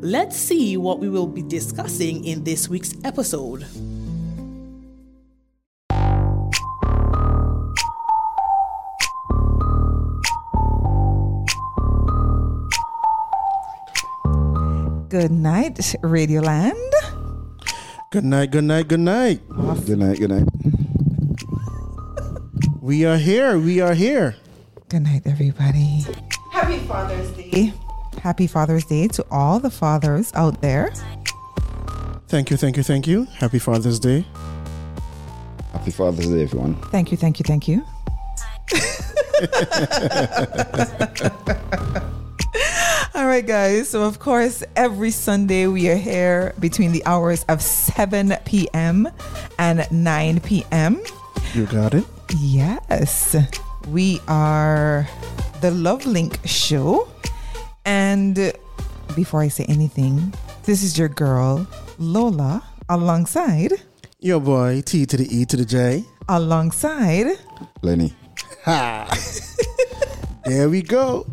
Let's 0.00 0.36
see 0.36 0.76
what 0.76 1.00
we 1.00 1.08
will 1.08 1.26
be 1.26 1.42
discussing 1.42 2.24
in 2.24 2.44
this 2.44 2.68
week's 2.68 2.94
episode. 3.02 3.66
Good 15.08 15.32
night, 15.32 15.82
Radioland. 16.06 16.78
Good 18.10 18.24
night, 18.24 18.52
good 18.52 18.64
night, 18.64 18.86
good 18.86 19.00
night. 19.00 19.40
Good 19.84 19.98
night, 19.98 20.18
good 20.18 20.30
night. 20.30 20.48
We 22.80 23.04
are 23.04 23.16
here. 23.16 23.58
We 23.58 23.80
are 23.80 23.94
here. 23.94 24.36
Good 24.88 25.02
night, 25.02 25.22
everybody. 25.26 26.06
Happy 26.52 26.78
Father's 26.86 27.30
Day. 27.32 27.72
Happy 28.20 28.46
Father's 28.46 28.84
Day 28.84 29.08
to 29.08 29.24
all 29.30 29.60
the 29.60 29.70
fathers 29.70 30.32
out 30.34 30.60
there. 30.60 30.92
Thank 32.28 32.50
you, 32.50 32.56
thank 32.56 32.76
you, 32.76 32.82
thank 32.82 33.06
you. 33.06 33.24
Happy 33.36 33.58
Father's 33.58 33.98
Day. 33.98 34.24
Happy 35.72 35.90
Father's 35.90 36.28
Day, 36.28 36.42
everyone. 36.42 36.74
Thank 36.90 37.10
you, 37.10 37.16
thank 37.16 37.38
you, 37.38 37.44
thank 37.44 37.68
you. 37.68 37.84
All 43.14 43.26
right, 43.26 43.46
guys. 43.46 43.88
So, 43.88 44.02
of 44.02 44.18
course, 44.18 44.62
every 44.76 45.10
Sunday 45.10 45.66
we 45.66 45.88
are 45.88 45.96
here 45.96 46.54
between 46.60 46.92
the 46.92 47.04
hours 47.06 47.44
of 47.48 47.62
7 47.62 48.34
p.m. 48.44 49.08
and 49.58 49.86
9 49.90 50.40
p.m. 50.40 51.02
You 51.54 51.66
got 51.66 51.94
it. 51.94 52.04
Yes, 52.38 53.34
we 53.88 54.20
are 54.28 55.08
the 55.60 55.70
Love 55.70 56.06
Link 56.06 56.38
Show. 56.44 57.08
And 57.88 58.52
before 59.16 59.40
I 59.40 59.48
say 59.48 59.64
anything, 59.64 60.34
this 60.64 60.82
is 60.82 60.98
your 60.98 61.08
girl, 61.08 61.66
Lola, 61.98 62.62
alongside, 62.90 63.72
Your 64.20 64.40
boy, 64.40 64.82
T 64.84 65.06
to 65.06 65.16
the 65.16 65.24
E 65.34 65.46
to 65.46 65.56
the 65.56 65.64
J. 65.64 66.04
alongside, 66.28 67.38
Lenny. 67.80 68.12
Ha! 68.66 69.08
there 70.44 70.68
we 70.68 70.82
go. 70.82 71.26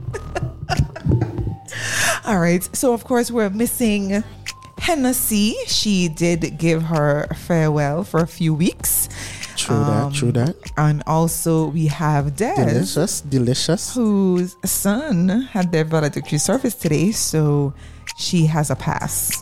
All 2.26 2.40
right. 2.40 2.64
So, 2.74 2.94
of 2.94 3.04
course, 3.04 3.30
we're 3.30 3.50
missing 3.50 4.24
Hennessy. 4.80 5.56
She 5.68 6.08
did 6.08 6.58
give 6.58 6.84
her 6.84 7.28
farewell 7.36 8.06
for 8.06 8.22
a 8.22 8.28
few 8.28 8.54
weeks. 8.54 9.10
True 9.58 9.76
Um, 9.76 9.86
that, 10.12 10.14
true 10.18 10.32
that. 10.34 10.56
And 10.78 11.04
also, 11.08 11.68
we 11.68 11.88
have 11.88 12.36
Des, 12.36 12.56
Delicious, 12.56 13.22
delicious. 13.22 13.94
whose 13.96 14.56
son 14.66 15.30
had 15.52 15.72
their 15.72 15.84
valedictory 15.86 16.38
service 16.38 16.76
today. 16.76 17.12
So, 17.12 17.74
she 18.18 18.46
has 18.48 18.70
a 18.70 18.76
pass. 18.76 19.42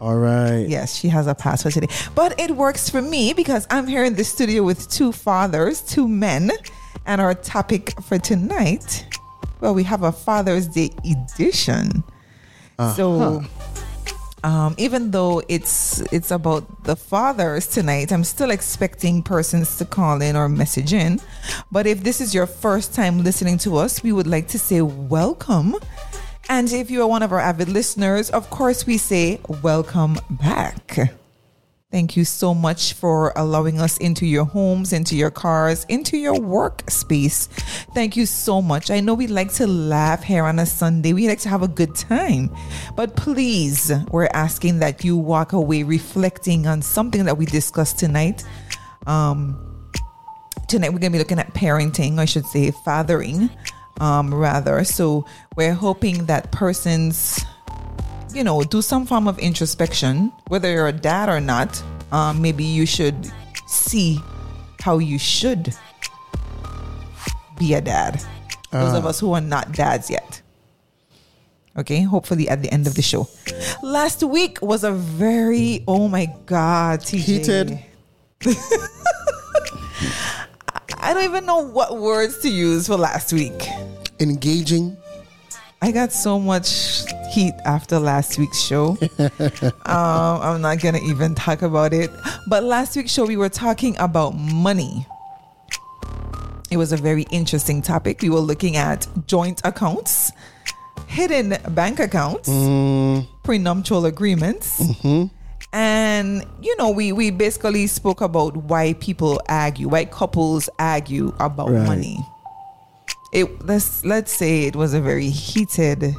All 0.00 0.16
right. 0.16 0.66
Yes, 0.68 0.94
she 0.94 1.08
has 1.08 1.26
a 1.26 1.34
pass 1.34 1.62
for 1.62 1.70
today. 1.70 1.88
But 2.14 2.38
it 2.38 2.50
works 2.50 2.90
for 2.90 3.00
me 3.00 3.32
because 3.32 3.66
I'm 3.70 3.86
here 3.86 4.04
in 4.04 4.14
the 4.14 4.24
studio 4.24 4.62
with 4.62 4.88
two 4.90 5.10
fathers, 5.12 5.80
two 5.80 6.06
men. 6.06 6.50
And 7.06 7.20
our 7.20 7.34
topic 7.34 7.94
for 8.02 8.18
tonight, 8.18 9.06
well, 9.60 9.74
we 9.74 9.84
have 9.84 10.02
a 10.02 10.12
Father's 10.12 10.66
Day 10.68 10.90
edition. 11.04 12.02
So 12.94 13.42
um, 14.46 14.76
even 14.78 15.10
though 15.10 15.42
it's 15.48 16.00
it's 16.12 16.30
about 16.30 16.84
the 16.84 16.94
fathers 16.94 17.66
tonight, 17.66 18.12
I'm 18.12 18.22
still 18.22 18.52
expecting 18.52 19.20
persons 19.20 19.76
to 19.78 19.84
call 19.84 20.22
in 20.22 20.36
or 20.36 20.48
message 20.48 20.92
in. 20.92 21.20
But 21.72 21.88
if 21.88 22.04
this 22.04 22.20
is 22.20 22.32
your 22.32 22.46
first 22.46 22.94
time 22.94 23.24
listening 23.24 23.58
to 23.66 23.76
us, 23.76 24.04
we 24.04 24.12
would 24.12 24.28
like 24.28 24.46
to 24.54 24.58
say 24.58 24.82
welcome. 24.82 25.74
And 26.48 26.72
if 26.72 26.92
you 26.92 27.02
are 27.02 27.08
one 27.08 27.24
of 27.24 27.32
our 27.32 27.40
avid 27.40 27.68
listeners, 27.68 28.30
of 28.30 28.48
course 28.50 28.86
we 28.86 28.98
say 28.98 29.40
welcome 29.64 30.16
back. 30.30 31.25
Thank 31.92 32.16
you 32.16 32.24
so 32.24 32.52
much 32.52 32.94
for 32.94 33.32
allowing 33.36 33.80
us 33.80 33.96
into 33.98 34.26
your 34.26 34.44
homes, 34.44 34.92
into 34.92 35.14
your 35.14 35.30
cars, 35.30 35.86
into 35.88 36.16
your 36.16 36.34
workspace. 36.34 37.46
Thank 37.94 38.16
you 38.16 38.26
so 38.26 38.60
much. 38.60 38.90
I 38.90 38.98
know 38.98 39.14
we 39.14 39.28
like 39.28 39.52
to 39.54 39.68
laugh 39.68 40.24
here 40.24 40.42
on 40.42 40.58
a 40.58 40.66
Sunday. 40.66 41.12
We 41.12 41.28
like 41.28 41.38
to 41.40 41.48
have 41.48 41.62
a 41.62 41.68
good 41.68 41.94
time. 41.94 42.50
But 42.96 43.14
please, 43.14 43.92
we're 44.10 44.28
asking 44.32 44.80
that 44.80 45.04
you 45.04 45.16
walk 45.16 45.52
away 45.52 45.84
reflecting 45.84 46.66
on 46.66 46.82
something 46.82 47.24
that 47.24 47.38
we 47.38 47.46
discussed 47.46 48.00
tonight. 48.00 48.42
Um, 49.06 49.88
tonight 50.66 50.88
we're 50.88 50.98
going 50.98 51.12
to 51.12 51.18
be 51.18 51.20
looking 51.20 51.38
at 51.38 51.54
parenting, 51.54 52.18
I 52.18 52.24
should 52.24 52.46
say, 52.46 52.72
fathering, 52.84 53.48
um, 54.00 54.34
rather. 54.34 54.82
So 54.82 55.24
we're 55.56 55.74
hoping 55.74 56.26
that 56.26 56.50
persons 56.50 57.44
you 58.36 58.44
know, 58.44 58.62
do 58.62 58.82
some 58.82 59.06
form 59.06 59.26
of 59.26 59.38
introspection, 59.38 60.30
whether 60.48 60.70
you're 60.70 60.88
a 60.88 60.92
dad 60.92 61.28
or 61.30 61.40
not. 61.40 61.82
Um, 62.12 62.42
maybe 62.42 62.64
you 62.64 62.84
should 62.86 63.32
see 63.66 64.20
how 64.80 64.98
you 64.98 65.18
should 65.18 65.74
be 67.58 67.74
a 67.74 67.80
dad. 67.80 68.22
Those 68.70 68.92
of 68.92 69.06
us 69.06 69.18
who 69.18 69.32
are 69.32 69.40
not 69.40 69.72
dads 69.72 70.10
yet. 70.10 70.42
Okay, 71.78 72.02
hopefully 72.02 72.48
at 72.48 72.62
the 72.62 72.70
end 72.70 72.86
of 72.86 72.94
the 72.94 73.02
show. 73.02 73.26
Last 73.82 74.22
week 74.22 74.60
was 74.60 74.84
a 74.84 74.92
very, 74.92 75.82
oh 75.88 76.08
my 76.08 76.26
God, 76.44 77.00
TJ. 77.00 77.18
Heated. 77.18 77.78
I 80.98 81.14
don't 81.14 81.24
even 81.24 81.46
know 81.46 81.60
what 81.66 81.98
words 81.98 82.38
to 82.40 82.50
use 82.50 82.86
for 82.86 82.96
last 82.96 83.32
week. 83.32 83.68
Engaging. 84.20 84.96
I 85.86 85.92
got 85.92 86.10
so 86.12 86.40
much 86.40 87.04
heat 87.30 87.54
after 87.64 88.00
last 88.00 88.40
week's 88.40 88.60
show. 88.60 88.98
um, 89.20 89.30
I'm 89.86 90.60
not 90.60 90.80
gonna 90.80 90.98
even 91.04 91.36
talk 91.36 91.62
about 91.62 91.92
it. 91.92 92.10
But 92.48 92.64
last 92.64 92.96
week's 92.96 93.12
show, 93.12 93.24
we 93.24 93.36
were 93.36 93.48
talking 93.48 93.96
about 94.00 94.32
money. 94.36 95.06
It 96.72 96.76
was 96.76 96.90
a 96.92 96.96
very 96.96 97.22
interesting 97.30 97.82
topic. 97.82 98.20
We 98.20 98.30
were 98.30 98.40
looking 98.40 98.74
at 98.74 99.06
joint 99.28 99.60
accounts, 99.62 100.32
hidden 101.06 101.56
bank 101.68 102.00
accounts, 102.00 102.48
prenuptial 103.44 104.06
agreements, 104.06 104.82
and 105.72 106.44
you 106.60 106.76
know, 106.78 106.90
we 106.90 107.12
we 107.12 107.30
basically 107.30 107.86
spoke 107.86 108.22
about 108.22 108.56
why 108.56 108.94
people 108.94 109.40
argue, 109.48 109.86
why 109.86 110.06
couples 110.06 110.68
argue 110.80 111.32
about 111.38 111.70
Right. 111.70 111.86
money 111.86 112.18
it 113.32 113.64
let's 113.66 114.04
let's 114.04 114.32
say 114.32 114.64
it 114.64 114.76
was 114.76 114.94
a 114.94 115.00
very 115.00 115.28
heated 115.28 116.14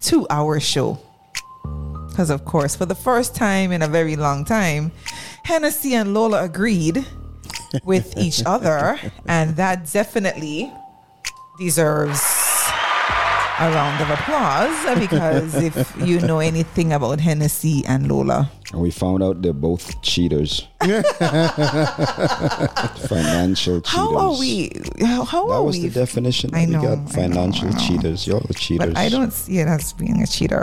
two 0.00 0.26
hour 0.30 0.60
show. 0.60 0.98
Because 2.08 2.30
of 2.30 2.44
course 2.44 2.74
for 2.74 2.86
the 2.86 2.94
first 2.94 3.34
time 3.34 3.70
in 3.70 3.82
a 3.82 3.86
very 3.86 4.16
long 4.16 4.44
time 4.44 4.90
hennessy 5.44 5.94
and 5.94 6.12
lola 6.12 6.42
agreed 6.42 7.06
with 7.84 8.16
each 8.18 8.42
other 8.44 8.98
and 9.26 9.54
that 9.54 9.90
definitely 9.92 10.72
deserves 11.58 12.37
a 13.60 13.70
round 13.70 14.00
of 14.00 14.08
applause 14.10 14.84
uh, 14.86 14.94
because 14.98 15.54
if 15.56 15.94
you 16.06 16.20
know 16.20 16.38
anything 16.38 16.92
about 16.92 17.18
hennessy 17.20 17.84
and 17.86 18.08
lola 18.08 18.50
And 18.72 18.80
we 18.80 18.90
found 18.90 19.22
out 19.22 19.42
they're 19.42 19.52
both 19.52 20.00
cheaters. 20.02 20.68
Financial 23.08 23.80
cheaters. 23.80 23.90
how 23.96 24.16
are 24.16 24.38
we 24.38 24.70
how, 25.00 25.24
how 25.24 25.46
That 25.48 25.54
are 25.54 25.62
was 25.64 25.76
we 25.78 25.88
the 25.88 26.00
definition. 26.00 26.54
I 26.54 26.64
know, 26.66 26.80
We 26.80 26.86
got 26.86 27.10
financial 27.10 27.70
know. 27.70 27.78
cheaters. 27.78 28.28
Are 28.28 28.40
cheaters. 28.54 28.94
but 28.94 28.96
i 28.98 29.08
don't 29.08 29.32
see 29.32 29.58
it 29.58 29.66
as 29.68 29.92
being 29.92 30.22
a 30.22 30.26
cheater 30.26 30.62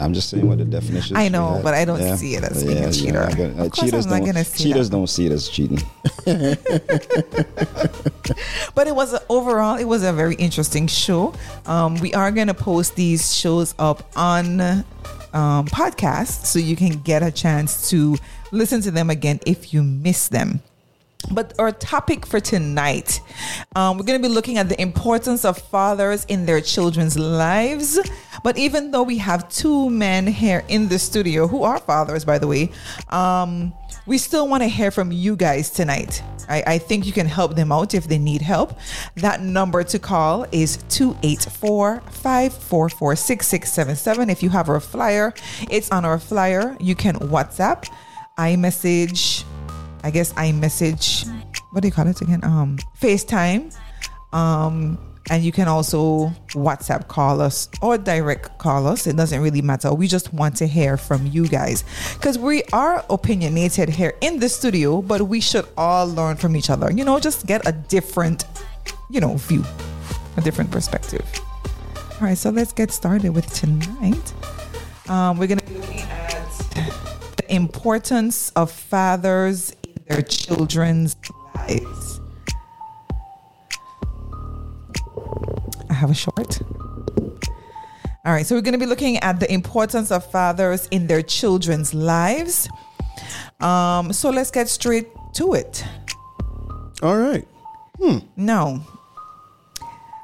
I'm 0.00 0.12
just 0.12 0.28
saying 0.28 0.46
what 0.48 0.58
the 0.58 0.64
definition. 0.64 1.16
Is. 1.16 1.22
I 1.22 1.28
know, 1.28 1.60
but 1.62 1.72
I 1.74 1.84
don't 1.84 2.16
see 2.18 2.34
it 2.34 2.42
as 2.44 2.64
being 2.64 2.82
a 2.84 2.92
cheater. 2.92 3.26
Got- 3.30 3.38
uh, 3.38 3.64
Of 3.66 3.70
course 3.72 3.80
cheaters 3.80 4.06
I'm 4.06 4.12
don't. 4.18 4.24
gonna 4.26 4.44
see 4.44 4.64
cheaters 4.64 4.90
that. 4.90 4.96
don't 4.96 5.06
see 5.06 5.26
it 5.26 5.32
as 5.32 5.48
cheating. 5.48 5.78
but 8.74 8.86
it 8.86 8.94
was 8.94 9.12
a, 9.12 9.22
overall 9.28 9.76
it 9.78 9.84
was 9.84 10.02
a 10.02 10.12
very 10.12 10.34
interesting 10.36 10.86
show 10.86 11.34
um, 11.66 11.94
we 12.00 12.12
are 12.14 12.30
going 12.30 12.46
to 12.48 12.54
post 12.54 12.96
these 12.96 13.34
shows 13.34 13.74
up 13.78 14.10
on 14.16 14.60
um, 14.60 15.66
podcast 15.66 16.44
so 16.46 16.58
you 16.58 16.76
can 16.76 17.00
get 17.02 17.22
a 17.22 17.30
chance 17.30 17.90
to 17.90 18.16
listen 18.52 18.80
to 18.80 18.90
them 18.90 19.10
again 19.10 19.38
if 19.46 19.72
you 19.74 19.82
miss 19.82 20.28
them 20.28 20.60
But 21.30 21.54
our 21.58 21.72
topic 21.72 22.26
for 22.26 22.40
tonight, 22.40 23.20
um, 23.76 23.96
we're 23.96 24.04
going 24.04 24.20
to 24.20 24.28
be 24.28 24.32
looking 24.32 24.58
at 24.58 24.68
the 24.68 24.80
importance 24.80 25.44
of 25.44 25.58
fathers 25.58 26.24
in 26.26 26.46
their 26.46 26.60
children's 26.60 27.18
lives. 27.18 27.98
But 28.42 28.58
even 28.58 28.90
though 28.90 29.02
we 29.02 29.18
have 29.18 29.48
two 29.48 29.90
men 29.90 30.26
here 30.26 30.64
in 30.68 30.88
the 30.88 30.98
studio 30.98 31.46
who 31.46 31.62
are 31.62 31.78
fathers, 31.78 32.24
by 32.24 32.38
the 32.38 32.46
way, 32.46 32.70
um, 33.08 33.72
we 34.06 34.18
still 34.18 34.48
want 34.48 34.62
to 34.62 34.68
hear 34.68 34.90
from 34.90 35.12
you 35.12 35.34
guys 35.36 35.70
tonight. 35.70 36.22
I, 36.48 36.62
I, 36.66 36.78
think 36.78 37.06
you 37.06 37.12
can 37.12 37.26
help 37.26 37.56
them 37.56 37.72
out 37.72 37.94
if 37.94 38.06
they 38.06 38.18
need 38.18 38.42
help. 38.42 38.78
That 39.16 39.40
number 39.40 39.82
to 39.84 39.98
call 39.98 40.46
is 40.52 40.76
284 40.90 42.02
544 42.10 43.16
6677. 43.16 44.30
If 44.30 44.42
you 44.42 44.50
have 44.50 44.68
our 44.68 44.80
flyer, 44.80 45.32
it's 45.70 45.90
on 45.90 46.04
our 46.04 46.18
flyer. 46.18 46.76
You 46.80 46.94
can 46.94 47.16
WhatsApp, 47.16 47.88
iMessage, 48.36 49.44
I 50.04 50.10
guess 50.10 50.34
iMessage, 50.34 51.26
what 51.72 51.80
do 51.80 51.88
you 51.88 51.92
call 51.92 52.06
it 52.06 52.20
again? 52.20 52.44
Um, 52.44 52.78
FaceTime. 53.00 53.74
Um, 54.34 54.98
and 55.30 55.42
you 55.42 55.50
can 55.50 55.66
also 55.66 56.28
WhatsApp 56.50 57.08
call 57.08 57.40
us 57.40 57.70
or 57.80 57.96
direct 57.96 58.58
call 58.58 58.86
us. 58.86 59.06
It 59.06 59.16
doesn't 59.16 59.40
really 59.40 59.62
matter. 59.62 59.94
We 59.94 60.06
just 60.06 60.34
want 60.34 60.56
to 60.56 60.66
hear 60.66 60.98
from 60.98 61.26
you 61.26 61.48
guys 61.48 61.84
because 62.14 62.36
we 62.36 62.62
are 62.74 63.02
opinionated 63.08 63.88
here 63.88 64.12
in 64.20 64.40
the 64.40 64.50
studio, 64.50 65.00
but 65.00 65.22
we 65.22 65.40
should 65.40 65.66
all 65.78 66.06
learn 66.06 66.36
from 66.36 66.54
each 66.54 66.68
other. 66.68 66.92
You 66.92 67.06
know, 67.06 67.18
just 67.18 67.46
get 67.46 67.66
a 67.66 67.72
different, 67.72 68.44
you 69.08 69.22
know, 69.22 69.38
view, 69.38 69.64
a 70.36 70.42
different 70.42 70.70
perspective. 70.70 71.24
All 71.96 72.28
right, 72.28 72.36
so 72.36 72.50
let's 72.50 72.74
get 72.74 72.90
started 72.90 73.30
with 73.30 73.50
tonight. 73.54 74.34
Um, 75.08 75.38
we're 75.38 75.46
going 75.46 75.60
to 75.60 75.66
be 75.66 75.78
looking 75.78 76.00
at 76.00 76.50
the 77.38 77.44
importance 77.48 78.50
of 78.50 78.70
fathers 78.70 79.74
their 80.08 80.22
children's 80.22 81.16
lives. 81.54 82.20
I 85.88 85.94
have 85.94 86.10
a 86.10 86.14
short. 86.14 86.60
All 88.26 88.32
right, 88.32 88.46
so 88.46 88.54
we're 88.54 88.62
going 88.62 88.72
to 88.72 88.78
be 88.78 88.86
looking 88.86 89.18
at 89.18 89.38
the 89.38 89.52
importance 89.52 90.10
of 90.10 90.28
fathers 90.30 90.88
in 90.90 91.06
their 91.06 91.22
children's 91.22 91.92
lives. 91.92 92.68
Um, 93.60 94.12
so 94.12 94.30
let's 94.30 94.50
get 94.50 94.68
straight 94.68 95.08
to 95.34 95.54
it. 95.54 95.84
All 97.02 97.16
right. 97.18 97.46
Hmm. 98.00 98.18
No. 98.36 98.80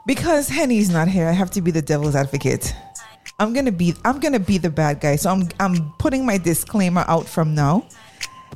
Because 0.06 0.48
Henny's 0.48 0.90
not 0.90 1.08
here, 1.08 1.28
I 1.28 1.32
have 1.32 1.50
to 1.52 1.60
be 1.60 1.70
the 1.70 1.82
devil's 1.82 2.16
advocate. 2.16 2.74
I'm 3.38 3.52
gonna 3.52 3.72
be 3.72 3.94
I'm 4.04 4.18
gonna 4.18 4.40
be 4.40 4.58
the 4.58 4.70
bad 4.70 5.00
guy. 5.00 5.16
So 5.16 5.30
I'm 5.30 5.48
I'm 5.60 5.92
putting 5.98 6.26
my 6.26 6.36
disclaimer 6.36 7.04
out 7.06 7.26
from 7.26 7.54
now 7.54 7.86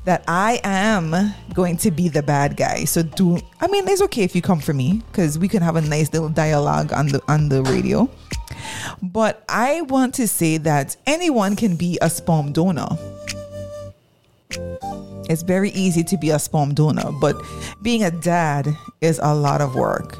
that 0.04 0.22
I 0.28 0.60
am 0.64 1.34
going 1.54 1.76
to 1.78 1.90
be 1.90 2.08
the 2.08 2.22
bad 2.22 2.56
guy. 2.56 2.84
So 2.84 3.02
do 3.02 3.38
I 3.60 3.66
mean 3.68 3.88
it's 3.88 4.02
okay 4.02 4.22
if 4.22 4.34
you 4.36 4.42
come 4.42 4.60
for 4.60 4.72
me 4.72 5.02
because 5.10 5.38
we 5.38 5.48
can 5.48 5.62
have 5.62 5.76
a 5.76 5.80
nice 5.80 6.12
little 6.12 6.28
dialogue 6.28 6.92
on 6.92 7.08
the 7.08 7.22
on 7.28 7.48
the 7.48 7.62
radio. 7.62 8.08
But 9.02 9.44
I 9.48 9.82
want 9.82 10.14
to 10.14 10.28
say 10.28 10.58
that 10.58 10.96
anyone 11.06 11.56
can 11.56 11.76
be 11.76 11.98
a 12.02 12.10
sperm 12.10 12.52
donor. 12.52 12.88
It's 15.30 15.42
very 15.42 15.70
easy 15.70 16.04
to 16.04 16.18
be 16.18 16.30
a 16.30 16.38
sperm 16.38 16.74
donor, 16.74 17.10
but 17.20 17.36
being 17.82 18.04
a 18.04 18.10
dad 18.10 18.68
is 19.00 19.18
a 19.22 19.34
lot 19.34 19.62
of 19.62 19.74
work. 19.74 20.18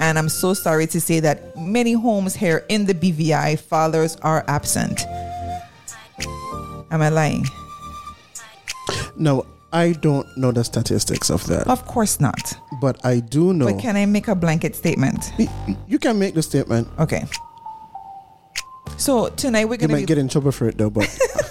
And 0.00 0.18
I'm 0.18 0.28
so 0.28 0.54
sorry 0.54 0.86
to 0.88 1.00
say 1.00 1.20
that 1.20 1.56
many 1.58 1.92
homes 1.92 2.34
here 2.34 2.64
in 2.68 2.86
the 2.86 2.94
BVI, 2.94 3.58
fathers 3.58 4.16
are 4.16 4.44
absent. 4.48 5.04
Am 6.90 7.02
I 7.02 7.08
lying? 7.10 7.44
No, 9.18 9.46
I 9.72 9.92
don't 9.92 10.26
know 10.36 10.52
the 10.52 10.64
statistics 10.64 11.30
of 11.30 11.46
that. 11.48 11.66
Of 11.66 11.86
course 11.86 12.20
not. 12.20 12.54
But 12.80 13.04
I 13.04 13.20
do 13.20 13.52
know. 13.52 13.66
But 13.66 13.80
can 13.80 13.96
I 13.96 14.06
make 14.06 14.28
a 14.28 14.34
blanket 14.34 14.76
statement? 14.76 15.32
You 15.86 15.98
can 15.98 16.18
make 16.18 16.34
the 16.34 16.42
statement. 16.42 16.88
Okay. 16.98 17.24
So 18.96 19.28
tonight 19.28 19.66
we're 19.66 19.76
gonna 19.76 19.92
you 19.92 19.96
might 19.96 20.02
be, 20.02 20.06
get 20.06 20.18
in 20.18 20.28
trouble 20.28 20.52
for 20.52 20.68
it 20.68 20.78
though, 20.78 20.88
but 20.88 21.04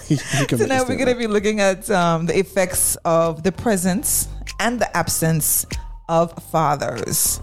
tonight 0.48 0.88
we're 0.88 0.96
gonna 0.98 1.16
be 1.16 1.28
looking 1.28 1.60
at 1.60 1.90
um, 1.92 2.26
the 2.26 2.38
effects 2.38 2.96
of 3.06 3.44
the 3.44 3.52
presence 3.52 4.28
and 4.60 4.80
the 4.80 4.98
absence 4.98 5.66
of 6.10 6.34
fathers. 6.52 7.40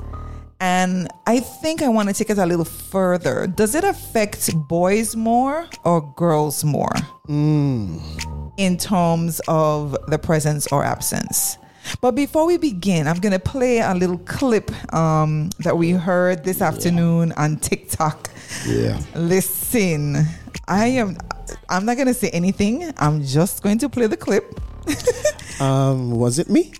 And 0.59 1.09
I 1.27 1.41
think 1.41 1.83
I 1.83 1.89
want 1.89 2.09
to 2.09 2.15
take 2.15 2.31
it 2.31 2.39
a 2.39 2.47
little 2.47 2.65
further. 2.65 3.49
Does 3.49 3.75
it 3.75 3.83
affect 3.83 4.55
boys 4.69 5.17
more 5.17 5.69
or 5.85 6.01
girls 6.15 6.65
more? 6.65 6.95
Mm 7.29 8.32
in 8.57 8.77
terms 8.77 9.41
of 9.49 9.97
the 10.09 10.19
presence 10.19 10.67
or 10.69 10.85
absence. 10.85 11.59
But 12.01 12.13
before 12.13 12.47
we 12.47 12.59
begin, 12.59 13.09
I'm 13.09 13.19
going 13.19 13.33
to 13.33 13.39
play 13.39 13.79
a 13.79 13.95
little 13.95 14.19
clip 14.19 14.71
um, 14.95 15.51
that 15.61 15.77
we 15.77 15.91
heard 15.91 16.45
this 16.45 16.63
afternoon 16.63 17.33
on 17.33 17.57
TikTok. 17.57 18.31
Yeah. 18.67 19.01
Listen, 19.15 20.27
I 20.69 20.87
am. 20.89 21.17
I'm 21.69 21.85
not 21.85 21.97
going 21.97 22.07
to 22.07 22.15
say 22.15 22.31
anything. 22.31 22.93
I'm 22.99 23.25
just 23.25 23.63
going 23.63 23.79
to 23.79 23.89
play 23.89 24.07
the 24.07 24.17
clip. 24.17 24.61
um, 25.61 26.13
was 26.13 26.39
it 26.39 26.49
me? 26.49 26.73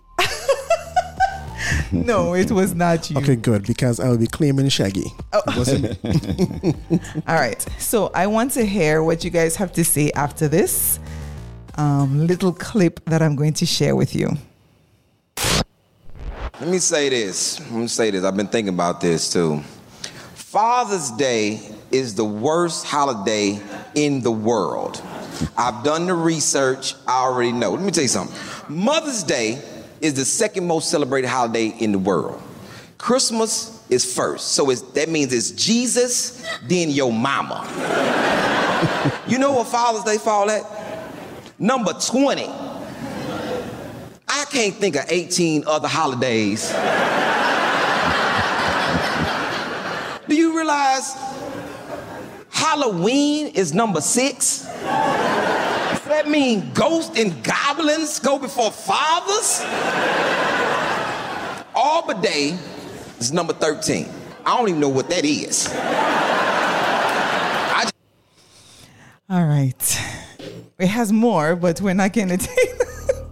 no, 1.93 2.35
it 2.35 2.51
was 2.51 2.75
not 2.75 3.11
you. 3.11 3.19
Okay, 3.19 3.37
good 3.37 3.67
because 3.67 3.99
I 4.01 4.09
will 4.09 4.19
be 4.19 4.27
claiming 4.27 4.69
Shaggy. 4.69 5.13
Oh. 5.33 5.43
All 7.27 7.35
right. 7.35 7.61
So 7.79 8.11
I 8.15 8.27
want 8.29 8.53
to 8.53 8.65
hear 8.65 9.03
what 9.03 9.25
you 9.25 9.31
guys 9.31 9.57
have 9.57 9.73
to 9.75 9.85
say 9.85 10.11
after 10.13 10.49
this 10.49 11.01
um, 11.77 12.27
little 12.27 12.53
clip 12.53 13.05
that 13.07 13.23
I'm 13.23 13.37
going 13.37 13.55
to 13.55 13.67
share 13.67 13.97
with 13.97 14.15
you. 14.15 14.37
Let 16.61 16.69
me 16.69 16.79
say 16.79 17.09
this. 17.09 17.59
Let 17.61 17.73
me 17.73 17.87
say 17.89 18.11
this. 18.11 18.25
I've 18.25 18.37
been 18.37 18.47
thinking 18.47 18.75
about 18.75 19.01
this 19.01 19.33
too. 19.33 19.61
Father's 20.35 21.11
Day 21.13 21.61
is 21.91 22.15
the 22.15 22.25
worst 22.25 22.87
holiday 22.87 23.61
in 23.95 24.21
the 24.21 24.31
world. 24.31 25.03
I've 25.57 25.83
done 25.83 26.07
the 26.07 26.15
research. 26.15 26.95
I 27.07 27.23
already 27.23 27.53
know. 27.53 27.73
Let 27.73 27.83
me 27.83 27.91
tell 27.91 28.03
you 28.03 28.09
something. 28.09 28.37
Mother's 28.69 29.23
Day 29.23 29.63
is 30.01 30.15
the 30.15 30.25
second 30.25 30.67
most 30.67 30.91
celebrated 30.91 31.29
holiday 31.29 31.69
in 31.79 31.93
the 31.93 31.99
world. 31.99 32.41
Christmas 32.99 33.85
is 33.91 34.15
first. 34.15 34.49
So 34.49 34.67
that 34.67 35.09
means 35.09 35.33
it's 35.33 35.51
Jesus, 35.51 36.47
then 36.65 36.91
your 36.91 37.13
mama. 37.13 37.67
you 39.27 39.39
know 39.39 39.53
what 39.53 39.67
Father's 39.67 40.05
Day 40.05 40.19
fall 40.19 40.51
at? 40.51 40.82
Number 41.63 41.93
20. 41.93 42.43
I 42.43 44.45
can't 44.51 44.75
think 44.75 44.97
of 44.97 45.05
18 45.07 45.63
other 45.65 45.87
holidays. 45.87 46.73
Do 50.29 50.35
you 50.35 50.57
realize 50.57 51.15
Halloween 52.51 53.47
is 53.55 53.73
number 53.73 54.01
six? 54.01 54.65
Does 54.65 56.05
that 56.07 56.25
mean 56.29 56.73
ghosts 56.75 57.17
and 57.17 57.45
goblins 57.45 58.19
go 58.19 58.41
before 58.41 58.73
fathers? 58.73 59.63
Arbor 61.77 62.21
Day 62.21 62.59
is 63.21 63.33
number 63.33 63.53
13. 63.53 64.09
I 64.45 64.57
don't 64.57 64.69
even 64.69 64.81
know 64.81 64.89
what 64.89 65.09
that 65.11 65.25
is. 65.25 65.69
All 69.31 69.47
right. 69.47 70.32
It 70.79 70.89
has 70.89 71.13
more, 71.13 71.57
but 71.57 71.81
we're 71.81 71.95
not 71.95 72.13
going 72.13 72.29
to 72.37 72.37
take 72.37 72.79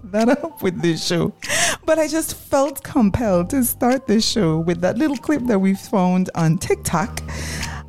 that 0.05 0.29
up 0.29 0.62
with 0.62 0.81
this 0.83 1.05
show. 1.05 1.33
But 1.85 1.99
I 1.99 2.09
just 2.09 2.35
felt 2.35 2.83
compelled 2.83 3.50
to 3.50 3.64
start 3.64 4.07
this 4.07 4.29
show 4.29 4.59
with 4.59 4.81
that 4.83 4.99
little 4.99 5.17
clip 5.17 5.43
that 5.47 5.59
we 5.59 5.75
found 5.75 6.31
on 6.35 6.59
TikTok 6.59 7.23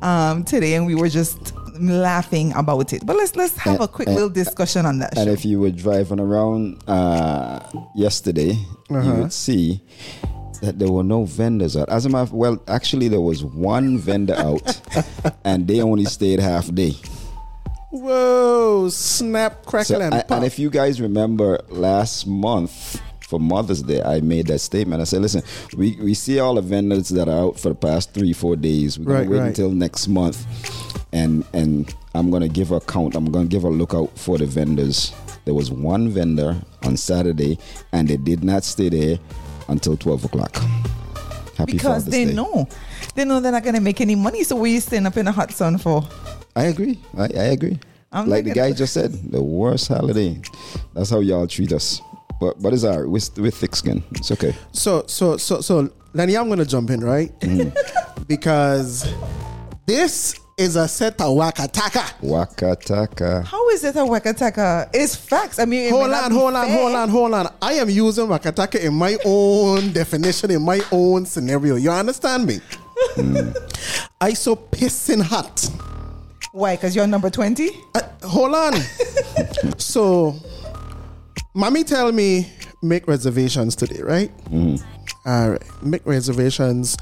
um, 0.02 0.44
today, 0.44 0.74
and 0.74 0.86
we 0.86 0.94
were 0.94 1.08
just 1.08 1.54
laughing 1.78 2.52
about 2.54 2.92
it. 2.92 3.04
But 3.06 3.16
let's 3.16 3.36
let's 3.36 3.56
have 3.58 3.74
and, 3.74 3.84
a 3.84 3.88
quick 3.88 4.08
and, 4.08 4.14
little 4.14 4.30
discussion 4.30 4.86
on 4.86 4.98
that. 5.00 5.16
And 5.16 5.26
show. 5.26 5.32
if 5.32 5.44
you 5.44 5.60
were 5.60 5.70
driving 5.70 6.20
around 6.20 6.82
uh, 6.88 7.60
yesterday, 7.94 8.52
uh-huh. 8.90 9.02
you 9.02 9.22
would 9.22 9.32
see 9.32 9.80
that 10.62 10.78
there 10.78 10.90
were 10.90 11.02
no 11.02 11.24
vendors 11.24 11.76
out. 11.76 11.88
As 11.88 12.06
a 12.06 12.08
matter 12.08 12.22
of 12.22 12.32
well, 12.32 12.62
actually 12.68 13.08
there 13.08 13.20
was 13.20 13.44
one 13.44 13.98
vendor 13.98 14.34
out, 14.34 14.80
and 15.44 15.66
they 15.66 15.82
only 15.82 16.04
stayed 16.04 16.40
half 16.40 16.72
day. 16.74 16.94
Whoa, 17.92 18.88
snap, 18.88 19.66
crackle, 19.66 19.96
so, 19.96 20.00
and 20.00 20.12
pop. 20.12 20.30
And 20.30 20.46
if 20.46 20.58
you 20.58 20.70
guys 20.70 20.98
remember 20.98 21.60
last 21.68 22.26
month 22.26 22.98
for 23.20 23.38
Mother's 23.38 23.82
Day, 23.82 24.02
I 24.02 24.22
made 24.22 24.46
that 24.46 24.60
statement. 24.60 25.02
I 25.02 25.04
said, 25.04 25.20
listen, 25.20 25.42
we, 25.76 25.98
we 26.00 26.14
see 26.14 26.38
all 26.38 26.54
the 26.54 26.62
vendors 26.62 27.10
that 27.10 27.28
are 27.28 27.48
out 27.48 27.60
for 27.60 27.68
the 27.68 27.74
past 27.74 28.14
three, 28.14 28.32
four 28.32 28.56
days. 28.56 28.98
We're 28.98 29.04
going 29.04 29.24
to 29.26 29.30
wait 29.30 29.38
right. 29.40 29.46
until 29.48 29.70
next 29.72 30.08
month. 30.08 30.46
And, 31.12 31.44
and 31.52 31.94
I'm 32.14 32.30
going 32.30 32.40
to 32.40 32.48
give 32.48 32.70
a 32.70 32.80
count. 32.80 33.14
I'm 33.14 33.30
going 33.30 33.46
to 33.46 33.50
give 33.54 33.64
a 33.64 33.68
lookout 33.68 34.18
for 34.18 34.38
the 34.38 34.46
vendors. 34.46 35.12
There 35.44 35.52
was 35.52 35.70
one 35.70 36.08
vendor 36.08 36.62
on 36.84 36.96
Saturday, 36.96 37.58
and 37.92 38.08
they 38.08 38.16
did 38.16 38.42
not 38.42 38.64
stay 38.64 38.88
there 38.88 39.18
until 39.68 39.98
12 39.98 40.24
o'clock. 40.24 40.56
Happy 41.58 41.72
because 41.72 42.04
Father's 42.04 42.04
they 42.06 42.24
Day. 42.24 42.32
know. 42.32 42.66
They 43.14 43.26
know 43.26 43.40
they're 43.40 43.52
not 43.52 43.64
going 43.64 43.74
to 43.74 43.82
make 43.82 44.00
any 44.00 44.14
money. 44.14 44.44
So 44.44 44.56
what 44.56 44.64
are 44.64 44.68
you 44.68 44.80
staying 44.80 45.04
up 45.04 45.18
in 45.18 45.26
the 45.26 45.32
hot 45.32 45.52
sun 45.52 45.76
for? 45.76 46.08
I 46.54 46.64
agree. 46.64 46.98
I, 47.16 47.24
I 47.24 47.44
agree. 47.56 47.78
I'm 48.12 48.28
like 48.28 48.44
the 48.44 48.52
guy 48.52 48.72
just 48.72 48.92
said, 48.92 49.12
the 49.32 49.42
worst 49.42 49.88
holiday. 49.88 50.40
That's 50.94 51.08
how 51.10 51.20
y'all 51.20 51.46
treat 51.46 51.72
us. 51.72 52.00
but 52.40 52.60
but 52.60 52.72
it's 52.74 52.84
alright. 52.84 53.08
With 53.08 53.38
with 53.38 53.54
thick 53.56 53.74
skin, 53.74 54.02
it's 54.12 54.30
okay. 54.30 54.54
So 54.72 55.04
so 55.06 55.36
so 55.38 55.60
so 55.62 55.90
Lenny, 56.12 56.36
I'm 56.36 56.48
gonna 56.48 56.66
jump 56.66 56.90
in, 56.90 57.00
right? 57.00 57.32
Mm. 57.40 57.72
because 58.28 59.10
this 59.86 60.38
is 60.58 60.76
a 60.76 60.86
set 60.86 61.14
of 61.22 61.28
wakataka. 61.34 62.20
Wakataka. 62.20 63.44
How 63.46 63.68
is 63.70 63.82
it 63.84 63.96
a 63.96 64.00
wakataka? 64.00 64.90
It's 64.92 65.16
facts. 65.16 65.58
I 65.58 65.64
mean, 65.64 65.90
Hold 65.90 66.10
on, 66.12 66.30
hold 66.30 66.54
on, 66.54 66.66
fair. 66.66 66.76
hold 66.78 66.94
on, 66.94 67.08
hold 67.08 67.32
on. 67.34 67.54
I 67.62 67.72
am 67.74 67.88
using 67.88 68.26
wakataka 68.26 68.78
in 68.80 68.92
my 68.92 69.16
own 69.24 69.92
definition, 69.92 70.50
in 70.50 70.60
my 70.62 70.82
own 70.92 71.24
scenario. 71.24 71.76
You 71.76 71.90
understand 71.90 72.44
me? 72.46 72.60
Mm. 73.16 73.56
I 74.20 74.34
so 74.34 74.54
pissing 74.54 75.22
hot. 75.22 75.66
Why? 76.52 76.76
Because 76.76 76.94
you're 76.94 77.06
number 77.06 77.30
20? 77.30 77.70
Uh, 77.94 78.00
hold 78.24 78.54
on. 78.54 78.74
so, 79.78 80.34
mommy 81.54 81.82
tell 81.82 82.12
me 82.12 82.52
make 82.82 83.08
reservations 83.08 83.74
today, 83.74 84.02
right? 84.02 84.30
All 85.24 85.50
right, 85.50 85.82
make 85.82 86.04
reservations 86.04 86.96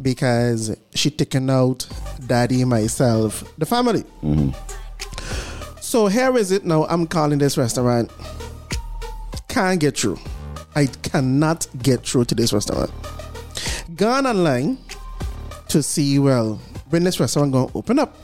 because 0.00 0.76
she 0.94 1.10
taking 1.10 1.50
out 1.50 1.86
daddy, 2.26 2.64
myself, 2.64 3.44
the 3.58 3.66
family. 3.66 4.04
So 5.80 6.06
here 6.06 6.36
is 6.36 6.52
it 6.52 6.64
now. 6.64 6.84
I'm 6.84 7.06
calling 7.06 7.38
this 7.38 7.58
restaurant. 7.58 8.10
Can't 9.48 9.80
get 9.80 9.98
through. 9.98 10.18
I 10.74 10.86
cannot 10.86 11.66
get 11.82 12.06
through 12.06 12.26
to 12.26 12.34
this 12.34 12.52
restaurant. 12.52 12.90
Gone 13.96 14.26
online 14.26 14.78
to 15.68 15.82
see 15.82 16.18
well 16.18 16.60
when 16.90 17.04
this 17.04 17.18
restaurant 17.18 17.52
gonna 17.52 17.70
open 17.74 17.98
up 17.98 18.16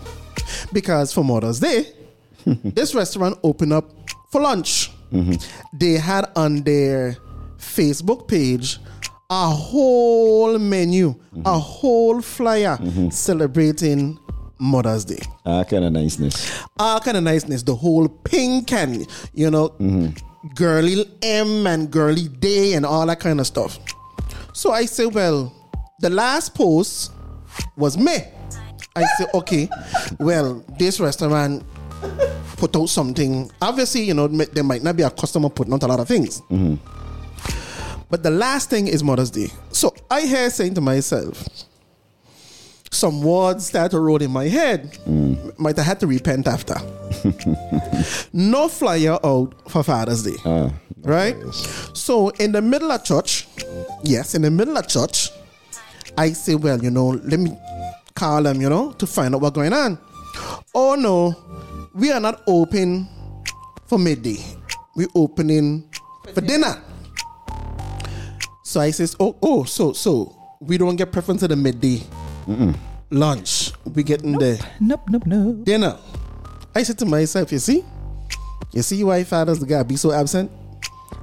because 0.73 1.12
for 1.12 1.25
Mother's 1.25 1.61
Day, 1.61 1.87
this 2.47 2.95
restaurant 2.95 3.38
opened 3.42 3.73
up 3.73 3.90
for 4.30 4.40
lunch. 4.40 4.90
Mm-hmm. 5.12 5.35
They 5.76 5.95
had 5.95 6.30
on 6.37 6.62
their 6.62 7.16
Facebook 7.59 8.28
page 8.28 8.78
a 9.30 9.49
whole 9.49 10.59
menu, 10.59 11.11
mm-hmm. 11.11 11.42
a 11.45 11.59
whole 11.59 12.21
flyer 12.23 12.76
mm-hmm. 12.76 13.11
celebrating 13.11 14.18
Mother's 14.59 15.04
Day. 15.04 15.21
Ah, 15.45 15.64
kind 15.64 15.85
of 15.85 15.92
niceness. 15.92 16.62
Ah, 16.78 16.95
all 16.95 17.00
kind 17.00 17.16
of 17.16 17.23
niceness, 17.23 17.62
the 17.62 17.75
whole 17.75 18.09
pink 18.09 18.73
and 18.73 19.07
you 19.35 19.50
know, 19.50 19.75
girly 20.54 21.04
M 21.23 21.66
and 21.66 21.90
girly 21.90 22.28
day 22.28 22.75
and 22.75 22.87
all 22.87 23.07
that 23.07 23.21
kind 23.21 23.40
of 23.40 23.47
stuff. 23.47 23.78
So 24.52 24.73
I 24.73 24.87
say, 24.87 25.07
well, 25.07 25.52
the 26.00 26.11
last 26.11 26.54
post 26.54 27.12
was 27.76 27.97
me. 27.97 28.18
I 28.99 29.07
say, 29.17 29.26
okay, 29.35 29.69
well, 30.19 30.64
this 30.78 31.00
restaurant 31.00 31.64
put 32.57 32.75
out 32.76 32.88
something. 32.88 33.50
Obviously, 33.62 34.02
you 34.02 34.14
know, 34.14 34.26
there 34.28 34.64
might 34.64 34.83
not 34.83 34.97
be 34.97 35.02
a 35.02 35.11
customer 35.11 35.49
putting 35.49 35.73
out 35.75 35.83
a 35.83 35.87
lot 35.87 36.00
of 36.00 36.09
things. 36.09 36.43
But 38.11 38.23
the 38.23 38.31
last 38.31 38.71
thing 38.71 38.88
is 38.88 39.02
Mother's 39.05 39.31
Day. 39.31 39.49
So 39.71 39.95
I 40.11 40.23
hear 40.23 40.49
saying 40.50 40.75
to 40.75 40.81
myself, 40.81 41.47
some 42.90 43.23
words 43.23 43.67
start 43.67 43.90
to 43.90 44.00
roll 44.00 44.21
in 44.23 44.31
my 44.31 44.49
head. 44.49 44.99
Might 45.59 45.76
have 45.76 45.85
had 45.87 46.00
to 46.00 46.07
repent 46.07 46.47
after. 46.49 46.75
no 48.33 48.69
flyer 48.69 49.19
out 49.23 49.55
for 49.71 49.83
Father's 49.83 50.23
Day. 50.23 50.37
Ah, 50.45 50.73
right? 51.02 51.37
So 51.95 52.31
in 52.31 52.52
the 52.52 52.62
middle 52.62 52.90
of 52.90 53.05
church, 53.05 53.47
yes, 54.02 54.35
in 54.35 54.43
the 54.43 54.50
middle 54.50 54.76
of 54.78 54.88
church, 54.88 55.31
I 56.17 56.33
say, 56.33 56.55
well, 56.55 56.83
you 56.83 56.90
know, 56.90 57.09
let 57.09 57.38
me 57.38 57.50
call 58.19 58.43
them, 58.43 58.61
you 58.61 58.69
know, 58.69 58.91
to 58.93 59.07
find 59.07 59.35
out 59.35 59.41
what's 59.41 59.55
going 59.55 59.73
on. 59.73 59.99
Oh 60.75 60.95
no, 60.97 61.35
we 61.95 62.11
are 62.13 62.21
not 62.21 62.43
open 62.47 63.09
for 63.87 63.99
midday. 63.99 64.39
We 64.97 65.07
opening 65.15 65.89
for 66.35 66.41
dinner. 66.41 66.83
So 68.65 68.81
I 68.81 68.91
says, 68.91 69.17
oh, 69.21 69.37
oh, 69.43 69.65
so 69.65 69.93
so 69.93 70.35
we 70.61 70.77
don't 70.79 70.97
get 70.97 71.13
preference 71.13 71.41
to 71.41 71.49
the 71.49 71.57
midday 71.57 72.03
lunch. 73.11 73.73
We 73.95 74.03
getting 74.03 74.33
the 74.33 74.59
Nope, 74.81 75.03
nope, 75.09 75.23
nope. 75.27 75.65
dinner. 75.65 75.97
I 76.75 76.83
said 76.83 76.99
to 76.99 77.07
myself, 77.07 77.51
you 77.53 77.59
see, 77.59 77.85
you 78.73 78.83
see 78.83 79.03
why 79.05 79.25
fathers 79.25 79.63
gotta 79.65 79.85
be 79.85 79.97
so 79.97 80.13
absent. 80.13 80.51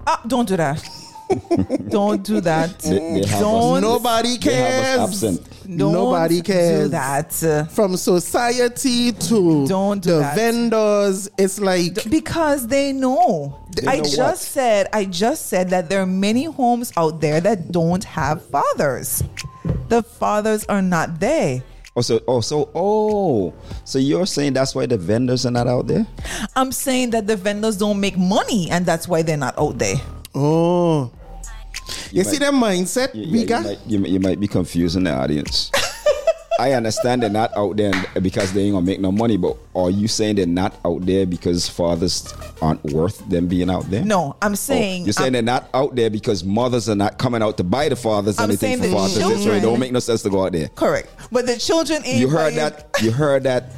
Ah, 0.08 0.22
don't 0.26 0.48
do 0.48 0.58
that. 0.58 0.82
don't 1.90 2.24
do 2.24 2.40
that. 2.42 2.80
They, 2.80 2.98
they 3.00 3.22
Don't- 3.40 3.78
us, 3.78 3.82
Nobody 3.82 4.38
they 4.38 4.54
have 4.56 4.84
cares. 4.84 5.00
us 5.00 5.10
absent. 5.10 5.55
Don't 5.66 5.92
Nobody 5.94 6.42
cares. 6.42 6.84
do 6.86 6.90
that. 6.90 7.70
From 7.72 7.98
society 7.98 9.12
to 9.12 9.68
Don't 9.68 10.02
do 10.02 10.12
the 10.12 10.20
that. 10.20 10.36
vendors, 10.36 11.30
it's 11.38 11.60
like 11.60 12.10
because 12.10 12.68
they 12.68 12.94
know. 12.94 13.60
They 13.76 13.88
I 13.88 13.98
know 13.98 14.04
just 14.04 14.18
what? 14.18 14.38
said 14.38 14.88
I 14.94 15.06
just 15.06 15.48
said 15.48 15.70
that 15.72 15.90
there 15.90 16.02
are 16.02 16.06
many 16.06 16.46
homes 16.46 16.94
out 16.98 17.20
there 17.20 17.42
that 17.42 17.72
don't 17.72 18.04
have 18.04 18.46
fathers. 18.46 19.24
The 19.90 20.02
fathers 20.04 20.66
are 20.66 20.82
not 20.82 21.20
there. 21.20 21.64
Oh, 21.98 22.02
so 22.02 22.20
oh, 22.28 22.42
so 22.42 22.70
oh, 22.76 23.54
so 23.86 23.98
you're 24.00 24.26
saying 24.26 24.54
that's 24.54 24.76
why 24.76 24.86
the 24.86 24.98
vendors 24.98 25.46
are 25.46 25.52
not 25.52 25.68
out 25.68 25.88
there? 25.88 26.06
I'm 26.56 26.72
saying 26.72 27.12
that 27.12 27.26
the 27.26 27.36
vendors 27.38 27.78
don't 27.78 28.00
make 28.00 28.18
money 28.18 28.70
and 28.70 28.86
that's 28.86 29.08
why 29.08 29.22
they're 29.22 29.38
not 29.38 29.58
out 29.58 29.78
there. 29.80 29.96
oh. 30.36 31.12
You, 32.12 32.24
see 32.24 32.32
might- 32.32 32.40
that 32.40 32.54
mindset 32.54 33.16
You, 33.16 33.32
we 33.32 33.40
yeah, 33.40 33.46
got? 33.46 33.64
you, 33.64 33.68
might, 33.70 33.80
you, 33.88 34.00
might- 34.00 34.10
you 34.12 34.20
might 34.20 34.40
be 34.40 34.48
confusing 34.48 35.04
the 35.04 35.14
audience. 35.14 35.72
I 36.58 36.72
understand 36.72 37.22
they're 37.22 37.30
not 37.30 37.52
out 37.58 37.76
there 37.76 37.92
because 38.22 38.54
they 38.54 38.62
ain't 38.62 38.74
gonna 38.76 38.86
make 38.86 39.02
no 39.02 39.12
money, 39.12 39.36
but 39.36 39.58
are 39.76 39.90
you 39.90 40.08
saying 40.08 40.38
they're 40.38 40.46
not 40.46 40.74
out 40.86 41.06
there 41.06 41.26
because 41.26 41.68
fathers 41.68 42.34
aren't 42.62 42.82
worth 42.86 43.28
them 43.28 43.48
being 43.48 43.70
out 43.70 43.84
there? 43.92 44.06
No, 44.06 44.38
I'm 44.42 44.54
Oh, 44.54 44.56
saying 44.56 45.04
you're 45.04 45.12
saying 45.12 45.26
I'm- 45.26 45.34
they're 45.34 45.42
not 45.42 45.68
out 45.74 45.96
there 45.96 46.10
because 46.10 46.46
mothers 46.46 46.88
are 46.88 46.96
not 46.96 47.18
coming 47.18 47.42
out 47.44 47.58
to 47.58 47.66
buy 47.66 47.90
the 47.90 47.98
fathers 47.98 48.40
I'm 48.40 48.46
anything 48.50 48.78
for 48.78 48.86
the 48.88 48.92
fathers. 48.94 49.16
That's 49.18 49.46
right. 49.46 49.58
It 49.58 49.62
don't 49.62 49.80
make 49.82 49.92
no 49.92 50.00
sense 50.00 50.22
to 50.22 50.30
go 50.30 50.46
out 50.46 50.54
there. 50.54 50.70
correct. 50.70 51.10
But 51.30 51.46
the 51.46 51.58
children 51.58 52.02
ain't 52.06 52.20
You 52.22 52.30
heard 52.30 52.56
buying- 52.56 52.56
that? 52.56 52.90
You 53.02 53.12
heard 53.12 53.44
that? 53.44 53.72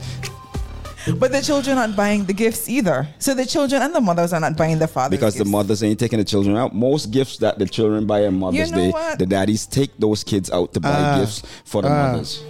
But 1.20 1.32
the 1.32 1.42
children 1.42 1.78
aren't 1.78 1.96
buying 1.96 2.26
the 2.26 2.34
gifts 2.34 2.68
either. 2.70 3.08
So 3.20 3.34
the 3.34 3.46
children 3.46 3.82
and 3.82 3.94
the 3.96 4.02
mothers 4.02 4.34
are 4.34 4.40
not 4.40 4.58
buying 4.58 4.78
the 4.80 4.88
fathers. 4.88 5.18
Because 5.18 5.36
the 5.36 5.46
mothers 5.46 5.82
ain't 5.84 6.00
taking 6.00 6.20
the 6.20 6.26
children 6.26 6.56
out. 6.58 6.74
Most 6.76 7.12
gifts 7.12 7.38
that 7.38 7.58
the 7.60 7.66
children 7.66 8.06
buy 8.06 8.26
on 8.26 8.38
Mother's 8.40 8.70
You 8.70 8.76
know 8.76 8.82
Day, 8.82 8.92
what? 8.92 9.20
the 9.20 9.26
daddies 9.26 9.66
take 9.66 9.92
those 9.98 10.24
kids 10.24 10.52
out 10.52 10.74
to 10.74 10.80
buy 10.80 10.90
Ah. 10.94 11.20
gifts 11.20 11.44
for 11.66 11.82
the 11.82 11.90
Ah. 11.90 12.12
mothers. 12.12 12.44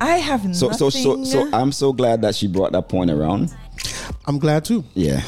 I 0.00 0.16
have 0.16 0.40
So 0.54 0.68
nothing. 0.68 0.78
so 0.78 0.90
so 0.90 1.24
so 1.24 1.48
I'm 1.52 1.72
so 1.72 1.92
glad 1.92 2.22
that 2.22 2.34
she 2.34 2.46
brought 2.46 2.72
that 2.72 2.88
point 2.88 3.10
around. 3.10 3.50
I'm 4.26 4.38
glad 4.38 4.64
too. 4.64 4.82
Yeah. 4.94 5.20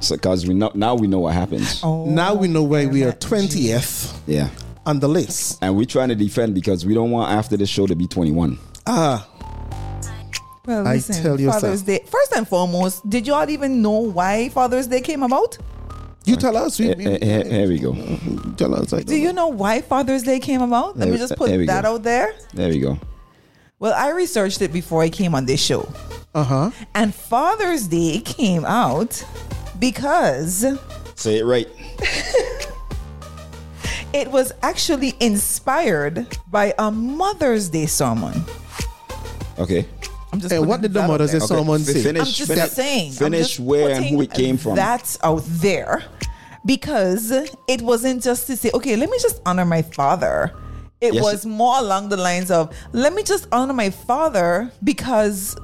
So 0.00 0.16
because 0.16 0.46
we 0.46 0.54
know 0.54 0.70
now 0.74 0.94
we 0.96 1.06
know 1.06 1.20
what 1.20 1.34
happens. 1.34 1.80
Oh, 1.82 2.04
now 2.04 2.34
we 2.34 2.48
know 2.48 2.62
why 2.62 2.86
we 2.86 3.02
are 3.04 3.06
that 3.12 3.20
20th 3.20 4.12
Yeah. 4.26 4.48
on 4.86 5.00
the 5.00 5.08
list. 5.08 5.58
And 5.62 5.76
we're 5.76 5.84
trying 5.86 6.08
to 6.08 6.14
defend 6.14 6.54
because 6.54 6.84
we 6.84 6.94
don't 6.94 7.10
want 7.10 7.30
after 7.32 7.56
the 7.56 7.66
show 7.66 7.86
to 7.86 7.94
be 7.94 8.06
21. 8.06 8.58
Ah, 8.86 9.26
Well, 10.68 10.86
I 10.86 10.94
listen, 10.96 11.22
tell 11.22 11.40
you 11.40 11.50
Father's 11.50 11.80
Day. 11.82 12.00
First 12.06 12.32
and 12.36 12.46
foremost, 12.46 13.08
did 13.08 13.26
you 13.26 13.32
all 13.32 13.48
even 13.48 13.80
know 13.80 14.00
why 14.00 14.50
Father's 14.50 14.86
Day 14.86 15.00
came 15.00 15.22
about? 15.22 15.56
you 16.26 16.36
tell 16.36 16.54
us. 16.58 16.78
We, 16.78 16.90
Eh, 16.90 16.94
we- 16.98 17.06
eh, 17.06 17.18
eh, 17.22 17.44
Here 17.48 17.68
we 17.68 17.78
go. 17.78 17.94
tell 18.58 18.74
us. 18.74 18.90
Do 19.04 19.16
you 19.16 19.32
know 19.32 19.48
why 19.48 19.80
Father's 19.80 20.24
Day 20.24 20.38
came 20.40 20.60
about? 20.60 20.98
Let 20.98 21.08
me 21.08 21.16
just 21.16 21.36
put 21.36 21.48
there 21.48 21.64
that 21.64 21.84
go. 21.84 21.94
out 21.94 22.02
there. 22.02 22.34
There 22.52 22.68
we 22.68 22.80
go. 22.80 22.98
Well, 23.78 23.94
I 23.94 24.10
researched 24.10 24.60
it 24.60 24.70
before 24.70 25.02
I 25.02 25.08
came 25.08 25.34
on 25.34 25.46
this 25.46 25.62
show. 25.62 25.90
Uh 26.34 26.44
huh. 26.44 26.70
And 26.94 27.14
Father's 27.14 27.88
Day 27.88 28.20
came 28.20 28.66
out 28.66 29.24
because 29.78 30.66
Say 31.14 31.38
it 31.38 31.46
right. 31.46 31.66
it 34.12 34.30
was 34.30 34.52
actually 34.62 35.14
inspired 35.20 36.26
by 36.50 36.74
a 36.78 36.90
Mother's 36.90 37.70
Day 37.70 37.86
sermon. 37.86 38.44
Okay. 39.58 39.86
I'm 40.32 40.40
just 40.40 40.52
And 40.52 40.66
what 40.66 40.82
did 40.82 40.92
the 40.92 41.06
Mother's 41.06 41.32
and 41.32 41.42
there. 41.42 41.58
Okay, 41.58 41.82
say? 41.82 42.02
finish- 42.02 42.20
I'm 42.20 42.26
just 42.26 42.50
finish- 42.52 42.70
saying. 42.70 43.12
Finish 43.12 43.48
just 43.56 43.60
where 43.60 43.90
and 43.94 44.04
who 44.04 44.16
putting 44.16 44.30
it 44.30 44.34
came 44.34 44.56
from. 44.58 44.76
That's 44.76 45.18
out 45.22 45.42
there 45.46 46.04
because 46.66 47.30
it 47.66 47.82
wasn't 47.82 48.22
just 48.22 48.46
to 48.48 48.56
say, 48.56 48.70
okay, 48.74 48.96
let 48.96 49.10
me 49.10 49.18
just 49.20 49.40
honor 49.46 49.64
my 49.64 49.82
father. 49.82 50.52
It 51.00 51.14
Yes, 51.14 51.22
was 51.22 51.46
more 51.46 51.78
along 51.78 52.08
the 52.08 52.16
lines 52.16 52.50
of, 52.50 52.74
let 52.92 53.14
me 53.14 53.22
just 53.22 53.46
honor 53.52 53.72
my 53.72 53.90
father 53.90 54.70
because 54.82 55.56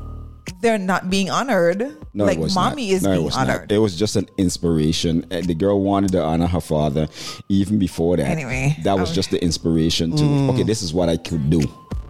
they're 0.61 0.79
not 0.79 1.11
being 1.11 1.29
honored. 1.29 1.97
No, 2.15 2.25
like 2.25 2.39
mommy 2.55 2.87
not. 2.89 2.95
is 2.95 3.03
no, 3.03 3.13
being 3.13 3.25
was 3.25 3.37
honored. 3.37 3.63
Not. 3.63 3.73
It 3.73 3.79
was 3.79 3.97
just 3.97 4.17
an 4.17 4.29
inspiration. 4.39 5.27
Uh, 5.31 5.41
The 5.41 5.55
girl 5.55 5.81
wanted 5.83 6.13
to 6.13 6.23
honor 6.23 6.47
her 6.47 6.61
father 6.61 7.09
even 7.49 7.79
before 7.79 8.17
that. 8.17 8.27
Anyway, 8.29 8.77
that 8.85 8.97
was 8.99 9.11
um, 9.11 9.15
just 9.15 9.31
the 9.31 9.43
inspiration 9.43 10.15
to 10.17 10.25
okay, 10.53 10.63
this 10.63 10.83
is 10.83 10.95
what 10.95 11.09
I 11.09 11.17
could 11.17 11.51
do 11.51 11.61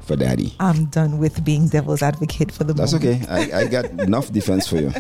for 0.05 0.17
daddy. 0.17 0.55
I'm 0.61 0.87
done 0.87 1.19
with 1.19 1.45
being 1.45 1.69
devil's 1.69 2.03
advocate 2.03 2.53
for 2.53 2.65
the 2.65 2.73
That's 2.75 2.93
moment. 2.93 3.25
okay. 3.29 3.53
I, 3.55 3.61
I 3.61 3.67
got 3.67 3.87
enough 4.01 4.31
defense 4.33 4.69
for 4.69 4.77
you. 4.77 4.93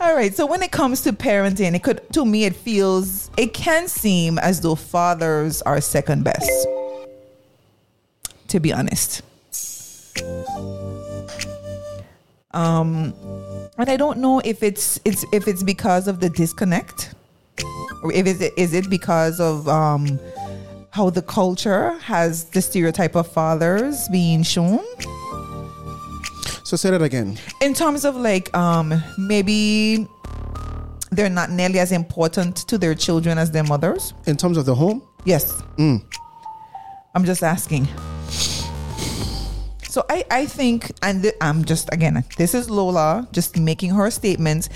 All 0.00 0.14
right. 0.14 0.34
So 0.34 0.46
when 0.46 0.62
it 0.62 0.72
comes 0.72 1.02
to 1.02 1.12
parenting, 1.12 1.74
it 1.74 1.82
could 1.82 2.00
to 2.12 2.24
me 2.24 2.44
it 2.44 2.54
feels 2.54 3.30
it 3.36 3.54
can 3.54 3.88
seem 3.88 4.38
as 4.38 4.60
though 4.60 4.74
fathers 4.74 5.62
are 5.62 5.80
second 5.80 6.24
best. 6.24 6.50
To 8.48 8.60
be 8.60 8.72
honest. 8.72 9.22
Um 12.52 13.12
and 13.78 13.90
I 13.90 13.96
don't 13.96 14.18
know 14.18 14.40
if 14.44 14.62
it's 14.62 14.98
it's 15.04 15.24
if 15.32 15.48
it's 15.48 15.62
because 15.62 16.08
of 16.08 16.20
the 16.20 16.30
disconnect 16.30 17.14
if 18.04 18.26
is 18.26 18.40
it 18.40 18.52
is 18.56 18.72
it 18.72 18.88
because 18.88 19.40
of 19.40 19.68
um 19.68 20.18
how 20.96 21.10
the 21.10 21.20
culture 21.20 21.92
has 21.98 22.44
the 22.56 22.62
stereotype 22.62 23.14
of 23.16 23.26
fathers 23.30 24.08
being 24.08 24.42
shown. 24.42 24.80
So 26.64 26.76
say 26.76 26.90
that 26.90 27.02
again. 27.02 27.38
in 27.60 27.74
terms 27.74 28.04
of 28.04 28.16
like 28.16 28.46
um 28.56 28.88
maybe 29.18 30.08
they're 31.12 31.30
not 31.40 31.50
nearly 31.50 31.78
as 31.78 31.92
important 31.92 32.56
to 32.70 32.78
their 32.78 32.94
children 32.94 33.36
as 33.38 33.50
their 33.50 33.62
mothers? 33.64 34.14
In 34.26 34.36
terms 34.36 34.56
of 34.56 34.64
the 34.64 34.74
home, 34.74 35.02
yes. 35.24 35.62
I'm 37.14 37.24
just 37.24 37.42
asking 37.42 37.86
so 39.96 40.04
I, 40.10 40.24
I 40.30 40.44
think, 40.44 40.92
and 41.00 41.22
th- 41.22 41.36
I'm 41.40 41.64
just, 41.64 41.90
again, 41.90 42.22
this 42.36 42.54
is 42.54 42.68
Lola 42.68 43.26
just 43.32 43.56
making 43.56 43.92
her 43.92 44.10
statement. 44.10 44.68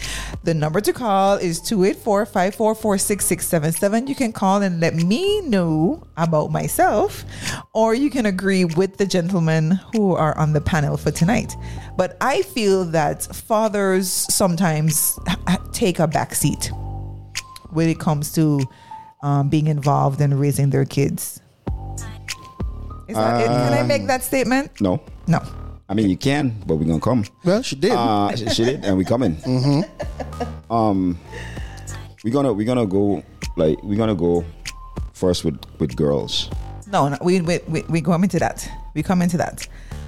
The 0.44 0.54
number 0.54 0.80
to 0.80 0.94
call 0.94 1.34
is 1.34 1.60
284 1.60 2.24
544 2.24 2.96
6677. 2.96 4.06
You 4.06 4.14
can 4.14 4.32
call 4.32 4.62
and 4.62 4.80
let 4.80 4.94
me 4.94 5.42
know 5.42 6.02
about 6.16 6.50
myself, 6.50 7.26
or 7.74 7.92
you 7.92 8.08
can 8.08 8.24
agree 8.24 8.64
with 8.64 8.96
the 8.96 9.04
gentlemen 9.04 9.78
who 9.92 10.14
are 10.14 10.34
on 10.38 10.54
the 10.54 10.60
panel 10.62 10.96
for 10.96 11.10
tonight. 11.10 11.54
But 11.98 12.16
I 12.22 12.40
feel 12.40 12.86
that 12.86 13.24
fathers 13.24 14.08
sometimes 14.08 15.18
take 15.72 15.98
a 15.98 16.08
backseat 16.08 16.70
when 17.74 17.90
it 17.90 17.98
comes 18.00 18.32
to 18.36 18.62
um, 19.22 19.50
being 19.50 19.66
involved 19.66 20.22
in 20.22 20.38
raising 20.38 20.70
their 20.70 20.86
kids. 20.86 21.42
Is 23.10 23.16
that 23.16 23.40
it? 23.42 23.46
Can 23.46 23.72
I 23.72 23.82
make 23.82 24.06
that 24.06 24.22
statement? 24.22 24.80
No. 24.80 25.02
No. 25.26 25.42
I 25.88 25.94
mean, 25.94 26.08
you 26.08 26.16
can, 26.16 26.54
but 26.66 26.76
we're 26.76 26.86
gonna 26.86 27.00
come. 27.00 27.24
well, 27.44 27.62
she 27.62 27.74
did. 27.74 27.90
Uh, 27.90 28.34
she, 28.36 28.48
she 28.50 28.64
did, 28.64 28.84
and 28.84 28.96
we 28.96 29.04
coming. 29.04 29.36
Mm-hmm. 29.44 30.72
Um, 30.72 31.18
we're 32.22 32.32
gonna 32.32 32.52
we're 32.52 32.66
gonna 32.66 32.86
go 32.86 33.24
like 33.56 33.82
we're 33.82 33.96
gonna 33.98 34.14
go 34.14 34.44
first 35.12 35.44
with 35.44 35.58
with 35.80 35.96
girls. 35.96 36.48
No, 36.86 37.08
no, 37.08 37.18
we 37.22 37.40
we 37.40 37.58
we, 37.66 37.82
we 37.88 38.00
come 38.02 38.22
into 38.22 38.38
that. 38.38 38.70
We 38.94 39.02
come 39.02 39.20
into 39.22 39.36
that. 39.38 39.66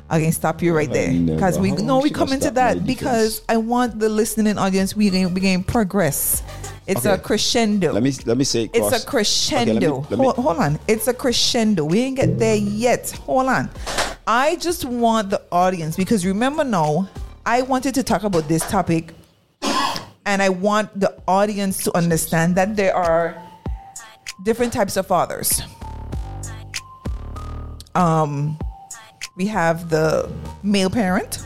I 0.09 0.21
can 0.21 0.31
stop 0.31 0.63
you 0.63 0.75
right 0.77 0.93
there 0.93 1.13
because 1.13 1.59
we 1.59 1.71
How 1.71 1.77
no 1.77 1.99
we 2.01 2.11
come 2.11 2.33
into 2.33 2.51
that 2.53 2.87
because? 2.87 3.43
I 3.49 3.57
want 3.57 3.99
the 3.99 4.09
listening 4.09 4.59
audience. 4.59 4.95
We 4.95 5.11
can 5.11 5.35
we 5.35 5.41
can 5.41 5.65
progress. 5.65 6.43
It's 6.87 7.05
a 7.05 7.17
crescendo. 7.19 7.93
Let 7.93 8.03
me 8.03 8.13
let 8.27 8.37
me 8.37 8.45
say. 8.45 8.69
it's 8.73 9.03
a 9.03 9.07
crescendo. 9.07 9.73
Okay, 9.73 9.87
let 9.89 9.93
me- 9.93 10.07
let 10.11 10.19
me- 10.19 10.25
hold, 10.25 10.37
hold 10.37 10.57
on. 10.59 10.79
It's 10.89 11.07
a 11.09 11.15
crescendo. 11.15 11.85
We 11.85 12.01
ain't 12.01 12.17
get 12.17 12.39
there 12.39 12.57
yet. 12.57 13.11
Hold 13.27 13.47
on. 13.49 13.71
I 14.27 14.57
just 14.57 14.85
want 14.85 15.31
the 15.31 15.41
audience 15.51 15.97
because 15.97 16.25
remember 16.27 16.65
now, 16.65 17.09
I 17.47 17.63
wanted 17.63 17.95
to 17.97 18.03
talk 18.03 18.23
about 18.25 18.49
this 18.49 18.63
topic 18.69 19.13
and 20.27 20.43
I 20.43 20.49
want 20.49 20.99
the 20.99 21.15
audience 21.27 21.83
to 21.85 21.97
understand 21.97 22.55
that 22.57 22.77
there 22.77 22.95
are 22.95 23.37
different 24.45 24.73
types 24.73 24.97
of 24.97 25.07
fathers. 25.07 25.63
Um 27.95 28.59
we 29.37 29.47
have 29.47 29.89
the 29.89 30.31
male 30.63 30.91
parent. 30.91 31.39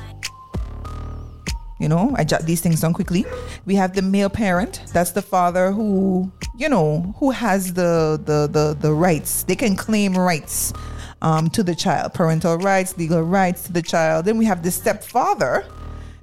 You 1.78 1.88
know, 1.88 2.14
I 2.16 2.24
jot 2.24 2.42
these 2.42 2.62
things 2.62 2.80
down 2.80 2.94
quickly. 2.94 3.26
We 3.66 3.74
have 3.74 3.94
the 3.94 4.02
male 4.02 4.30
parent. 4.30 4.82
That's 4.94 5.10
the 5.10 5.20
father 5.20 5.72
who, 5.72 6.32
you 6.56 6.68
know, 6.70 7.14
who 7.18 7.30
has 7.30 7.74
the 7.74 8.20
the 8.24 8.48
the, 8.50 8.76
the 8.80 8.92
rights. 8.94 9.42
They 9.42 9.56
can 9.56 9.76
claim 9.76 10.16
rights 10.16 10.72
um, 11.20 11.50
to 11.50 11.62
the 11.62 11.74
child, 11.74 12.14
parental 12.14 12.56
rights, 12.56 12.96
legal 12.96 13.22
rights 13.22 13.64
to 13.64 13.72
the 13.72 13.82
child. 13.82 14.24
Then 14.24 14.38
we 14.38 14.46
have 14.46 14.62
the 14.62 14.70
stepfather. 14.70 15.66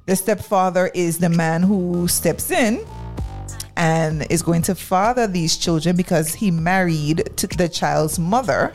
The 0.05 0.15
stepfather 0.15 0.88
is 0.93 1.19
the 1.19 1.29
man 1.29 1.63
who 1.63 2.07
steps 2.07 2.51
in 2.51 2.86
and 3.77 4.25
is 4.29 4.41
going 4.41 4.62
to 4.63 4.75
father 4.75 5.27
these 5.27 5.57
children 5.57 5.95
because 5.95 6.33
he 6.33 6.51
married 6.51 7.38
to 7.38 7.48
the 7.48 7.69
child's 7.69 8.19
mother. 8.19 8.74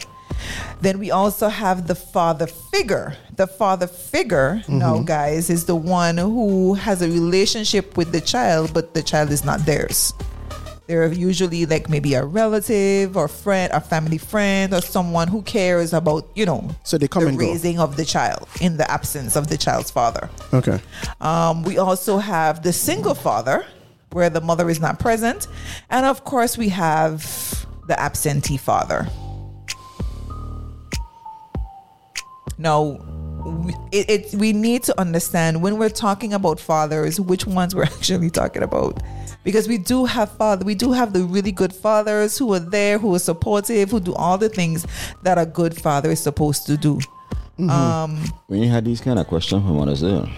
Then 0.81 0.99
we 0.99 1.11
also 1.11 1.49
have 1.49 1.87
the 1.87 1.95
father 1.95 2.47
figure. 2.47 3.17
The 3.39 3.47
father 3.47 3.87
figure, 3.87 4.63
no 4.67 5.01
guys, 5.05 5.49
is 5.49 5.65
the 5.65 5.77
one 5.77 6.19
who 6.19 6.75
has 6.75 7.03
a 7.03 7.07
relationship 7.07 7.97
with 7.97 8.11
the 8.11 8.21
child, 8.21 8.75
but 8.75 8.95
the 8.95 9.03
child 9.03 9.31
is 9.31 9.45
not 9.45 9.65
theirs. 9.65 10.13
They're 10.89 11.13
usually 11.13 11.65
like 11.65 11.89
maybe 11.89 12.15
a 12.15 12.25
relative 12.25 13.17
or 13.17 13.29
friend, 13.29 13.71
a 13.73 13.81
family 13.81 14.19
friend, 14.19 14.75
or 14.75 14.81
someone 14.81 15.29
who 15.29 15.43
cares 15.43 15.93
about, 15.93 16.27
you 16.35 16.47
know, 16.47 16.69
So 16.83 16.99
they 16.99 17.07
come 17.07 17.23
the 17.25 17.29
and 17.29 17.39
go. 17.39 17.47
raising 17.47 17.79
of 17.79 17.97
the 17.97 18.05
child 18.05 18.49
in 18.61 18.77
the 18.77 18.91
absence 18.91 19.37
of 19.37 19.47
the 19.47 19.57
child's 19.57 19.91
father. 19.93 20.29
okay. 20.53 20.81
Um, 21.21 21.63
we 21.63 21.79
also 21.79 22.19
have 22.19 22.63
the 22.65 22.73
single 22.73 23.15
father, 23.15 23.65
where 24.11 24.31
the 24.31 24.41
mother 24.41 24.69
is 24.69 24.81
not 24.81 24.99
present. 24.99 25.47
And 25.91 26.07
of 26.07 26.25
course, 26.25 26.59
we 26.59 26.71
have 26.71 27.23
the 27.87 27.95
absentee 28.01 28.57
father. 28.57 29.07
Now, 32.61 32.99
it, 33.93 34.11
it, 34.11 34.35
we 34.39 34.53
need 34.53 34.83
to 34.85 35.01
understand 35.01 35.63
when 35.63 35.79
we're 35.79 35.89
talking 35.89 36.33
about 36.33 36.59
fathers, 36.61 37.21
which 37.21 37.47
ones 37.47 37.75
we're 37.75 37.83
actually 37.97 38.31
talking 38.31 38.63
about. 38.63 39.03
Because 39.45 39.69
we 39.69 39.79
do 39.79 40.05
have 40.05 40.31
father, 40.33 40.65
we 40.65 40.75
do 40.75 40.93
have 40.93 41.13
the 41.13 41.23
really 41.25 41.53
good 41.53 41.73
fathers 41.73 42.37
who 42.37 42.53
are 42.55 42.59
there, 42.61 42.99
who 42.99 43.15
are 43.15 43.19
supportive, 43.19 43.91
who 43.91 44.01
do 44.01 44.15
all 44.15 44.37
the 44.37 44.49
things 44.49 44.87
that 45.23 45.39
a 45.39 45.47
good 45.47 45.77
father 45.81 46.11
is 46.11 46.21
supposed 46.21 46.67
to 46.67 46.77
do. 46.77 47.01
Um, 47.59 48.23
when 48.47 48.63
you 48.63 48.69
had 48.69 48.85
these 48.85 49.01
kind 49.01 49.19
of 49.19 49.27
questions 49.27 49.65
from 49.65 49.77
Mother's 49.77 50.01
Day, 50.03 50.31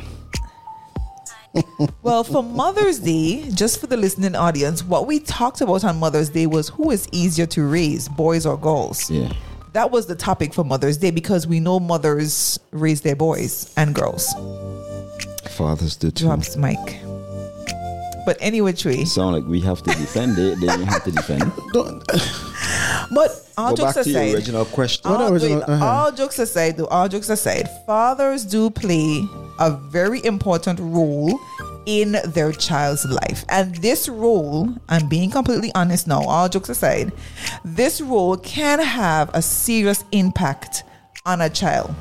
Well, 2.02 2.24
for 2.24 2.42
Mother's 2.42 3.00
Day, 3.00 3.50
just 3.50 3.80
for 3.80 3.86
the 3.86 3.96
listening 3.96 4.34
audience, 4.36 4.84
what 4.84 5.06
we 5.06 5.18
talked 5.20 5.60
about 5.60 5.84
on 5.84 5.98
Mother's 5.98 6.30
Day 6.30 6.46
was 6.46 6.68
who 6.68 6.90
is 6.90 7.08
easier 7.12 7.46
to 7.46 7.64
raise, 7.66 8.08
boys 8.08 8.46
or 8.46 8.56
girls. 8.56 9.10
yeah. 9.10 9.32
That 9.72 9.90
was 9.90 10.06
the 10.06 10.16
topic 10.16 10.52
for 10.52 10.64
Mother's 10.64 10.96
Day 10.96 11.10
because 11.10 11.46
we 11.46 11.60
know 11.60 11.78
mothers 11.78 12.58
raise 12.72 13.02
their 13.02 13.14
boys 13.16 13.72
and 13.76 13.94
girls. 13.94 14.32
Fathers 15.50 15.96
do 15.96 16.10
too. 16.10 16.24
Drops 16.24 16.56
mic. 16.56 16.78
But 18.26 18.36
anyway, 18.40 18.72
Tree. 18.72 19.04
Sound 19.04 19.34
like 19.36 19.44
we 19.46 19.60
have 19.60 19.82
to 19.82 19.90
defend 19.90 20.38
it. 20.38 20.60
They 20.60 20.66
don't 20.66 20.82
have 20.82 21.04
to 21.04 21.10
defend. 21.12 21.42
It. 21.42 21.52
Don't, 21.72 22.04
But 23.14 23.30
all 23.56 23.70
Go 23.70 23.84
jokes 23.84 23.94
back 23.94 24.04
to 24.04 24.10
your 24.10 24.22
aside, 24.22 24.34
original 24.34 24.64
question. 24.66 25.10
All, 25.10 25.32
original- 25.32 25.60
wait, 25.60 25.68
uh-huh. 25.68 25.84
all 25.84 26.12
jokes 26.12 26.38
aside, 26.38 26.76
though, 26.76 26.86
all 26.86 27.08
jokes 27.08 27.28
aside, 27.28 27.68
fathers 27.86 28.44
do 28.44 28.70
play 28.70 29.24
a 29.58 29.70
very 29.70 30.24
important 30.24 30.78
role 30.80 31.38
in 31.86 32.16
their 32.26 32.52
child's 32.52 33.04
life. 33.04 33.44
And 33.48 33.74
this 33.76 34.08
role, 34.08 34.74
I'm 34.88 35.08
being 35.08 35.30
completely 35.30 35.70
honest 35.74 36.06
now, 36.06 36.22
all 36.22 36.48
jokes 36.48 36.68
aside, 36.68 37.12
this 37.64 38.00
role 38.00 38.36
can 38.36 38.80
have 38.80 39.30
a 39.34 39.42
serious 39.42 40.04
impact 40.12 40.84
on 41.26 41.40
a 41.40 41.50
child. 41.50 41.94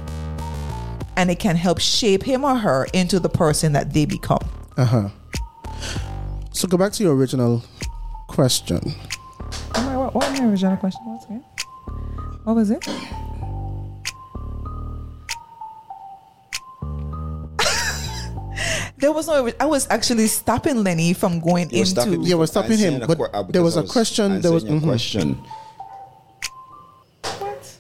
And 1.16 1.30
it 1.30 1.40
can 1.40 1.56
help 1.56 1.80
shape 1.80 2.24
him 2.24 2.46
or 2.46 2.56
her 2.56 2.88
into 2.94 3.20
the 3.20 3.30
person 3.30 3.74
that 3.74 3.94
they 3.94 4.06
become. 4.06 4.40
uh 4.78 4.86
huh. 4.86 5.10
So 6.52 6.68
go 6.68 6.78
back 6.78 6.92
to 6.94 7.04
your 7.04 7.16
original 7.16 7.64
question. 8.28 8.80
What, 9.74 10.14
what 10.14 10.32
my 10.32 10.46
original 10.46 10.78
question 10.78 11.02
was 11.06 11.26
again? 11.26 11.44
What 12.44 12.56
was 12.56 12.72
it? 12.72 12.86
There 19.00 19.12
was 19.12 19.28
no. 19.28 19.50
I 19.60 19.66
was 19.66 19.88
actually 19.90 20.28
stopping 20.28 20.84
Lenny 20.84 21.14
from 21.14 21.40
going 21.40 21.70
You 21.70 21.78
were 21.78 21.86
into. 21.88 21.92
stopping 22.02 22.24
Yeah, 22.24 22.36
we're 22.36 22.48
stopping 22.48 22.78
him, 22.78 23.00
but 23.08 23.18
que- 23.18 23.26
uh, 23.34 23.44
there 23.44 23.64
was 23.64 23.76
because 23.76 23.90
a 23.90 23.90
I 23.90 23.94
question, 23.94 24.42
there 24.42 24.52
was- 24.52 24.64
a 24.64 24.68
your 24.68 24.80
mhm. 24.80 24.84
question. 24.84 25.42
What? 27.40 27.78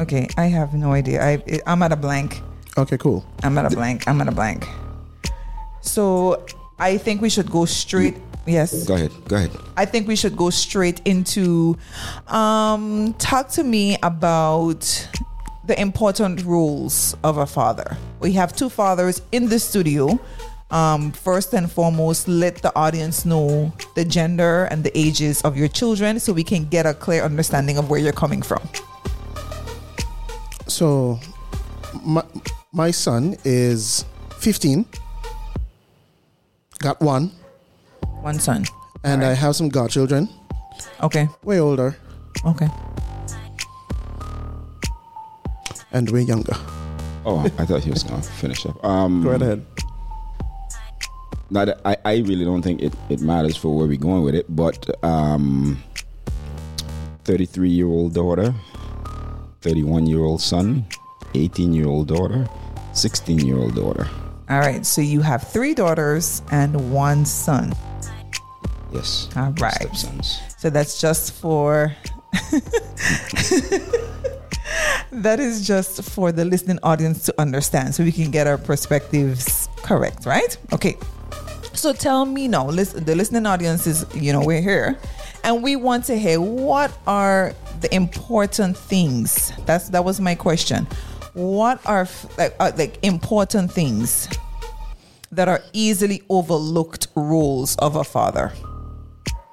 Okay, 0.00 0.28
I 0.36 0.46
have 0.46 0.74
no 0.74 0.92
idea. 0.92 1.24
I 1.24 1.42
I'm 1.66 1.82
at 1.82 1.92
a 1.92 1.96
blank. 1.96 2.42
Okay, 2.76 2.98
cool. 2.98 3.24
I'm 3.42 3.56
at 3.58 3.64
a 3.72 3.74
blank. 3.74 4.06
I'm 4.06 4.20
at 4.20 4.28
a 4.28 4.32
blank. 4.32 4.68
So 5.80 6.44
I 6.78 6.98
think 6.98 7.22
we 7.22 7.30
should 7.30 7.50
go 7.50 7.64
straight. 7.64 8.16
Yes. 8.46 8.84
Go 8.86 8.94
ahead. 8.94 9.10
Go 9.28 9.36
ahead. 9.36 9.50
I 9.76 9.86
think 9.86 10.06
we 10.06 10.14
should 10.14 10.36
go 10.36 10.50
straight 10.50 11.00
into 11.04 11.76
um, 12.28 13.14
talk 13.18 13.48
to 13.56 13.64
me 13.64 13.96
about 14.02 14.84
the 15.66 15.80
important 15.80 16.44
roles 16.44 17.16
of 17.24 17.38
a 17.38 17.46
father. 17.46 17.96
We 18.20 18.32
have 18.32 18.54
two 18.54 18.68
fathers 18.68 19.22
in 19.32 19.48
the 19.48 19.58
studio. 19.58 20.18
Um, 20.70 21.12
first 21.12 21.54
and 21.54 21.70
foremost, 21.70 22.26
let 22.26 22.56
the 22.62 22.72
audience 22.76 23.24
know 23.24 23.72
the 23.94 24.04
gender 24.04 24.64
and 24.64 24.82
the 24.82 24.96
ages 24.98 25.42
of 25.42 25.56
your 25.56 25.68
children 25.68 26.18
so 26.18 26.32
we 26.32 26.42
can 26.44 26.64
get 26.64 26.86
a 26.86 26.94
clear 26.94 27.22
understanding 27.22 27.78
of 27.78 27.88
where 27.88 28.00
you're 28.00 28.12
coming 28.12 28.42
from. 28.42 28.60
So, 30.66 31.20
my, 32.04 32.24
my 32.72 32.90
son 32.90 33.36
is 33.44 34.04
15. 34.38 34.84
Got 36.80 37.00
one, 37.00 37.30
One 38.20 38.38
son. 38.40 38.64
and 39.04 39.24
I 39.24 39.32
have 39.32 39.54
some 39.56 39.68
godchildren, 39.68 40.28
Okay. 41.02 41.28
way 41.42 41.58
older 41.60 41.96
Okay. 42.44 42.68
And 45.96 46.10
we're 46.10 46.20
younger. 46.20 46.52
Oh, 47.24 47.40
I 47.58 47.64
thought 47.64 47.82
he 47.82 47.90
was 47.90 48.02
gonna 48.02 48.22
finish 48.40 48.66
up. 48.66 48.84
Um, 48.84 49.22
Go 49.22 49.30
right 49.32 49.42
ahead. 49.42 49.66
Now, 51.48 51.64
I, 51.84 51.96
I 52.04 52.16
really 52.18 52.44
don't 52.44 52.62
think 52.62 52.82
it, 52.82 52.92
it 53.08 53.20
matters 53.20 53.56
for 53.56 53.74
where 53.76 53.86
we're 53.86 53.96
going 53.96 54.22
with 54.24 54.34
it, 54.34 54.46
but 54.48 54.78
um, 55.04 55.82
33 57.24 57.70
year 57.70 57.86
old 57.86 58.14
daughter, 58.14 58.54
31 59.62 60.06
year 60.06 60.20
old 60.20 60.42
son, 60.42 60.84
18 61.34 61.72
year 61.72 61.86
old 61.86 62.08
daughter, 62.08 62.48
16 62.92 63.38
year 63.46 63.56
old 63.56 63.74
daughter. 63.74 64.08
All 64.48 64.58
right. 64.58 64.84
So 64.84 65.00
you 65.00 65.22
have 65.22 65.42
three 65.48 65.74
daughters 65.74 66.42
and 66.50 66.92
one 66.92 67.24
son. 67.24 67.72
Yes. 68.92 69.28
All 69.36 69.52
right. 69.60 69.72
Stepsons. 69.74 70.40
So 70.58 70.68
that's 70.70 71.00
just 71.00 71.32
for. 71.32 71.94
that 75.12 75.40
is 75.40 75.66
just 75.66 76.02
for 76.02 76.32
the 76.32 76.44
listening 76.44 76.78
audience 76.82 77.24
to 77.24 77.34
understand 77.40 77.94
so 77.94 78.04
we 78.04 78.12
can 78.12 78.30
get 78.30 78.46
our 78.46 78.58
perspectives 78.58 79.68
correct, 79.78 80.26
right? 80.26 80.56
Okay. 80.72 80.96
So 81.72 81.92
tell 81.92 82.24
me 82.24 82.48
now, 82.48 82.66
listen, 82.68 83.04
the 83.04 83.14
listening 83.14 83.46
audience 83.46 83.86
is, 83.86 84.06
you 84.14 84.32
know, 84.32 84.42
we're 84.42 84.62
here 84.62 84.98
and 85.44 85.62
we 85.62 85.76
want 85.76 86.04
to 86.06 86.18
hear 86.18 86.40
what 86.40 86.96
are 87.06 87.54
the 87.80 87.94
important 87.94 88.76
things. 88.76 89.52
That's 89.66 89.90
that 89.90 90.04
was 90.04 90.20
my 90.20 90.34
question. 90.34 90.86
What 91.34 91.80
are 91.86 92.08
like 92.38 92.56
uh, 92.58 92.72
like 92.76 92.98
important 93.04 93.70
things 93.70 94.28
that 95.30 95.48
are 95.48 95.60
easily 95.72 96.22
overlooked 96.30 97.08
roles 97.14 97.76
of 97.76 97.96
a 97.96 98.04
father? 98.04 98.52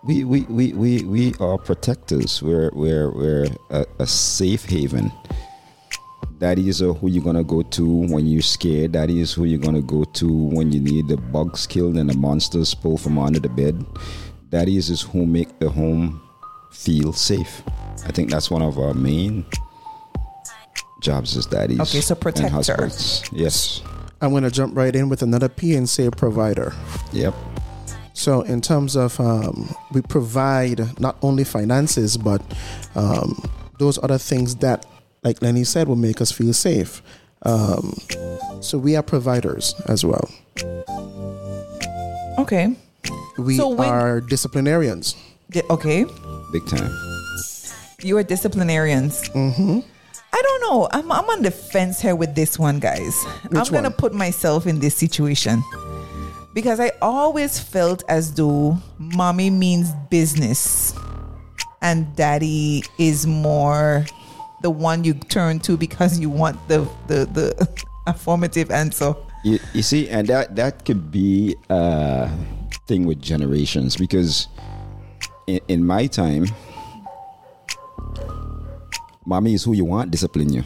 We, 0.06 0.24
we, 0.26 0.42
we, 0.44 0.74
we, 0.74 1.04
we 1.04 1.34
are 1.40 1.58
protectors. 1.58 2.42
We're, 2.44 2.70
we're, 2.74 3.10
we're 3.12 3.48
a, 3.70 3.86
a 4.00 4.08
safe 4.08 4.66
haven. 4.66 5.12
Daddy 6.40 6.68
is 6.68 6.82
uh, 6.82 6.92
who 6.94 7.08
you're 7.08 7.24
gonna 7.24 7.44
go 7.44 7.62
to 7.62 7.86
when 8.08 8.28
you're 8.28 8.42
scared. 8.42 8.92
Daddy 8.92 9.22
is 9.22 9.32
who 9.32 9.46
you're 9.46 9.60
gonna 9.60 9.82
go 9.82 10.04
to 10.04 10.28
when 10.28 10.74
you 10.74 10.82
need 10.82 11.08
the 11.08 11.16
bugs 11.16 11.66
killed 11.66 11.96
and 11.96 12.10
the 12.10 12.18
monsters 12.18 12.74
pulled 12.74 13.00
from 13.00 13.18
under 13.18 13.40
the 13.40 13.48
bed. 13.48 13.86
Daddy 14.50 14.76
is 14.76 15.02
who 15.02 15.26
make 15.26 15.60
the 15.60 15.70
home 15.70 16.22
feel 16.74 17.14
safe. 17.14 17.64
I 18.06 18.12
think 18.12 18.30
that's 18.30 18.52
one 18.52 18.62
of 18.62 18.78
our 18.78 18.94
main 18.94 19.46
jobs 21.00 21.38
as 21.38 21.46
daddies. 21.46 21.80
Okay, 21.80 22.02
so 22.02 22.14
and 22.14 22.22
protector. 22.22 22.50
husbands. 22.54 23.24
Yes. 23.32 23.82
I'm 24.22 24.32
going 24.32 24.44
to 24.44 24.52
jump 24.52 24.76
right 24.76 24.96
in 24.96 25.10
with 25.10 25.22
another 25.22 25.50
P 25.50 25.76
and 25.76 25.88
say 25.88 26.10
provider. 26.10 26.74
Yep. 27.12 27.34
So, 28.14 28.42
in 28.42 28.62
terms 28.62 28.96
of, 28.96 29.20
um, 29.20 29.74
we 29.92 30.02
provide 30.02 31.00
not 31.00 31.18
only 31.24 31.44
finances, 31.44 32.16
but 32.16 32.42
um, 32.96 33.42
those 33.80 33.98
other 34.04 34.20
things 34.20 34.56
that, 34.58 34.86
like 35.24 35.42
Lenny 35.42 35.64
said, 35.64 35.88
will 35.88 35.96
make 35.96 36.22
us 36.22 36.32
feel 36.32 36.54
safe. 36.54 37.02
Um, 37.42 37.96
so, 38.62 38.78
we 38.78 38.96
are 38.96 39.02
providers 39.04 39.74
as 39.88 40.06
well. 40.06 40.30
Okay. 42.38 42.76
We 43.38 43.58
So 43.58 43.70
when- 43.70 43.90
are 43.90 44.22
disciplinarians. 44.22 45.16
Di- 45.50 45.64
Okay. 45.70 46.06
Big 46.52 46.66
time. 46.68 46.92
You 48.02 48.18
are 48.18 48.24
disciplinarians. 48.24 49.30
Mm-hmm. 49.30 49.80
I 50.34 50.42
don't 50.42 50.62
know. 50.62 50.88
I'm, 50.92 51.12
I'm 51.12 51.26
on 51.30 51.42
the 51.42 51.52
fence 51.52 52.00
here 52.02 52.16
with 52.16 52.36
this 52.36 52.60
one, 52.60 52.80
guys. 52.80 53.16
I'm 53.56 53.64
going 53.72 53.84
to 53.84 53.92
put 53.92 54.14
myself 54.14 54.68
in 54.68 54.80
this 54.80 54.96
situation 54.96 55.64
because 56.54 56.80
I 56.80 56.92
always 57.02 57.60
felt 57.60 58.04
as 58.08 58.34
though 58.34 58.78
mommy 58.98 59.50
means 59.50 59.92
business 60.10 60.94
and 61.82 62.16
daddy 62.16 62.84
is 62.98 63.26
more 63.28 64.06
the 64.62 64.70
one 64.70 65.04
you 65.04 65.14
turn 65.14 65.60
to 65.60 65.76
because 65.76 66.20
you 66.20 66.30
want 66.30 66.58
the, 66.68 66.88
the, 67.08 67.26
the 67.26 67.84
affirmative 68.08 68.72
answer. 68.72 69.14
You, 69.44 69.60
you 69.74 69.82
see, 69.82 70.08
and 70.10 70.28
that 70.28 70.56
that 70.56 70.86
could 70.86 71.12
be 71.12 71.56
a 71.70 72.32
thing 72.88 73.06
with 73.06 73.22
generations 73.22 73.98
because 73.98 74.48
in, 75.48 75.60
in 75.68 75.86
my 75.86 76.08
time, 76.08 76.46
mommy 79.26 79.54
is 79.54 79.64
who 79.66 79.74
you 79.74 79.86
want 79.86 80.12
discipline 80.12 80.54
you. 80.54 80.64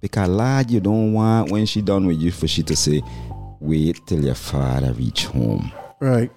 Because 0.00 0.28
lad, 0.28 0.70
you 0.70 0.80
don't 0.80 1.12
want 1.12 1.50
when 1.50 1.66
she 1.66 1.82
done 1.82 2.06
with 2.06 2.18
you 2.18 2.32
for 2.32 2.48
she 2.48 2.62
to 2.64 2.76
say, 2.76 3.02
wait 3.66 4.00
till 4.06 4.24
your 4.24 4.34
father 4.34 4.92
reach 4.92 5.26
home. 5.26 5.72
Right. 6.00 6.30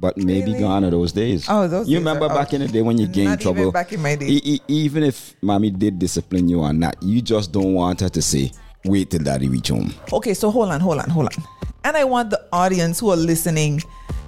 But 0.00 0.16
maybe 0.16 0.52
Really? 0.52 0.60
gone 0.60 0.84
are 0.84 0.90
those 0.90 1.12
days. 1.12 1.44
Oh, 1.48 1.68
those 1.68 1.86
You 1.88 1.96
days 1.98 2.06
remember 2.06 2.26
are 2.26 2.34
back 2.34 2.52
in 2.54 2.62
the 2.62 2.68
day 2.68 2.80
when 2.82 2.96
you 2.98 3.06
Not 3.06 3.14
gained 3.14 3.40
even 3.40 3.54
trouble? 3.54 3.72
back 3.72 3.92
in 3.92 4.00
my 4.00 4.14
day. 4.16 4.26
E- 4.28 4.40
e- 4.44 4.60
even 4.68 5.02
if 5.02 5.34
mommy 5.42 5.70
did 5.70 5.98
discipline 5.98 6.48
you 6.48 6.60
or 6.60 6.72
not, 6.72 6.96
you 7.02 7.20
just 7.20 7.52
don't 7.52 7.74
want 7.74 8.00
her 8.00 8.08
to 8.08 8.22
say, 8.22 8.50
wait 8.86 9.10
till 9.10 9.22
daddy 9.22 9.48
reach 9.48 9.68
home. 9.68 9.92
Okay, 10.12 10.32
so 10.32 10.50
hold 10.50 10.70
on, 10.70 10.80
hold 10.80 11.00
on, 11.00 11.10
hold 11.10 11.26
on. 11.26 11.44
And 11.84 11.96
I 11.96 12.04
want 12.04 12.30
the 12.30 12.42
audience 12.52 12.98
who 13.00 13.10
are 13.10 13.16
listening 13.16 13.82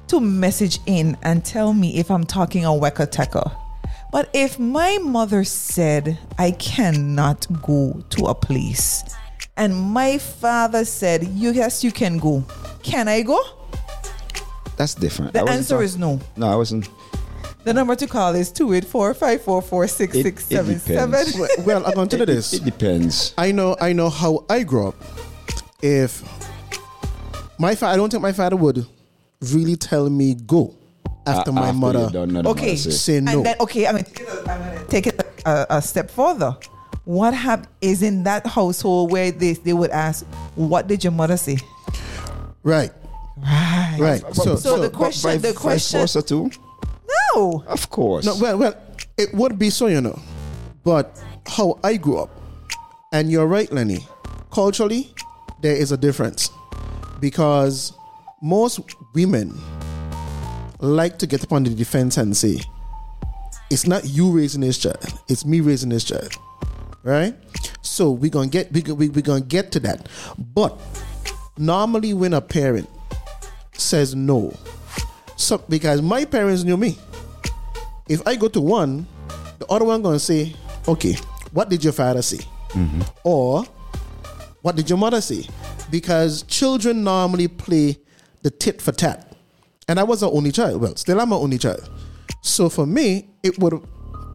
to 0.08 0.20
message 0.20 0.78
in 0.86 1.16
and 1.22 1.42
tell 1.42 1.72
me 1.72 1.96
if 1.98 2.10
I'm 2.10 2.24
talking 2.24 2.64
a 2.66 2.68
weka 2.68 3.10
teka. 3.10 3.50
But 4.12 4.28
if 4.34 4.58
my 4.58 4.98
mother 4.98 5.42
said 5.42 6.18
I 6.38 6.50
cannot 6.50 7.46
go 7.62 8.02
to 8.10 8.26
a 8.26 8.34
place 8.34 9.02
and 9.56 9.74
my 9.74 10.18
father 10.18 10.84
said, 10.84 11.24
you, 11.24 11.50
yes, 11.52 11.84
you 11.84 11.92
can 11.92 12.18
go, 12.18 12.44
can 12.82 13.08
I 13.08 13.22
go? 13.22 13.38
That's 14.76 14.94
different. 14.94 15.32
The 15.34 15.42
answer 15.48 15.76
talk- 15.76 15.84
is 15.84 15.96
no. 15.98 16.18
No, 16.36 16.50
I 16.50 16.56
wasn't. 16.56 16.88
The 17.64 17.72
number 17.72 17.94
to 17.94 18.06
call 18.08 18.34
is 18.34 18.50
284 18.50 19.14
544 19.14 19.84
It- 19.84 19.90
it 19.90 20.12
6677. 20.12 21.38
Well, 21.38 21.48
well, 21.66 21.86
I'm 21.86 21.94
going 21.94 22.08
to 22.08 22.16
do 22.16 22.22
It- 22.24 22.26
this. 22.26 22.52
It, 22.54 22.64
depends. 22.64 23.34
I 23.38 23.52
know 23.52 23.76
I 23.80 23.92
know 23.92 24.08
how 24.10 24.44
I 24.50 24.62
grew 24.64 24.88
up. 24.88 24.96
If 25.82 26.22
my 27.58 27.74
father, 27.74 27.92
I 27.92 27.96
don't 27.96 28.10
think 28.10 28.22
my 28.22 28.32
father 28.32 28.56
would 28.56 28.86
really 29.52 29.76
tell 29.76 30.08
me 30.10 30.34
go 30.34 30.74
after 31.26 31.50
A- 31.50 31.54
my 31.54 31.68
after 31.68 31.74
mother 31.78 32.10
Okay. 32.16 32.26
mother 32.26 32.76
say, 32.76 32.90
say 32.90 33.20
no. 33.20 33.32
And 33.32 33.46
then, 33.46 33.56
okay, 33.60 33.86
I'm 33.86 33.94
going 33.94 34.04
to 34.06 34.84
take 34.88 35.06
it 35.06 35.20
a, 35.46 35.66
a 35.76 35.82
step 35.82 36.10
further. 36.10 36.56
What 37.04 37.34
hap- 37.34 37.66
is 37.80 38.02
in 38.02 38.22
that 38.24 38.46
household 38.46 39.10
where 39.10 39.32
they, 39.32 39.54
they 39.54 39.72
would 39.72 39.90
ask, 39.90 40.24
What 40.54 40.86
did 40.86 41.02
your 41.02 41.12
mother 41.12 41.36
say? 41.36 41.58
right, 42.62 42.92
Right. 43.38 43.96
right. 43.98 44.34
So, 44.36 44.54
So 44.56 44.76
the 44.78 44.84
so 44.84 44.90
question- 44.90 45.30
But 45.30 45.42
the 45.42 45.52
question- 45.54 46.00
versa 46.00 46.22
too. 46.22 46.50
No. 47.34 47.64
Of 47.66 47.90
course. 47.90 48.24
no, 48.24 48.36
well, 48.40 48.56
well, 48.58 48.74
it 49.16 49.34
would 49.34 49.58
be 49.58 49.70
so, 49.70 49.86
you 49.86 50.00
know, 50.00 50.18
but 50.84 51.18
how 51.46 51.78
I 51.82 51.96
grew 51.96 52.18
up, 52.18 52.30
and 53.12 53.30
you're 53.30 53.46
right, 53.46 53.70
Lenny. 53.72 54.06
Culturally, 54.52 55.12
there 55.60 55.74
is 55.74 55.92
a 55.92 55.96
difference 55.96 56.50
because 57.20 57.92
most 58.42 58.80
women 59.14 59.58
like 60.80 61.18
to 61.18 61.26
get 61.26 61.42
upon 61.42 61.64
the 61.64 61.70
defense 61.70 62.16
and 62.16 62.36
say, 62.36 62.60
"It's 63.70 63.86
not 63.86 64.04
you 64.04 64.30
raising 64.30 64.60
this 64.60 64.78
child; 64.78 65.04
it's 65.28 65.44
me 65.44 65.60
raising 65.60 65.88
this 65.90 66.04
child." 66.04 66.32
Right? 67.02 67.34
So 67.82 68.10
we're 68.12 68.30
gonna 68.30 68.48
get 68.48 68.72
we 68.72 68.82
we 68.82 69.08
we 69.08 69.22
gonna 69.22 69.40
get 69.40 69.72
to 69.72 69.80
that, 69.80 70.08
but 70.38 70.80
normally 71.58 72.14
when 72.14 72.32
a 72.32 72.40
parent 72.40 72.88
says 73.72 74.14
no, 74.14 74.54
so 75.36 75.58
because 75.58 76.00
my 76.00 76.24
parents 76.24 76.62
knew 76.62 76.76
me. 76.76 76.98
If 78.08 78.26
I 78.26 78.36
go 78.36 78.48
to 78.48 78.60
one, 78.60 79.06
the 79.58 79.66
other 79.66 79.84
one 79.84 80.02
gonna 80.02 80.18
say, 80.18 80.54
"Okay, 80.86 81.16
what 81.52 81.68
did 81.68 81.82
your 81.82 81.92
father 81.92 82.22
say?" 82.22 82.38
Mm-hmm. 82.70 83.02
Or, 83.24 83.64
"What 84.62 84.76
did 84.76 84.88
your 84.88 84.98
mother 84.98 85.20
say?" 85.20 85.46
Because 85.90 86.42
children 86.44 87.02
normally 87.02 87.48
play 87.48 87.98
the 88.42 88.50
tit 88.50 88.80
for 88.80 88.92
tat, 88.92 89.34
and 89.88 89.98
I 89.98 90.04
was 90.04 90.22
an 90.22 90.30
only 90.32 90.52
child. 90.52 90.80
Well, 90.80 90.96
still 90.96 91.20
I'm 91.20 91.32
an 91.32 91.38
only 91.38 91.58
child. 91.58 91.88
So 92.42 92.68
for 92.68 92.86
me, 92.86 93.30
it 93.42 93.58
would 93.58 93.82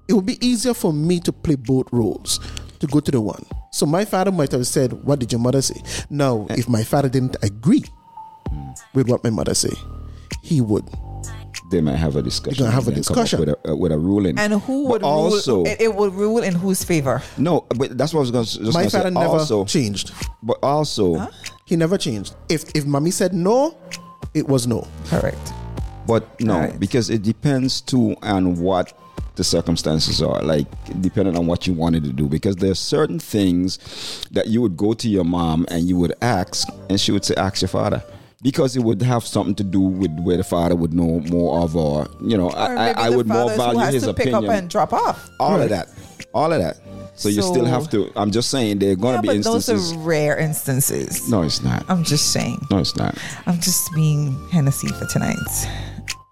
it 0.08 0.14
would 0.14 0.26
be 0.26 0.38
easier 0.46 0.74
for 0.74 0.94
me 0.94 1.20
to 1.22 1.32
play 1.34 1.56
both 1.56 1.88
roles 1.92 2.40
to 2.80 2.88
go 2.88 3.00
to 3.00 3.12
the 3.12 3.20
one. 3.22 3.44
So 3.72 3.86
my 3.86 4.06
father 4.06 4.32
might 4.32 4.52
have 4.52 4.66
said, 4.68 4.94
"What 5.04 5.20
did 5.20 5.32
your 5.32 5.42
mother 5.42 5.62
say?" 5.62 5.82
Now, 6.10 6.46
if 6.52 6.68
my 6.70 6.84
father 6.84 7.10
didn't 7.10 7.36
agree 7.44 7.84
with 8.94 9.08
what 9.10 9.24
my 9.24 9.30
mother 9.30 9.54
say, 9.54 9.72
he 10.44 10.62
would 10.62 10.86
they 11.70 11.82
might 11.82 11.98
have 11.98 12.16
a 12.16 12.22
discussion. 12.22 12.64
You're 12.64 12.68
gonna 12.72 12.76
have 12.76 12.88
a 12.88 12.92
and 12.92 12.98
then 12.98 13.04
come 13.04 13.18
up 13.20 13.24
discussion. 13.26 13.40
with 13.42 13.50
a, 13.50 13.72
uh, 13.72 13.76
with 13.76 13.92
a 13.92 13.98
ruling. 14.00 14.40
And 14.40 14.54
who 14.54 14.84
But 14.84 14.90
would 14.92 15.04
also 15.04 15.56
rule? 15.58 15.68
It, 15.68 15.82
it 15.82 15.96
would 15.96 16.14
rule 16.14 16.42
in 16.42 16.56
whose 16.56 16.82
favor? 16.84 17.22
no, 17.38 17.66
but 17.76 17.98
that's 17.98 18.14
what 18.14 18.20
I 18.20 18.22
was 18.22 18.32
going 18.32 18.46
to 18.46 18.52
just 18.60 18.74
my 18.74 18.82
gonna 18.82 18.90
say. 18.90 18.98
father 19.00 19.12
never 19.12 19.28
also, 19.28 19.66
changed. 19.66 20.12
But 20.42 20.60
also, 20.64 21.28
He 21.66 21.76
never 21.76 21.98
changed. 21.98 22.36
If 22.48 22.64
if 22.74 22.86
mommy 22.86 23.12
said 23.12 23.34
no, 23.34 23.76
it 24.34 24.48
was 24.48 24.66
no. 24.68 24.88
Correct. 25.08 25.52
but 26.08 26.40
no, 26.40 26.54
Alright. 26.54 26.80
because 26.80 27.10
it 27.10 27.22
depends 27.24 27.82
too 27.82 28.16
on 28.24 28.56
what 28.56 28.94
the 29.38 29.44
circumstances 29.44 30.22
are. 30.22 30.42
Like 30.42 30.68
depending 31.02 31.38
on 31.38 31.48
what 31.48 31.66
you 31.66 31.74
wanted 31.74 32.04
to 32.04 32.12
do, 32.12 32.28
because 32.28 32.58
there's 32.58 32.80
certain 32.80 33.20
things 33.20 33.80
that 34.32 34.48
you 34.48 34.62
would 34.62 34.76
go 34.76 34.94
to 34.94 35.08
your 35.08 35.24
mom 35.24 35.66
and 35.70 35.88
you 35.88 35.96
would 35.98 36.14
ask, 36.22 36.68
and 36.90 37.00
she 37.00 37.12
would 37.14 37.24
say, 37.24 37.36
"Ask 37.36 37.62
your 37.62 37.70
father." 37.70 38.04
Because 38.44 38.76
it 38.76 38.84
would 38.84 39.02
have 39.02 39.26
something 39.26 39.56
to 39.56 39.64
do 39.64 39.80
with 39.80 40.12
where 40.20 40.38
the 40.38 40.44
father 40.44 40.76
would 40.76 40.94
know 40.94 41.22
more 41.22 41.64
of, 41.64 41.76
or 41.76 42.08
you 42.22 42.38
know, 42.38 42.52
Or 42.52 42.58
I, 42.58 42.92
I, 42.92 43.08
I 43.08 43.10
would 43.10 43.28
more 43.28 43.50
value 43.56 43.80
has 43.80 43.96
his 43.96 44.04
to 44.04 44.14
pick 44.14 44.32
up 44.32 44.44
and 44.44 44.70
drop 44.70 44.94
off. 44.94 45.28
all 45.40 45.60
of 45.60 45.70
that, 45.70 45.88
all 46.36 46.54
of 46.54 46.60
that. 46.60 46.78
So 47.16 47.30
you 47.30 47.42
still 47.42 47.66
have 47.66 47.90
to. 47.90 48.12
I'm 48.16 48.30
just 48.30 48.52
saying 48.52 48.78
there 48.78 48.92
are 48.92 48.96
going 48.96 49.14
to 49.14 49.18
yeah, 49.18 49.22
be 49.22 49.28
but 49.30 49.36
instances. 49.38 49.90
those 49.90 49.94
are 49.94 50.00
rare 50.06 50.38
instances. 50.38 51.28
no, 51.32 51.42
it's 51.42 51.64
not. 51.64 51.84
I'm 51.90 52.04
just 52.04 52.32
saying. 52.32 52.60
No, 52.70 52.78
it's 52.78 52.96
not. 52.96 53.18
I'm 53.48 53.60
just 53.60 53.92
being 53.96 54.38
Hennessy 54.50 54.90
for 54.90 55.08
tonight. 55.08 55.36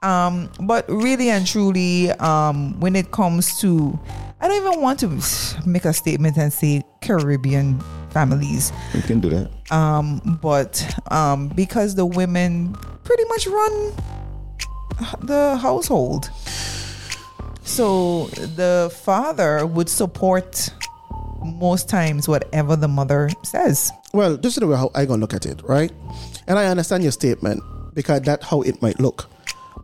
Um, 0.06 0.50
but 0.62 0.86
really 0.88 1.30
and 1.30 1.48
truly, 1.48 2.12
um, 2.12 2.80
when 2.80 2.96
it 2.96 3.12
comes 3.12 3.60
to, 3.62 3.98
I 4.40 4.48
don't 4.48 4.66
even 4.68 4.82
want 4.82 5.00
to 5.00 5.08
make 5.66 5.86
a 5.86 5.94
statement 5.94 6.38
and 6.38 6.54
say 6.54 6.84
Caribbean 7.02 7.80
families, 8.12 8.72
You 8.94 9.02
can 9.02 9.20
do 9.20 9.30
that. 9.30 9.50
um, 9.72 10.38
but 10.42 10.78
um, 11.12 11.50
because 11.50 11.96
the 11.96 12.06
women 12.06 12.74
pretty 13.04 13.24
much 13.26 13.48
run 13.48 13.94
the 15.24 15.58
household. 15.62 16.30
So 17.64 18.28
the 18.28 18.94
father 19.04 19.66
would 19.66 19.90
support 19.90 20.70
most 21.44 21.90
times 21.90 22.28
whatever 22.28 22.76
the 22.76 22.88
mother 22.88 23.30
says. 23.44 23.92
Well, 24.14 24.38
this 24.38 24.54
is 24.54 24.60
the 24.60 24.68
way 24.68 24.78
how 24.78 24.92
I 24.96 25.06
gonna 25.06 25.20
look 25.22 25.34
at 25.34 25.46
it, 25.46 25.62
right? 25.64 25.92
And 26.48 26.58
I 26.60 26.68
understand 26.68 27.04
your 27.04 27.12
statement 27.12 27.62
because 27.94 28.22
that's 28.22 28.46
how 28.46 28.62
it 28.62 28.82
might 28.82 29.00
look. 29.00 29.30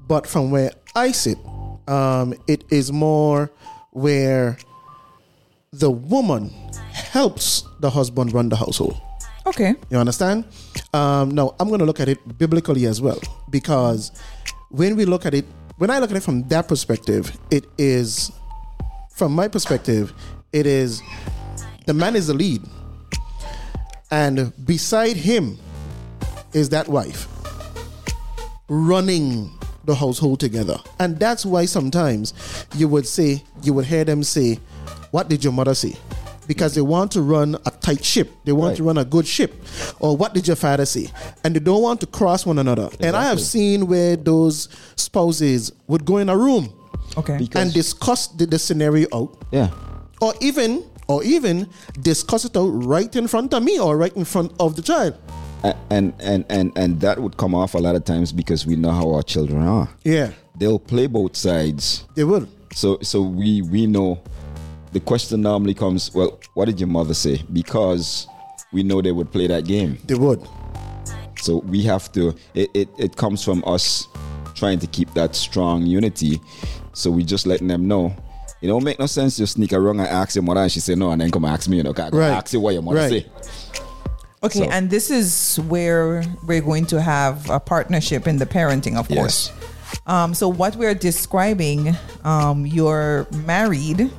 But 0.08 0.28
from 0.28 0.52
where 0.52 0.72
I 0.96 1.12
sit, 1.12 1.38
um, 1.88 2.34
it 2.48 2.64
is 2.70 2.92
more 2.92 3.52
where 3.92 4.58
the 5.72 5.90
woman 5.90 6.50
helps 6.92 7.64
the 7.80 7.90
husband 7.90 8.34
run 8.34 8.50
the 8.50 8.56
household. 8.56 9.00
Okay. 9.46 9.74
You 9.90 9.98
understand? 9.98 10.46
Um, 10.94 11.32
now, 11.32 11.56
I'm 11.60 11.68
going 11.68 11.80
to 11.80 11.86
look 11.86 12.00
at 12.00 12.10
it 12.10 12.38
biblically 12.38 12.86
as 12.86 13.02
well 13.02 13.20
because 13.50 14.12
when 14.70 14.96
we 14.96 15.06
look 15.06 15.26
at 15.26 15.34
it, 15.34 15.46
when 15.78 15.90
I 15.90 16.00
look 16.00 16.12
at 16.12 16.18
it 16.18 16.24
from 16.24 16.48
that 16.50 16.68
perspective, 16.68 17.38
it 17.50 17.66
is, 17.78 18.32
from 19.10 19.34
my 19.34 19.48
perspective, 19.48 20.14
it 20.54 20.66
is 20.66 21.02
the 21.88 21.94
man 21.94 22.16
is 22.16 22.28
the 22.28 22.34
lead, 22.34 22.62
and 24.12 24.54
beside 24.66 25.16
him 25.16 25.58
is 26.54 26.70
that 26.70 26.88
wife 26.88 27.28
running 28.70 29.50
the 29.86 29.96
household 29.96 30.40
together. 30.40 30.78
And 31.00 31.20
that's 31.20 31.46
why 31.46 31.66
sometimes 31.66 32.34
you 32.76 32.88
would 32.88 33.08
say, 33.08 33.44
you 33.64 33.74
would 33.74 33.86
hear 33.86 34.04
them 34.04 34.24
say, 34.24 34.60
What 35.12 35.28
did 35.30 35.44
your 35.44 35.54
mother 35.54 35.74
say? 35.76 35.96
Because 36.48 36.74
they 36.76 36.82
want 36.82 37.12
to 37.14 37.22
run 37.22 37.56
a 37.66 37.72
tight 37.72 38.04
ship, 38.04 38.30
they 38.46 38.52
want 38.52 38.70
Right. 38.72 38.78
to 38.78 38.84
run 38.84 38.98
a 38.98 39.06
good 39.06 39.28
ship. 39.28 39.54
Or 40.00 40.18
what 40.18 40.34
did 40.34 40.48
your 40.48 40.56
father 40.56 40.86
say? 40.86 41.08
And 41.44 41.56
they 41.56 41.60
don't 41.60 41.82
want 41.82 42.00
to 42.02 42.08
cross 42.08 42.46
one 42.46 42.60
another. 42.60 42.90
And 43.00 43.16
I 43.16 43.24
have 43.26 43.40
seen 43.40 43.88
where 43.88 44.16
those 44.16 44.68
spouses 44.96 45.72
would 45.88 46.06
go 46.06 46.18
in 46.18 46.30
a 46.30 46.38
room 46.38 46.70
Okay. 47.18 47.38
Because- 47.38 47.62
and 47.62 47.74
discuss 47.74 48.28
the, 48.28 48.46
the 48.46 48.58
scenario 48.60 49.08
out 49.14 49.38
Yeah. 49.52 49.70
or 50.22 50.34
even 50.42 50.84
or 51.08 51.24
even 51.26 51.68
discuss 52.02 52.46
it 52.46 52.56
out 52.56 52.68
right 52.70 53.14
in 53.18 53.28
front 53.28 53.54
of 53.54 53.62
me 53.64 53.78
or 53.80 53.98
right 53.98 54.16
in 54.16 54.24
front 54.24 54.54
of 54.62 54.76
the 54.78 54.82
child. 54.82 55.16
And 55.64 56.14
and 56.20 56.44
and 56.50 56.72
and 56.76 57.00
that 57.02 57.20
would 57.20 57.38
come 57.38 57.54
off 57.54 57.76
a 57.76 57.78
lot 57.78 57.96
of 57.96 58.04
times 58.06 58.32
because 58.32 58.66
we 58.66 58.76
know 58.76 58.92
how 58.92 59.12
our 59.14 59.22
children 59.24 59.62
are. 59.62 59.90
Yeah, 60.04 60.32
They'll 60.58 60.80
play 60.80 61.08
both 61.08 61.36
sides. 61.36 62.06
they 62.16 62.24
will. 62.24 62.48
So 62.74 62.98
so 63.02 63.22
we 63.22 63.62
we 63.62 63.86
know 63.86 64.20
the 64.92 65.00
question 65.00 65.42
normally 65.42 65.74
comes, 65.74 66.14
well, 66.14 66.40
what 66.56 66.66
did 66.66 66.80
your 66.80 66.88
mother 66.90 67.14
say? 67.14 67.44
Because 67.54 68.28
we 68.74 68.82
know 68.84 69.02
they 69.02 69.12
would 69.12 69.32
play 69.32 69.48
that 69.48 69.66
game. 69.66 69.98
They 70.06 70.16
would. 70.16 70.42
So 71.42 71.58
we 71.58 71.84
have 71.84 72.12
to 72.14 72.34
it, 72.56 72.70
it, 72.74 72.90
it 72.98 73.16
comes 73.16 73.44
from 73.44 73.64
us 73.68 74.08
trying 74.56 74.80
to 74.80 74.88
keep 74.88 75.14
that 75.14 75.36
strong 75.36 75.86
unity. 75.86 76.42
So 76.94 77.12
we 77.12 77.24
just 77.24 77.46
letting 77.46 77.68
them 77.68 77.88
know. 77.88 78.16
It 78.62 78.68
don't 78.68 78.84
make 78.84 79.00
no 79.00 79.06
sense 79.08 79.38
to 79.38 79.48
sneak 79.48 79.74
around 79.74 80.00
and 80.00 80.08
ask 80.10 80.36
your 80.36 80.44
mother 80.44 80.62
and 80.62 80.72
she 80.72 80.80
say 80.80 80.94
no 80.96 81.12
and 81.12 81.22
then 81.22 81.32
come 81.32 81.46
ask 81.46 81.68
me, 81.70 81.78
you 81.78 81.84
know, 81.84 81.94
Right. 81.94 82.14
ask 82.32 82.54
you 82.54 82.60
what 82.60 82.74
your 82.74 82.84
mother 82.84 82.98
Right. 82.98 83.10
say. 83.24 83.26
Okay, 84.44 84.60
So- 84.60 84.70
and 84.72 84.90
this 84.90 85.12
is 85.12 85.58
where 85.68 86.24
we're 86.48 86.62
going 86.62 86.86
to 86.88 87.02
have 87.02 87.50
a 87.50 87.60
partnership 87.60 88.28
in 88.28 88.38
the 88.38 88.46
parenting, 88.46 88.98
of 88.98 89.08
course. 89.08 89.52
Um, 90.08 90.34
so 90.34 90.48
what 90.50 90.76
we're 90.78 90.96
describing, 90.96 91.96
um, 92.24 92.66
you're 92.66 93.28
married, 93.46 94.10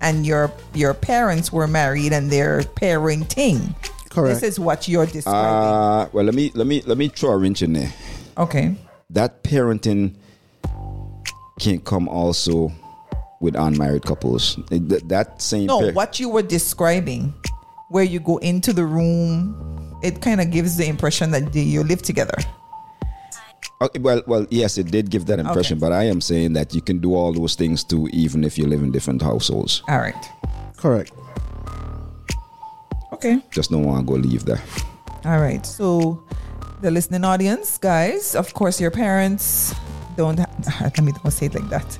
and 0.00 0.24
your 0.26 0.52
your 0.74 0.94
parents 0.94 1.50
were 1.52 1.66
married, 1.66 2.12
and 2.12 2.30
they're 2.30 2.60
parenting. 2.76 3.74
Correct. 4.10 4.40
This 4.40 4.50
is 4.52 4.60
what 4.60 4.86
you're 4.88 5.06
describing. 5.06 5.68
Uh 5.72 6.08
well 6.12 6.24
let 6.24 6.34
me 6.34 6.52
let 6.54 6.66
me 6.66 6.82
let 6.86 6.96
me 6.96 7.08
throw 7.08 7.30
a 7.32 7.36
wrench 7.36 7.60
in 7.62 7.72
there. 7.72 7.92
okay. 8.38 8.76
That 9.10 9.42
parenting 9.42 10.14
can 11.60 11.80
come 11.80 12.08
also 12.08 12.72
with 13.40 13.54
unmarried 13.56 14.02
couples. 14.04 14.56
That, 14.70 15.08
that 15.08 15.40
same 15.42 15.66
No, 15.66 15.80
par- 15.80 15.92
what 15.92 16.20
you 16.20 16.28
were 16.28 16.42
describing, 16.42 17.32
where 17.88 18.04
you 18.04 18.20
go 18.20 18.38
into 18.38 18.72
the 18.72 18.84
room, 18.84 19.98
it 20.02 20.20
kind 20.20 20.40
of 20.40 20.50
gives 20.50 20.76
the 20.76 20.86
impression 20.86 21.30
that 21.30 21.54
you 21.54 21.82
live 21.82 22.02
together. 22.02 22.36
Okay, 23.80 23.98
well, 23.98 24.22
well, 24.26 24.46
yes, 24.50 24.78
it 24.78 24.90
did 24.90 25.10
give 25.10 25.26
that 25.26 25.38
impression, 25.38 25.78
but 25.78 25.92
I 25.92 26.04
am 26.04 26.20
saying 26.20 26.54
that 26.54 26.74
you 26.74 26.80
can 26.80 26.98
do 26.98 27.14
all 27.14 27.32
those 27.32 27.54
things 27.54 27.84
too, 27.84 28.08
even 28.12 28.42
if 28.42 28.56
you 28.56 28.66
live 28.66 28.82
in 28.82 28.90
different 28.90 29.20
households. 29.20 29.82
All 29.88 29.98
right. 29.98 30.30
Correct. 30.76 31.12
Okay. 33.12 33.40
Just 33.50 33.70
don't 33.70 33.84
want 33.84 34.06
to 34.06 34.12
go 34.12 34.18
leave 34.18 34.44
there. 34.44 34.62
All 35.24 35.40
right. 35.40 35.64
So, 35.64 36.24
the 36.80 36.90
listening 36.90 37.24
audience, 37.24 37.78
guys, 37.78 38.34
of 38.34 38.52
course, 38.54 38.80
your 38.80 38.90
parents 38.90 39.74
don't. 40.16 40.38
Ha- 40.38 40.80
let 40.82 41.02
me 41.02 41.12
don't 41.12 41.30
say 41.30 41.46
it 41.46 41.54
like 41.54 41.68
that. 41.68 41.98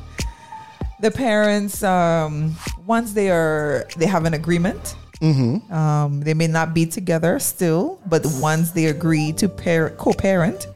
The 1.00 1.10
parents, 1.10 1.82
um, 1.82 2.56
once 2.86 3.12
they 3.12 3.30
are, 3.30 3.86
they 3.96 4.06
have 4.06 4.24
an 4.24 4.32
agreement. 4.34 4.96
Um, 5.22 6.20
they 6.20 6.34
may 6.34 6.46
not 6.46 6.74
be 6.74 6.86
together 6.86 7.38
still, 7.38 7.98
but 8.06 8.22
once 8.40 8.72
they 8.72 8.86
agree 8.86 9.32
to 9.34 9.48
pair 9.48 9.90
co-parent, 9.90 10.68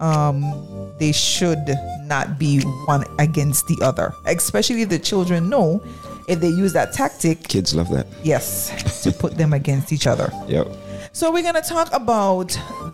um, 0.00 0.92
they 0.98 1.12
should 1.12 1.74
not 2.06 2.38
be 2.38 2.60
one 2.86 3.04
against 3.18 3.66
the 3.68 3.78
other. 3.82 4.12
Especially 4.26 4.82
if 4.82 4.88
the 4.88 4.98
children 4.98 5.48
know 5.48 5.82
if 6.28 6.40
they 6.40 6.48
use 6.48 6.72
that 6.72 6.92
tactic, 6.92 7.46
Kids 7.48 7.74
love 7.74 7.90
that. 7.90 8.06
yes, 8.22 9.02
to 9.02 9.12
put 9.12 9.36
them 9.36 9.52
against 9.52 9.92
each 9.92 10.06
other. 10.06 10.32
Yep. 10.48 10.68
So 11.12 11.30
we're 11.30 11.42
gonna 11.42 11.62
talk 11.62 11.92
about 11.92 12.48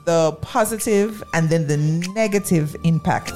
the 0.05 0.37
positive 0.43 1.23
and 1.33 1.49
then 1.49 1.67
the 1.67 1.77
negative 2.15 2.77
impact, 2.85 3.33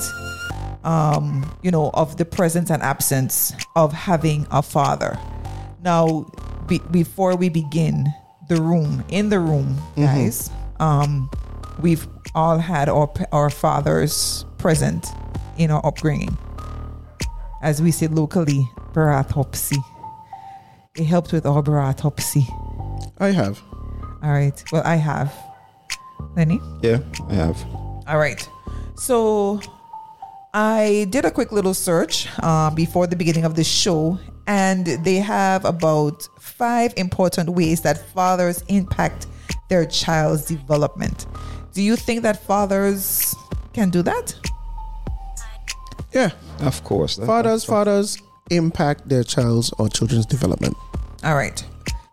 um, 0.85 1.51
you 1.63 1.71
know, 1.71 1.91
of 1.95 2.17
the 2.19 2.25
presence 2.25 2.71
and 2.71 2.83
absence 2.83 3.53
of 3.77 3.93
having 3.93 4.47
a 4.51 4.61
father. 4.63 5.19
Now, 5.83 6.27
be, 6.67 6.79
before 6.91 7.37
we 7.37 7.49
begin, 7.49 8.07
the 8.49 8.61
room 8.61 9.05
in 9.09 9.29
the 9.29 9.39
room, 9.41 9.77
guys, 9.97 10.51
um, 10.81 11.31
we've 11.81 12.07
all 12.35 12.59
had 12.59 12.89
our 12.89 13.11
our 13.33 13.51
fathers 13.51 14.45
present 14.59 15.07
in 15.57 15.71
our 15.71 15.85
upbringing, 15.87 16.37
as 17.63 17.81
we 17.81 17.91
say 17.91 18.07
locally, 18.07 18.69
barathopsy. 18.93 19.79
It 20.97 21.05
helped 21.05 21.33
with 21.33 21.47
our 21.47 21.63
barathopsy. 21.63 22.47
I 23.19 23.31
have. 23.31 23.61
All 24.23 24.31
right. 24.31 24.63
Well, 24.73 24.83
I 24.85 24.97
have. 24.97 25.35
Lenny? 26.37 26.61
Yeah, 26.83 26.99
I 27.29 27.35
have. 27.35 27.65
All 28.07 28.19
right. 28.19 28.49
So 28.97 29.61
I 30.53 31.07
did 31.11 31.25
a 31.25 31.31
quick 31.31 31.53
little 31.53 31.75
search 31.75 32.29
uh, 32.43 32.71
before 32.71 33.07
the 33.07 33.17
beginning 33.17 33.45
of 33.45 33.55
the 33.57 33.65
show, 33.65 34.19
and 34.47 34.87
they 34.87 35.17
have 35.17 35.65
about 35.65 36.29
five 36.59 36.95
important 36.97 37.49
ways 37.51 37.81
that 37.83 37.99
fathers 38.13 38.63
impact 38.69 39.27
their 39.69 39.85
child's 39.87 40.45
development. 40.47 41.27
Do 41.73 41.83
you 41.83 41.97
think 41.97 42.23
that 42.23 42.43
fathers 42.45 43.35
can 43.73 43.91
do 43.91 44.03
that? 44.03 44.35
Yeah. 46.13 46.31
Of 46.61 46.85
course. 46.85 47.17
That- 47.17 47.27
Fathers, 47.27 47.65
fathers 47.65 48.19
impact 48.51 49.09
their 49.09 49.25
child's 49.25 49.73
or 49.79 49.89
children's 49.89 50.27
development. 50.27 50.77
All 51.25 51.35
right. 51.35 51.65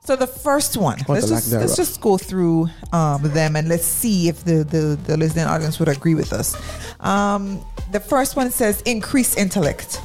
So 0.03 0.15
the 0.15 0.25
first 0.25 0.77
one, 0.77 0.97
Or 1.07 1.13
let's 1.15 1.29
just, 1.29 1.51
let's 1.51 1.75
just 1.75 2.01
go 2.01 2.17
through 2.17 2.67
um, 2.91 3.21
them 3.21 3.55
and 3.55 3.69
let's 3.69 3.85
see 3.85 4.27
if 4.29 4.43
the, 4.43 4.63
the, 4.63 4.97
the 5.05 5.15
listening 5.15 5.45
audience 5.45 5.77
would 5.77 5.89
agree 5.89 6.15
with 6.15 6.33
us. 6.33 6.55
Um, 7.01 7.63
the 7.91 7.99
first 7.99 8.35
one 8.35 8.49
says 8.49 8.81
increase 8.81 9.37
intellect. 9.37 10.01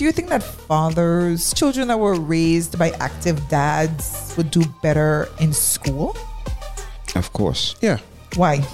Do 0.00 0.06
you 0.06 0.12
think 0.12 0.30
that 0.30 0.42
fathers, 0.42 1.52
children 1.52 1.88
that 1.88 1.98
were 1.98 2.18
raised 2.18 2.78
by 2.78 2.88
active 3.00 3.36
dads, 3.50 4.32
would 4.34 4.50
do 4.50 4.64
better 4.80 5.28
in 5.40 5.52
school? 5.52 6.16
Of 7.14 7.34
course. 7.34 7.76
Yeah. 7.82 7.98
Why? 8.34 8.64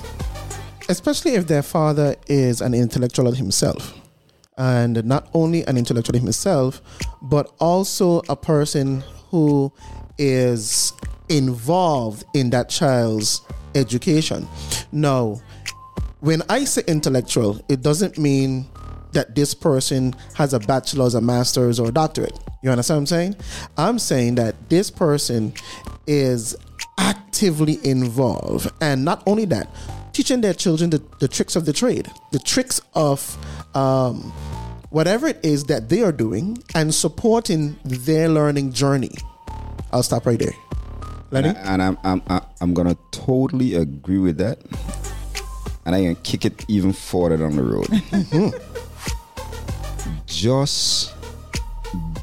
Especially 0.88 1.32
if 1.32 1.48
their 1.48 1.64
father 1.64 2.14
is 2.28 2.60
an 2.60 2.74
intellectual 2.74 3.32
himself. 3.32 3.92
And 4.56 5.04
not 5.04 5.28
only 5.34 5.66
an 5.66 5.76
intellectual 5.76 6.16
himself, 6.16 6.80
but 7.20 7.52
also 7.58 8.22
a 8.28 8.36
person 8.36 9.02
who 9.30 9.72
is 10.18 10.92
involved 11.28 12.22
in 12.34 12.50
that 12.50 12.68
child's 12.68 13.40
education. 13.74 14.46
Now, 14.92 15.42
when 16.20 16.42
I 16.48 16.62
say 16.62 16.84
intellectual, 16.86 17.60
it 17.68 17.82
doesn't 17.82 18.16
mean 18.16 18.68
that 19.16 19.34
this 19.34 19.54
person 19.54 20.14
has 20.34 20.52
a 20.52 20.60
bachelor's, 20.60 21.14
a 21.14 21.20
master's, 21.20 21.80
or 21.80 21.88
a 21.88 21.92
doctorate. 21.92 22.38
You 22.62 22.70
understand 22.70 22.96
what 22.96 23.00
I'm 23.00 23.06
saying? 23.06 23.36
I'm 23.76 23.98
saying 23.98 24.34
that 24.34 24.68
this 24.68 24.90
person 24.90 25.54
is 26.06 26.54
actively 26.98 27.78
involved, 27.82 28.70
and 28.80 29.04
not 29.04 29.22
only 29.26 29.46
that, 29.46 29.68
teaching 30.12 30.42
their 30.42 30.54
children 30.54 30.90
the, 30.90 31.02
the 31.20 31.28
tricks 31.28 31.56
of 31.56 31.64
the 31.64 31.72
trade, 31.72 32.10
the 32.32 32.38
tricks 32.38 32.80
of 32.94 33.36
um, 33.74 34.32
whatever 34.90 35.28
it 35.28 35.40
is 35.42 35.64
that 35.64 35.88
they 35.88 36.02
are 36.02 36.12
doing, 36.12 36.62
and 36.74 36.94
supporting 36.94 37.78
their 37.84 38.28
learning 38.28 38.72
journey. 38.72 39.12
I'll 39.92 40.02
stop 40.02 40.26
right 40.26 40.38
there. 40.38 40.54
Lenny? 41.30 41.48
And, 41.48 41.58
I, 41.58 41.72
and 41.72 41.82
I'm, 41.82 41.98
I'm, 42.04 42.42
I'm 42.60 42.74
going 42.74 42.88
to 42.88 42.98
totally 43.12 43.74
agree 43.74 44.18
with 44.18 44.36
that. 44.38 44.58
And 45.86 45.94
I 45.94 46.02
can 46.02 46.16
kick 46.16 46.44
it 46.44 46.64
even 46.68 46.92
further 46.92 47.36
down 47.38 47.56
the 47.56 47.62
road. 47.62 48.52
Just 50.26 51.14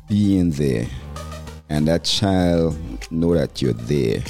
being 0.08 0.52
there 0.52 0.88
and 1.70 1.88
that 1.88 2.04
child 2.04 2.78
know 3.12 3.34
that 3.34 3.62
you're 3.62 3.74
there 3.74 4.22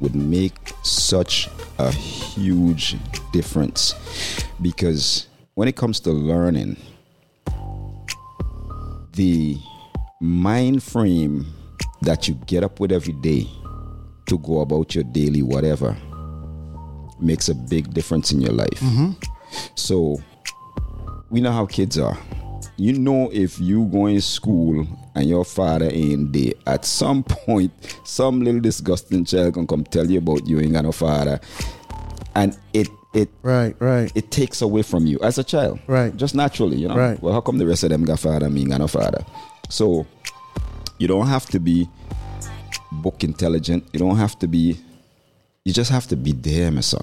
would 0.00 0.14
make 0.14 0.72
such 0.82 1.48
a 1.78 1.90
huge 1.90 2.96
difference 3.32 3.94
because 4.60 5.28
when 5.54 5.68
it 5.68 5.76
comes 5.76 6.00
to 6.00 6.10
learning 6.10 6.76
the 9.12 9.56
mind 10.20 10.82
frame 10.82 11.46
that 12.02 12.26
you 12.26 12.34
get 12.46 12.64
up 12.64 12.80
with 12.80 12.92
every 12.92 13.12
day 13.14 13.46
to 14.26 14.38
go 14.38 14.60
about 14.60 14.94
your 14.94 15.04
daily 15.04 15.42
whatever 15.42 15.96
makes 17.20 17.48
a 17.48 17.54
big 17.54 17.92
difference 17.92 18.32
in 18.32 18.40
your 18.40 18.52
life. 18.52 18.80
Mm-hmm. 18.80 19.10
So 19.74 20.16
we 21.28 21.40
know 21.40 21.52
how 21.52 21.66
kids 21.66 21.98
are. 21.98 22.18
You 22.80 22.98
know 22.98 23.30
if 23.32 23.60
you 23.60 23.84
going 23.86 24.16
to 24.16 24.22
school 24.22 24.86
and 25.14 25.28
your 25.28 25.44
father 25.44 25.88
ain't 25.92 26.32
there, 26.32 26.52
at 26.66 26.84
some 26.84 27.22
point, 27.22 27.72
some 28.04 28.40
little 28.40 28.60
disgusting 28.60 29.24
child 29.24 29.54
can 29.54 29.66
come 29.66 29.84
tell 29.84 30.10
you 30.10 30.18
about 30.18 30.46
you 30.46 30.60
ain't 30.60 30.72
got 30.72 30.84
no 30.84 30.92
father. 30.92 31.40
And 32.34 32.56
it 32.72 32.88
it 33.12 33.28
right 33.42 33.74
right 33.80 34.12
it 34.14 34.30
takes 34.30 34.62
away 34.62 34.82
from 34.82 35.04
you 35.04 35.18
as 35.20 35.36
a 35.36 35.42
child 35.42 35.80
right 35.88 36.16
just 36.16 36.32
naturally 36.32 36.76
you 36.76 36.86
know 36.86 36.94
right 36.94 37.20
well 37.20 37.32
how 37.34 37.40
come 37.40 37.58
the 37.58 37.66
rest 37.66 37.82
of 37.82 37.90
them 37.90 38.04
got 38.04 38.20
father 38.20 38.48
me 38.48 38.64
got 38.64 38.78
no 38.78 38.86
father 38.86 39.24
so 39.68 40.06
you 40.98 41.08
don't 41.08 41.26
have 41.26 41.44
to 41.46 41.58
be 41.58 41.88
book 42.92 43.24
intelligent. 43.24 43.84
You 43.92 43.98
don't 43.98 44.16
have 44.16 44.38
to 44.40 44.48
be, 44.48 44.78
you 45.64 45.72
just 45.72 45.90
have 45.90 46.06
to 46.08 46.16
be 46.16 46.32
there, 46.32 46.70
my 46.70 46.80
son. 46.80 47.02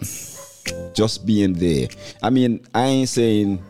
Just 0.93 1.25
being 1.25 1.53
there. 1.53 1.87
I 2.21 2.29
mean, 2.29 2.65
I 2.73 2.85
ain't 2.85 3.09
saying 3.09 3.63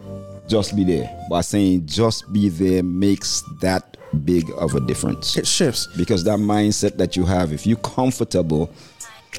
just 0.48 0.76
be 0.76 0.84
there, 0.84 1.28
By 1.30 1.42
saying 1.42 1.86
just 1.86 2.32
be 2.32 2.50
there 2.50 2.84
makes 2.84 3.44
that 3.62 3.98
big 4.24 4.50
of 4.58 4.76
a 4.76 4.80
difference. 4.80 5.38
It 5.38 5.48
shifts. 5.48 5.88
Because 5.98 6.24
that 6.24 6.40
mindset 6.40 6.98
that 6.98 7.16
you 7.16 7.26
have, 7.26 7.52
if 7.52 7.68
you're 7.68 7.78
comfortable 7.78 8.72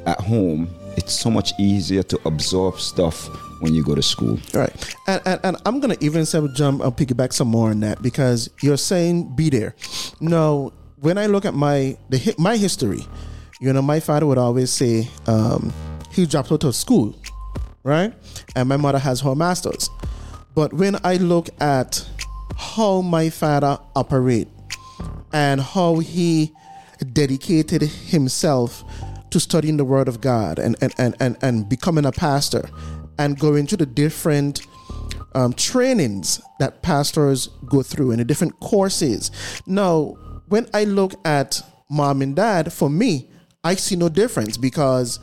at 0.07 0.21
home, 0.21 0.69
it's 0.97 1.13
so 1.13 1.31
much 1.31 1.53
easier 1.59 2.03
to 2.03 2.21
absorb 2.27 2.79
stuff 2.79 3.29
when 3.61 3.75
you 3.75 3.83
go 3.83 3.95
to 3.95 4.03
school. 4.03 4.39
Right. 4.53 4.97
And, 5.07 5.23
and, 5.25 5.41
and 5.45 5.57
I'm 5.65 5.81
going 5.81 5.97
to 5.97 6.05
even 6.05 6.27
say, 6.27 6.47
jump, 6.55 6.83
I'll 6.83 6.93
piggyback 6.93 7.33
some 7.33 7.49
more 7.49 7.71
on 7.71 7.81
that 7.81 8.03
because 8.03 8.51
you're 8.63 8.77
saying 8.77 9.35
be 9.35 9.51
there. 9.51 9.75
No, 10.21 10.73
when 11.01 11.19
I 11.19 11.27
look 11.27 11.45
at 11.45 11.55
my 11.55 11.97
the 12.09 12.35
my 12.39 12.57
history, 12.57 13.07
you 13.61 13.73
know, 13.73 13.83
my 13.83 14.01
father 14.01 14.27
would 14.27 14.39
always 14.39 14.71
say 14.71 15.09
um, 15.27 15.73
he 16.13 16.27
dropped 16.27 16.53
out 16.53 16.65
of 16.65 16.75
school, 16.75 17.17
right? 17.83 18.13
And 18.55 18.69
my 18.69 18.77
mother 18.77 18.99
has 18.99 19.21
her 19.21 19.35
masters. 19.35 19.89
But 20.59 20.73
when 20.73 20.97
I 21.05 21.19
look 21.19 21.51
at 21.61 22.05
how 22.57 23.01
my 23.01 23.31
father 23.31 23.79
operate 23.95 24.49
and 25.33 25.61
how 25.61 26.01
he 26.01 26.53
dedicated 27.13 27.83
himself 27.83 28.83
to 29.31 29.39
studying 29.39 29.77
the 29.77 29.85
word 29.85 30.09
of 30.09 30.21
God 30.21 30.59
and 30.59 30.75
and, 30.81 30.93
and, 30.99 31.15
and, 31.21 31.37
and 31.43 31.69
becoming 31.69 32.05
a 32.05 32.11
pastor 32.11 32.69
and 33.21 33.39
going 33.39 33.69
to 33.69 33.77
the 33.77 33.87
different 33.87 34.67
um, 35.37 35.53
trainings 35.53 36.41
that 36.59 36.83
pastors 36.83 37.51
go 37.67 37.85
through 37.85 38.11
and 38.11 38.19
the 38.19 38.25
different 38.25 38.59
courses. 38.59 39.31
Now, 39.65 40.17
when 40.49 40.67
I 40.75 40.83
look 40.83 41.15
at 41.25 41.63
mom 41.89 42.21
and 42.21 42.35
dad, 42.35 42.73
for 42.73 42.91
me, 42.91 43.31
I 43.63 43.77
see 43.77 43.95
no 43.95 44.09
difference 44.09 44.57
because 44.57 45.21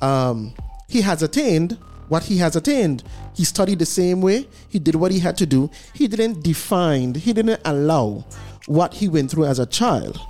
um, 0.00 0.54
he 0.88 1.02
has 1.02 1.22
attained 1.22 1.78
what 2.08 2.24
he 2.24 2.36
has 2.36 2.56
attained. 2.56 3.02
He 3.34 3.44
studied 3.44 3.78
the 3.78 3.86
same 3.86 4.20
way. 4.20 4.48
He 4.68 4.78
did 4.78 4.94
what 4.94 5.10
he 5.12 5.18
had 5.18 5.36
to 5.38 5.46
do. 5.46 5.70
He 5.94 6.08
didn't 6.08 6.42
define, 6.42 7.14
he 7.14 7.32
didn't 7.32 7.60
allow 7.64 8.24
what 8.66 8.94
he 8.94 9.08
went 9.08 9.30
through 9.30 9.46
as 9.46 9.58
a 9.58 9.66
child 9.66 10.20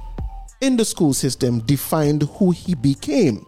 in 0.63 0.77
the 0.77 0.85
school 0.85 1.13
system 1.13 1.59
defined 1.61 2.23
who 2.39 2.53
he 2.53 2.75
became. 2.75 3.45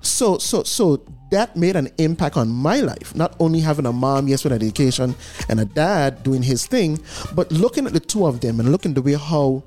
So, 0.00 0.38
so, 0.38 0.62
so 0.62 1.02
that 1.30 1.54
made 1.54 1.76
an 1.76 1.90
impact 1.98 2.36
on 2.36 2.48
my 2.48 2.80
life. 2.80 3.14
Not 3.14 3.36
only 3.38 3.60
having 3.60 3.84
a 3.84 3.92
mom, 3.92 4.26
yes, 4.26 4.42
with 4.42 4.54
an 4.54 4.62
education, 4.62 5.14
and 5.48 5.60
a 5.60 5.66
dad 5.66 6.22
doing 6.22 6.42
his 6.42 6.66
thing, 6.66 6.98
but 7.34 7.52
looking 7.52 7.86
at 7.86 7.92
the 7.92 8.00
two 8.00 8.26
of 8.26 8.40
them 8.40 8.58
and 8.58 8.72
looking 8.72 8.94
the 8.94 9.02
way 9.02 9.14
how 9.14 9.62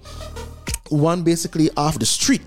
one 0.89 1.23
basically 1.23 1.69
off 1.77 1.99
the 1.99 2.05
street 2.05 2.41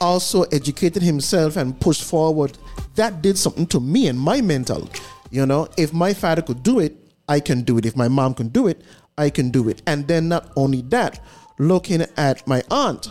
also 0.00 0.42
educated 0.44 1.02
himself 1.02 1.56
and 1.56 1.78
pushed 1.78 2.02
forward 2.02 2.56
that 2.94 3.22
did 3.22 3.38
something 3.38 3.66
to 3.68 3.80
me 3.80 4.08
and 4.08 4.18
my 4.18 4.40
mental. 4.40 4.88
You 5.30 5.46
know 5.46 5.68
if 5.76 5.92
my 5.92 6.12
father 6.14 6.42
could 6.42 6.62
do 6.62 6.80
it 6.80 6.96
i 7.28 7.38
can 7.40 7.62
do 7.62 7.78
it. 7.78 7.86
If 7.86 7.96
my 7.96 8.08
mom 8.08 8.34
can 8.34 8.48
do 8.48 8.66
it 8.66 8.82
i 9.16 9.30
can 9.30 9.50
do 9.50 9.68
it. 9.68 9.82
And 9.86 10.06
then 10.08 10.28
not 10.28 10.50
only 10.56 10.82
that 10.82 11.22
looking 11.58 12.02
at 12.16 12.46
my 12.46 12.62
aunt 12.70 13.08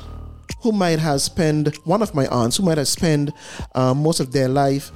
who 0.61 0.71
might 0.71 0.99
have 0.99 1.21
spent 1.21 1.75
one 1.85 2.01
of 2.01 2.13
my 2.13 2.27
aunts 2.27 2.57
who 2.57 2.63
might 2.63 2.77
have 2.77 2.87
spent 2.87 3.31
uh, 3.75 3.93
most 3.93 4.19
of 4.19 4.31
their 4.31 4.49
life 4.49 4.91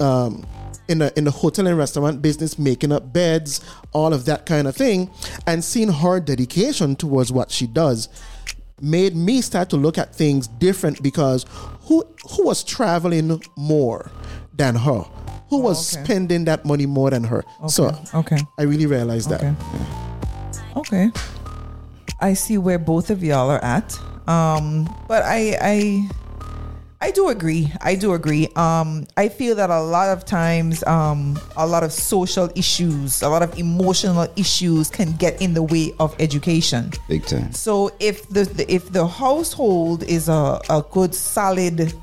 um, 0.00 0.46
in 0.88 0.98
the 0.98 1.12
in 1.18 1.24
the 1.24 1.30
hotel 1.30 1.66
and 1.66 1.76
restaurant 1.76 2.22
business, 2.22 2.58
making 2.58 2.92
up 2.92 3.12
beds, 3.12 3.60
all 3.92 4.12
of 4.12 4.24
that 4.26 4.46
kind 4.46 4.66
of 4.68 4.76
thing, 4.76 5.10
and 5.46 5.62
seeing 5.64 5.90
her 5.90 6.20
dedication 6.20 6.96
towards 6.96 7.32
what 7.32 7.50
she 7.50 7.66
does 7.66 8.08
made 8.80 9.16
me 9.16 9.40
start 9.40 9.70
to 9.70 9.76
look 9.76 9.96
at 9.96 10.14
things 10.14 10.46
different 10.46 11.02
because 11.02 11.46
who 11.86 12.04
who 12.30 12.44
was 12.44 12.64
traveling 12.64 13.40
more 13.56 14.10
than 14.54 14.74
her? 14.74 15.04
Who 15.48 15.58
was 15.58 15.94
oh, 15.94 16.00
okay. 16.00 16.04
spending 16.04 16.44
that 16.46 16.64
money 16.64 16.86
more 16.86 17.10
than 17.10 17.24
her? 17.24 17.44
Okay. 17.60 17.68
So 17.68 17.94
okay, 18.14 18.38
I 18.58 18.62
really 18.62 18.86
realized 18.86 19.30
okay. 19.32 19.54
that. 19.54 20.76
Okay, 20.76 21.10
I 22.20 22.34
see 22.34 22.58
where 22.58 22.78
both 22.78 23.10
of 23.10 23.22
y'all 23.22 23.50
are 23.50 23.62
at. 23.64 23.96
Um, 24.28 24.84
but 25.06 25.22
I 25.22 25.56
I 25.60 26.08
I 27.06 27.12
do 27.12 27.28
agree. 27.28 27.72
I 27.82 27.94
do 27.94 28.14
agree. 28.14 28.48
Um, 28.56 29.06
I 29.16 29.28
feel 29.28 29.54
that 29.54 29.70
a 29.70 29.80
lot 29.80 30.08
of 30.08 30.24
times, 30.24 30.82
um, 30.88 31.38
a 31.56 31.64
lot 31.64 31.84
of 31.84 31.92
social 31.92 32.50
issues, 32.56 33.22
a 33.22 33.28
lot 33.28 33.44
of 33.44 33.56
emotional 33.56 34.26
issues 34.34 34.90
can 34.90 35.12
get 35.12 35.40
in 35.40 35.54
the 35.54 35.62
way 35.62 35.92
of 36.00 36.16
education. 36.18 36.90
Big 37.08 37.24
time. 37.24 37.52
So 37.52 37.92
if 38.00 38.28
the, 38.30 38.42
the 38.42 38.66
if 38.68 38.90
the 38.90 39.06
household 39.06 40.02
is 40.02 40.28
a, 40.28 40.60
a 40.68 40.82
good 40.90 41.14
solid 41.14 41.94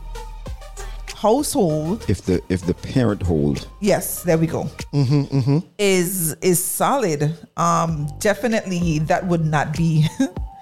household, 1.13 2.06
if 2.08 2.22
the 2.22 2.42
if 2.48 2.66
the 2.66 2.74
parent 2.74 3.24
hold, 3.24 3.68
yes, 3.82 4.24
there 4.24 4.38
we 4.38 4.48
go, 4.48 4.70
mm-hmm, 4.94 5.24
mm-hmm. 5.24 5.58
is 5.80 6.32
is 6.36 6.63
solid. 6.63 7.38
Um, 7.58 8.08
definitely 8.20 9.00
that 9.00 9.28
would 9.28 9.44
not 9.44 9.76
be 9.76 10.08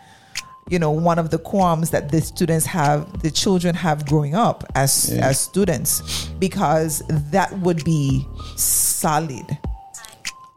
you 0.71 0.79
know 0.79 0.89
one 0.89 1.19
of 1.19 1.29
the 1.29 1.37
qualms 1.37 1.91
that 1.91 2.09
the 2.09 2.21
students 2.21 2.65
have 2.65 3.21
the 3.21 3.29
children 3.29 3.75
have 3.75 4.07
growing 4.07 4.33
up 4.33 4.63
as 4.73 5.13
yeah. 5.13 5.27
as 5.27 5.39
students 5.39 6.27
because 6.39 7.03
that 7.09 7.51
would 7.59 7.83
be 7.83 8.25
solid 8.55 9.45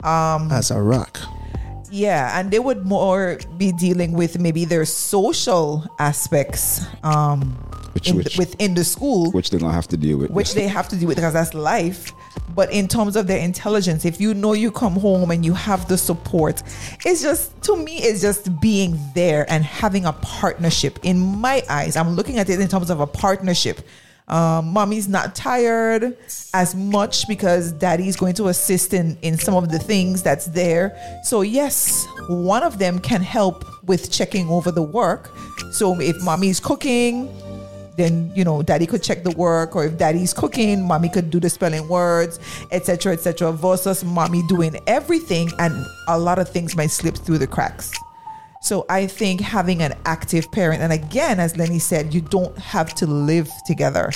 um 0.05 0.51
as 0.53 0.71
a 0.71 0.81
rock 0.81 1.19
yeah 1.95 2.39
and 2.39 2.51
they 2.51 2.59
would 2.59 2.85
more 2.87 3.39
be 3.57 3.71
dealing 3.73 4.13
with 4.13 4.39
maybe 4.39 4.65
their 4.65 4.85
social 4.85 5.87
aspects 5.99 6.85
um 7.03 7.41
which, 7.93 8.11
in, 8.11 8.17
which, 8.17 8.37
within 8.37 8.75
the 8.75 8.83
school 8.83 9.31
which 9.31 9.51
they're 9.51 9.61
gonna 9.61 9.73
have 9.73 9.87
to 9.87 9.97
deal 9.97 10.19
with 10.19 10.31
which 10.31 10.55
they 10.55 10.67
have 10.67 10.89
to 10.89 10.97
deal 10.97 11.07
with 11.07 11.17
because 11.17 11.33
that's 11.33 11.55
life 11.55 12.13
but 12.55 12.73
in 12.73 12.89
terms 12.89 13.17
of 13.17 13.27
their 13.27 13.39
intelligence, 13.39 14.05
if 14.05 14.21
you 14.21 14.33
know 14.33 14.53
you 14.53 14.71
come 14.71 14.95
home 14.95 15.31
and 15.31 15.45
you 15.45 15.55
have 15.55 15.89
the 15.89 15.99
support, 15.99 16.63
it's 17.05 17.23
just, 17.23 17.61
to 17.65 17.77
me, 17.77 17.97
it's 17.97 18.21
just 18.21 18.61
being 18.61 18.99
there 19.15 19.51
and 19.51 19.65
having 19.65 20.05
a 20.05 20.13
partnership. 20.13 20.99
In 21.03 21.19
my 21.19 21.63
eyes, 21.69 21.97
I'm 21.97 22.15
looking 22.15 22.39
at 22.39 22.49
it 22.49 22.61
in 22.61 22.69
terms 22.69 22.91
of 22.91 23.01
a 23.01 23.07
partnership. 23.07 23.81
Um, 24.27 24.69
mommy's 24.69 25.07
not 25.07 25.35
tired 25.35 26.17
as 26.55 26.75
much 26.75 27.29
because 27.29 27.73
daddy's 27.73 28.17
going 28.17 28.35
to 28.35 28.49
assist 28.49 28.95
in, 28.95 29.19
in 29.21 29.37
some 29.37 29.55
of 29.55 29.71
the 29.71 29.79
things 29.79 30.23
that's 30.23 30.47
there. 30.47 30.97
So, 31.25 31.43
yes, 31.43 32.07
one 32.29 32.63
of 32.63 32.79
them 32.79 33.01
can 33.01 33.21
help 33.21 33.65
with 33.85 34.11
checking 34.11 34.49
over 34.49 34.71
the 34.71 34.83
work. 34.83 35.31
So, 35.73 36.01
if 36.01 36.17
mommy's 36.23 36.59
cooking, 36.59 37.29
then 37.97 38.33
you 38.35 38.45
know 38.45 38.63
daddy 38.63 38.87
could 38.87 39.03
check 39.03 39.23
the 39.23 39.31
work 39.33 39.77
or 39.77 39.85
if 39.85 39.97
daddy's 39.97 40.33
cooking 40.35 40.83
mommy 40.83 41.09
could 41.09 41.31
do 41.31 41.39
the 41.39 41.49
spelling 41.49 41.87
words 41.89 42.41
etc 42.73 43.13
etc 43.13 43.53
versus 43.53 44.05
mommy 44.05 44.43
doing 44.49 44.77
everything 44.87 45.49
and 45.61 45.87
a 46.09 46.19
lot 46.19 46.39
of 46.39 46.49
things 46.49 46.75
might 46.75 46.91
slip 46.91 47.17
through 47.17 47.39
the 47.39 47.47
cracks 47.47 47.93
so 48.65 48.85
i 48.89 49.07
think 49.07 49.41
having 49.41 49.83
an 49.83 49.93
active 50.07 50.51
parent 50.51 50.81
and 50.83 50.93
again 50.93 51.39
as 51.39 51.57
lenny 51.57 51.79
said 51.79 52.15
you 52.15 52.21
don't 52.21 52.57
have 52.59 52.95
to 52.95 53.07
live 53.07 53.51
together. 53.67 54.11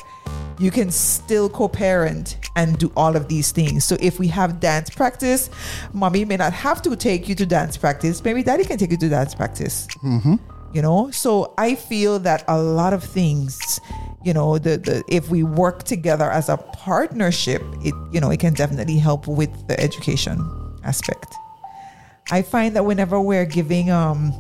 You 0.58 0.72
can 0.72 0.90
still 0.90 1.48
co-parent 1.48 2.36
and 2.56 2.76
do 2.78 2.92
all 2.96 3.14
of 3.14 3.28
these 3.28 3.52
things. 3.52 3.84
So 3.84 3.96
if 4.00 4.18
we 4.18 4.26
have 4.28 4.58
dance 4.58 4.90
practice 4.90 5.50
mommy 5.92 6.24
may 6.24 6.36
not 6.36 6.52
have 6.52 6.82
to 6.82 6.96
take 6.96 7.28
you 7.28 7.34
to 7.36 7.46
dance 7.46 7.76
practice. 7.76 8.24
Maybe 8.24 8.42
daddy 8.42 8.64
can 8.64 8.76
take 8.76 8.90
you 8.90 8.96
to 8.96 9.08
dance 9.08 9.34
practice. 9.34 9.86
Mm-hmm. 10.02 10.34
you 10.74 10.82
know? 10.82 11.10
So 11.10 11.54
i 11.58 11.74
feel 11.74 12.18
that 12.20 12.44
a 12.48 12.58
lot 12.60 12.92
of 12.92 13.04
things 13.04 13.80
you 14.24 14.34
know 14.34 14.58
the, 14.58 14.76
the 14.78 15.04
if 15.08 15.30
we 15.30 15.42
work 15.44 15.84
together 15.84 16.28
as 16.30 16.48
a 16.48 16.56
partnership 16.56 17.62
it 17.82 17.94
you 18.12 18.20
know 18.20 18.30
it 18.30 18.40
can 18.40 18.52
definitely 18.52 18.98
help 18.98 19.28
with 19.28 19.52
the 19.68 19.78
education 19.78 20.36
aspect 20.82 21.36
i 22.30 22.42
find 22.42 22.74
that 22.76 22.84
whenever 22.84 23.20
we're 23.20 23.46
giving 23.46 23.90
um 23.90 24.32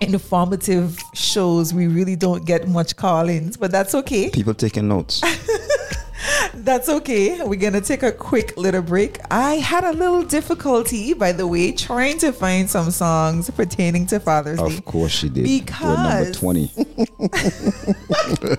informative 0.00 0.96
shows 1.14 1.74
we 1.74 1.86
really 1.88 2.14
don't 2.16 2.44
get 2.46 2.68
much 2.68 2.94
call-ins 2.96 3.56
but 3.56 3.70
that's 3.72 3.94
okay 3.94 4.30
People 4.30 4.54
taking 4.54 4.86
notes. 4.88 5.20
that's 6.54 6.88
okay. 6.88 7.42
We're 7.44 7.58
going 7.58 7.72
to 7.72 7.80
take 7.80 8.02
a 8.02 8.10
quick 8.12 8.56
little 8.56 8.82
break. 8.82 9.18
I 9.30 9.54
had 9.54 9.84
a 9.84 9.92
little 9.92 10.22
difficulty, 10.22 11.14
by 11.14 11.32
the 11.32 11.46
way, 11.46 11.72
trying 11.72 12.18
to 12.18 12.32
find 12.32 12.68
some 12.68 12.90
songs 12.90 13.48
pertaining 13.50 14.06
to 14.06 14.20
Father's 14.20 14.58
Day. 14.58 14.76
Of 14.76 14.84
course 14.84 15.12
she 15.12 15.28
did. 15.28 15.46
We're 15.80 15.96
number 15.96 16.32
20. 16.32 16.70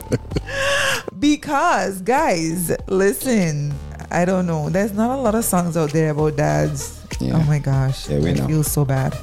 Because, 1.19 2.01
guys, 2.01 2.71
listen, 2.87 3.73
I 4.11 4.25
don't 4.25 4.45
know. 4.47 4.69
There's 4.69 4.93
not 4.93 5.11
a 5.17 5.21
lot 5.21 5.35
of 5.35 5.45
songs 5.45 5.77
out 5.77 5.91
there 5.91 6.11
about 6.11 6.35
dads. 6.35 6.99
Yeah. 7.19 7.35
Oh 7.37 7.43
my 7.43 7.59
gosh. 7.59 8.09
Yeah, 8.09 8.19
we 8.19 8.29
I 8.31 8.33
know. 8.33 8.47
feel 8.47 8.63
so 8.63 8.85
bad 8.85 9.15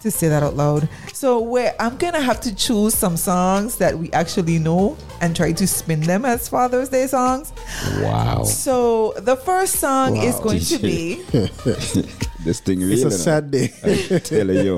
to 0.00 0.10
say 0.10 0.28
that 0.28 0.42
out 0.42 0.54
loud. 0.54 0.88
So 1.14 1.40
where 1.40 1.74
I'm 1.80 1.96
gonna 1.96 2.20
have 2.20 2.40
to 2.42 2.54
choose 2.54 2.94
some 2.94 3.16
songs 3.16 3.76
that 3.76 3.98
we 3.98 4.10
actually 4.12 4.58
know 4.58 4.96
and 5.20 5.34
try 5.34 5.52
to 5.52 5.66
spin 5.66 6.00
them 6.00 6.24
as 6.26 6.48
Father's 6.48 6.88
Day 6.90 7.06
songs. 7.06 7.52
Wow. 8.00 8.42
So 8.44 9.14
the 9.18 9.36
first 9.36 9.76
song 9.76 10.16
is 10.16 10.34
Wow. 10.36 10.42
going 10.42 10.60
to 10.60 10.78
be 10.78 11.22
This 12.44 12.60
thing 12.60 12.80
really. 12.80 12.94
It's 13.00 13.04
a 13.04 13.10
sad 13.10 13.50
day. 13.50 13.72
I'm 14.10 14.20
telling 14.20 14.66
you. 14.66 14.76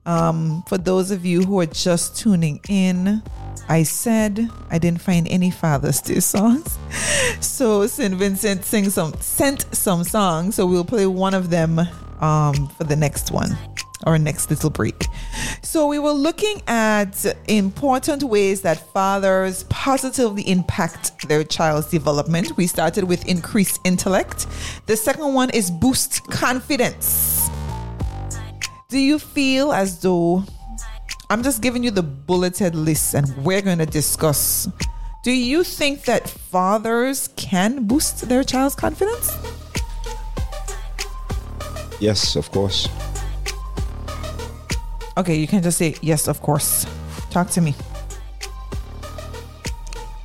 Um, 0.08 0.64
for 0.68 0.78
those 0.78 1.12
of 1.12 1.26
you 1.26 1.44
who 1.44 1.60
are 1.60 1.66
just 1.66 2.18
tuning 2.18 2.62
in, 2.70 3.22
I 3.68 3.84
said 3.84 4.50
I 4.72 4.80
didn't 4.80 5.02
find 5.02 5.28
any 5.28 5.52
Father's 5.52 6.02
Day 6.02 6.20
songs. 6.22 6.78
So 7.40 7.86
St. 7.86 8.16
Vincent 8.16 8.66
sing 8.66 8.90
some 8.90 9.14
sent 9.20 9.68
some 9.76 10.04
songs. 10.04 10.56
So 10.56 10.66
we'll 10.66 10.86
play 10.86 11.06
one 11.06 11.34
of 11.34 11.50
them 11.52 11.80
um, 12.20 12.68
for 12.70 12.84
the 12.84 12.96
next 12.96 13.32
one 13.32 13.56
or 14.06 14.18
next 14.18 14.50
little 14.50 14.70
break. 14.70 15.06
So 15.62 15.88
we 15.88 16.00
were 16.00 16.12
looking 16.12 16.62
at 16.68 17.26
important 17.48 18.24
ways 18.24 18.62
that 18.62 18.92
fathers 18.94 19.66
positively 19.66 20.50
impact 20.50 21.28
their 21.28 21.44
child's 21.44 21.90
development. 21.90 22.58
We 22.58 22.66
started 22.66 23.04
with 23.04 23.26
increased 23.28 23.82
intellect. 23.84 24.48
The 24.88 24.98
second 24.98 25.34
one 25.34 25.50
is 25.52 25.70
boost 25.70 26.24
confidence. 26.32 27.50
Do 28.90 29.00
you 29.00 29.20
feel 29.20 29.74
as 29.74 30.00
though 30.00 30.46
I'm 31.30 31.44
just 31.44 31.62
giving 31.62 31.84
you 31.84 31.92
the 31.92 32.04
bulleted 32.04 32.74
list 32.74 33.14
and 33.14 33.28
we're 33.44 33.62
going 33.62 33.80
to 33.80 33.86
discuss. 33.86 34.70
Do 35.24 35.32
you 35.32 35.66
think 35.66 36.06
that 36.06 36.30
fathers 36.30 37.28
can 37.36 37.84
boost 37.84 38.30
their 38.30 38.46
child's 38.46 38.76
confidence? 38.76 39.36
Yes, 42.00 42.38
of 42.38 42.50
course. 42.52 42.88
Okay, 45.18 45.36
you 45.36 45.48
can 45.48 45.62
just 45.62 45.78
say, 45.78 45.96
yes, 46.02 46.30
of 46.30 46.42
course. 46.42 46.86
Talk 47.30 47.50
to 47.50 47.62
me. 47.62 47.76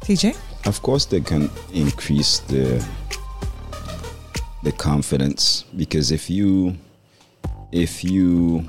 TJ? 0.02 0.36
Of 0.68 0.82
course, 0.82 1.04
they 1.06 1.20
can 1.20 1.50
increase 1.72 2.38
the 2.46 2.78
the 4.62 4.70
confidence 4.70 5.64
because 5.76 6.12
if 6.12 6.30
you 6.30 6.76
if 7.72 8.04
you 8.04 8.64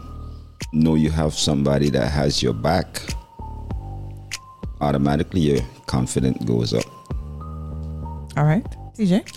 know 0.71 0.95
you 0.95 1.11
have 1.11 1.33
somebody 1.33 1.89
that 1.89 2.09
has 2.09 2.41
your 2.41 2.53
back, 2.53 3.01
automatically 4.81 5.41
your 5.41 5.59
confidence 5.85 6.43
goes 6.45 6.73
up. 6.73 6.85
All 8.35 8.45
right. 8.45 8.65
TJ? 8.97 9.27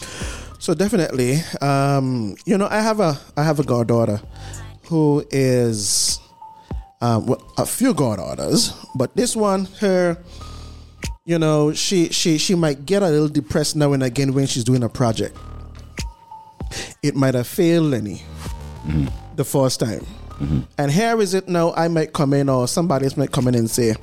So 0.60 0.74
definitely, 0.74 1.38
um, 1.60 2.36
you 2.46 2.56
know, 2.56 2.68
I 2.70 2.80
have 2.80 3.00
a 3.00 3.18
I 3.36 3.42
have 3.42 3.60
a 3.60 3.64
goddaughter 3.64 4.20
who 4.84 5.24
is 5.30 6.18
um, 7.00 7.26
well, 7.26 7.42
a 7.58 7.66
few 7.66 7.92
goddaughters, 7.92 8.72
but 8.94 9.14
this 9.14 9.36
one, 9.36 9.66
her, 9.80 10.16
you 11.24 11.38
know, 11.38 11.72
she 11.72 12.08
she 12.08 12.38
she 12.38 12.54
might 12.54 12.86
get 12.86 13.02
a 13.02 13.08
little 13.08 13.28
depressed 13.28 13.76
now 13.76 13.92
and 13.92 14.02
again 14.02 14.32
when 14.32 14.46
she's 14.46 14.64
doing 14.64 14.82
a 14.82 14.88
project. 14.88 15.36
It 17.02 17.14
might 17.14 17.34
have 17.34 17.46
failed 17.46 17.90
Lenny 17.90 18.22
the 19.36 19.44
first 19.44 19.80
time, 19.80 20.04
and 20.78 20.90
here 20.90 21.20
is 21.20 21.34
it 21.34 21.48
now. 21.48 21.72
I 21.74 21.88
might 21.88 22.12
come 22.12 22.32
in, 22.32 22.48
or 22.48 22.66
somebody 22.68 23.04
else 23.04 23.16
might 23.16 23.32
come 23.32 23.48
in 23.48 23.54
and 23.54 23.70
say, 23.70 23.94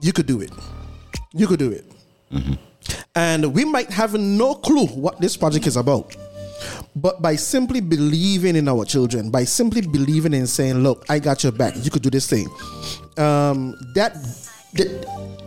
"You 0.00 0.12
could 0.12 0.26
do 0.26 0.40
it. 0.40 0.52
You 1.32 1.46
could 1.46 1.58
do 1.58 1.70
it." 1.70 1.84
and 3.14 3.52
we 3.54 3.64
might 3.64 3.90
have 3.90 4.14
no 4.14 4.54
clue 4.54 4.86
what 4.86 5.20
this 5.20 5.36
project 5.36 5.66
is 5.66 5.76
about. 5.76 6.16
But 6.94 7.22
by 7.22 7.36
simply 7.36 7.80
believing 7.80 8.56
in 8.56 8.68
our 8.68 8.84
children, 8.84 9.30
by 9.30 9.44
simply 9.44 9.80
believing 9.82 10.34
in 10.34 10.46
saying, 10.46 10.82
"Look, 10.82 11.04
I 11.08 11.18
got 11.18 11.42
your 11.42 11.52
back. 11.52 11.74
You 11.82 11.90
could 11.90 12.02
do 12.02 12.10
this 12.10 12.28
thing," 12.28 12.46
um, 13.16 13.74
that 13.94 14.14
the, 14.74 14.86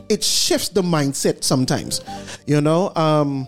it 0.09 0.23
shifts 0.23 0.69
the 0.69 0.81
mindset 0.81 1.43
sometimes. 1.43 2.01
You 2.45 2.61
know, 2.61 2.93
um, 2.95 3.47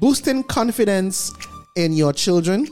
boosting 0.00 0.42
confidence 0.44 1.32
in 1.76 1.92
your 1.92 2.12
children. 2.12 2.66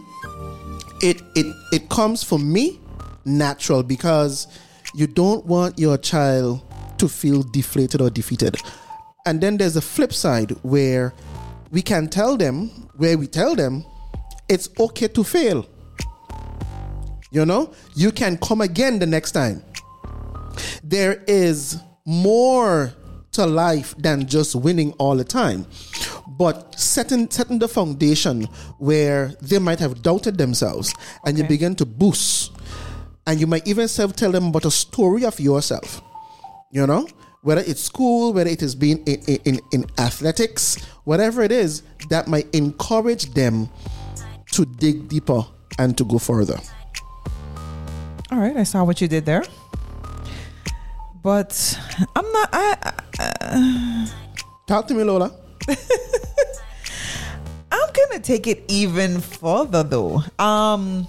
It 1.02 1.22
it 1.34 1.46
it 1.72 1.88
comes 1.88 2.22
for 2.22 2.38
me 2.38 2.80
natural 3.24 3.82
because 3.82 4.46
you 4.94 5.06
don't 5.06 5.44
want 5.44 5.78
your 5.78 5.98
child 5.98 6.62
to 6.98 7.08
feel 7.08 7.42
deflated 7.42 8.00
or 8.00 8.10
defeated. 8.10 8.56
And 9.26 9.40
then 9.40 9.56
there's 9.56 9.76
a 9.76 9.80
flip 9.80 10.12
side 10.12 10.52
where 10.62 11.12
we 11.70 11.82
can 11.82 12.08
tell 12.08 12.36
them, 12.36 12.68
where 12.96 13.18
we 13.18 13.26
tell 13.26 13.56
them, 13.56 13.84
it's 14.48 14.68
okay 14.78 15.08
to 15.08 15.24
fail. 15.24 15.66
You 17.30 17.44
know, 17.44 17.72
you 17.94 18.12
can 18.12 18.38
come 18.38 18.60
again 18.60 18.98
the 18.98 19.06
next 19.06 19.32
time. 19.32 19.62
There 20.82 21.24
is 21.26 21.78
more 22.06 22.94
to 23.32 23.46
life 23.46 23.94
than 23.98 24.26
just 24.26 24.54
winning 24.54 24.92
all 24.92 25.16
the 25.16 25.24
time. 25.24 25.66
But 26.38 26.78
setting 26.78 27.30
setting 27.30 27.58
the 27.58 27.68
foundation 27.68 28.44
where 28.78 29.28
they 29.40 29.58
might 29.58 29.80
have 29.80 30.02
doubted 30.02 30.36
themselves 30.38 30.94
and 31.24 31.38
you 31.38 31.44
begin 31.44 31.74
to 31.76 31.86
boost. 31.86 32.52
And 33.26 33.40
you 33.40 33.46
might 33.46 33.66
even 33.66 33.88
self 33.88 34.14
tell 34.14 34.30
them 34.30 34.48
about 34.48 34.64
a 34.64 34.70
story 34.70 35.24
of 35.24 35.40
yourself. 35.40 36.02
You 36.70 36.86
know? 36.86 37.08
Whether 37.42 37.62
it's 37.62 37.80
school, 37.80 38.32
whether 38.32 38.50
it 38.50 38.62
is 38.62 38.74
being 38.74 38.98
in, 39.04 39.38
in, 39.44 39.60
in 39.72 39.86
athletics, 39.98 40.82
whatever 41.04 41.42
it 41.42 41.52
is, 41.52 41.82
that 42.10 42.26
might 42.26 42.52
encourage 42.52 43.32
them 43.34 43.68
to 44.52 44.66
dig 44.66 45.08
deeper 45.08 45.46
and 45.78 45.96
to 45.96 46.04
go 46.04 46.18
further. 46.18 46.58
All 48.32 48.38
right, 48.38 48.56
I 48.56 48.64
saw 48.64 48.82
what 48.82 49.00
you 49.00 49.06
did 49.06 49.24
there. 49.26 49.44
But 51.22 51.78
I'm 52.16 52.32
not. 52.32 52.48
I, 52.52 52.92
I, 53.18 53.32
uh, 53.40 54.06
Talk 54.66 54.88
to 54.88 54.94
me, 54.94 55.04
Lola. 55.04 55.45
I'm 57.72 57.92
gonna 57.92 58.20
take 58.20 58.46
it 58.46 58.64
even 58.68 59.20
further 59.20 59.82
though. 59.82 60.22
Um, 60.38 61.06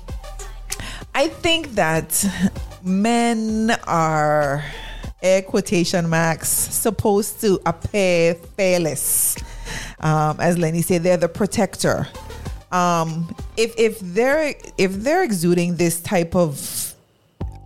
I 1.13 1.27
think 1.27 1.75
that 1.75 2.25
men 2.83 3.71
are 3.85 4.63
air 5.21 5.41
quotation 5.41 6.09
marks 6.09 6.49
supposed 6.49 7.41
to 7.41 7.59
appear 7.65 8.35
fearless. 8.35 9.35
Um, 9.99 10.39
as 10.39 10.57
Lenny 10.57 10.81
said, 10.81 11.03
they're 11.03 11.17
the 11.17 11.29
protector. 11.29 12.07
Um, 12.71 13.33
if 13.55 13.73
if 13.77 13.99
they're 13.99 14.53
if 14.77 14.93
they're 14.93 15.23
exuding 15.23 15.75
this 15.75 16.01
type 16.01 16.35
of 16.35 16.86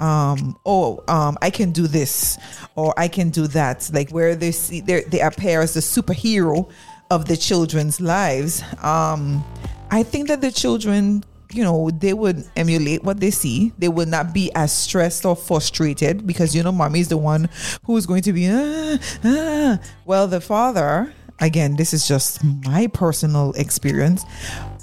um 0.02 0.58
oh 0.66 1.04
um 1.08 1.38
i 1.42 1.50
can 1.50 1.72
do 1.72 1.88
this 1.88 2.38
or 2.76 2.94
i 2.98 3.08
can 3.08 3.30
do 3.30 3.48
that. 3.48 3.90
Like 3.94 4.10
where 4.12 4.36
they 4.36 4.52
see 4.52 4.82
they 4.82 5.22
appear 5.22 5.62
as 5.62 5.74
the 5.74 5.80
superhero 5.80 6.70
of 7.10 7.28
the 7.28 7.38
children's 7.38 8.02
lives. 8.02 8.64
Um 8.82 9.44
i 9.92 10.04
think 10.04 10.28
that 10.28 10.42
the 10.42 10.52
children 10.52 11.24
you 11.54 11.64
know 11.64 11.90
they 11.92 12.14
would 12.14 12.44
emulate 12.56 13.04
what 13.04 13.20
they 13.20 13.32
see. 13.32 13.72
They 13.78 13.90
will 13.90 14.06
not 14.06 14.34
be 14.34 14.52
as 14.56 14.72
stressed 14.72 15.26
or 15.26 15.36
frustrated 15.36 16.26
because 16.26 16.56
you 16.56 16.64
know 16.64 16.72
mommy 16.72 17.00
is 17.02 17.10
the 17.10 17.18
one 17.18 17.50
who 17.84 17.98
is 17.98 18.06
going 18.06 18.24
to 18.24 18.34
be 18.34 18.50
ah, 18.50 18.98
ah. 19.24 19.80
well 20.06 20.28
the 20.28 20.42
father 20.42 21.14
again 21.40 21.76
this 21.76 21.94
is 21.94 22.08
just 22.08 22.44
my 22.44 22.88
personal 22.88 23.52
experience 23.54 24.24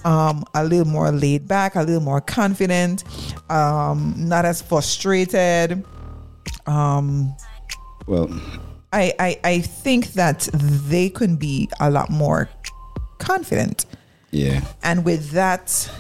um, 0.05 0.45
a 0.55 0.65
little 0.65 0.87
more 0.87 1.11
laid 1.11 1.49
back, 1.49 1.75
a 1.75 1.83
little 1.83 2.03
more 2.03 2.21
confident, 2.21 3.05
um, 3.51 4.15
not 4.17 4.45
as 4.45 4.63
frustrated. 4.63 5.85
Um, 6.67 7.35
well, 8.07 8.29
I, 8.93 9.13
I 9.19 9.41
I 9.45 9.61
think 9.61 10.13
that 10.15 10.49
they 10.53 11.11
can 11.11 11.37
be 11.37 11.69
a 11.81 11.91
lot 11.91 12.11
more 12.11 12.49
confident. 13.19 13.87
Yeah. 14.31 14.61
And 14.83 15.05
with 15.05 15.31
that, 15.31 15.91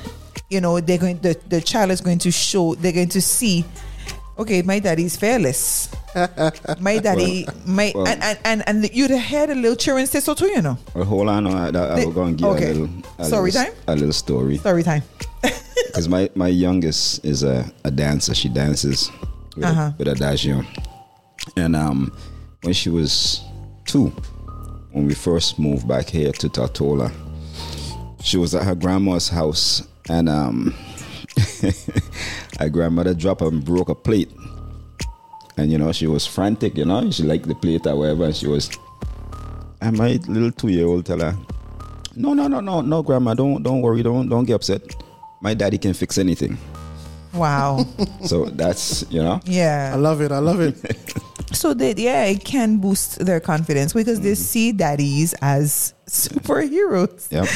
you 0.50 0.60
know, 0.60 0.80
they're 0.80 0.98
going 0.98 1.18
the, 1.20 1.38
the 1.48 1.60
child 1.60 1.90
is 1.90 2.00
going 2.00 2.18
to 2.18 2.30
show 2.30 2.74
they're 2.74 2.92
going 2.92 3.08
to 3.10 3.22
see, 3.22 3.64
okay, 4.38 4.62
my 4.62 4.78
daddy's 4.78 5.16
fearless. 5.16 5.90
my 6.80 6.98
daddy, 6.98 7.44
well, 7.46 7.56
my 7.66 7.92
well, 7.94 8.08
and, 8.08 8.22
and, 8.22 8.40
and 8.44 8.62
and 8.66 8.94
you'd 8.94 9.10
heard 9.10 9.50
a 9.50 9.54
little 9.54 9.76
children 9.76 10.06
say 10.06 10.20
so 10.20 10.34
too, 10.34 10.46
you 10.46 10.62
know. 10.62 10.78
Well, 10.94 11.04
hold 11.04 11.28
on, 11.28 11.46
I, 11.46 11.68
I, 11.68 12.00
I 12.00 12.04
will 12.04 12.12
go 12.12 12.22
and 12.24 12.38
give 12.38 12.48
okay. 12.48 12.70
a 12.70 12.74
little 12.74 13.02
a 13.18 13.24
story 13.24 13.50
little, 13.50 13.66
time. 13.66 13.82
A 13.88 13.94
little 13.94 14.12
story. 14.12 14.58
Story 14.58 14.82
time. 14.82 15.02
Because 15.86 16.08
my 16.08 16.28
my 16.34 16.48
youngest 16.48 17.24
is 17.24 17.42
a, 17.42 17.64
a 17.84 17.90
dancer. 17.90 18.34
She 18.34 18.48
dances 18.48 19.10
with, 19.56 19.64
uh-huh. 19.64 19.92
with 19.96 20.08
adagio, 20.08 20.62
and 21.56 21.74
um, 21.74 22.12
when 22.62 22.74
she 22.74 22.90
was 22.90 23.42
two, 23.86 24.08
when 24.92 25.06
we 25.06 25.14
first 25.14 25.58
moved 25.58 25.88
back 25.88 26.08
here 26.08 26.32
to 26.32 26.48
Tortola, 26.48 27.10
she 28.22 28.36
was 28.36 28.54
at 28.54 28.64
her 28.64 28.74
grandma's 28.74 29.28
house, 29.28 29.86
and 30.08 30.28
um, 30.28 30.74
her 32.58 32.68
grandmother 32.68 33.14
dropped 33.14 33.42
and 33.42 33.64
broke 33.64 33.88
a 33.88 33.94
plate. 33.94 34.30
And 35.56 35.72
you 35.72 35.78
know 35.78 35.92
she 35.92 36.06
was 36.06 36.26
frantic 36.26 36.76
you 36.76 36.84
know. 36.84 37.10
She 37.10 37.22
liked 37.22 37.46
the 37.46 37.54
plate 37.54 37.86
or 37.86 37.96
whatever. 37.96 38.24
And 38.24 38.36
she 38.36 38.46
was 38.46 38.70
and 39.80 39.96
my 39.96 40.18
little 40.26 40.50
two-year-old 40.52 41.06
tell 41.06 41.20
her. 41.20 41.36
No 42.16 42.34
no 42.34 42.48
no 42.48 42.60
no 42.60 42.80
no 42.80 43.02
grandma. 43.02 43.34
Don't 43.34 43.62
don't 43.62 43.80
worry. 43.80 44.02
Don't 44.02 44.28
don't 44.28 44.44
get 44.44 44.54
upset. 44.54 44.82
My 45.40 45.54
daddy 45.54 45.78
can 45.78 45.94
fix 45.94 46.18
anything. 46.18 46.58
Wow. 47.32 47.84
So 48.24 48.46
that's 48.46 49.04
you 49.10 49.22
know. 49.22 49.40
Yeah. 49.44 49.92
I 49.94 49.96
love 49.96 50.20
it. 50.20 50.32
I 50.32 50.38
love 50.38 50.60
it. 50.60 50.76
So 51.50 51.72
that 51.74 51.98
yeah 51.98 52.24
it 52.24 52.44
can 52.44 52.76
boost 52.76 53.24
their 53.24 53.40
confidence 53.40 53.94
because 53.94 54.20
they 54.20 54.32
mm-hmm. 54.32 54.42
see 54.42 54.72
daddies 54.72 55.34
as 55.40 55.94
superheroes 56.08 57.30
yep. 57.30 57.46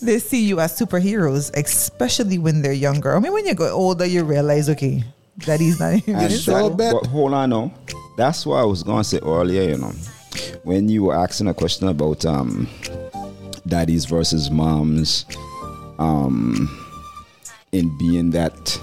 they 0.00 0.18
see 0.18 0.44
you 0.44 0.60
as 0.60 0.78
superheroes 0.78 1.50
especially 1.56 2.38
when 2.38 2.60
they're 2.60 2.72
younger 2.72 3.16
i 3.16 3.20
mean 3.20 3.32
when 3.32 3.46
you 3.46 3.54
go 3.54 3.72
older 3.72 4.04
you 4.04 4.24
realize 4.24 4.68
okay 4.68 5.04
daddy's 5.38 5.80
not 5.80 5.94
even 5.94 6.30
so 6.30 6.70
bad. 6.70 6.94
But 6.94 7.06
hold 7.06 7.34
on, 7.34 7.50
no. 7.50 7.72
That's 8.16 8.44
what 8.46 8.56
I 8.56 8.64
was 8.64 8.82
going 8.82 8.98
to 8.98 9.04
say 9.04 9.18
earlier. 9.22 9.62
You 9.62 9.78
know, 9.78 9.92
when 10.64 10.88
you 10.88 11.04
were 11.04 11.16
asking 11.16 11.48
a 11.48 11.54
question 11.54 11.88
about 11.88 12.24
um, 12.24 12.68
daddies 13.66 14.04
versus 14.04 14.50
moms, 14.50 15.24
um, 15.98 16.68
in 17.72 17.96
being 17.98 18.30
that 18.30 18.78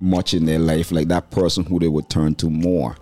much 0.00 0.34
in 0.34 0.44
their 0.46 0.58
life, 0.58 0.90
like 0.90 1.08
that 1.08 1.30
person 1.30 1.64
who 1.64 1.78
they 1.78 1.88
would 1.88 2.08
turn 2.10 2.34
to 2.36 2.50
more. 2.50 2.96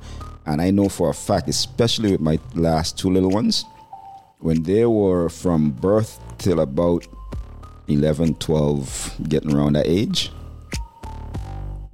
And 0.47 0.61
I 0.61 0.71
know 0.71 0.89
for 0.89 1.11
a 1.11 1.15
fact, 1.15 1.49
especially 1.49 2.13
with 2.13 2.21
my 2.21 2.39
last 2.55 2.99
two 2.99 3.11
little 3.11 3.31
ones, 3.31 3.65
when 4.41 4.63
they 4.63 4.87
were 4.87 5.29
from 5.29 5.71
birth 5.71 6.19
till 6.39 6.61
about 6.61 7.07
11, 7.89 8.35
12, 8.37 9.29
getting 9.29 9.55
around 9.55 9.75
that 9.75 9.87
age, 9.87 10.31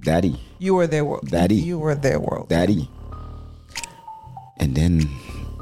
Daddy. 0.01 0.39
You 0.59 0.75
were 0.75 0.87
their 0.87 1.03
world. 1.03 1.29
Daddy. 1.29 1.55
You 1.55 1.79
were 1.79 1.95
their 1.95 2.19
world. 2.19 2.49
Daddy. 2.49 2.89
And 4.57 4.75
then 4.75 5.09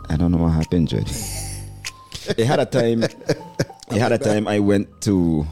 I 0.10 0.18
don't 0.18 0.32
know 0.32 0.38
what 0.38 0.50
happened, 0.52 0.88
Judge. 0.88 1.12
it 2.38 2.46
had 2.46 2.60
a 2.60 2.66
time. 2.66 3.04
It 3.04 4.00
had 4.00 4.12
a 4.12 4.18
time 4.18 4.48
I 4.48 4.60
went 4.60 5.02
to. 5.02 5.48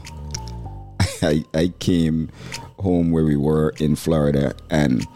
I 1.22 1.44
I 1.54 1.68
came 1.78 2.30
home 2.78 3.10
where 3.10 3.24
we 3.24 3.36
were 3.36 3.74
in 3.78 3.96
Florida, 3.96 4.54
and 4.70 5.06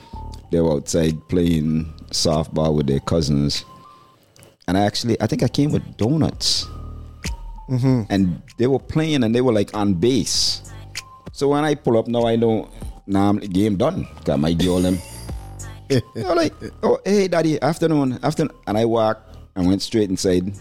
they 0.51 0.61
were 0.61 0.73
outside 0.73 1.16
playing 1.29 1.93
softball 2.11 2.75
with 2.75 2.87
their 2.87 3.01
cousins. 3.01 3.64
And 4.69 4.77
I 4.77 4.85
actually, 4.85 5.16
I 5.21 5.27
think 5.27 5.43
I 5.43 5.49
came 5.49 5.73
with 5.73 5.97
donuts. 5.97 6.66
Mm-hmm. 7.69 8.03
And 8.11 8.43
they 8.59 8.66
were 8.66 8.79
playing, 8.79 9.25
and 9.25 9.35
they 9.35 9.41
were 9.41 9.53
like 9.53 9.75
on 9.75 9.95
base. 9.95 10.62
So 11.33 11.49
when 11.49 11.64
I 11.64 11.75
pull 11.75 11.97
up 11.97 12.07
now, 12.07 12.27
I 12.27 12.37
know 12.37 12.69
now 13.07 13.33
game 13.33 13.77
done. 13.77 14.07
Got 14.25 14.41
my 14.41 14.53
girl 14.53 14.81
them. 14.81 14.99
I'm 15.91 16.37
like, 16.37 16.53
oh 16.83 17.01
hey 17.05 17.29
daddy, 17.29 17.61
afternoon, 17.62 18.21
afternoon, 18.23 18.55
and 18.66 18.77
I 18.77 18.85
walk 18.85 19.25
and 19.57 19.66
went 19.66 19.81
straight 19.81 20.11
inside, 20.11 20.53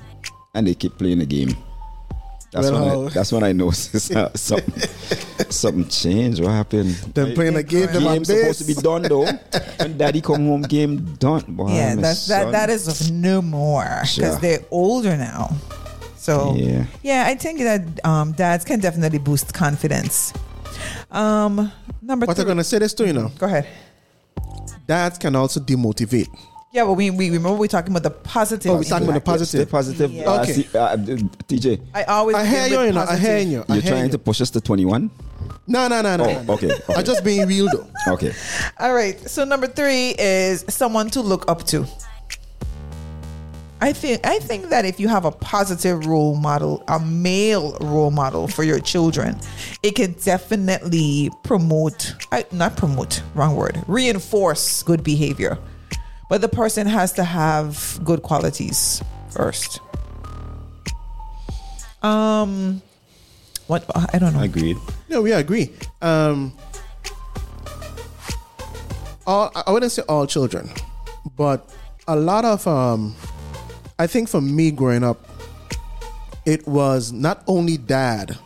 and 0.55 0.66
they 0.66 0.74
keep 0.74 0.97
playing 0.97 1.20
the 1.20 1.26
game. 1.26 1.51
That's 2.52 2.72
when 2.72 2.82
I, 2.82 3.10
that's 3.10 3.32
when 3.32 3.43
I 3.43 3.52
noticed 3.52 3.91
something 4.38 4.89
something 5.50 5.88
changed. 5.89 6.41
What 6.41 6.52
happened? 6.52 6.91
Them 7.14 7.34
playing 7.34 7.56
the 7.56 7.64
game. 7.64 7.88
The 7.91 8.00
game 8.00 8.24
supposed 8.24 8.60
to 8.60 8.66
be 8.66 8.74
done 8.74 9.02
though. 9.04 9.26
when 9.78 9.98
daddy 9.98 10.22
come 10.22 10.48
home, 10.48 10.62
game 10.62 11.16
done. 11.16 11.43
Boy, 11.50 11.74
yeah, 11.74 11.95
that's 11.95 12.28
that. 12.28 12.52
That 12.52 12.70
is 12.70 13.12
no 13.12 13.41
more 13.41 13.84
because 13.84 14.14
sure. 14.14 14.39
they're 14.39 14.66
older 14.72 15.18
now. 15.18 15.50
So 16.16 16.56
yeah, 16.56 16.86
yeah, 17.04 17.26
I 17.28 17.36
think 17.36 17.60
that 17.60 18.06
um, 18.06 18.32
dads 18.32 18.64
can 18.64 18.80
definitely 18.80 19.20
boost 19.20 19.54
confidence. 19.54 20.34
Um, 21.12 21.72
number. 22.02 22.26
What 22.26 22.39
I'm 22.39 22.48
gonna 22.48 22.64
say 22.64 22.80
this 22.80 22.93
to 22.95 23.08
you 23.08 23.14
now. 23.14 23.28
Go 23.38 23.45
ahead. 23.45 23.68
Dads 24.88 25.18
can 25.18 25.36
also 25.36 25.60
demotivate. 25.60 26.28
Yeah, 26.72 26.84
but 26.84 26.93
we, 26.93 27.09
we 27.11 27.30
remember 27.30 27.57
we're 27.57 27.68
talking 27.68 27.91
about 27.91 28.03
the 28.03 28.11
positive. 28.11 28.72
Oh, 28.72 28.76
we're 28.76 28.84
talking 28.84 29.07
about 29.07 29.15
the 29.15 29.22
positive. 29.22 29.68
The 29.68 29.72
positive. 29.72 30.11
Yeah. 30.11 30.30
Uh, 30.30 30.41
okay. 30.41 30.68
Uh, 30.78 30.97
TJ. 31.47 31.82
I 31.93 32.03
always. 32.03 32.36
I 32.36 32.45
hear 32.45 32.68
you. 32.68 32.82
you 32.88 32.91
know, 32.91 33.05
I 33.07 33.18
hear 33.18 33.38
you. 33.39 33.63
You're 33.70 33.82
trying 33.82 34.05
you. 34.05 34.11
to 34.11 34.20
push 34.20 34.41
us 34.41 34.49
to 34.51 34.61
21. 34.61 35.09
No, 35.65 35.88
no, 35.88 36.01
no, 36.01 36.18
no. 36.18 36.26
Oh, 36.26 36.43
no. 36.43 36.53
okay, 36.53 36.74
okay. 36.74 36.93
I'm 36.93 37.05
just 37.05 37.24
being 37.24 37.47
real 37.47 37.68
though. 37.72 37.88
Okay. 38.13 38.34
All 38.80 38.93
right. 38.93 39.20
So 39.30 39.43
number 39.43 39.68
three 39.68 40.15
is 40.18 40.65
someone 40.68 41.09
to 41.11 41.22
look 41.22 41.49
up 41.49 41.63
to. 41.68 41.86
I 43.80 43.93
think 43.93 44.26
I 44.26 44.39
think 44.39 44.70
that 44.70 44.86
if 44.86 44.99
you 44.99 45.07
have 45.07 45.26
a 45.26 45.32
positive 45.32 46.05
role 46.05 46.36
model, 46.36 46.84
a 46.88 46.99
male 46.99 47.78
role 47.80 48.11
model 48.11 48.47
for 48.47 48.63
your 48.63 48.80
children, 48.80 49.38
it 49.84 49.91
can 49.95 50.13
definitely 50.13 51.30
promote 51.43 52.15
I, 52.32 52.45
not 52.51 52.76
promote, 52.76 53.22
wrong 53.36 53.55
word, 53.55 53.82
reinforce 53.88 54.84
good 54.84 55.03
behavior. 55.03 55.57
But 56.30 56.41
the 56.41 56.49
person 56.49 56.88
has 56.88 57.13
to 57.13 57.23
have 57.23 57.99
good 58.03 58.21
qualities 58.21 59.01
first. 59.30 59.80
Um 62.01 62.82
what 63.67 63.84
I 64.13 64.17
don't 64.17 64.34
know. 64.34 64.41
Agreed. 64.41 64.78
No, 65.09 65.21
we 65.21 65.34
agree. 65.34 65.71
Um, 66.01 66.53
all 69.25 69.51
I 69.55 69.71
wouldn't 69.71 69.91
say 69.91 70.03
all 70.07 70.25
children, 70.25 70.69
but 71.36 71.69
a 72.07 72.15
lot 72.15 72.45
of 72.45 72.65
um, 72.65 73.15
I 73.99 74.07
think 74.07 74.30
for 74.30 74.41
me 74.41 74.71
growing 74.71 75.03
up, 75.03 75.28
it 76.45 76.65
was 76.65 77.11
not 77.11 77.43
only 77.47 77.78
dad, 77.78 78.38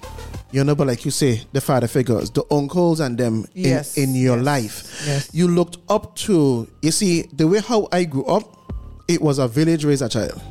you 0.52 0.64
know, 0.64 0.76
but 0.76 0.88
like 0.88 1.06
you 1.06 1.12
say, 1.12 1.42
the 1.54 1.62
father 1.62 1.88
figures, 1.88 2.30
the 2.32 2.44
uncles 2.52 3.00
and 3.00 3.18
them 3.18 3.46
Yes, 3.54 3.98
in, 3.98 4.10
in 4.10 4.16
your 4.16 4.38
yes, 4.38 4.46
life. 4.46 5.04
yes. 5.08 5.30
You 5.34 5.48
looked 5.48 5.78
up 5.90 6.16
to. 6.28 6.68
You 6.82 6.92
see, 6.92 7.24
the 7.34 7.48
way 7.48 7.60
how 7.60 7.88
I 7.92 8.04
grew 8.04 8.26
up, 8.26 8.44
it 9.08 9.22
was 9.22 9.40
a 9.40 9.48
village 9.48 9.86
raised 9.86 10.02
a 10.02 10.10
child. 10.10 10.42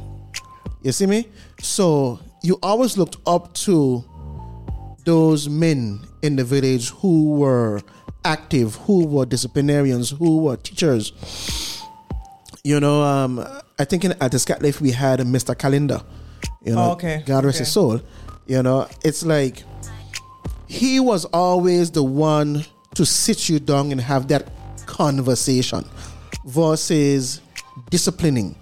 You 0.82 0.92
see 0.92 1.06
me? 1.06 1.28
So 1.60 2.18
you 2.42 2.58
always 2.62 2.96
looked 2.96 3.16
up 3.26 3.52
to 3.66 4.02
those 5.04 5.48
men 5.48 6.00
in 6.22 6.36
the 6.36 6.44
village 6.44 6.90
who 6.90 7.32
were 7.34 7.80
active, 8.24 8.74
who 8.76 9.06
were 9.06 9.26
disciplinarians, 9.26 10.10
who 10.10 10.38
were 10.42 10.56
teachers. 10.56 11.12
You 12.64 12.80
know, 12.80 13.02
um, 13.02 13.44
I 13.78 13.84
think 13.84 14.04
in, 14.04 14.12
at 14.20 14.32
the 14.32 14.38
Scat 14.38 14.62
Life 14.62 14.80
we 14.80 14.90
had 14.92 15.20
Mr. 15.20 15.56
Calendar. 15.56 16.02
You 16.62 16.74
know, 16.74 16.90
Oh, 16.90 16.92
okay, 16.92 17.22
God 17.26 17.44
rest 17.44 17.56
okay. 17.56 17.64
his 17.64 17.72
soul. 17.72 18.00
You 18.46 18.62
know, 18.62 18.86
it's 19.04 19.24
like 19.24 19.62
he 20.70 21.00
was 21.00 21.24
always 21.26 21.90
the 21.90 22.02
one 22.02 22.64
to 22.94 23.04
sit 23.04 23.48
you 23.48 23.58
down 23.58 23.90
and 23.90 24.00
have 24.00 24.28
that 24.28 24.48
conversation 24.86 25.84
versus 26.46 27.40
disciplining 27.90 28.54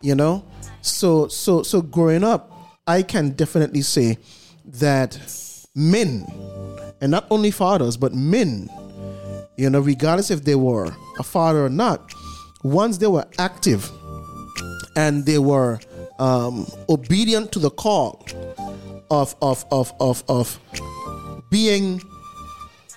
you 0.00 0.14
know? 0.14 0.42
So 0.82 1.28
so 1.28 1.62
so 1.62 1.82
growing 1.82 2.24
up 2.24 2.50
i 2.86 3.02
can 3.02 3.30
definitely 3.32 3.82
say 3.82 4.16
that 4.64 5.18
men 5.74 6.26
and 7.02 7.10
not 7.10 7.26
only 7.30 7.50
fathers 7.50 7.98
but 7.98 8.14
men 8.14 8.68
you 9.58 9.68
know 9.68 9.80
regardless 9.80 10.30
if 10.30 10.42
they 10.42 10.54
were 10.54 10.88
a 11.18 11.22
father 11.22 11.66
or 11.66 11.68
not 11.68 12.14
once 12.62 12.96
they 12.96 13.06
were 13.06 13.26
active 13.38 13.90
and 14.96 15.26
they 15.26 15.38
were 15.38 15.78
um, 16.18 16.66
obedient 16.88 17.52
to 17.52 17.58
the 17.58 17.70
call 17.70 18.24
of 19.10 19.36
of 19.42 19.66
of 19.70 19.92
of 20.00 20.24
of 20.28 20.58
being 21.50 22.00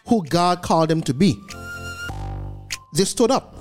who 0.07 0.23
God 0.25 0.61
called 0.61 0.89
them 0.89 1.01
to 1.03 1.13
be. 1.13 1.39
They 2.95 3.05
stood 3.05 3.31
up 3.31 3.55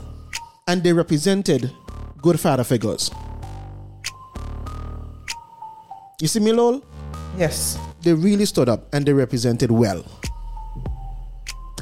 and 0.66 0.82
they 0.82 0.92
represented 0.92 1.72
good 2.20 2.38
father 2.38 2.64
figures. 2.64 3.10
You 6.20 6.28
see 6.28 6.40
me, 6.40 6.52
Lol? 6.52 6.82
Yes. 7.36 7.78
They 8.02 8.12
really 8.12 8.44
stood 8.44 8.68
up 8.68 8.92
and 8.94 9.06
they 9.06 9.12
represented 9.12 9.70
well. 9.70 10.04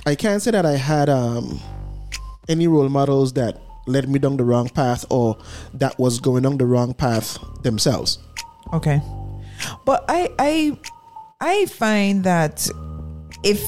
I 0.06 0.14
can't 0.14 0.40
say 0.40 0.50
that 0.52 0.64
I 0.64 0.76
had 0.76 1.08
um, 1.08 1.60
any 2.48 2.66
role 2.66 2.88
models 2.88 3.32
that 3.34 3.60
led 3.86 4.08
me 4.08 4.18
down 4.18 4.36
the 4.36 4.44
wrong 4.44 4.68
path 4.68 5.04
or 5.10 5.36
that 5.74 5.98
was 5.98 6.20
going 6.20 6.44
down 6.44 6.58
the 6.58 6.66
wrong 6.66 6.94
path 6.94 7.38
themselves. 7.62 8.18
Okay. 8.72 9.02
But 9.84 10.04
I 10.08 10.30
I 10.38 10.78
I 11.40 11.66
find 11.66 12.24
that 12.24 12.68
if 13.42 13.60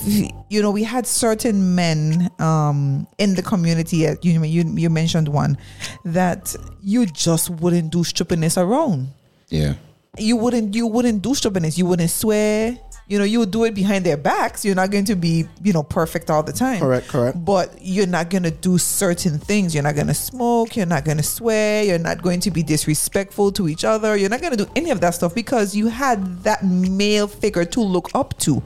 you 0.48 0.62
know 0.62 0.70
we 0.70 0.82
had 0.82 1.06
certain 1.06 1.74
men 1.74 2.30
um 2.38 3.06
in 3.18 3.34
the 3.34 3.42
community 3.42 4.06
uh, 4.06 4.14
you 4.22 4.42
you 4.44 4.64
you 4.76 4.90
mentioned 4.90 5.28
one 5.28 5.56
that 6.04 6.54
you 6.82 7.06
just 7.06 7.48
wouldn't 7.50 7.90
do 7.90 8.04
stupidness 8.04 8.58
around. 8.58 9.08
Yeah. 9.48 9.74
You 10.18 10.36
wouldn't 10.36 10.74
you 10.74 10.86
wouldn't 10.86 11.22
do 11.22 11.34
stupidness. 11.34 11.78
You 11.78 11.86
wouldn't 11.86 12.10
swear. 12.10 12.78
You 13.08 13.18
know, 13.18 13.24
you 13.24 13.40
would 13.40 13.50
do 13.50 13.64
it 13.64 13.74
behind 13.74 14.06
their 14.06 14.16
backs. 14.16 14.64
You're 14.64 14.76
not 14.76 14.90
going 14.90 15.04
to 15.06 15.16
be, 15.16 15.46
you 15.62 15.72
know, 15.72 15.82
perfect 15.82 16.30
all 16.30 16.42
the 16.42 16.52
time. 16.52 16.80
Correct, 16.80 17.08
correct. 17.08 17.44
But 17.44 17.76
you're 17.80 18.06
not 18.06 18.30
going 18.30 18.44
to 18.44 18.50
do 18.50 18.78
certain 18.78 19.38
things. 19.38 19.74
You're 19.74 19.82
not 19.82 19.96
going 19.96 20.06
to 20.06 20.14
smoke. 20.14 20.76
You're 20.76 20.86
not 20.86 21.04
going 21.04 21.18
to 21.18 21.22
swear. 21.22 21.82
You're 21.82 21.98
not 21.98 22.22
going 22.22 22.40
to 22.40 22.50
be 22.50 22.62
disrespectful 22.62 23.52
to 23.52 23.68
each 23.68 23.84
other. 23.84 24.16
You're 24.16 24.30
not 24.30 24.40
going 24.40 24.56
to 24.56 24.64
do 24.64 24.70
any 24.76 24.90
of 24.90 25.00
that 25.00 25.14
stuff 25.14 25.34
because 25.34 25.74
you 25.76 25.88
had 25.88 26.42
that 26.44 26.64
male 26.64 27.26
figure 27.26 27.64
to 27.66 27.80
look 27.80 28.08
up 28.14 28.38
to. 28.38 28.62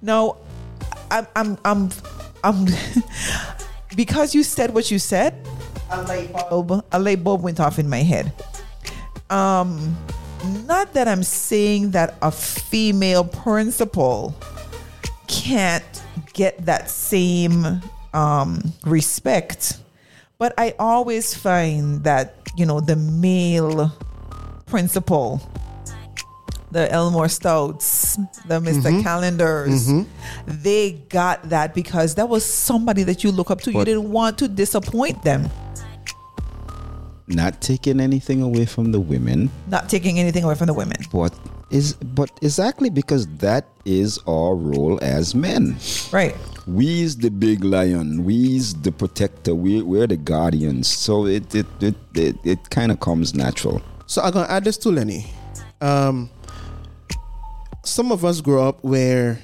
Now, 0.00 0.36
I'm, 1.10 1.26
I'm, 1.34 1.58
I'm, 1.64 1.90
I'm 2.44 2.66
because 3.96 4.34
you 4.34 4.42
said 4.42 4.72
what 4.72 4.90
you 4.90 4.98
said, 4.98 5.34
a 5.90 6.02
light 6.02 6.32
bulb, 6.32 6.84
a 6.92 6.98
light 6.98 7.22
bulb 7.22 7.42
went 7.42 7.60
off 7.60 7.78
in 7.78 7.88
my 7.88 8.02
head. 8.02 8.32
Um, 9.28 9.96
not 10.66 10.94
that 10.94 11.08
I'm 11.08 11.22
saying 11.22 11.90
that 11.92 12.16
a 12.22 12.30
female 12.30 13.24
principal 13.24 14.34
can't 15.26 15.84
get 16.32 16.64
that 16.66 16.90
same 16.90 17.80
um, 18.14 18.72
respect, 18.84 19.78
but 20.38 20.54
I 20.58 20.74
always 20.78 21.34
find 21.34 22.02
that 22.04 22.34
you 22.56 22.66
know 22.66 22.80
the 22.80 22.96
male 22.96 23.92
principal, 24.66 25.40
the 26.70 26.90
Elmore 26.92 27.26
Stoutts, 27.26 28.16
the 28.46 28.60
mister 28.60 28.90
Calendars, 29.02 29.90
they 30.46 30.92
got 31.08 31.48
that 31.50 31.74
because 31.74 32.14
that 32.14 32.28
was 32.28 32.44
somebody 32.44 33.02
that 33.04 33.24
you 33.24 33.32
look 33.32 33.50
up 33.50 33.60
to. 33.62 33.72
you 33.72 33.84
didn't 33.84 34.10
want 34.10 34.38
to 34.38 34.48
disappoint 34.48 35.22
them. 35.22 35.48
Not 37.26 37.60
taking 37.60 38.00
anything 38.00 38.42
away 38.42 38.66
from 38.66 38.90
the 38.90 38.98
women, 38.98 39.50
Not 39.68 39.88
taking 39.88 40.18
anything 40.18 40.42
away 40.42 40.56
from 40.56 40.66
the 40.66 40.74
women. 40.74 40.96
but 41.12 41.32
is 41.70 41.94
but 41.94 42.30
exactly 42.42 42.90
because 42.90 43.28
that 43.38 43.66
is 43.84 44.18
our 44.26 44.56
role 44.56 44.98
as 45.02 45.34
men. 45.34 45.76
Right. 46.12 46.34
We's 46.66 47.16
the 47.16 47.30
big 47.30 47.62
lion. 47.64 48.24
We's 48.24 48.74
the 48.74 48.90
protector. 48.90 49.54
We 49.54 49.80
we're 49.82 50.08
the 50.08 50.16
guardians. 50.16 50.88
So 50.88 51.26
it 51.26 51.54
it 51.54 51.66
it 51.80 51.94
it, 52.14 52.36
it 52.44 52.70
kind 52.70 52.90
of 52.90 52.98
comes 52.98 53.32
natural. 53.34 53.80
So 54.06 54.22
I'm 54.22 54.32
gonna 54.32 54.48
add 54.48 54.64
this 54.64 54.76
to 54.78 54.88
Lenny. 54.90 55.26
Um, 55.80 56.28
some 57.84 58.12
of 58.12 58.24
us 58.24 58.40
grew 58.40 58.60
up 58.62 58.82
where 58.84 59.38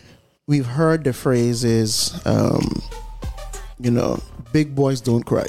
we've 0.47 0.67
heard 0.67 1.05
the 1.05 1.13
phrases, 1.13 2.21
um, 2.25 2.83
you 3.79 3.91
know, 3.91 4.21
big 4.53 4.75
boys 4.75 5.01
don't 5.01 5.25
cry. 5.25 5.49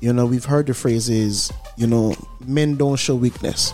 You 0.00 0.12
know, 0.12 0.26
we've 0.26 0.44
heard 0.44 0.66
the 0.66 0.74
phrases, 0.74 1.52
you 1.76 1.86
know, 1.86 2.14
men 2.46 2.76
don't 2.76 2.96
show 2.96 3.16
weakness. 3.16 3.72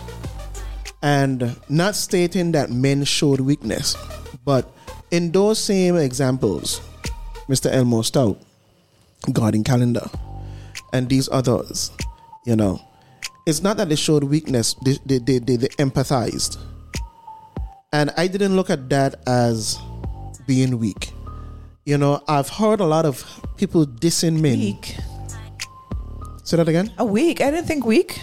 And 1.03 1.55
not 1.69 1.95
stating 1.95 2.51
that 2.53 2.71
men 2.71 3.03
showed 3.03 3.39
weakness, 3.39 3.95
but 4.43 4.71
in 5.11 5.31
those 5.31 5.59
same 5.59 5.97
examples, 5.97 6.81
Mr. 7.47 7.71
Elmo 7.71 8.01
Stoutt, 8.01 8.41
Guarding 9.31 9.63
Calendar, 9.63 10.09
and 10.93 11.07
these 11.07 11.29
others, 11.31 11.91
you 12.45 12.55
know, 12.55 12.81
it's 13.45 13.61
not 13.61 13.77
that 13.77 13.89
they 13.89 13.95
showed 13.95 14.23
weakness, 14.23 14.73
they, 14.83 14.97
they, 15.05 15.19
they, 15.19 15.37
they, 15.37 15.55
they 15.57 15.67
empathized. 15.77 16.57
And 17.95 18.11
I 18.17 18.27
didn't 18.27 18.57
look 18.57 18.69
at 18.69 18.89
that 18.89 19.15
as 19.25 19.79
being 20.45 20.79
weak. 20.79 21.13
You 21.85 21.97
know, 21.97 22.21
I've 22.27 22.49
heard 22.49 22.81
a 22.81 22.85
lot 22.85 23.05
of 23.05 23.23
people 23.55 23.85
dissing 23.85 24.41
men. 24.41 24.59
Weak. 24.59 24.97
Say 26.43 26.57
that 26.57 26.67
again? 26.67 26.91
A 26.97 27.05
week? 27.05 27.39
I 27.39 27.51
didn't 27.51 27.67
think 27.67 27.85
weak. 27.85 28.19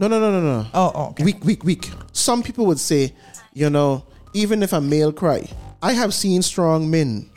No, 0.00 0.08
no, 0.08 0.18
no, 0.18 0.32
no, 0.32 0.40
no. 0.40 0.66
Oh, 0.74 0.90
oh, 0.92 1.08
okay. 1.10 1.22
Weak, 1.22 1.44
weak, 1.44 1.62
weak. 1.62 1.88
Some 2.10 2.42
people 2.42 2.66
would 2.66 2.80
say, 2.80 3.14
you 3.54 3.70
know, 3.70 4.04
even 4.34 4.64
if 4.64 4.72
a 4.72 4.80
male 4.80 5.12
cry, 5.12 5.48
I 5.80 5.92
have 5.92 6.12
seen 6.12 6.42
strong 6.42 6.90
men, 6.90 7.30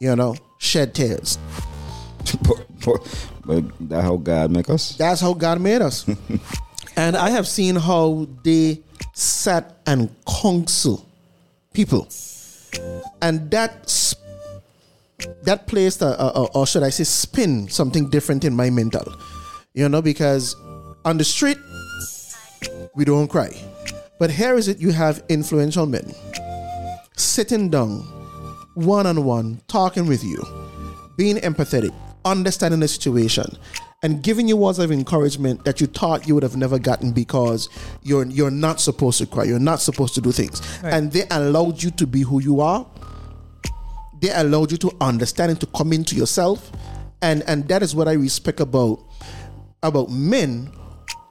you 0.00 0.16
know, 0.16 0.36
shed 0.56 0.94
tears. 0.94 1.36
but, 2.48 2.64
but, 2.86 3.28
but 3.44 3.88
that 3.90 4.00
how 4.00 4.16
God 4.16 4.50
make 4.50 4.70
us. 4.70 4.96
That's 4.96 5.20
how 5.20 5.34
God 5.34 5.60
made 5.60 5.82
us. 5.82 6.08
and 6.96 7.18
I 7.18 7.28
have 7.28 7.46
seen 7.46 7.76
how 7.76 8.26
they 8.42 8.82
sat 9.12 9.76
and 9.86 10.10
counsel 10.26 11.06
people. 11.72 12.08
And 13.20 13.50
that 13.50 14.14
that 15.44 15.66
placed, 15.66 16.02
a, 16.02 16.06
a, 16.06 16.10
uh, 16.10 16.32
a- 16.34 16.42
uh, 16.44 16.58
or 16.58 16.66
should 16.66 16.82
I 16.82 16.90
say, 16.90 17.04
spin 17.04 17.68
something 17.68 18.10
different 18.10 18.44
in 18.44 18.54
my 18.54 18.70
mental. 18.70 19.14
You 19.74 19.88
know, 19.88 20.02
because 20.02 20.56
on 21.04 21.18
the 21.18 21.24
street, 21.24 21.58
we 22.94 23.04
don't 23.04 23.28
cry. 23.28 23.50
But 24.18 24.30
here 24.30 24.54
is 24.54 24.68
it 24.68 24.78
you 24.78 24.92
have 24.92 25.22
influential 25.28 25.86
men 25.86 26.14
sitting 27.16 27.70
down, 27.70 28.00
one 28.74 29.06
on 29.06 29.24
one, 29.24 29.60
talking 29.68 30.06
with 30.06 30.22
you, 30.24 30.42
being 31.16 31.36
empathetic, 31.38 31.94
understanding 32.24 32.80
the 32.80 32.88
situation, 32.88 33.46
and 34.02 34.22
giving 34.22 34.48
you 34.48 34.56
words 34.56 34.78
of 34.78 34.90
encouragement 34.90 35.64
that 35.64 35.80
you 35.80 35.86
thought 35.86 36.26
you 36.26 36.34
would 36.34 36.42
have 36.42 36.56
never 36.56 36.78
gotten 36.78 37.12
because 37.12 37.68
you're 38.02 38.26
you're 38.26 38.50
not 38.50 38.80
supposed 38.80 39.18
to 39.18 39.26
cry, 39.26 39.44
you're 39.44 39.58
not 39.58 39.80
supposed 39.80 40.14
to 40.14 40.20
do 40.20 40.32
things, 40.32 40.60
Right. 40.82 40.92
and 40.94 41.12
they 41.12 41.24
allowed 41.30 41.82
you 41.82 41.90
to 41.92 42.06
be 42.06 42.22
who 42.22 42.40
you 42.40 42.60
are. 42.60 42.86
They 44.20 44.30
allowed 44.30 44.70
you 44.70 44.78
to 44.78 44.92
understand 45.00 45.50
and 45.50 45.60
to 45.60 45.66
come 45.66 45.92
into 45.92 46.14
yourself, 46.16 46.70
and 47.20 47.42
and 47.46 47.66
that 47.68 47.82
is 47.82 47.94
what 47.94 48.08
I 48.08 48.12
respect 48.14 48.60
about 48.60 49.00
about 49.82 50.10
men 50.10 50.72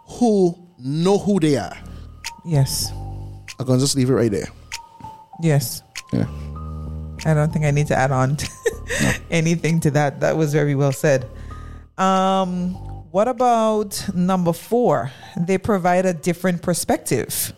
who 0.07 0.55
know 0.77 1.17
who 1.17 1.39
they 1.39 1.57
are. 1.57 1.77
Yes. 2.45 2.91
I'm 3.59 3.65
gonna 3.67 3.79
just 3.79 3.95
leave 3.95 4.09
it 4.09 4.13
right 4.13 4.31
there. 4.31 4.47
Yes. 5.41 5.83
Yeah. 6.11 6.25
I 7.25 7.33
don't 7.35 7.53
think 7.53 7.65
I 7.65 7.71
need 7.71 7.87
to 7.87 7.95
add 7.95 8.11
on 8.11 8.35
to 8.37 8.49
anything 9.31 9.79
to 9.81 9.91
that. 9.91 10.19
That 10.21 10.35
was 10.37 10.51
very 10.51 10.73
well 10.75 10.91
said. 10.91 11.27
Um, 12.01 12.73
what 13.11 13.27
about 13.27 14.09
number 14.15 14.53
four? 14.53 15.11
They 15.37 15.59
provide 15.59 16.07
a 16.07 16.13
different 16.13 16.63
perspective. 16.63 17.53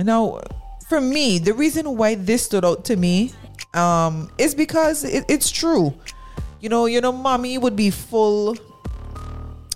Now, 0.00 0.40
for 0.88 1.00
me, 1.00 1.38
the 1.38 1.54
reason 1.54 1.96
why 1.96 2.16
this 2.16 2.42
stood 2.42 2.64
out 2.64 2.84
to 2.86 2.96
me 2.96 3.32
um, 3.72 4.32
is 4.36 4.52
because 4.52 5.04
it, 5.04 5.24
it's 5.28 5.48
true. 5.48 5.94
You 6.60 6.70
know, 6.70 6.86
you 6.86 7.00
know, 7.00 7.12
mommy 7.12 7.56
would 7.56 7.76
be 7.76 7.90
full 7.90 8.56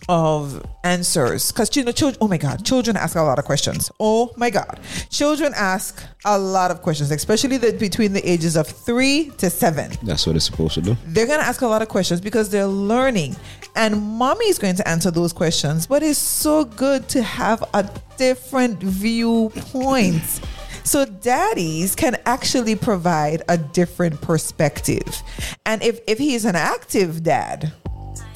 of 0.09 0.65
answers. 0.85 1.53
Because 1.53 1.75
you 1.77 1.85
know 1.85 1.93
children 1.93 2.19
oh 2.21 2.29
my 2.29 2.39
god 2.39 2.65
children 2.65 2.97
ask 2.97 3.17
a 3.17 3.23
lot 3.23 3.39
of 3.39 3.45
questions. 3.45 3.91
Oh 4.01 4.33
my 4.37 4.51
god. 4.51 4.81
Children 5.11 5.53
ask 5.55 6.03
a 6.25 6.39
lot 6.39 6.71
of 6.71 6.83
questions 6.83 7.11
especially 7.11 7.59
the, 7.59 7.73
between 7.73 8.13
the 8.13 8.29
ages 8.29 8.57
of 8.57 8.67
three 8.67 9.31
to 9.39 9.51
seven. 9.51 9.93
That's 10.03 10.27
what 10.27 10.37
it's 10.37 10.47
supposed 10.47 10.75
to 10.75 10.83
do. 10.83 10.97
they're 11.07 11.27
going 11.27 11.41
to 11.41 11.47
ask 11.47 11.61
a 11.63 11.67
lot 11.67 11.83
of 11.83 11.89
questions 11.89 12.21
because 12.21 12.51
they're 12.51 12.67
learning. 12.67 13.37
And 13.77 14.01
mommy 14.01 14.47
is 14.47 14.59
going 14.59 14.77
to 14.77 14.89
answer 14.89 15.11
those 15.11 15.33
questions 15.33 15.87
but 15.87 16.03
it's 16.03 16.19
so 16.19 16.65
good 16.65 17.09
to 17.11 17.23
have 17.23 17.63
a 17.75 17.89
different 18.17 18.83
viewpoint. 18.83 20.41
So 20.85 21.05
daddies 21.05 21.95
can 21.95 22.17
actually 22.25 22.75
provide 22.75 23.43
a 23.47 23.59
different 23.59 24.23
perspective. 24.23 25.23
And 25.67 25.83
if 25.83 26.01
if 26.07 26.17
he's 26.17 26.47
an 26.47 26.57
active 26.57 27.23
dad 27.23 27.75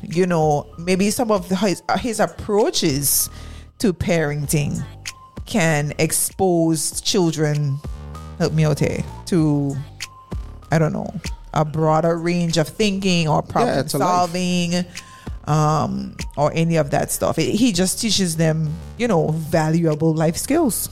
you 0.03 0.27
know 0.27 0.67
maybe 0.79 1.11
some 1.11 1.31
of 1.31 1.49
the, 1.49 1.57
his, 1.57 1.83
his 2.01 2.21
approaches 2.21 3.31
to 3.79 3.93
parenting 3.93 4.85
can 5.47 5.93
expose 5.99 7.01
children 7.01 7.79
help 8.39 8.53
me 8.53 8.65
out 8.65 8.79
here 8.79 9.03
to 9.27 9.77
I 10.71 10.79
don't 10.79 10.93
know, 10.95 11.13
a 11.53 11.65
broader 11.67 12.17
range 12.17 12.57
of 12.57 12.67
thinking 12.67 13.29
or 13.29 13.43
problem 13.43 13.77
life. 13.77 13.91
solving, 13.91 14.87
um, 15.47 16.17
or 16.39 16.51
any 16.55 16.77
of 16.77 16.91
that 16.93 17.11
stuff. 17.13 17.39
It- 17.39 17.55
he 17.57 17.73
just 17.73 18.01
teaches 18.01 18.37
them, 18.37 18.73
you 18.97 19.07
know, 19.07 19.33
valuable 19.33 20.15
life 20.15 20.39
skills. 20.39 20.89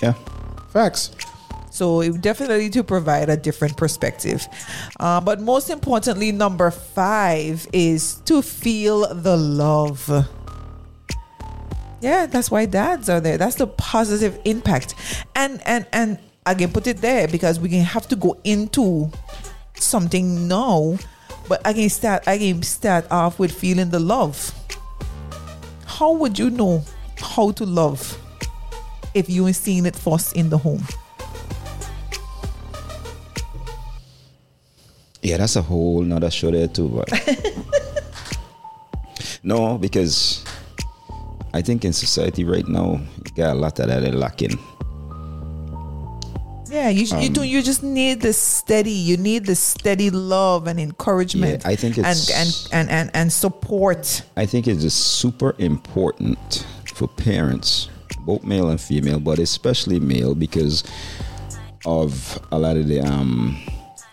Yeah. 0.00 0.14
Facts. 0.72 1.10
So 1.70 2.00
it 2.00 2.20
definitely 2.20 2.68
to 2.70 2.84
provide 2.84 3.30
a 3.30 3.36
different 3.36 3.76
perspective. 3.76 4.46
Uh, 4.98 5.20
but 5.20 5.40
most 5.40 5.70
importantly, 5.70 6.32
number 6.32 6.70
five 6.70 7.66
is 7.72 8.16
to 8.26 8.42
feel 8.42 9.14
the 9.14 9.36
love. 9.36 10.28
Yeah, 12.00 12.26
that's 12.26 12.50
why 12.50 12.66
dads 12.66 13.08
are 13.08 13.20
there. 13.20 13.38
That's 13.38 13.56
the 13.56 13.66
positive 13.66 14.38
impact. 14.44 14.94
And 15.36 15.62
and 15.66 15.86
and 15.92 16.18
again, 16.46 16.72
put 16.72 16.86
it 16.86 16.98
there 16.98 17.28
because 17.28 17.60
we 17.60 17.68
can 17.68 17.84
have 17.84 18.08
to 18.08 18.16
go 18.16 18.38
into 18.44 19.10
something 19.74 20.48
now. 20.48 20.98
But 21.48 21.60
again, 21.64 21.88
start 21.88 22.24
again 22.26 22.62
start 22.62 23.06
off 23.10 23.38
with 23.38 23.52
feeling 23.52 23.90
the 23.90 24.00
love. 24.00 24.52
How 25.84 26.12
would 26.12 26.38
you 26.38 26.50
know 26.50 26.82
how 27.18 27.50
to 27.52 27.66
love 27.66 28.18
if 29.14 29.28
you 29.28 29.46
ain't 29.46 29.56
seen 29.56 29.84
it 29.84 29.94
first 29.94 30.34
in 30.34 30.48
the 30.48 30.58
home? 30.58 30.82
Yeah, 35.22 35.36
that's 35.36 35.56
a 35.56 35.62
whole 35.62 36.02
nother 36.02 36.30
show 36.30 36.50
there 36.50 36.68
too. 36.68 36.88
But 36.88 37.10
no, 39.42 39.78
because 39.78 40.44
I 41.52 41.62
think 41.62 41.84
in 41.84 41.92
society 41.92 42.44
right 42.44 42.66
now, 42.66 43.00
you 43.24 43.32
got 43.34 43.56
a 43.56 43.58
lot 43.58 43.78
of 43.80 43.88
that 43.88 44.14
lacking. 44.14 44.58
Yeah, 46.70 46.88
you 46.88 47.02
you 47.04 47.26
Um, 47.28 47.32
do. 47.32 47.42
You 47.42 47.62
just 47.62 47.82
need 47.82 48.20
the 48.22 48.32
steady. 48.32 48.92
You 48.92 49.16
need 49.16 49.44
the 49.44 49.56
steady 49.56 50.08
love 50.10 50.68
and 50.68 50.78
encouragement. 50.78 51.62
Yeah, 51.64 51.68
I 51.70 51.74
think 51.76 51.96
and 51.98 52.06
it's- 52.06 52.68
and 52.72 52.72
and 52.72 52.90
and, 52.90 53.10
and 53.12 53.32
support. 53.32 54.22
I 54.36 54.46
think 54.46 54.68
it 54.68 54.82
is 54.82 54.94
super 54.94 55.54
important 55.58 56.64
for 56.94 57.08
parents, 57.08 57.88
both 58.20 58.44
male 58.44 58.70
and 58.70 58.80
female, 58.80 59.18
but 59.18 59.40
especially 59.40 59.98
male, 59.98 60.34
because 60.36 60.84
of 61.84 62.38
a 62.52 62.58
lot 62.58 62.76
of 62.76 62.86
the 62.86 63.00
um 63.00 63.58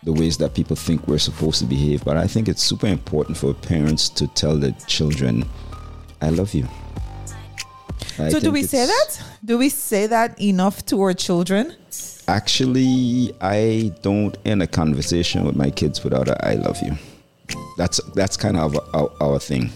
the 0.08 0.14
ways 0.14 0.38
that 0.38 0.54
people 0.54 0.78
think 0.78 1.06
we're 1.06 1.26
supposed 1.30 1.60
to 1.60 1.66
behave. 1.66 2.00
But 2.06 2.16
I 2.16 2.28
think 2.28 2.48
it's 2.48 2.64
super 2.64 2.88
important 2.88 3.36
for 3.38 3.54
parents 3.54 4.08
to 4.20 4.24
tell 4.42 4.56
their 4.64 4.76
children, 4.96 5.34
"I 6.22 6.30
love 6.40 6.54
you." 6.54 6.66
I 8.18 8.30
so 8.30 8.40
do 8.40 8.52
we 8.52 8.64
say 8.64 8.86
that? 8.86 9.10
Do 9.44 9.58
we 9.58 9.70
say 9.70 10.08
that 10.08 10.30
enough 10.40 10.78
to 10.90 10.96
our 11.04 11.14
children? 11.14 11.64
Actually, 12.28 13.34
I 13.42 13.92
don't 14.02 14.36
end 14.46 14.64
a 14.64 14.68
conversation 14.82 15.40
with 15.48 15.56
my 15.64 15.70
kids 15.80 16.04
without 16.06 16.28
a 16.30 16.36
"I 16.52 16.54
love 16.56 16.80
you." 16.86 16.94
That's 17.78 18.00
that's 18.16 18.38
kind 18.38 18.58
of 18.58 18.70
our, 18.94 19.10
our 19.26 19.40
thing. 19.40 19.72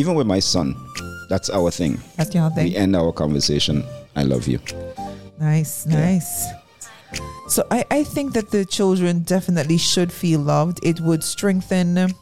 Even 0.00 0.14
with 0.14 0.28
my 0.34 0.40
son, 0.40 0.76
that's 1.28 1.50
our 1.50 1.70
thing. 1.70 1.98
That's 2.16 2.32
your 2.34 2.50
thing. 2.50 2.64
We 2.68 2.76
end 2.76 2.94
our 2.94 3.12
conversation. 3.12 3.84
I 4.14 4.22
love 4.32 4.46
you. 4.46 4.58
Nice, 5.40 5.86
nice. 5.86 6.46
So 7.48 7.66
I 7.70 7.84
I 7.90 8.04
think 8.04 8.32
that 8.34 8.50
the 8.50 8.64
children 8.64 9.22
definitely 9.22 9.78
should 9.78 10.12
feel 10.12 10.40
loved. 10.40 10.80
It 10.82 11.00
would 11.00 11.22
strengthen 11.22 12.14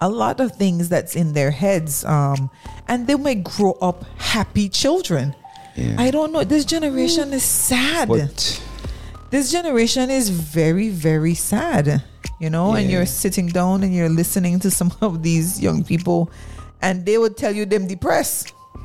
a 0.00 0.08
lot 0.08 0.40
of 0.40 0.52
things 0.56 0.88
that's 0.88 1.16
in 1.16 1.32
their 1.32 1.50
heads, 1.50 2.04
um, 2.04 2.50
and 2.86 3.06
they 3.06 3.16
might 3.16 3.42
grow 3.44 3.72
up 3.82 4.04
happy 4.16 4.68
children. 4.68 5.34
Yeah. 5.76 5.96
I 5.98 6.10
don't 6.10 6.32
know. 6.32 6.44
This 6.44 6.64
generation 6.64 7.32
is 7.32 7.42
sad. 7.44 8.08
But 8.08 8.62
this 9.30 9.52
generation 9.52 10.10
is 10.10 10.30
very 10.30 10.88
very 10.88 11.34
sad 11.34 12.02
you 12.40 12.48
know 12.48 12.74
and 12.74 12.90
you're 12.90 13.06
sitting 13.06 13.46
down 13.48 13.82
and 13.82 13.94
you're 13.94 14.08
listening 14.08 14.58
to 14.60 14.70
some 14.70 14.92
of 15.00 15.22
these 15.22 15.60
young 15.60 15.84
people 15.84 16.30
and 16.80 17.04
they 17.04 17.18
would 17.18 17.36
tell 17.36 17.54
you 17.54 17.66
them 17.66 17.86
depressed 17.86 18.54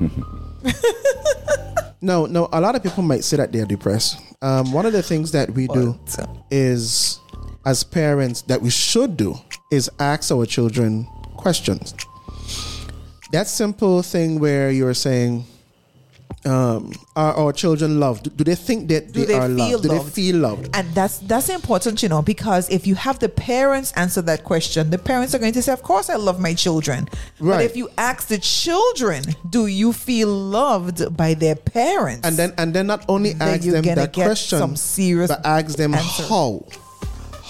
No, 2.00 2.26
no. 2.26 2.48
A 2.52 2.60
lot 2.60 2.74
of 2.74 2.82
people 2.82 3.02
might 3.02 3.24
say 3.24 3.36
that 3.36 3.52
they're 3.52 3.64
depressed. 3.66 4.20
Um, 4.42 4.72
one 4.72 4.86
of 4.86 4.92
the 4.92 5.02
things 5.02 5.32
that 5.32 5.50
we 5.50 5.66
do 5.68 5.98
But, 6.16 6.28
is, 6.50 7.18
as 7.64 7.82
parents, 7.82 8.42
that 8.42 8.60
we 8.60 8.70
should 8.70 9.16
do 9.16 9.36
is 9.70 9.90
ask 9.98 10.30
our 10.30 10.46
children 10.46 11.06
questions. 11.36 11.94
That 13.32 13.48
simple 13.48 14.02
thing 14.02 14.38
where 14.38 14.70
you're 14.70 14.94
saying, 14.94 15.44
um, 16.44 16.92
"Are 17.16 17.34
our 17.34 17.52
children 17.52 18.00
loved? 18.00 18.36
Do 18.36 18.44
they 18.44 18.54
think 18.54 18.88
that 18.88 19.12
Do 19.12 19.20
they, 19.20 19.26
they 19.26 19.34
are 19.34 19.48
feel 19.48 19.78
loved? 19.78 19.82
Do 19.82 19.88
they 19.88 20.04
feel 20.10 20.36
loved?" 20.36 20.70
and 20.74 20.88
that's 20.94 21.18
that's 21.18 21.48
important 21.48 22.02
you 22.02 22.08
know 22.08 22.22
because 22.22 22.68
if 22.70 22.86
you 22.86 22.94
have 22.94 23.18
the 23.18 23.28
parents 23.28 23.92
answer 23.92 24.22
that 24.22 24.44
question 24.44 24.90
the 24.90 24.98
parents 24.98 25.34
are 25.34 25.38
going 25.38 25.52
to 25.52 25.62
say 25.62 25.72
of 25.72 25.82
course 25.82 26.10
i 26.10 26.16
love 26.16 26.40
my 26.40 26.54
children 26.54 27.08
but 27.40 27.62
if 27.64 27.76
you 27.76 27.88
ask 27.98 28.28
the 28.28 28.38
children 28.38 29.22
do 29.50 29.66
you 29.66 29.92
feel 29.92 30.28
loved 30.28 31.16
by 31.16 31.34
their 31.34 31.54
parents 31.54 32.26
and 32.26 32.36
then 32.36 32.52
and 32.58 32.74
then 32.74 32.86
not 32.86 33.04
only 33.08 33.34
ask 33.40 33.62
them 33.62 33.84
that 33.84 34.12
question, 34.12 34.58
some 34.58 34.76
serious 34.76 35.28
but 35.30 35.44
ask 35.44 35.76
them 35.76 35.94
answer. 35.94 36.22
how. 36.24 36.64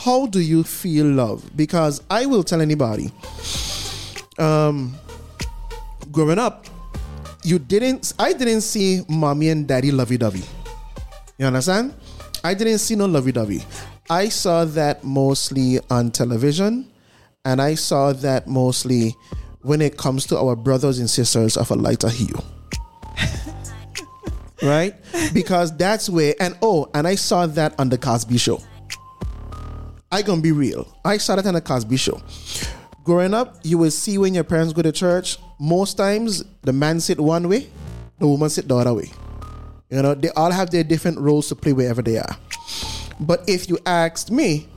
How 0.05 0.27
do 0.27 0.39
you 0.39 0.65
feel 0.65 1.07
loved? 1.07 1.57
Because 1.57 2.03
I 2.11 2.27
will 2.27 2.43
tell 2.43 2.61
anybody. 2.61 3.11
Um, 4.39 4.95
growing 6.13 6.39
up, 6.39 6.67
you 7.45 7.59
didn't. 7.59 8.13
I 8.19 8.33
didn't 8.33 8.63
see 8.63 9.03
mommy 9.09 9.51
and 9.51 9.69
daddy 9.69 9.91
lovey 9.93 10.17
dovey. 10.19 10.43
You 11.39 11.47
understand? 11.47 11.95
I 12.43 12.55
didn't 12.55 12.79
see 12.79 12.97
no 12.97 13.07
lovey 13.07 13.33
dovey. 13.33 13.65
I 14.11 14.29
saw 14.29 14.65
that 14.65 15.05
mostly 15.05 15.81
on 15.91 16.11
television, 16.11 16.91
and 17.45 17.63
I 17.63 17.75
saw 17.75 18.13
that 18.13 18.47
mostly 18.47 19.15
when 19.63 19.81
it 19.81 19.97
comes 19.97 20.27
to 20.27 20.39
our 20.39 20.57
brothers 20.57 20.99
and 20.99 21.09
sisters 21.09 21.57
of 21.57 21.71
a 21.71 21.75
lighter 21.75 22.09
hue 22.09 22.39
right? 24.65 24.95
Because 25.33 25.77
that's 25.77 26.09
where 26.09 26.35
and 26.41 26.57
oh, 26.63 26.89
and 26.95 27.07
I 27.07 27.15
saw 27.15 27.47
that 27.47 27.79
on 27.79 27.89
the 27.89 27.99
Cosby 27.99 28.39
Show. 28.39 28.61
I 30.11 30.23
gonna 30.23 30.41
be 30.41 30.53
real. 30.53 30.97
I 31.05 31.19
saw 31.19 31.37
that 31.37 31.47
on 31.47 31.55
the 31.55 31.61
Cosby 31.61 31.97
Show. 31.97 32.21
Growing 33.05 33.35
up, 33.35 33.59
you 33.63 33.79
will 33.79 33.91
see 33.91 34.17
when 34.17 34.33
your 34.35 34.45
parents 34.45 34.73
go 34.73 34.83
to 34.83 34.93
church. 34.93 35.39
Most 35.65 35.95
times, 35.95 36.45
the 36.61 36.75
man 36.75 37.01
sit 37.01 37.19
one 37.19 37.49
way, 37.49 37.69
the 38.19 38.29
woman 38.29 38.51
sit 38.51 38.69
the 38.69 38.77
other 38.77 38.93
way. 38.93 39.11
You 39.89 40.03
know, 40.03 40.13
they 40.15 40.29
all 40.37 40.51
have 40.51 40.69
their 40.69 40.85
different 40.85 41.19
roles 41.19 41.49
to 41.49 41.55
play 41.55 41.73
wherever 41.73 42.03
they 42.03 42.19
are. 42.19 42.37
But 43.19 43.45
if 43.49 43.67
you 43.71 43.79
asked 43.87 44.31
me, 44.31 44.69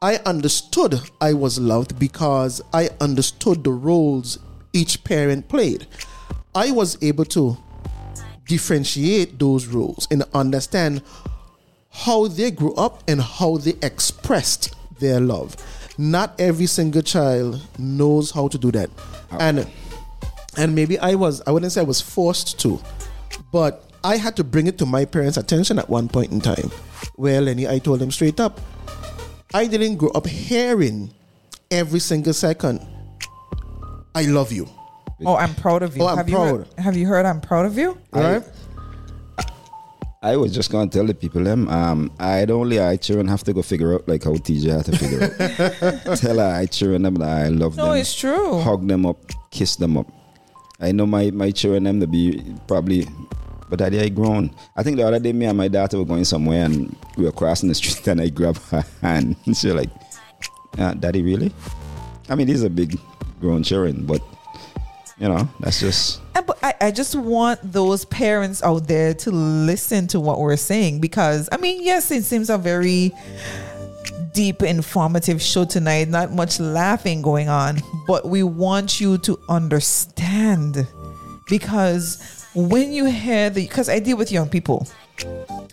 I 0.00 0.18
understood 0.24 1.00
I 1.20 1.32
was 1.32 1.58
loved 1.58 1.98
because 1.98 2.62
I 2.72 2.90
understood 3.00 3.64
the 3.64 3.72
roles 3.72 4.38
each 4.72 5.02
parent 5.02 5.48
played. 5.48 5.88
I 6.54 6.70
was 6.70 6.96
able 7.02 7.24
to 7.24 7.56
differentiate 8.46 9.40
those 9.40 9.66
roles 9.66 10.06
and 10.12 10.22
understand 10.32 11.02
how 11.90 12.28
they 12.28 12.52
grew 12.52 12.72
up 12.76 13.02
and 13.08 13.20
how 13.20 13.56
they 13.56 13.74
expressed 13.82 14.76
their 15.00 15.18
love. 15.18 15.56
Not 15.98 16.40
every 16.40 16.66
single 16.66 17.02
child 17.02 17.66
knows 17.80 18.30
how 18.30 18.46
to 18.46 18.56
do 18.56 18.70
that. 18.70 18.90
And 19.40 19.66
and 20.56 20.74
maybe 20.74 20.98
I 20.98 21.14
was 21.14 21.42
I 21.46 21.50
wouldn't 21.50 21.72
say 21.72 21.80
I 21.80 21.84
was 21.84 22.00
forced 22.00 22.58
to, 22.60 22.80
but 23.52 23.90
I 24.04 24.16
had 24.16 24.36
to 24.36 24.44
bring 24.44 24.66
it 24.66 24.78
to 24.78 24.86
my 24.86 25.04
parents' 25.04 25.36
attention 25.36 25.78
at 25.78 25.88
one 25.88 26.08
point 26.08 26.32
in 26.32 26.40
time. 26.40 26.70
Well, 27.16 27.42
Lenny, 27.42 27.66
I 27.68 27.78
told 27.78 27.98
them 28.00 28.10
straight 28.10 28.38
up, 28.40 28.60
I 29.54 29.66
didn't 29.66 29.96
grow 29.96 30.10
up 30.10 30.26
hearing 30.26 31.12
every 31.70 31.98
single 32.00 32.32
second, 32.32 32.86
I 34.14 34.22
love 34.26 34.52
you. 34.52 34.68
Oh, 35.24 35.34
I'm 35.36 35.54
proud 35.54 35.82
of 35.82 35.96
you. 35.96 36.02
Oh, 36.02 36.08
I'm 36.08 36.18
have 36.18 36.26
proud. 36.26 36.46
You 36.50 36.56
heard, 36.58 36.68
have 36.78 36.96
you 36.96 37.06
heard 37.06 37.26
I'm 37.26 37.40
proud 37.40 37.64
of 37.66 37.78
you? 37.78 37.98
Right? 38.12 38.42
I 40.22 40.36
was 40.36 40.52
just 40.52 40.70
gonna 40.72 40.90
tell 40.90 41.04
the 41.06 41.14
people 41.14 41.44
them. 41.44 41.68
Um, 41.68 42.10
I 42.18 42.44
don't 42.46 42.62
only 42.62 42.80
I 42.80 42.96
children 42.96 43.28
have 43.28 43.44
to 43.44 43.52
go 43.52 43.62
figure 43.62 43.94
out 43.94 44.08
like 44.08 44.24
how 44.24 44.32
TJ 44.32 44.74
had 44.76 44.84
to 44.86 44.96
figure 44.98 45.22
out. 45.24 46.18
tell 46.18 46.38
her 46.38 46.54
I 46.54 46.66
children 46.66 47.02
them 47.02 47.14
that 47.14 47.28
I 47.28 47.48
love 47.48 47.76
No, 47.76 47.86
them. 47.92 47.96
it's 47.98 48.14
true. 48.14 48.60
Hug 48.60 48.86
them 48.88 49.06
up, 49.06 49.18
kiss 49.50 49.76
them 49.76 49.96
up. 49.96 50.06
I 50.80 50.92
know 50.92 51.06
my 51.06 51.30
my 51.30 51.50
children 51.50 51.84
them 51.84 52.00
to 52.00 52.06
be 52.06 52.42
probably, 52.66 53.06
but 53.68 53.80
I 53.80 54.08
grown. 54.08 54.50
I 54.76 54.82
think 54.82 54.96
the 54.96 55.06
other 55.06 55.18
day 55.18 55.32
me 55.32 55.46
and 55.46 55.56
my 55.56 55.68
daughter 55.68 55.98
were 55.98 56.04
going 56.04 56.24
somewhere 56.24 56.64
and 56.64 56.94
we 57.16 57.24
were 57.24 57.32
crossing 57.32 57.68
the 57.68 57.74
street 57.80 58.06
and 58.08 58.20
I 58.20 58.28
grabbed 58.28 58.60
her 58.70 58.84
hand. 59.00 59.36
And 59.46 59.56
she 59.56 59.72
like, 59.72 59.90
uh, 60.78 60.94
daddy 60.94 61.22
really? 61.22 61.52
I 62.28 62.34
mean 62.34 62.46
these 62.46 62.64
are 62.64 62.68
big 62.68 62.98
grown 63.40 63.62
children, 63.62 64.04
but 64.04 64.22
you 65.18 65.28
know 65.28 65.48
that's 65.60 65.80
just 65.80 66.20
And, 66.34 66.42
but 66.42 66.58
I, 66.62 66.74
I 66.80 66.90
just 66.90 67.14
want 67.14 67.60
those 67.62 68.04
parents 68.04 68.62
out 68.62 68.86
there 68.86 69.14
to 69.14 69.30
listen 69.30 70.06
to 70.08 70.20
what 70.20 70.38
we're 70.40 70.56
saying 70.56 71.00
because 71.00 71.48
I 71.50 71.56
mean, 71.56 71.82
yes, 71.82 72.10
it 72.10 72.24
seems 72.24 72.50
a 72.50 72.58
very 72.58 73.12
deep, 74.36 74.62
informative 74.62 75.40
show 75.40 75.64
tonight. 75.64 76.08
Not 76.08 76.30
much 76.30 76.60
laughing 76.60 77.22
going 77.22 77.48
on, 77.48 77.80
but 78.06 78.28
we 78.28 78.42
want 78.42 79.00
you 79.00 79.16
to 79.18 79.40
understand 79.48 80.86
because 81.48 82.44
when 82.54 82.92
you 82.92 83.06
hear 83.06 83.48
the 83.48 83.66
because 83.66 83.88
I 83.88 83.98
deal 83.98 84.18
with 84.18 84.30
young 84.30 84.48
people. 84.48 84.86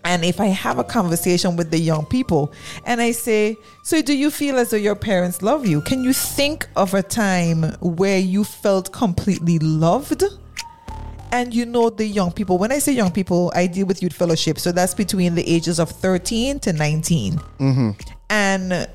And 0.05 0.24
if 0.24 0.39
I 0.39 0.47
have 0.47 0.80
a 0.80 0.84
conversation 0.86 1.57
with 1.57 1.70
the 1.70 1.78
young 1.78 2.05
people 2.05 2.53
and 2.86 3.01
I 3.01 3.11
say, 3.11 3.57
So, 3.84 4.01
do 4.01 4.16
you 4.16 4.32
feel 4.32 4.57
as 4.57 4.70
though 4.70 4.78
your 4.78 4.95
parents 4.95 5.41
love 5.41 5.66
you? 5.66 5.82
Can 5.82 6.03
you 6.03 6.14
think 6.14 6.68
of 6.78 6.93
a 6.93 7.03
time 7.03 7.64
where 7.82 8.20
you 8.20 8.45
felt 8.45 8.93
completely 8.93 9.59
loved? 9.59 10.24
And 11.34 11.53
you 11.53 11.66
know, 11.66 11.89
the 11.89 12.05
young 12.05 12.32
people, 12.32 12.57
when 12.57 12.72
I 12.72 12.80
say 12.80 12.93
young 12.93 13.11
people, 13.11 13.51
I 13.55 13.68
deal 13.68 13.86
with 13.86 14.01
youth 14.01 14.14
fellowship. 14.14 14.59
So 14.59 14.72
that's 14.72 14.93
between 14.93 15.36
the 15.36 15.45
ages 15.49 15.80
of 15.80 15.89
13 15.89 16.59
to 16.59 16.74
19. 16.74 17.34
Mm-hmm. 17.34 17.89
And 18.34 18.88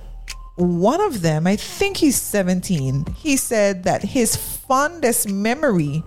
one 0.57 1.01
of 1.01 1.23
them, 1.23 1.47
I 1.47 1.55
think 1.55 1.99
he's 1.99 2.21
17, 2.21 3.07
he 3.17 3.37
said 3.37 3.85
that 3.85 4.03
his 4.03 4.35
fondest 4.35 5.29
memory 5.29 6.03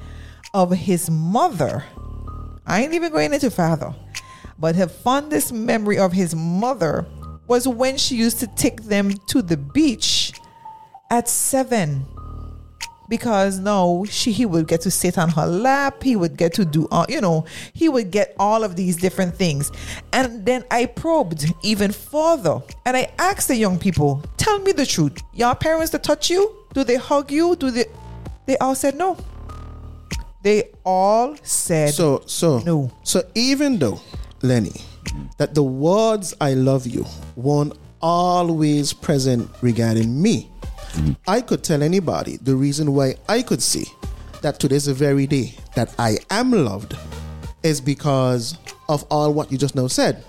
of 0.53 0.71
his 0.71 1.09
mother, 1.09 1.85
I 2.67 2.81
ain't 2.81 2.93
even 2.93 3.13
going 3.13 3.33
into 3.33 3.49
father, 3.49 3.95
but 4.59 4.75
her 4.75 4.89
fondest 4.89 5.53
memory 5.53 5.97
of 5.97 6.11
his 6.11 6.35
mother 6.35 7.05
was 7.47 7.69
when 7.69 7.95
she 7.95 8.17
used 8.17 8.41
to 8.41 8.47
take 8.47 8.83
them 8.83 9.13
to 9.27 9.41
the 9.41 9.55
beach 9.55 10.33
at 11.09 11.29
seven 11.29 12.05
because 13.11 13.59
no 13.59 14.05
she 14.09 14.31
he 14.31 14.45
would 14.45 14.67
get 14.67 14.79
to 14.79 14.89
sit 14.89 15.17
on 15.17 15.27
her 15.29 15.45
lap 15.45 16.01
he 16.01 16.15
would 16.15 16.37
get 16.37 16.53
to 16.53 16.63
do 16.63 16.87
all 16.91 17.05
you 17.09 17.19
know 17.19 17.43
he 17.73 17.89
would 17.89 18.09
get 18.09 18.33
all 18.39 18.63
of 18.63 18.75
these 18.77 18.95
different 18.95 19.35
things. 19.35 19.71
And 20.13 20.45
then 20.45 20.63
i 20.71 20.85
probed 20.85 21.53
even 21.61 21.91
further 21.91 22.61
and 22.85 22.95
i 22.95 23.11
asked 23.19 23.49
the 23.49 23.57
young 23.57 23.77
people 23.77 24.23
tell 24.37 24.59
me 24.59 24.71
the 24.71 24.85
truth. 24.85 25.21
Your 25.33 25.53
parents 25.55 25.91
to 25.91 25.99
touch 25.99 26.29
you 26.29 26.41
do 26.73 26.83
they 26.83 26.95
hug 26.95 27.31
you? 27.31 27.55
Do 27.55 27.69
they 27.69 27.85
they 28.45 28.57
all 28.57 28.75
said 28.75 28.95
no. 28.95 29.17
They 30.43 30.69
all 30.85 31.35
said 31.43 31.93
So 31.93 32.23
so 32.25 32.59
No. 32.59 32.91
So 33.03 33.23
even 33.35 33.77
though, 33.77 33.99
Lenny, 34.41 34.81
that 35.37 35.53
the 35.53 35.63
words 35.63 36.33
I 36.39 36.53
love 36.53 36.87
you 36.87 37.05
weren't 37.35 37.73
always 38.01 38.93
present 38.93 39.49
regarding 39.61 40.21
me, 40.21 40.50
I 41.27 41.41
could 41.41 41.63
tell 41.63 41.83
anybody 41.83 42.37
the 42.37 42.55
reason 42.55 42.93
why 42.93 43.15
I 43.29 43.41
could 43.41 43.61
see 43.61 43.85
that 44.41 44.59
today's 44.59 44.85
the 44.85 44.93
very 44.93 45.27
day 45.27 45.55
that 45.75 45.93
I 45.99 46.17
am 46.29 46.51
loved 46.51 46.95
is 47.63 47.79
because 47.79 48.57
of 48.89 49.03
all 49.09 49.33
what 49.33 49.51
you 49.51 49.57
just 49.57 49.75
now 49.75 49.87
said. 49.87 50.23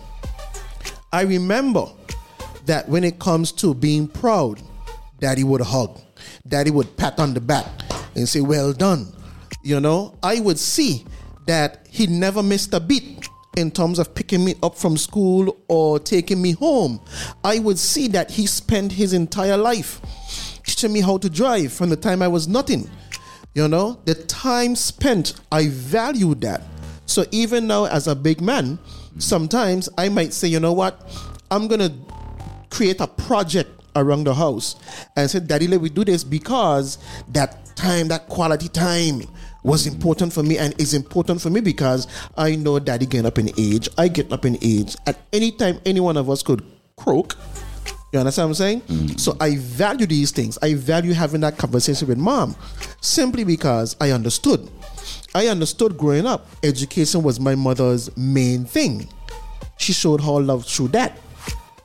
I 1.12 1.22
remember 1.22 1.86
that 2.66 2.88
when 2.88 3.04
it 3.04 3.18
comes 3.18 3.52
to 3.52 3.74
being 3.74 4.06
proud, 4.06 4.62
daddy 5.18 5.44
would 5.44 5.60
hug, 5.60 6.00
daddy 6.46 6.70
would 6.70 6.96
pat 6.96 7.18
on 7.18 7.34
the 7.34 7.40
back 7.40 7.66
and 8.14 8.28
say, 8.28 8.40
Well 8.40 8.72
done. 8.72 9.12
You 9.62 9.80
know, 9.80 10.18
I 10.22 10.40
would 10.40 10.58
see 10.58 11.04
that 11.46 11.86
he 11.90 12.06
never 12.06 12.42
missed 12.42 12.74
a 12.74 12.80
beat 12.80 13.28
in 13.56 13.70
terms 13.70 13.98
of 13.98 14.14
picking 14.14 14.44
me 14.44 14.54
up 14.62 14.76
from 14.76 14.96
school 14.96 15.56
or 15.68 15.98
taking 15.98 16.40
me 16.40 16.52
home. 16.52 17.00
I 17.44 17.58
would 17.58 17.78
see 17.78 18.08
that 18.08 18.30
he 18.30 18.46
spent 18.46 18.92
his 18.92 19.12
entire 19.12 19.56
life 19.56 20.00
teaching 20.82 20.92
me 20.92 21.00
how 21.00 21.16
to 21.16 21.30
drive 21.30 21.72
from 21.72 21.90
the 21.90 21.96
time 21.96 22.22
I 22.22 22.28
was 22.28 22.48
nothing. 22.48 22.90
You 23.54 23.68
know, 23.68 24.00
the 24.04 24.16
time 24.16 24.74
spent, 24.74 25.34
I 25.52 25.68
value 25.68 26.34
that. 26.36 26.62
So 27.06 27.24
even 27.30 27.68
now, 27.68 27.84
as 27.84 28.08
a 28.08 28.16
big 28.16 28.40
man, 28.40 28.80
sometimes 29.18 29.88
I 29.96 30.08
might 30.08 30.32
say, 30.32 30.48
you 30.48 30.58
know 30.58 30.72
what, 30.72 31.00
I'm 31.52 31.68
gonna 31.68 31.94
create 32.70 33.00
a 33.00 33.06
project 33.06 33.70
around 33.94 34.24
the 34.24 34.34
house 34.34 34.74
and 35.14 35.30
say, 35.30 35.38
Daddy, 35.38 35.68
let 35.68 35.82
me 35.82 35.88
do 35.88 36.04
this 36.04 36.24
because 36.24 36.98
that 37.28 37.76
time, 37.76 38.08
that 38.08 38.28
quality 38.28 38.68
time 38.68 39.22
was 39.62 39.86
important 39.86 40.32
for 40.32 40.42
me 40.42 40.58
and 40.58 40.74
is 40.80 40.94
important 40.94 41.40
for 41.40 41.50
me 41.50 41.60
because 41.60 42.08
I 42.36 42.56
know 42.56 42.80
daddy 42.80 43.06
getting 43.06 43.26
up 43.26 43.38
in 43.38 43.50
age, 43.56 43.88
I 43.96 44.08
get 44.08 44.32
up 44.32 44.44
in 44.44 44.58
age. 44.60 44.96
At 45.06 45.20
any 45.32 45.52
time 45.52 45.78
any 45.86 46.00
one 46.00 46.16
of 46.16 46.28
us 46.28 46.42
could 46.42 46.64
croak. 46.96 47.36
You 48.12 48.18
understand 48.18 48.50
what 48.50 48.50
I'm 48.50 48.54
saying? 48.54 48.80
Mm. 48.82 49.18
So 49.18 49.36
I 49.40 49.56
value 49.56 50.06
these 50.06 50.30
things. 50.32 50.58
I 50.60 50.74
value 50.74 51.14
having 51.14 51.40
that 51.40 51.56
conversation 51.56 52.08
with 52.08 52.18
mom 52.18 52.54
simply 53.00 53.42
because 53.42 53.96
I 54.00 54.10
understood. 54.10 54.68
I 55.34 55.46
understood 55.48 55.96
growing 55.96 56.26
up, 56.26 56.46
education 56.62 57.22
was 57.22 57.40
my 57.40 57.54
mother's 57.54 58.14
main 58.16 58.66
thing. 58.66 59.08
She 59.78 59.94
showed 59.94 60.20
her 60.20 60.40
love 60.40 60.66
through 60.66 60.88
that. 60.88 61.18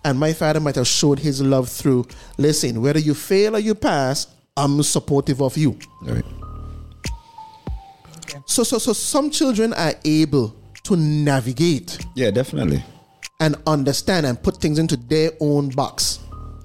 And 0.03 0.19
my 0.19 0.33
father 0.33 0.59
might 0.59 0.75
have 0.75 0.87
showed 0.87 1.19
his 1.19 1.41
love 1.41 1.69
through 1.69 2.07
listen, 2.37 2.81
whether 2.81 2.99
you 2.99 3.13
fail 3.13 3.55
or 3.55 3.59
you 3.59 3.73
pass, 3.73 4.27
I'm 4.55 4.83
supportive 4.83 5.41
of 5.41 5.57
you. 5.57 5.77
right. 6.01 6.25
So, 8.45 8.63
so, 8.63 8.77
so 8.77 8.93
some 8.93 9.29
children 9.31 9.73
are 9.73 9.93
able 10.03 10.55
to 10.83 10.95
navigate 10.95 11.99
Yeah, 12.15 12.31
definitely. 12.31 12.83
And 13.39 13.55
understand 13.67 14.25
and 14.25 14.41
put 14.41 14.57
things 14.57 14.79
into 14.79 14.97
their 14.97 15.31
own 15.39 15.69
box. 15.69 16.19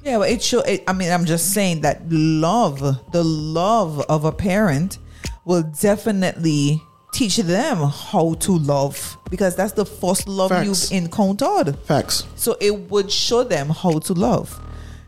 Yeah, 0.04 0.18
but 0.18 0.30
it 0.30 0.42
show. 0.42 0.60
It, 0.60 0.82
I 0.88 0.92
mean, 0.92 1.10
I'm 1.10 1.24
just 1.24 1.52
saying 1.52 1.82
that 1.82 2.02
love, 2.10 2.80
the 3.12 3.22
love 3.22 4.00
of 4.08 4.24
a 4.24 4.32
parent, 4.32 4.98
will 5.44 5.62
definitely 5.62 6.82
teach 7.12 7.36
them 7.36 7.78
how 7.78 8.34
to 8.34 8.52
love 8.52 9.18
because 9.30 9.54
that's 9.54 9.72
the 9.72 9.84
first 9.84 10.26
love 10.26 10.50
Facts. 10.50 10.90
you've 10.90 11.04
encountered. 11.04 11.78
Facts. 11.80 12.26
So 12.36 12.56
it 12.60 12.90
would 12.90 13.12
show 13.12 13.44
them 13.44 13.68
how 13.68 13.98
to 14.00 14.12
love. 14.14 14.58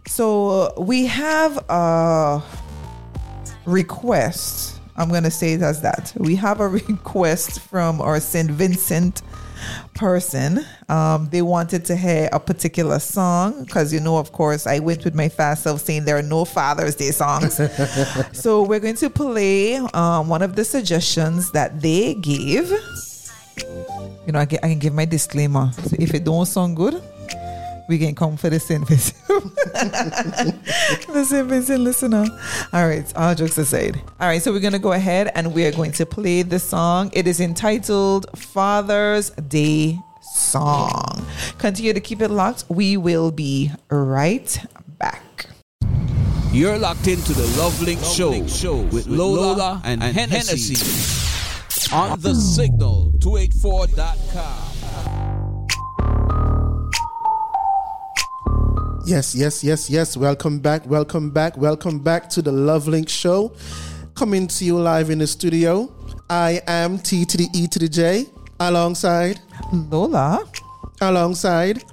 So 0.06 0.48
uh, 0.48 0.80
we 0.80 1.06
have 1.06 1.56
a 1.68 2.42
request. 3.64 4.80
I'm 4.96 5.08
going 5.08 5.24
to 5.24 5.30
say 5.30 5.54
it 5.54 5.62
as 5.62 5.80
that. 5.80 6.12
We 6.16 6.36
have 6.36 6.60
a 6.60 6.68
request 6.88 7.60
from 7.60 8.00
our 8.00 8.20
St. 8.20 8.50
Vincent 8.50 9.22
person. 9.94 10.64
Um, 10.88 11.28
they 11.30 11.42
wanted 11.42 11.84
to 11.86 11.96
hear 11.96 12.28
a 12.32 12.40
particular 12.40 12.98
song 12.98 13.64
because, 13.64 13.92
you 13.92 14.00
know, 14.00 14.18
of 14.18 14.32
course, 14.32 14.66
I 14.66 14.78
went 14.78 15.04
with 15.04 15.14
my 15.14 15.28
fast 15.28 15.62
self 15.62 15.80
saying 15.80 16.04
there 16.04 16.18
are 16.18 16.22
no 16.22 16.44
Father's 16.44 16.94
Day 16.94 17.10
songs. 17.10 17.60
so 18.32 18.62
we're 18.62 18.80
going 18.80 18.96
to 18.96 19.10
play 19.10 19.76
um, 19.76 20.28
one 20.28 20.42
of 20.42 20.56
the 20.56 20.64
suggestions 20.64 21.50
that 21.52 21.80
they 21.80 22.14
gave. 22.14 22.70
You 24.26 24.32
know, 24.32 24.38
I 24.38 24.46
can, 24.46 24.58
I 24.62 24.68
can 24.68 24.78
give 24.78 24.94
my 24.94 25.04
disclaimer. 25.04 25.70
So 25.72 25.96
if 25.98 26.14
it 26.14 26.24
don't 26.24 26.46
sound 26.46 26.76
good, 26.76 27.02
we 27.88 27.98
can 27.98 28.14
come 28.14 28.36
for 28.36 28.50
the 28.50 28.58
St. 28.58 28.86
Vincent. 28.88 29.16
the 31.12 31.24
St. 31.26 31.46
Vincent 31.46 31.80
listener. 31.80 32.26
All 32.72 32.86
right, 32.86 33.12
all 33.16 33.34
jokes 33.34 33.58
aside. 33.58 34.00
All 34.20 34.28
right, 34.28 34.40
so 34.40 34.52
we're 34.52 34.60
going 34.60 34.72
to 34.72 34.78
go 34.78 34.92
ahead 34.92 35.30
and 35.34 35.54
we 35.54 35.64
are 35.66 35.72
going 35.72 35.92
to 35.92 36.06
play 36.06 36.42
the 36.42 36.58
song. 36.58 37.10
It 37.12 37.26
is 37.26 37.40
entitled 37.40 38.26
Father's 38.38 39.30
Day 39.30 39.98
Song. 40.22 41.26
Continue 41.58 41.92
to 41.92 42.00
keep 42.00 42.20
it 42.22 42.30
locked. 42.30 42.64
We 42.68 42.96
will 42.96 43.30
be 43.30 43.70
right 43.90 44.58
back. 44.98 45.46
You're 46.52 46.78
locked 46.78 47.08
into 47.08 47.32
the 47.32 47.46
Love 47.60 47.82
Link 47.82 48.00
Show, 48.00 48.46
show 48.46 48.76
with 48.76 49.08
Lola 49.08 49.82
and, 49.84 50.02
and 50.02 50.16
Hennessy 50.16 50.76
on 51.92 52.20
the 52.20 52.34
signal 52.34 53.12
284.com. 53.18 54.73
Yes, 59.06 59.34
yes, 59.34 59.62
yes, 59.62 59.90
yes. 59.90 60.16
Welcome 60.16 60.58
back, 60.60 60.86
welcome 60.86 61.30
back, 61.30 61.56
welcome 61.58 61.98
back 61.98 62.30
to 62.30 62.40
the 62.42 62.50
Love 62.52 62.88
Link 62.88 63.08
Show. 63.08 63.52
Coming 64.14 64.46
to 64.46 64.64
you 64.64 64.78
live 64.78 65.10
in 65.10 65.18
the 65.18 65.26
studio. 65.26 65.92
I 66.30 66.62
am 66.66 66.98
T 66.98 67.26
to 67.26 67.36
the 67.36 67.48
E 67.54 67.66
to 67.66 67.78
the 67.78 67.88
J, 67.88 68.26
alongside, 68.60 69.40
Lola. 69.72 70.44
alongside. 71.02 71.84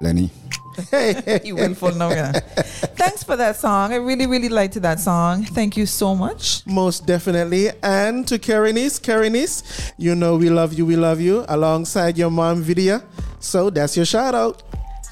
Lenny. 0.00 0.30
Hey, 0.90 1.40
you 1.44 1.56
went 1.56 1.76
full 1.76 1.92
now. 1.94 2.10
yeah. 2.10 2.32
Thanks 2.94 3.24
for 3.24 3.36
that 3.36 3.56
song. 3.56 3.92
I 3.92 3.96
really, 3.96 4.26
really 4.26 4.48
liked 4.48 4.80
that 4.80 5.00
song. 5.00 5.44
Thank 5.44 5.76
you 5.76 5.86
so 5.86 6.14
much. 6.14 6.64
Most 6.66 7.04
definitely. 7.06 7.70
And 7.82 8.26
to 8.28 8.38
Karenis, 8.38 9.00
Karenis, 9.00 9.92
you 9.98 10.14
know 10.14 10.36
we 10.36 10.50
love 10.50 10.72
you, 10.72 10.86
we 10.86 10.94
love 10.96 11.20
you, 11.20 11.44
alongside 11.48 12.16
your 12.16 12.30
mom, 12.30 12.62
Vidya. 12.62 13.02
So 13.40 13.70
that's 13.70 13.96
your 13.96 14.06
shout 14.06 14.34
out. 14.36 14.62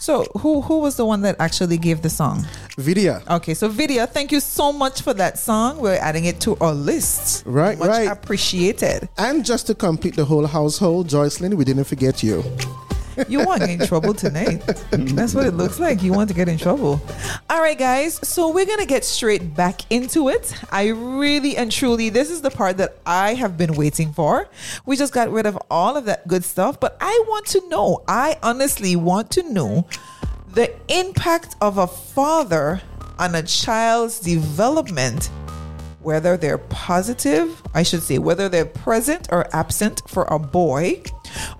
So, 0.02 0.24
who 0.38 0.62
who 0.62 0.80
was 0.80 0.96
the 0.96 1.06
one 1.06 1.22
that 1.22 1.36
actually 1.38 1.78
gave 1.78 2.02
the 2.02 2.10
song? 2.10 2.44
Vidya. 2.76 3.22
Okay, 3.30 3.54
so 3.54 3.68
Vidya, 3.68 4.08
thank 4.08 4.32
you 4.32 4.40
so 4.40 4.72
much 4.72 5.00
for 5.00 5.14
that 5.14 5.38
song. 5.38 5.78
We're 5.78 5.94
adding 5.94 6.24
it 6.24 6.40
to 6.40 6.56
our 6.60 6.74
list. 6.74 7.44
Right, 7.46 7.78
much 7.78 7.88
right. 7.88 8.08
appreciated. 8.10 9.08
And 9.16 9.44
just 9.44 9.68
to 9.68 9.76
complete 9.76 10.16
the 10.16 10.24
whole 10.24 10.48
household, 10.48 11.06
Joycelyn, 11.06 11.54
we 11.54 11.64
didn't 11.64 11.84
forget 11.84 12.20
you. 12.20 12.42
You 13.28 13.44
want 13.44 13.62
to 13.62 13.66
get 13.66 13.80
in 13.80 13.86
trouble 13.86 14.14
tonight. 14.14 14.58
That's 14.90 15.34
what 15.34 15.46
it 15.46 15.54
looks 15.54 15.78
like. 15.78 16.02
You 16.02 16.12
want 16.12 16.28
to 16.28 16.34
get 16.34 16.48
in 16.48 16.58
trouble. 16.58 17.00
All 17.50 17.60
right, 17.60 17.78
guys. 17.78 18.14
So 18.26 18.50
we're 18.50 18.66
going 18.66 18.78
to 18.78 18.86
get 18.86 19.04
straight 19.04 19.54
back 19.54 19.90
into 19.90 20.28
it. 20.28 20.54
I 20.70 20.88
really 20.88 21.56
and 21.56 21.70
truly, 21.70 22.08
this 22.08 22.30
is 22.30 22.42
the 22.42 22.50
part 22.50 22.76
that 22.78 22.98
I 23.06 23.34
have 23.34 23.56
been 23.56 23.74
waiting 23.74 24.12
for. 24.12 24.48
We 24.86 24.96
just 24.96 25.12
got 25.12 25.30
rid 25.30 25.46
of 25.46 25.58
all 25.70 25.96
of 25.96 26.04
that 26.06 26.26
good 26.26 26.44
stuff, 26.44 26.80
but 26.80 26.96
I 27.00 27.24
want 27.28 27.46
to 27.46 27.68
know, 27.68 28.02
I 28.08 28.38
honestly 28.42 28.96
want 28.96 29.30
to 29.32 29.42
know 29.42 29.86
the 30.48 30.74
impact 30.88 31.56
of 31.60 31.78
a 31.78 31.86
father 31.86 32.82
on 33.18 33.34
a 33.34 33.42
child's 33.42 34.20
development 34.20 35.30
whether 36.02 36.36
they're 36.36 36.58
positive, 36.58 37.62
I 37.74 37.82
should 37.82 38.02
say, 38.02 38.18
whether 38.18 38.48
they're 38.48 38.64
present 38.64 39.28
or 39.30 39.46
absent 39.54 40.02
for 40.08 40.24
a 40.24 40.38
boy, 40.38 41.02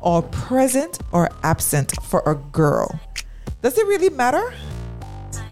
or 0.01 0.23
present 0.23 0.99
or 1.13 1.31
absent 1.43 1.93
for 2.03 2.23
a 2.27 2.35
girl. 2.35 3.01
Does 3.63 3.79
it 3.79 3.87
really 3.87 4.11
matter? 4.11 4.53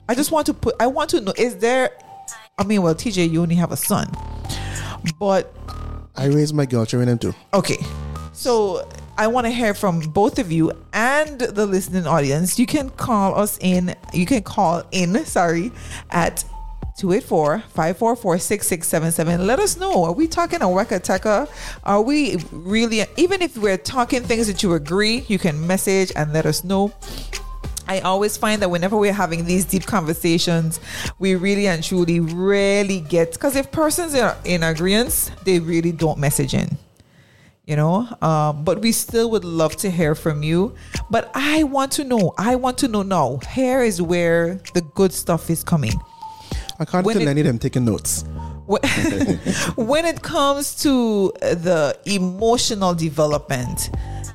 I 0.08 0.14
just 0.14 0.32
want 0.32 0.46
to 0.46 0.54
put, 0.54 0.74
I 0.80 0.88
want 0.88 1.10
to 1.10 1.20
know, 1.20 1.32
is 1.36 1.56
there, 1.58 1.90
I 2.58 2.64
mean, 2.64 2.82
well, 2.82 2.94
TJ, 2.94 3.30
you 3.30 3.42
only 3.42 3.54
have 3.54 3.72
a 3.72 3.76
son, 3.76 4.10
but 5.18 5.54
I 6.16 6.26
raised 6.26 6.54
my 6.54 6.66
girl 6.66 6.84
children 6.84 7.16
too. 7.18 7.34
Okay. 7.54 7.78
So 8.32 8.88
I 9.16 9.26
want 9.26 9.46
to 9.46 9.50
hear 9.50 9.74
from 9.74 10.00
both 10.00 10.38
of 10.38 10.50
you 10.50 10.72
and 10.92 11.40
the 11.40 11.66
listening 11.66 12.06
audience. 12.06 12.58
You 12.58 12.66
can 12.66 12.90
call 12.90 13.38
us 13.38 13.58
in, 13.60 13.94
you 14.12 14.26
can 14.26 14.42
call 14.42 14.82
in, 14.92 15.24
sorry, 15.26 15.72
at 16.10 16.44
284-544-6677. 17.00 19.46
Let 19.46 19.58
us 19.58 19.78
know. 19.78 20.04
Are 20.04 20.12
we 20.12 20.28
talking 20.28 20.60
a 20.60 20.66
weka 20.66 21.00
teka? 21.00 21.48
Are 21.84 22.02
we 22.02 22.36
really 22.52 23.06
even 23.16 23.40
if 23.40 23.56
we're 23.56 23.78
talking 23.78 24.22
things 24.22 24.46
that 24.48 24.62
you 24.62 24.74
agree, 24.74 25.24
you 25.28 25.38
can 25.38 25.66
message 25.66 26.12
and 26.14 26.34
let 26.34 26.44
us 26.44 26.62
know. 26.62 26.92
I 27.88 28.00
always 28.00 28.36
find 28.36 28.60
that 28.62 28.70
whenever 28.70 28.96
we're 28.96 29.12
having 29.12 29.46
these 29.46 29.64
deep 29.64 29.84
conversations, 29.84 30.78
we 31.18 31.34
really 31.34 31.66
and 31.66 31.82
truly 31.82 32.20
rarely 32.20 33.00
get 33.00 33.32
because 33.32 33.56
if 33.56 33.72
persons 33.72 34.14
are 34.14 34.36
in 34.44 34.62
agreement, 34.62 35.32
they 35.44 35.58
really 35.58 35.92
don't 35.92 36.18
message 36.18 36.54
in. 36.54 36.78
You 37.64 37.76
know, 37.76 38.08
um, 38.20 38.64
but 38.64 38.80
we 38.80 38.92
still 38.92 39.30
would 39.30 39.44
love 39.44 39.76
to 39.76 39.90
hear 39.90 40.14
from 40.14 40.42
you. 40.42 40.74
But 41.08 41.30
I 41.34 41.62
want 41.62 41.92
to 41.92 42.04
know. 42.04 42.34
I 42.36 42.56
want 42.56 42.78
to 42.78 42.88
know 42.88 43.02
now. 43.02 43.38
Here 43.52 43.82
is 43.82 44.02
where 44.02 44.60
the 44.74 44.82
good 44.94 45.12
stuff 45.12 45.48
is 45.50 45.62
coming. 45.62 45.92
I 46.80 46.84
can't 46.86 47.04
When 47.06 47.14
tell 47.14 47.22
it- 47.22 47.30
any 47.30 47.40
of 47.42 47.46
them 47.46 47.58
taking 47.58 47.84
notes. 47.84 48.24
When 48.66 48.80
when 49.76 50.04
it 50.06 50.22
comes 50.22 50.74
to 50.82 51.32
the 51.40 51.98
emotional 52.06 52.94
development, 52.94 53.90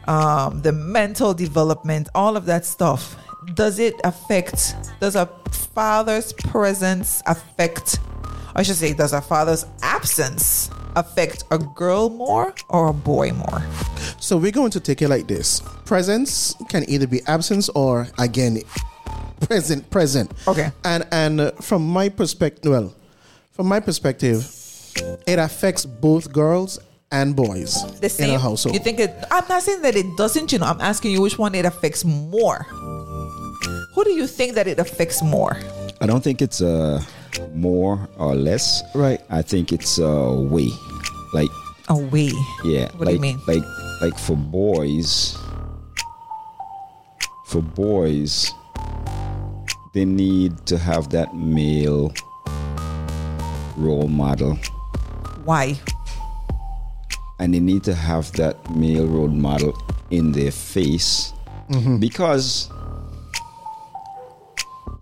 um, 0.08 0.62
the 0.62 0.72
mental 0.72 1.34
development, 1.34 2.10
all 2.14 2.38
of 2.38 2.46
that 2.46 2.66
stuff, 2.66 3.16
does 3.54 3.80
it 3.80 3.96
affect? 4.04 4.76
Does 5.00 5.16
a 5.16 5.28
father's 5.52 6.34
presence 6.34 7.22
affect? 7.26 8.00
I 8.56 8.64
should 8.64 8.76
say, 8.78 8.94
does 8.94 9.12
a 9.14 9.22
father's 9.22 9.66
absence 9.82 10.70
affect 10.96 11.44
a 11.52 11.58
girl 11.58 12.10
more 12.10 12.54
or 12.70 12.90
a 12.90 12.94
boy 12.94 13.32
more? 13.32 13.62
So 14.20 14.38
we're 14.38 14.52
going 14.52 14.72
to 14.72 14.80
take 14.80 15.02
it 15.02 15.10
like 15.10 15.28
this. 15.28 15.62
Presence 15.86 16.56
can 16.70 16.84
either 16.90 17.08
be 17.08 17.22
absence 17.28 17.68
or 17.70 18.08
again 18.18 18.62
present 19.48 19.90
present. 19.90 20.32
Okay. 20.48 20.72
And 20.84 21.06
and 21.12 21.42
uh, 21.42 21.52
from 21.62 21.88
my 21.88 22.10
perspective, 22.10 22.72
well, 22.72 22.94
from 23.52 23.68
my 23.68 23.80
perspective, 23.80 24.44
it 25.28 25.40
affects 25.40 25.86
both 25.86 26.32
girls 26.32 26.80
and 27.12 27.36
boys 27.36 27.80
The 28.02 28.10
same. 28.10 28.30
in 28.30 28.36
a 28.36 28.40
household. 28.40 28.76
You 28.76 28.82
think 28.82 29.00
it? 29.00 29.14
I'm 29.32 29.46
not 29.48 29.62
saying 29.64 29.82
that 29.84 29.96
it 29.96 30.06
doesn't. 30.18 30.52
You 30.52 30.60
know, 30.60 30.66
I'm 30.66 30.82
asking 30.82 31.12
you 31.12 31.22
which 31.22 31.38
one 31.38 31.56
it 31.56 31.66
affects 31.66 32.04
more. 32.04 32.66
Who 33.94 34.04
do 34.04 34.12
you 34.12 34.28
think 34.28 34.56
that 34.56 34.68
it 34.68 34.80
affects 34.80 35.22
more? 35.24 35.56
I 36.02 36.06
don't 36.06 36.22
think 36.22 36.42
it's 36.42 36.62
uh, 36.62 37.02
more 37.54 38.10
or 38.18 38.36
less. 38.36 38.84
Right. 38.94 39.22
I 39.30 39.42
think 39.42 39.72
it's 39.72 39.98
a 40.00 40.34
way. 40.34 40.70
Like, 41.34 41.50
a 41.88 41.96
way. 41.96 42.32
yeah. 42.66 42.92
What 42.98 43.00
do 43.00 43.06
like, 43.06 43.14
you 43.16 43.20
mean? 43.22 43.40
Like, 43.48 43.64
like 44.02 44.18
for 44.20 44.36
boys, 44.36 45.38
for 47.48 47.62
boys, 47.62 48.52
they 49.96 50.06
need 50.06 50.66
to 50.68 50.78
have 50.78 51.10
that 51.10 51.34
male 51.34 52.14
role 53.78 54.08
model. 54.08 54.60
Why? 55.44 55.80
and 57.38 57.54
they 57.54 57.60
need 57.60 57.84
to 57.84 57.94
have 57.94 58.32
that 58.34 58.56
male 58.74 59.06
role 59.06 59.28
model 59.28 59.74
in 60.10 60.32
their 60.32 60.52
face 60.52 61.34
because 62.00 62.70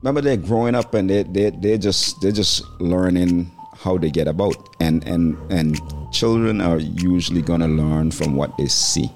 remember 0.01 0.19
they're 0.19 0.35
growing 0.35 0.73
up 0.73 0.95
and 0.95 1.07
they 1.11 1.21
they 1.23 1.51
they're 1.51 1.77
just 1.77 2.19
they're 2.21 2.31
just 2.31 2.63
learning 2.81 3.51
how 3.77 3.99
they 3.99 4.09
get 4.09 4.27
about 4.27 4.55
and 4.79 5.05
and 5.07 5.37
and 5.51 5.79
children 6.11 6.59
are 6.59 6.79
usually 6.79 7.43
gonna 7.43 7.67
learn 7.67 8.09
from 8.09 8.35
what 8.35 8.49
they 8.57 8.65
see 8.67 9.11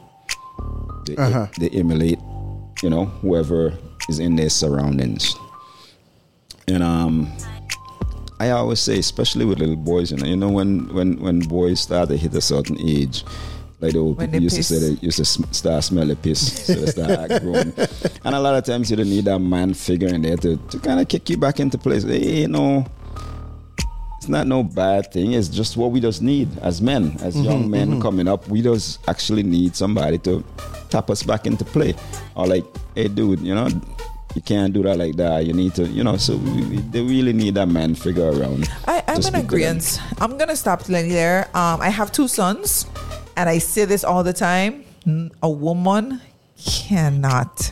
they, 1.08 1.16
Uh-huh. 1.18 1.48
they 1.60 1.70
emulate 1.70 2.20
you 2.84 2.90
know 2.92 3.06
whoever 3.26 3.74
is 4.10 4.20
in 4.20 4.36
their 4.36 4.50
surroundings 4.52 5.34
and 6.68 6.84
um 6.84 7.32
I 8.40 8.52
always 8.52 8.80
say, 8.80 9.00
especially 9.00 9.46
with 9.46 9.58
little 9.58 9.76
boys, 9.76 10.12
you 10.12 10.18
know, 10.18 10.28
you 10.28 10.36
know 10.36 10.50
when 10.50 10.94
when 10.94 11.20
when 11.20 11.40
boys 11.40 11.80
start 11.80 12.10
to 12.10 12.18
hit 12.18 12.36
a 12.36 12.42
certain 12.42 12.78
age, 12.80 13.24
like 13.80 13.94
the 13.94 14.00
old 14.00 14.18
When 14.18 14.28
people 14.28 14.44
used 14.44 14.58
piss. 14.58 14.68
to 14.68 14.80
say, 14.80 14.94
they 14.94 15.00
used 15.02 15.18
to 15.18 15.26
start 15.26 15.84
smelling 15.84 16.16
piss, 16.18 16.66
so 16.66 16.74
they 16.74 16.86
start 16.88 17.30
grown. 17.42 17.74
And 18.24 18.36
a 18.36 18.40
lot 18.40 18.54
of 18.56 18.64
times 18.64 18.92
you 18.92 18.98
don't 18.98 19.10
need 19.10 19.26
that 19.26 19.40
man 19.40 19.74
figure 19.74 20.10
in 20.10 20.22
there 20.22 20.38
to, 20.38 20.58
to 20.58 20.80
kind 20.80 21.00
of 21.00 21.08
kick 21.08 21.30
you 21.32 21.38
back 21.38 21.60
into 21.60 21.80
place. 21.80 22.04
Hey, 22.04 22.42
you 22.42 22.48
know, 22.48 22.86
it's 24.18 24.28
not 24.28 24.46
no 24.46 24.62
bad 24.62 25.12
thing. 25.12 25.34
It's 25.34 25.48
just 25.48 25.76
what 25.76 25.90
we 25.92 26.00
just 26.00 26.22
need 26.22 26.48
as 26.60 26.80
men, 26.80 27.18
as 27.22 27.36
mm-hmm, 27.36 27.44
young 27.44 27.72
men 27.72 27.90
mm-hmm. 27.90 28.02
coming 28.02 28.28
up. 28.28 28.48
We 28.50 28.62
just 28.62 29.00
actually 29.10 29.44
need 29.44 29.76
somebody 29.76 30.20
to 30.20 30.44
tap 30.92 31.10
us 31.10 31.24
back 31.24 31.48
into 31.48 31.66
play, 31.66 31.96
or 32.36 32.46
like, 32.46 32.66
hey, 32.94 33.08
dude, 33.08 33.40
you 33.40 33.56
know. 33.56 33.68
You 34.36 34.42
can't 34.42 34.74
do 34.74 34.84
that 34.84 34.98
like 34.98 35.16
that. 35.16 35.46
You 35.46 35.54
need 35.54 35.74
to, 35.76 35.88
you 35.88 36.04
know. 36.04 36.18
So 36.18 36.38
we, 36.38 36.64
we, 36.66 36.78
they 36.78 37.02
really 37.02 37.34
need 37.34 37.56
that 37.56 37.68
man 37.68 37.96
figure 37.96 38.30
around. 38.30 38.70
I, 38.88 39.04
I'm 39.08 39.22
to 39.22 39.28
in 39.30 39.36
agreement. 39.36 40.00
I'm 40.20 40.38
gonna 40.38 40.56
stop 40.56 40.88
Lenny 40.90 41.10
there. 41.10 41.46
Um, 41.56 41.82
I 41.82 41.90
have 41.90 42.12
two 42.12 42.28
sons, 42.28 42.86
and 43.36 43.50
I 43.50 43.58
say 43.58 43.86
this 43.86 44.04
all 44.04 44.24
the 44.24 44.34
time: 44.34 44.84
a 45.42 45.50
woman 45.50 46.22
cannot 46.64 47.72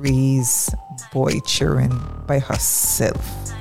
raise 0.00 0.70
boy 1.12 1.40
children 1.40 1.92
by 2.26 2.38
herself. 2.38 3.52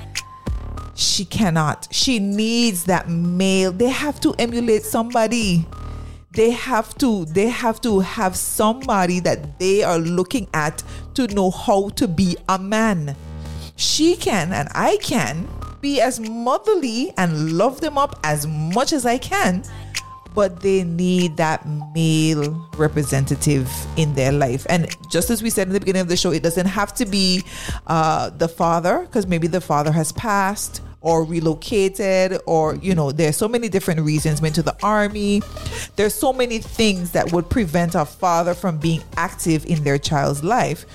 She 0.95 1.23
cannot. 1.23 1.87
She 1.91 2.19
needs 2.19 2.83
that 2.85 3.09
male. 3.09 3.71
They 3.71 3.89
have 3.89 4.19
to 4.21 4.35
emulate 4.37 4.83
somebody. 4.83 5.65
They 6.31 6.51
have 6.51 6.95
to. 6.99 7.25
They 7.25 7.49
have 7.49 7.81
to 7.81 7.99
have 7.99 8.35
somebody 8.35 9.19
that 9.21 9.59
they 9.59 9.83
are 9.83 9.97
looking 9.97 10.47
at 10.53 10.83
to 11.15 11.27
know 11.27 11.51
how 11.51 11.89
to 11.89 12.07
be 12.07 12.37
a 12.47 12.59
man 12.59 13.15
she 13.79 14.17
can 14.17 14.51
and 14.51 14.67
I 14.75 14.97
can 14.97 15.47
be 15.79 16.01
as 16.01 16.19
motherly 16.19 17.13
and 17.17 17.53
love 17.53 17.79
them 17.79 17.97
up 17.97 18.19
as 18.25 18.45
much 18.45 18.91
as 18.91 19.05
I 19.05 19.17
can, 19.17 19.63
but 20.35 20.59
they 20.59 20.83
need 20.83 21.37
that 21.37 21.65
male 21.95 22.69
representative 22.77 23.71
in 23.95 24.13
their 24.13 24.33
life. 24.33 24.67
And 24.69 24.93
just 25.09 25.29
as 25.29 25.41
we 25.41 25.49
said 25.49 25.67
in 25.67 25.73
the 25.73 25.79
beginning 25.79 26.01
of 26.01 26.09
the 26.09 26.17
show, 26.17 26.31
it 26.31 26.43
doesn't 26.43 26.65
have 26.65 26.93
to 26.95 27.05
be 27.05 27.43
uh, 27.87 28.31
the 28.31 28.49
father, 28.49 28.99
because 29.05 29.25
maybe 29.25 29.47
the 29.47 29.61
father 29.61 29.93
has 29.93 30.11
passed, 30.11 30.81
or 31.01 31.23
relocated 31.23 32.39
or 32.45 32.75
you 32.75 32.93
know 32.93 33.11
there's 33.11 33.37
so 33.37 33.47
many 33.47 33.69
different 33.69 34.01
reasons. 34.01 34.41
Went 34.41 34.55
to 34.55 34.63
the 34.63 34.75
army. 34.83 35.41
There's 35.95 36.13
so 36.13 36.33
many 36.33 36.59
things 36.59 37.11
that 37.11 37.31
would 37.31 37.49
prevent 37.49 37.95
a 37.95 38.05
father 38.05 38.53
from 38.53 38.77
being 38.77 39.01
active 39.17 39.65
in 39.65 39.83
their 39.83 39.97
child's 39.97 40.43
life. 40.43 40.85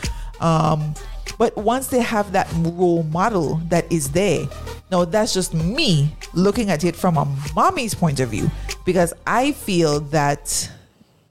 Um, 0.40 0.94
but 1.38 1.56
once 1.56 1.88
they 1.88 2.00
have 2.00 2.32
that 2.32 2.48
role 2.58 3.02
model 3.04 3.60
that 3.68 3.90
is 3.90 4.10
there 4.10 4.46
now 4.90 5.04
that's 5.04 5.32
just 5.32 5.54
me 5.54 6.14
looking 6.32 6.70
at 6.70 6.84
it 6.84 6.94
from 6.94 7.16
a 7.16 7.24
mommy's 7.54 7.94
point 7.94 8.20
of 8.20 8.28
view 8.28 8.50
because 8.84 9.12
i 9.26 9.52
feel 9.52 10.00
that 10.00 10.70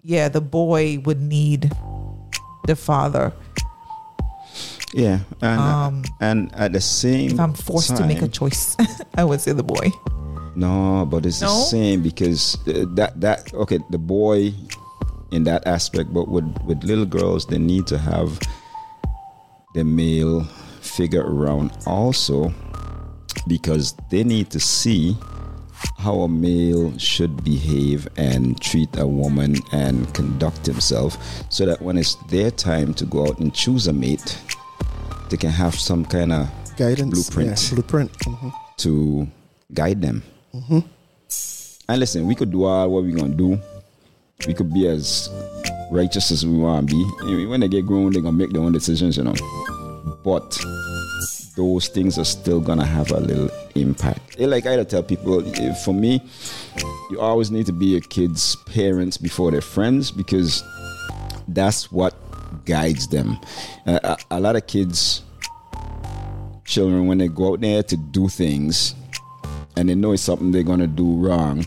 yeah 0.03 0.27
the 0.27 0.41
boy 0.41 0.99
would 1.05 1.21
need 1.21 1.71
the 2.65 2.75
father 2.75 3.31
Yeah, 4.93 5.19
and 5.41 5.59
Um, 5.59 6.03
and 6.21 6.53
at 6.55 6.71
the 6.73 6.81
same 6.81 7.31
if 7.31 7.39
i'm 7.39 7.53
forced 7.53 7.97
to 7.97 8.05
make 8.05 8.21
a 8.21 8.27
choice 8.27 8.77
i 9.17 9.23
would 9.23 9.41
say 9.41 9.51
the 9.53 9.63
boy. 9.63 9.89
No, 10.55 11.07
but 11.09 11.25
it's 11.25 11.39
the 11.39 11.47
same 11.49 12.03
because 12.03 12.57
uh, 12.67 12.85
that 12.93 13.19
that 13.21 13.51
okay, 13.55 13.79
the 13.89 13.97
boy 13.97 14.53
in 15.31 15.43
that 15.45 15.65
aspect, 15.65 16.13
but 16.13 16.27
with 16.29 16.45
with 16.63 16.83
little 16.83 17.07
girls, 17.07 17.47
they 17.47 17.57
need 17.57 17.87
to 17.87 17.97
have 17.97 18.39
the 19.73 19.83
male 19.83 20.43
figure 20.81 21.25
around 21.25 21.71
also 21.87 22.53
because 23.47 23.95
they 24.11 24.23
need 24.23 24.51
to 24.51 24.59
see 24.59 25.17
how 25.97 26.21
a 26.21 26.27
male 26.29 26.95
should 26.99 27.43
behave 27.43 28.07
and 28.17 28.61
treat 28.61 28.89
a 28.97 29.07
woman 29.07 29.55
and 29.71 30.13
conduct 30.13 30.65
himself 30.65 31.17
so 31.49 31.65
that 31.65 31.81
when 31.81 31.97
it's 31.97 32.15
their 32.29 32.51
time 32.51 32.93
to 32.93 33.05
go 33.05 33.25
out 33.25 33.39
and 33.39 33.53
choose 33.55 33.87
a 33.87 33.93
mate 33.93 34.37
they 35.33 35.37
can 35.37 35.49
have 35.49 35.73
some 35.73 36.05
kind 36.05 36.31
of 36.31 36.47
Guidance. 36.77 37.09
Blueprint. 37.27 37.49
Yeah, 37.49 37.73
blueprint. 37.73 38.11
Mhm. 38.19 38.53
to 38.77 39.27
guide 39.73 39.99
them. 40.01 40.21
And 41.89 41.99
listen, 41.99 42.27
we 42.27 42.35
could 42.35 42.51
do 42.51 42.65
all 42.65 42.87
what 42.89 43.03
we're 43.03 43.15
gonna 43.17 43.33
do. 43.33 43.59
We 44.47 44.53
could 44.53 44.71
be 44.71 44.87
as 44.87 45.29
righteous 45.91 46.31
as 46.31 46.45
we 46.45 46.55
want 46.57 46.89
to 46.89 46.95
be. 46.95 47.25
Mean, 47.25 47.49
when 47.49 47.61
they 47.61 47.67
get 47.67 47.85
grown, 47.87 48.11
they're 48.11 48.21
gonna 48.21 48.37
make 48.37 48.51
their 48.51 48.61
own 48.61 48.73
decisions, 48.73 49.17
you 49.17 49.23
know. 49.23 49.33
But 50.23 50.59
those 51.55 51.87
things 51.87 52.19
are 52.19 52.25
still 52.25 52.59
gonna 52.59 52.85
have 52.85 53.09
a 53.11 53.19
little 53.19 53.49
impact. 53.73 54.39
Like 54.39 54.67
I 54.67 54.83
tell 54.83 55.01
people, 55.01 55.41
eh, 55.55 55.73
for 55.73 55.93
me, 55.93 56.21
you 57.09 57.19
always 57.19 57.49
need 57.49 57.65
to 57.65 57.73
be 57.73 57.87
your 57.87 58.01
kids' 58.01 58.55
parents 58.67 59.17
before 59.17 59.49
their 59.49 59.61
friends 59.61 60.11
because 60.11 60.63
that's 61.47 61.91
what 61.91 62.13
guides 62.65 63.07
them. 63.07 63.37
Uh, 63.85 63.99
a, 64.03 64.17
a 64.31 64.39
lot 64.39 64.55
of 64.55 64.65
kids 64.67 65.23
children 66.65 67.07
when 67.07 67.17
they 67.17 67.27
go 67.27 67.53
out 67.53 67.61
there 67.61 67.83
to 67.83 67.97
do 67.97 68.27
things 68.27 68.95
and 69.75 69.89
they 69.89 69.95
know 69.95 70.13
it's 70.13 70.23
something 70.23 70.51
they're 70.51 70.63
going 70.63 70.79
to 70.79 70.87
do 70.87 71.15
wrong 71.15 71.65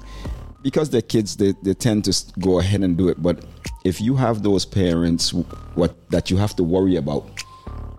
because 0.63 0.91
they're 0.91 1.03
kids 1.03 1.37
they, 1.37 1.55
they 1.63 1.75
tend 1.75 2.05
to 2.05 2.15
go 2.41 2.59
ahead 2.59 2.83
and 2.83 2.97
do 2.97 3.09
it. 3.09 3.23
But 3.23 3.45
if 3.85 4.01
you 4.01 4.17
have 4.17 4.43
those 4.43 4.65
parents 4.65 5.33
what 5.75 5.95
that 6.11 6.31
you 6.31 6.37
have 6.37 6.57
to 6.57 6.65
worry 6.65 6.97
about 6.97 7.25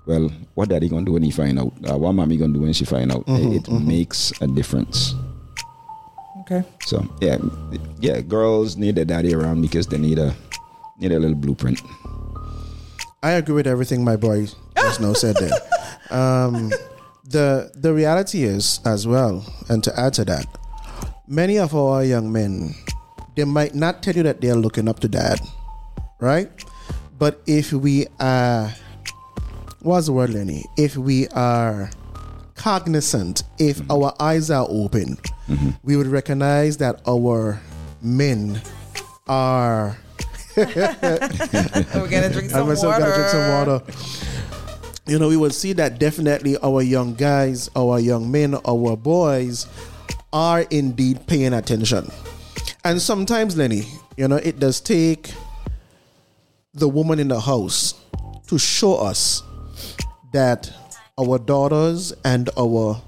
well 0.06 0.30
what 0.56 0.70
daddy 0.70 0.90
going 0.90 1.06
to 1.06 1.10
do 1.10 1.14
when 1.14 1.24
he 1.24 1.32
find 1.32 1.60
out? 1.60 1.74
Uh, 1.90 1.98
what 1.98 2.14
mommy 2.14 2.38
going 2.38 2.54
to 2.54 2.60
do 2.60 2.64
when 2.64 2.74
she 2.74 2.86
find 2.86 3.12
out? 3.12 3.24
It, 3.28 3.68
it 3.68 3.72
makes 3.72 4.34
a 4.42 4.48
difference. 4.48 5.14
Okay. 6.42 6.64
So 6.86 7.06
yeah 7.22 7.38
yeah 8.00 8.22
girls 8.22 8.78
need 8.78 8.96
their 8.96 9.06
daddy 9.06 9.34
around 9.34 9.62
because 9.62 9.88
they 9.88 9.98
need 9.98 10.18
a 10.20 10.36
need 11.00 11.12
a 11.12 11.20
little 11.20 11.36
blueprint 11.36 11.80
I 13.28 13.32
agree 13.32 13.56
with 13.56 13.68
everything 13.68 14.06
my 14.06 14.16
boy 14.16 14.48
just 14.78 15.02
now 15.02 15.12
said 15.12 15.36
there. 15.36 15.52
Um, 16.10 16.72
the 17.28 17.70
the 17.76 17.94
reality 17.94 18.44
is 18.44 18.80
as 18.86 19.06
well, 19.06 19.44
and 19.68 19.84
to 19.84 19.92
add 20.00 20.14
to 20.14 20.24
that, 20.32 20.48
many 21.28 21.60
of 21.60 21.76
our 21.76 22.06
young 22.06 22.32
men, 22.32 22.74
they 23.36 23.44
might 23.44 23.76
not 23.76 24.02
tell 24.02 24.16
you 24.16 24.24
that 24.24 24.40
they 24.40 24.50
are 24.50 24.56
looking 24.56 24.88
up 24.88 25.02
to 25.02 25.10
dad, 25.10 25.42
right? 26.22 26.48
But 27.20 27.42
if 27.46 27.74
we 27.74 28.08
are, 28.22 28.72
what's 29.82 30.06
the 30.06 30.14
word, 30.14 30.30
Lenny? 30.30 30.64
If 30.78 30.96
we 30.96 31.28
are 31.36 31.92
cognizant, 32.56 33.44
if 33.60 33.82
our 33.92 34.16
eyes 34.22 34.50
are 34.50 34.66
open, 34.70 35.18
we 35.84 35.98
would 35.98 36.08
recognize 36.08 36.78
that 36.78 37.02
our 37.06 37.60
men 38.02 38.62
are 39.28 39.98
we're 40.58 42.10
gonna 42.10 42.30
drink 42.34 42.50
some 42.50 42.58
I 42.58 42.60
some 42.60 42.68
myself 42.68 42.94
water. 42.94 43.06
gotta 43.06 43.16
drink 43.16 43.30
some 43.30 43.50
water. 43.52 43.82
You 45.06 45.20
know, 45.20 45.30
we 45.30 45.38
would 45.38 45.54
see 45.54 45.74
that 45.74 46.00
definitely 46.00 46.58
our 46.58 46.82
young 46.82 47.14
guys, 47.14 47.70
our 47.76 48.00
young 48.00 48.30
men, 48.30 48.56
our 48.68 48.98
boys 48.98 49.68
are 50.34 50.62
indeed 50.70 51.26
paying 51.28 51.54
attention. 51.54 52.12
And 52.84 53.02
sometimes, 53.02 53.56
Lenny, 53.56 53.84
you 54.18 54.28
know, 54.28 54.36
it 54.36 54.60
does 54.60 54.82
take 54.82 55.32
the 56.74 56.90
woman 56.90 57.20
in 57.20 57.30
the 57.30 57.40
house 57.40 57.94
to 58.48 58.58
show 58.58 58.96
us 58.98 59.44
that 60.34 60.72
our 61.20 61.40
daughters 61.40 62.14
and 62.26 62.50
our 62.58 63.02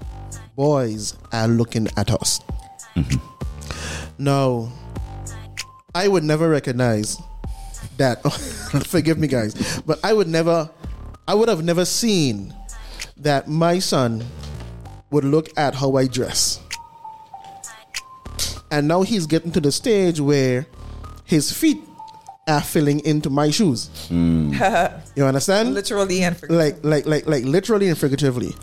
boys 0.56 1.14
are 1.32 1.48
looking 1.48 1.88
at 1.96 2.10
us. 2.10 2.40
Mm-hmm. 2.96 4.24
Now, 4.24 4.72
I 5.94 6.08
would 6.08 6.24
never 6.24 6.48
recognize 6.48 7.18
that. 8.00 8.22
Forgive 8.86 9.18
me 9.18 9.28
guys. 9.28 9.80
But 9.86 10.00
i 10.02 10.12
would 10.12 10.28
never 10.28 10.68
i 11.28 11.34
would 11.34 11.48
have 11.48 11.62
never 11.62 11.84
seen 11.84 12.52
that 13.16 13.46
my 13.46 13.78
son 13.78 14.24
would 15.10 15.24
look 15.24 15.48
at 15.56 15.74
how 15.74 15.96
i 15.96 16.06
dress. 16.06 16.60
And 18.72 18.86
now 18.88 19.02
he's 19.02 19.26
getting 19.26 19.52
to 19.52 19.60
the 19.60 19.72
stage 19.72 20.20
where 20.20 20.66
his 21.24 21.52
feet 21.52 21.78
are 22.46 22.60
filling 22.60 23.00
into 23.00 23.30
my 23.30 23.50
shoes. 23.50 23.90
Hmm. 24.08 24.52
You 25.16 25.24
understand? 25.26 25.74
Literally 25.74 26.22
and 26.22 26.36
figuratively. 26.36 26.82
like 26.82 27.06
like 27.06 27.06
like 27.06 27.26
like 27.26 27.44
literally 27.44 27.88
and 27.88 27.98
figuratively. 27.98 28.54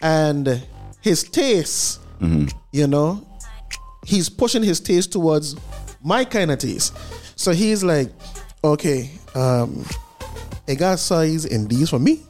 And 0.00 0.62
his 1.00 1.24
taste 1.24 2.00
mm-hmm. 2.20 2.46
you 2.72 2.86
know 2.86 3.26
he's 4.04 4.28
pushing 4.28 4.62
his 4.62 4.80
taste 4.80 5.12
towards 5.12 5.56
my 6.02 6.24
kind 6.24 6.50
of 6.50 6.58
taste. 6.58 6.92
So 7.36 7.52
he's 7.52 7.82
like 7.82 8.10
okay 8.64 9.10
um 9.34 9.84
it 10.66 10.76
got 10.76 10.98
size 10.98 11.44
in 11.44 11.66
these 11.66 11.90
for 11.90 11.98
me. 11.98 12.22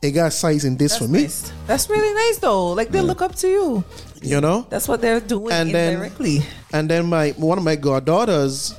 It 0.00 0.12
got 0.12 0.32
size 0.32 0.64
in 0.64 0.76
this 0.76 0.92
That's 0.92 1.04
for 1.04 1.08
me. 1.08 1.22
nice. 1.22 1.52
That's 1.66 1.88
really 1.88 2.12
nice 2.14 2.38
though. 2.38 2.72
Like 2.72 2.90
they 2.90 3.00
look 3.02 3.22
up 3.22 3.34
to 3.36 3.48
you. 3.48 3.84
you 4.22 4.40
know? 4.40 4.66
That's 4.70 4.88
what 4.88 5.00
they're 5.00 5.20
doing 5.20 5.52
And 5.52 5.70
then- 5.72 5.92
indirectly. 5.92 6.40
and 6.72 6.88
then 6.90 7.06
my 7.06 7.30
one 7.36 7.58
of 7.58 7.62
my 7.64 7.76
goddaughters 7.76 8.74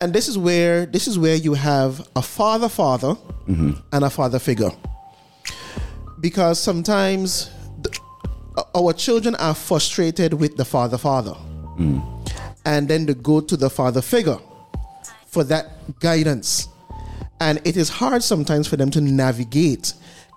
and 0.00 0.12
this 0.12 0.26
is 0.28 0.36
where 0.36 0.84
this 0.86 1.06
is 1.06 1.18
where 1.18 1.36
you 1.36 1.54
have 1.54 2.06
a 2.16 2.20
father 2.22 2.68
father 2.68 3.16
and 3.46 4.04
a 4.04 4.10
father 4.10 4.38
figure. 4.40 4.70
Because 6.20 6.58
sometimes 6.60 7.50
the, 7.80 7.90
our 8.74 8.92
children 8.92 9.34
are 9.36 9.54
frustrated 9.54 10.34
with 10.34 10.56
the 10.56 10.64
father 10.64 10.98
father. 10.98 11.36
And 12.64 12.86
then 12.88 13.06
they 13.06 13.14
go 13.14 13.40
to 13.40 13.56
the 13.56 13.70
father 13.70 14.02
figure 14.02 14.38
for 15.32 15.42
that 15.44 15.98
guidance. 15.98 16.68
And 17.40 17.60
it 17.64 17.76
is 17.76 17.88
hard 17.88 18.22
sometimes 18.22 18.68
for 18.68 18.76
them 18.76 18.90
to 18.90 19.00
navigate. 19.00 19.94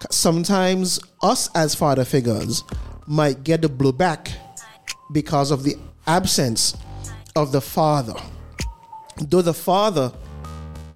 Sometimes 0.09 0.99
us 1.21 1.49
as 1.53 1.75
father 1.75 2.05
figures 2.05 2.63
might 3.05 3.43
get 3.43 3.61
the 3.61 3.67
blowback 3.67 4.31
because 5.11 5.51
of 5.51 5.63
the 5.63 5.75
absence 6.07 6.75
of 7.35 7.51
the 7.51 7.61
father. 7.61 8.15
Though 9.17 9.41
the 9.41 9.53
father 9.53 10.11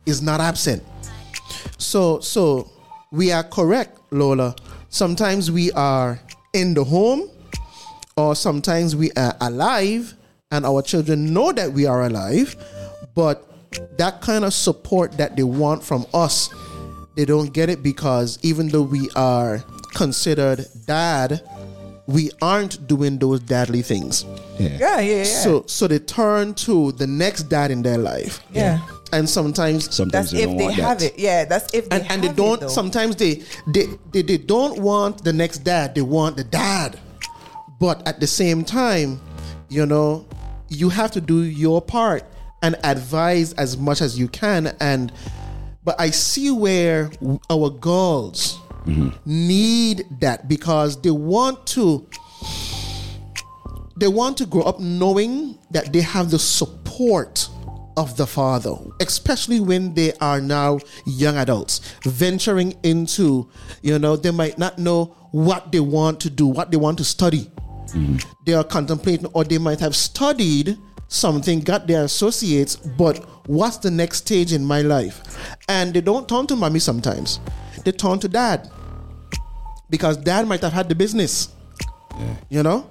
is 0.06 0.22
not 0.22 0.40
absent. 0.40 0.84
So 1.78 2.20
so 2.20 2.72
we 3.12 3.32
are 3.32 3.44
correct 3.44 4.00
lola. 4.12 4.56
Sometimes 4.90 5.52
we 5.52 5.72
are 5.74 6.20
in 6.54 6.74
the 6.74 6.84
home 6.84 7.30
or 8.18 8.36
sometimes 8.36 8.96
we 8.96 9.12
are 9.12 9.36
alive 9.42 10.16
and 10.52 10.66
our 10.66 10.82
children 10.82 11.32
know 11.34 11.52
that 11.52 11.72
we 11.72 11.86
are 11.86 12.06
alive 12.06 12.56
but 13.14 13.49
that 13.98 14.22
kind 14.22 14.44
of 14.46 14.54
support 14.54 15.12
that 15.14 15.36
they 15.36 15.44
want 15.44 15.84
from 15.84 16.06
us 16.14 16.50
they 17.16 17.26
don't 17.26 17.54
get 17.54 17.70
it 17.70 17.84
because 17.84 18.40
even 18.44 18.68
though 18.70 18.82
we 18.82 19.10
are 19.16 19.64
considered 19.94 20.66
dad 20.86 21.41
we 22.08 22.32
aren't 22.41 22.88
doing 22.88 23.20
those 23.20 23.40
dadly 23.41 23.86
things 23.86 24.26
yeah 24.58 24.70
Yeah, 24.80 25.00
yeah, 25.00 25.16
yeah. 25.18 25.24
so 25.24 25.64
so 25.68 25.88
they 25.88 26.00
turn 26.00 26.54
to 26.66 26.91
the 26.94 27.06
next 27.08 27.44
dad 27.44 27.70
in 27.72 27.82
their 27.84 27.98
life 27.98 28.41
yeah. 28.52 28.80
and 29.14 29.30
sometimes 29.30 29.94
sometimes 29.94 30.32
That's 30.32 30.32
they 30.32 30.44
if 30.44 30.50
don't 30.50 30.58
they 30.58 30.64
want 30.66 30.76
have 30.78 31.00
that. 31.00 31.14
it. 31.14 31.20
Yeah, 31.20 31.46
that's 31.46 31.74
if 31.74 31.90
they 31.90 31.98
and, 32.02 32.12
and 32.12 32.24
they 32.24 32.28
have 32.28 32.38
it, 32.38 32.41
don't 32.41 32.60
though. 32.62 32.68
sometimes 32.68 33.16
they, 33.18 33.44
they 33.68 33.86
they 34.12 34.22
they 34.24 34.38
don't 34.38 34.80
want 34.80 35.24
the 35.24 35.34
next 35.34 35.60
dad 35.60 35.94
they 35.94 36.02
want 36.02 36.38
the 36.38 36.44
dad 36.44 36.98
but 37.80 38.06
at 38.08 38.20
the 38.20 38.28
same 38.28 38.64
time 38.64 39.22
you 39.70 39.86
know 39.86 40.26
you 40.70 40.90
have 40.90 41.12
to 41.12 41.22
do 41.22 41.44
your 41.44 41.82
part 41.82 42.24
and 42.61 42.76
advise 42.84 43.53
as 43.53 43.77
much 43.77 44.02
as 44.02 44.18
you 44.18 44.27
can 44.27 44.76
and 44.80 45.11
but 45.84 45.99
i 45.99 46.10
see 46.10 46.52
where 46.52 47.11
our 47.49 47.69
girls 47.69 48.60
need 49.26 50.06
that 50.19 50.48
because 50.48 51.02
they 51.02 51.11
want 51.11 51.65
to 51.68 52.07
they 53.98 54.07
want 54.07 54.38
to 54.38 54.45
grow 54.45 54.64
up 54.64 54.80
knowing 54.80 55.57
that 55.72 55.91
they 55.91 56.02
have 56.02 56.31
the 56.31 56.40
support 56.40 57.49
of 57.98 58.15
the 58.15 58.26
father, 58.26 58.73
especially 59.02 59.60
when 59.60 59.94
they 59.94 60.14
are 60.22 60.40
now 60.40 60.80
young 61.06 61.36
adults 61.36 61.81
venturing 62.03 62.73
into, 62.84 63.49
you 63.81 63.99
know, 63.99 64.15
they 64.15 64.31
might 64.31 64.57
not 64.57 64.80
know 64.80 65.06
what 65.31 65.72
they 65.73 65.81
want 65.81 66.19
to 66.22 66.30
do, 66.30 66.48
what 66.48 66.72
they 66.72 66.77
want 66.77 66.98
to 66.98 67.03
study. 67.03 67.52
Mm-hmm. 67.88 68.18
They 68.45 68.53
are 68.53 68.64
contemplating, 68.64 69.26
or 69.34 69.44
they 69.44 69.57
might 69.57 69.81
have 69.81 69.95
studied 69.98 70.77
something, 71.10 71.60
got 71.60 71.88
their 71.88 72.06
associates, 72.06 72.77
but 72.77 73.18
what's 73.49 73.77
the 73.77 73.91
next 73.91 74.19
stage 74.19 74.53
in 74.53 74.64
my 74.64 74.81
life? 74.81 75.22
And 75.68 75.94
they 75.94 76.02
don't 76.02 76.30
turn 76.30 76.48
to 76.48 76.56
mommy 76.56 76.80
sometimes, 76.80 77.41
they 77.84 77.91
turn 77.91 78.19
to 78.19 78.30
dad 78.30 78.69
because 79.90 80.15
dad 80.18 80.48
might 80.48 80.61
have 80.61 80.72
had 80.72 80.88
the 80.88 80.95
business, 80.95 81.49
yeah. 82.18 82.36
you 82.49 82.64
know? 82.64 82.90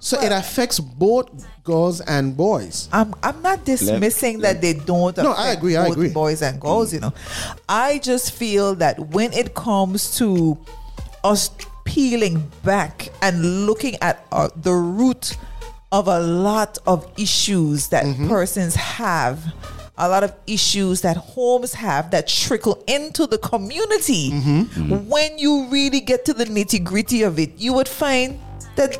So 0.00 0.16
well, 0.16 0.26
it 0.26 0.32
affects 0.32 0.80
both 0.80 1.28
girls 1.64 2.00
and 2.00 2.36
boys. 2.36 2.88
I'm 2.92 3.14
I'm 3.22 3.42
not 3.42 3.64
dismissing 3.64 4.38
let, 4.38 4.54
that 4.54 4.62
they 4.62 4.74
don't. 4.74 5.16
No, 5.16 5.32
I 5.32 5.50
agree. 5.50 5.76
I 5.76 5.88
agree. 5.88 6.10
Boys 6.10 6.40
and 6.40 6.60
girls, 6.60 6.90
mm. 6.90 6.94
you 6.94 7.00
know, 7.00 7.12
I 7.68 7.98
just 7.98 8.32
feel 8.32 8.76
that 8.76 8.98
when 9.10 9.32
it 9.32 9.54
comes 9.54 10.16
to 10.18 10.56
us 11.24 11.50
peeling 11.84 12.50
back 12.62 13.08
and 13.22 13.66
looking 13.66 13.96
at 14.00 14.24
uh, 14.30 14.48
the 14.54 14.72
root 14.72 15.36
of 15.90 16.08
a 16.08 16.20
lot 16.20 16.78
of 16.86 17.10
issues 17.16 17.88
that 17.88 18.04
mm-hmm. 18.04 18.28
persons 18.28 18.74
have 18.74 19.54
a 19.98 20.08
lot 20.08 20.22
of 20.22 20.32
issues 20.46 21.00
that 21.00 21.16
homes 21.16 21.74
have 21.74 22.12
that 22.12 22.28
trickle 22.28 22.82
into 22.86 23.26
the 23.26 23.38
community. 23.38 24.30
Mm-hmm. 24.30 24.60
Mm-hmm. 24.60 25.08
When 25.08 25.38
you 25.38 25.66
really 25.70 26.00
get 26.00 26.24
to 26.26 26.34
the 26.34 26.44
nitty 26.44 26.84
gritty 26.84 27.22
of 27.22 27.38
it, 27.38 27.58
you 27.58 27.72
would 27.72 27.88
find 27.88 28.38
that 28.76 28.96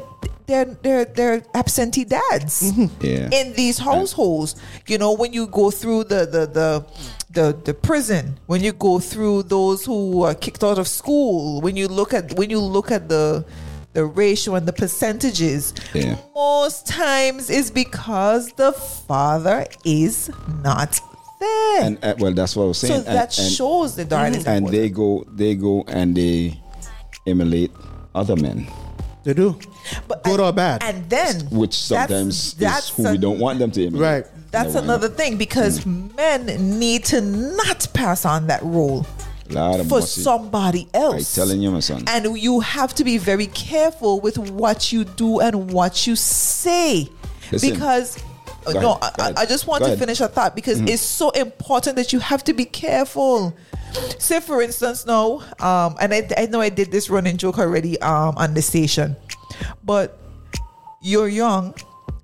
they're 0.47 0.65
they're 0.65 1.05
they're 1.05 1.43
absentee 1.55 2.05
dads 2.05 2.73
mm-hmm. 2.73 3.05
yeah. 3.05 3.29
in 3.31 3.53
these 3.53 3.79
households. 3.79 4.57
You 4.89 4.99
know, 4.99 5.13
when 5.13 5.33
you 5.33 5.47
go 5.47 5.71
through 5.71 6.05
the 6.05 6.27
the 6.27 6.47
the 6.47 6.87
the, 7.31 7.57
the 7.65 7.75
prison, 7.75 8.41
when 8.47 8.65
you 8.65 8.73
go 8.73 8.99
through 8.99 9.45
those 9.45 9.85
who 9.85 10.23
are 10.23 10.35
kicked 10.35 10.65
out 10.65 10.79
of 10.79 10.89
school, 10.89 11.61
when 11.61 11.77
you 11.77 11.87
look 11.87 12.13
at 12.13 12.33
when 12.37 12.51
you 12.51 12.59
look 12.59 12.91
at 12.91 13.09
the 13.09 13.45
the 13.99 14.05
ratio 14.05 14.55
and 14.55 14.65
the 14.65 14.73
percentages, 14.73 15.75
yeah. 15.93 16.17
most 16.33 16.87
times 16.87 17.51
is 17.51 17.69
because 17.69 18.53
the 18.53 18.71
father 18.71 19.67
is 19.85 20.31
not 20.63 21.01
there. 21.41 21.83
And 21.83 21.99
uh, 22.05 22.15
well, 22.17 22.33
that's 22.33 22.55
what 22.55 22.63
I 22.63 22.67
was 22.69 22.79
saying. 22.79 23.03
So 23.03 23.13
that 23.13 23.37
and, 23.37 23.53
shows 23.53 23.97
the 23.97 24.05
darling. 24.05 24.47
And 24.47 24.69
they 24.69 24.89
go, 24.89 25.25
they 25.27 25.57
go, 25.57 25.83
and 25.89 26.17
they 26.17 26.63
emulate 27.27 27.73
other 28.15 28.37
men. 28.37 28.69
They 29.25 29.35
do. 29.35 29.59
But 30.07 30.23
good 30.23 30.39
or 30.39 30.53
bad. 30.53 30.85
And 30.85 31.11
then 31.11 31.41
which 31.51 31.75
sometimes 31.75 32.55
that's, 32.55 32.91
that's 32.91 32.91
is 32.91 32.97
who 32.97 33.07
a, 33.09 33.11
we 33.11 33.19
don't 33.19 33.41
want 33.41 33.59
them 33.59 33.73
to 33.73 33.85
emulate. 33.85 34.25
Right. 34.25 34.51
That's 34.53 34.77
another 34.77 35.09
thing 35.09 35.37
because 35.37 35.81
mm. 35.81 36.15
men 36.17 36.47
need 36.79 37.05
to 37.07 37.21
not 37.21 37.89
pass 37.95 38.25
on 38.25 38.47
that 38.47 38.63
role 38.63 39.05
for 39.89 40.03
somebody 40.03 40.89
else. 40.95 41.39
I'm 41.39 41.45
telling 41.45 41.63
you, 41.63 41.71
my 41.71 41.81
son. 41.81 42.05
And 42.07 42.39
you 42.39 42.61
have 42.61 42.95
to 42.97 43.05
be 43.05 43.19
very 43.19 43.47
careful 43.47 44.21
with 44.21 44.39
what 44.39 44.93
you 44.93 45.05
do 45.05 45.41
and 45.41 45.71
what 45.73 46.07
you 46.07 46.17
say. 46.17 47.09
Listen, 47.51 47.71
because 47.71 48.23
no, 48.75 48.99
I, 49.01 49.33
I, 49.39 49.47
just 49.47 49.67
want 49.67 49.85
to 49.85 49.97
finish 49.97 50.21
a 50.21 50.29
thought 50.29 50.55
because 50.55 50.79
mm-hmm. 50.79 50.89
it's 50.89 51.03
so 51.03 51.31
important 51.31 51.97
that 51.97 52.13
you 52.13 52.19
have 52.19 52.45
to 52.45 52.53
be 52.53 52.65
careful 52.65 53.57
say 54.19 54.41
for 54.41 54.61
instance 54.61 55.07
now 55.07 55.39
um 55.61 55.97
and 56.01 56.13
I, 56.13 56.29
I 56.37 56.47
know 56.47 56.61
i 56.61 56.69
did 56.69 56.91
this 56.91 57.09
running 57.09 57.37
joke 57.39 57.59
already 57.59 57.99
um 58.01 58.37
on 58.37 58.53
the 58.53 58.61
station 58.61 59.17
but 59.83 60.19
you're 61.01 61.29
young 61.29 61.75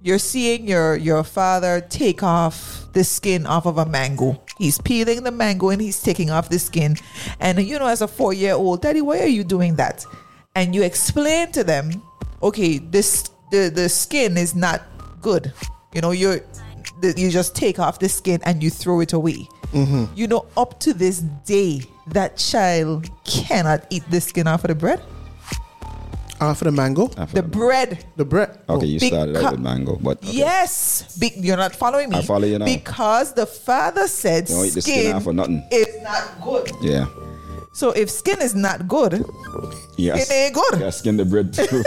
you're 0.03 0.19
seeing 0.19 0.69
your 0.69 0.97
your 0.97 1.25
father 1.25 1.81
take 1.81 2.23
off 2.23 2.84
the 2.95 3.05
skin 3.05 3.47
off 3.47 3.67
of 3.67 3.79
a 3.79 3.87
mango. 3.87 4.41
He's 4.59 4.79
peeling 4.79 5.23
the 5.25 5.31
mango 5.31 5.71
and 5.71 5.81
he's 5.81 6.03
taking 6.03 6.31
off 6.31 6.49
the 6.49 6.59
skin. 6.59 6.97
And 7.41 7.61
you 7.61 7.79
know 7.79 7.87
as 7.87 8.03
a 8.03 8.09
four 8.09 8.33
year 8.33 8.55
old 8.55 8.83
daddy 8.83 9.03
why 9.03 9.21
are 9.21 9.27
you 9.27 9.45
doing 9.45 9.77
that? 9.77 10.05
And 10.55 10.75
you 10.75 10.83
explain 10.83 11.53
to 11.53 11.65
them 11.65 12.03
okay 12.43 12.79
this 12.79 13.31
the 13.51 13.71
the 13.75 13.89
skin 13.89 14.37
is 14.37 14.55
not 14.55 14.83
good. 15.21 15.53
You 15.93 16.01
know 16.01 16.13
you're 16.13 16.41
you 17.03 17.31
just 17.31 17.55
take 17.55 17.79
off 17.79 17.99
the 17.99 18.09
skin 18.09 18.41
and 18.45 18.63
you 18.63 18.71
throw 18.71 19.01
it 19.01 19.13
away. 19.13 19.49
Mm-hmm. 19.73 20.05
You 20.15 20.29
know, 20.29 20.47
up 20.57 20.79
to 20.81 20.95
this 20.95 21.19
day, 21.19 21.83
that 22.09 22.37
child 22.37 23.11
cannot 23.25 23.87
eat 23.91 24.09
the 24.11 24.21
skin 24.21 24.47
off 24.47 24.65
of 24.65 24.69
the 24.69 24.75
bread. 24.75 25.03
Ah, 26.41 26.51
off 26.51 26.63
of 26.63 26.67
the 26.67 26.73
mango? 26.73 27.11
Ah, 27.17 27.23
After 27.23 27.43
the 27.43 27.47
bread. 27.47 28.05
The 28.17 28.25
bread. 28.25 28.59
Okay, 28.69 28.87
you 28.87 28.99
started 28.99 29.37
out 29.37 29.53
with 29.53 29.61
mango, 29.61 29.97
but 29.97 30.19
okay. 30.19 30.33
yes, 30.33 31.17
Be- 31.19 31.33
you're 31.37 31.57
not 31.57 31.75
following 31.75 32.11
me. 32.11 32.17
I 32.19 32.23
follow 32.23 32.47
you 32.47 32.59
now. 32.59 32.65
Because 32.67 33.33
the 33.35 33.47
father 33.47 34.09
said 34.09 34.47
Don't 34.47 34.67
eat 34.67 34.75
the 34.75 34.83
skin 34.83 35.15
off 35.15 35.25
for 35.25 35.33
nothing. 35.33 35.63
It's 35.71 36.03
not 36.03 36.41
good. 36.43 36.71
Yeah. 36.83 37.07
So 37.75 37.91
if 37.91 38.09
skin 38.09 38.41
is 38.41 38.55
not 38.55 38.87
good, 38.87 39.25
yes. 39.97 40.31
it 40.31 40.33
ain't 40.33 40.55
good. 40.55 40.81
Yeah, 40.81 40.91
skin 40.91 41.17
the 41.17 41.25
bread 41.25 41.53
too. 41.53 41.67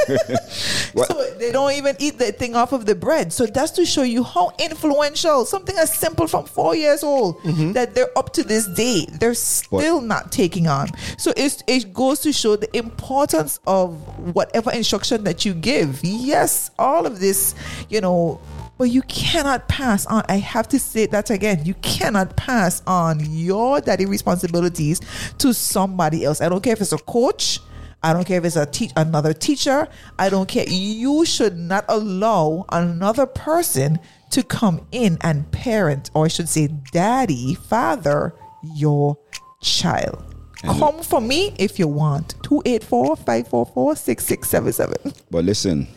so 1.06 1.34
they 1.40 1.54
don't 1.54 1.72
even 1.72 1.96
eat 2.00 2.18
the 2.18 2.34
thing 2.34 2.58
off 2.58 2.74
of 2.74 2.86
the 2.86 2.94
bread. 2.94 3.32
So 3.32 3.46
that's 3.46 3.72
to 3.72 3.86
show 3.86 4.04
you 4.04 4.24
how 4.24 4.52
influential 4.60 5.46
something 5.46 5.78
as 5.78 5.94
simple 5.94 6.28
from 6.28 6.44
four 6.44 6.76
years 6.76 7.04
old 7.04 7.40
mm-hmm. 7.40 7.72
that 7.72 7.96
they're 7.96 8.16
up 8.18 8.34
to 8.34 8.44
this 8.44 8.68
day. 8.68 9.08
They're 9.20 9.34
still 9.34 10.00
what? 10.00 10.04
not 10.04 10.32
taking 10.34 10.68
on. 10.68 10.90
So 11.18 11.32
it 11.38 11.94
goes 11.94 12.20
to 12.20 12.34
show 12.34 12.58
the 12.58 12.76
importance 12.76 13.62
of 13.66 13.96
whatever 14.36 14.72
instruction 14.72 15.24
that 15.24 15.46
you 15.46 15.54
give. 15.54 16.04
Yes, 16.04 16.70
all 16.78 17.06
of 17.06 17.22
this, 17.22 17.56
you 17.88 18.02
know, 18.02 18.42
but 18.78 18.86
you 18.86 19.02
cannot 19.04 19.68
pass 19.68 20.06
on. 20.06 20.24
I 20.30 20.38
have 20.38 20.68
to 20.70 20.80
say 20.80 21.06
that 21.08 21.30
again. 21.30 21.66
You 21.66 21.74
cannot 21.76 22.36
pass 22.36 22.82
on 22.86 23.20
your 23.30 23.82
daddy 23.82 24.06
responsibilities 24.06 25.02
to 25.40 25.54
somebody 25.54 26.26
else. 26.26 26.42
I 26.42 26.50
don't 26.50 26.62
care 26.64 26.74
if 26.74 26.82
it's 26.82 26.94
a 26.94 26.98
coach. 26.98 27.60
I 28.04 28.14
don't 28.14 28.26
care 28.26 28.38
if 28.38 28.46
it's 28.46 28.56
a 28.56 28.66
te- 28.66 28.92
another 28.96 29.34
teacher. 29.34 29.88
I 30.20 30.30
don't 30.30 30.48
care. 30.48 30.66
You 30.68 31.26
should 31.26 31.58
not 31.58 31.86
allow 31.90 32.66
another 32.70 33.26
person 33.26 34.00
to 34.30 34.44
come 34.44 34.86
in 34.92 35.18
and 35.22 35.52
parent, 35.52 36.12
or 36.14 36.26
I 36.26 36.28
should 36.28 36.50
say, 36.50 36.68
daddy, 36.92 37.56
father, 37.56 38.36
your 38.76 39.18
child. 39.62 40.36
And 40.64 40.80
come 40.80 41.02
for 41.02 41.22
me 41.22 41.54
if 41.58 41.80
you 41.80 41.88
want. 41.88 42.36
284 42.44 43.16
544 43.16 43.96
6677. 43.96 45.14
But 45.30 45.46
listen, 45.46 45.88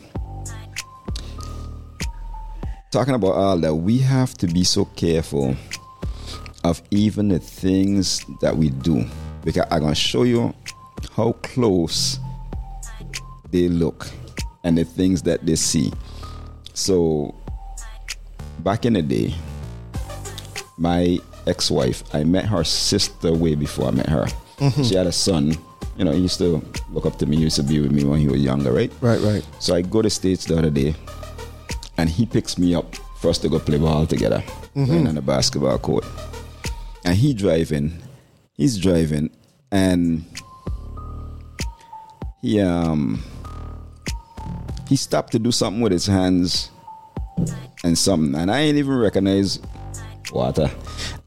talking 2.91 3.15
about 3.15 3.33
all 3.33 3.57
that, 3.59 3.75
we 3.75 3.99
have 3.99 4.35
to 4.35 4.47
be 4.47 4.65
so 4.65 4.85
careful 4.85 5.57
of 6.65 6.83
even 6.91 7.29
the 7.29 7.39
things 7.39 8.25
that 8.41 8.57
we 8.57 8.71
do. 8.71 9.05
Because 9.45 9.67
I'm 9.71 9.81
gonna 9.81 9.95
show 9.95 10.25
you 10.25 10.55
how 11.17 11.33
close 11.43 12.19
they 13.51 13.69
look 13.69 14.09
and 14.65 14.77
the 14.77 14.85
things 14.85 15.23
that 15.23 15.47
they 15.47 15.57
see. 15.57 15.93
So 16.75 17.35
back 18.59 18.85
in 18.85 18.95
the 18.95 19.03
day, 19.03 19.35
my 20.77 21.19
ex-wife, 21.47 22.03
I 22.15 22.25
met 22.25 22.45
her 22.47 22.65
sister 22.65 23.33
way 23.33 23.55
before 23.55 23.89
I 23.89 23.91
met 23.93 24.09
her. 24.09 24.27
Mm-hmm. 24.59 24.83
She 24.83 24.95
had 24.95 25.07
a 25.07 25.13
son. 25.13 25.57
You 25.97 26.05
know, 26.05 26.13
he 26.13 26.21
used 26.21 26.39
to 26.39 26.63
look 26.91 27.07
up 27.07 27.19
to 27.19 27.27
me, 27.27 27.37
he 27.37 27.43
used 27.45 27.57
to 27.57 27.63
be 27.63 27.81
with 27.81 27.93
me 27.93 28.05
when 28.05 28.21
he 28.21 28.29
was 28.29 28.43
younger, 28.43 28.73
right? 28.73 28.93
Right, 29.01 29.21
right. 29.21 29.47
So 29.59 29.75
I 29.75 29.83
go 29.83 30.03
to 30.03 30.11
States 30.11 30.45
the 30.45 30.59
other 30.59 30.71
day 30.71 30.95
and 32.01 32.09
he 32.09 32.25
picks 32.25 32.57
me 32.57 32.75
up 32.75 32.97
for 33.21 33.29
us 33.29 33.37
to 33.37 33.49
go 33.51 33.59
play 33.59 33.77
ball 33.77 34.07
together 34.07 34.43
mm-hmm. 34.75 35.07
on 35.07 35.15
the 35.15 35.21
basketball 35.21 35.79
court. 35.79 36.05
And 37.05 37.15
he 37.15 37.35
driving, 37.35 38.03
he's 38.55 38.79
driving, 38.79 39.31
and 39.71 40.25
he 42.41 42.59
um 42.61 43.23
he 44.89 44.97
stopped 44.97 45.33
to 45.33 45.39
do 45.39 45.53
something 45.53 45.83
with 45.83 45.93
his 45.93 46.07
hands 46.07 46.71
and 47.85 47.97
something, 47.99 48.35
and 48.35 48.51
I 48.51 48.61
ain't 48.61 48.79
even 48.79 48.97
recognize 48.97 49.61
water. 50.33 50.71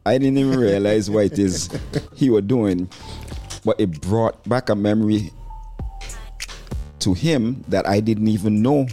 I 0.08 0.18
didn't 0.18 0.40
even 0.40 0.60
realize 0.60 1.10
what 1.10 1.26
it 1.26 1.38
is 1.38 1.70
he 2.16 2.32
was 2.32 2.46
doing, 2.46 2.90
but 3.64 3.80
it 3.80 4.02
brought 4.02 4.44
back 4.50 4.70
a 4.70 4.76
memory 4.76 5.32
to 7.00 7.14
him 7.14 7.64
that 7.68 7.88
I 7.88 8.00
didn't 8.00 8.28
even 8.28 8.64
know 8.64 8.88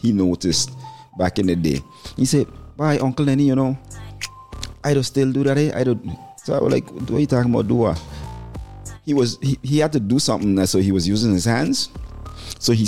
he 0.00 0.12
noticed 0.12 0.70
back 1.16 1.38
in 1.38 1.46
the 1.46 1.56
day. 1.56 1.80
He 2.16 2.24
said, 2.24 2.46
"Why, 2.76 2.98
Uncle 2.98 3.24
Lenny? 3.24 3.44
You 3.44 3.56
know, 3.56 3.78
I 4.84 4.94
don't 4.94 5.02
still 5.02 5.32
do 5.32 5.42
that. 5.44 5.58
Eh? 5.58 5.72
I 5.74 5.84
don't." 5.84 6.16
So 6.44 6.54
I 6.54 6.60
was 6.60 6.72
like, 6.72 6.88
"What 6.90 7.10
are 7.10 7.20
you 7.20 7.26
talking 7.26 7.50
about, 7.52 7.68
do?" 7.68 7.94
He 9.04 9.14
was 9.14 9.38
he, 9.42 9.58
he 9.62 9.78
had 9.78 9.92
to 9.92 10.00
do 10.00 10.18
something, 10.18 10.64
so 10.66 10.78
he 10.78 10.92
was 10.92 11.08
using 11.08 11.32
his 11.32 11.44
hands. 11.44 11.90
So 12.58 12.72
he 12.72 12.86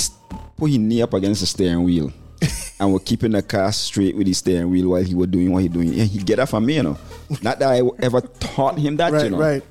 put 0.56 0.70
his 0.70 0.78
knee 0.78 1.02
up 1.02 1.14
against 1.14 1.40
the 1.40 1.46
steering 1.46 1.82
wheel, 1.82 2.12
and 2.80 2.92
we're 2.92 3.00
keeping 3.00 3.32
the 3.32 3.42
car 3.42 3.72
straight 3.72 4.16
with 4.16 4.26
his 4.26 4.38
steering 4.38 4.70
wheel 4.70 4.90
while 4.90 5.02
he 5.02 5.14
was 5.14 5.28
doing 5.28 5.50
what 5.50 5.62
he 5.62 5.68
doing. 5.68 5.88
And 5.88 6.08
he 6.08 6.18
get 6.18 6.36
that 6.36 6.48
from 6.48 6.66
me, 6.66 6.76
you 6.76 6.84
know. 6.84 6.98
Not 7.42 7.58
that 7.58 7.70
I 7.70 7.82
ever 8.00 8.20
taught 8.20 8.78
him 8.78 8.96
that, 8.98 9.12
right, 9.12 9.24
you 9.24 9.30
know. 9.30 9.38
Right. 9.38 9.62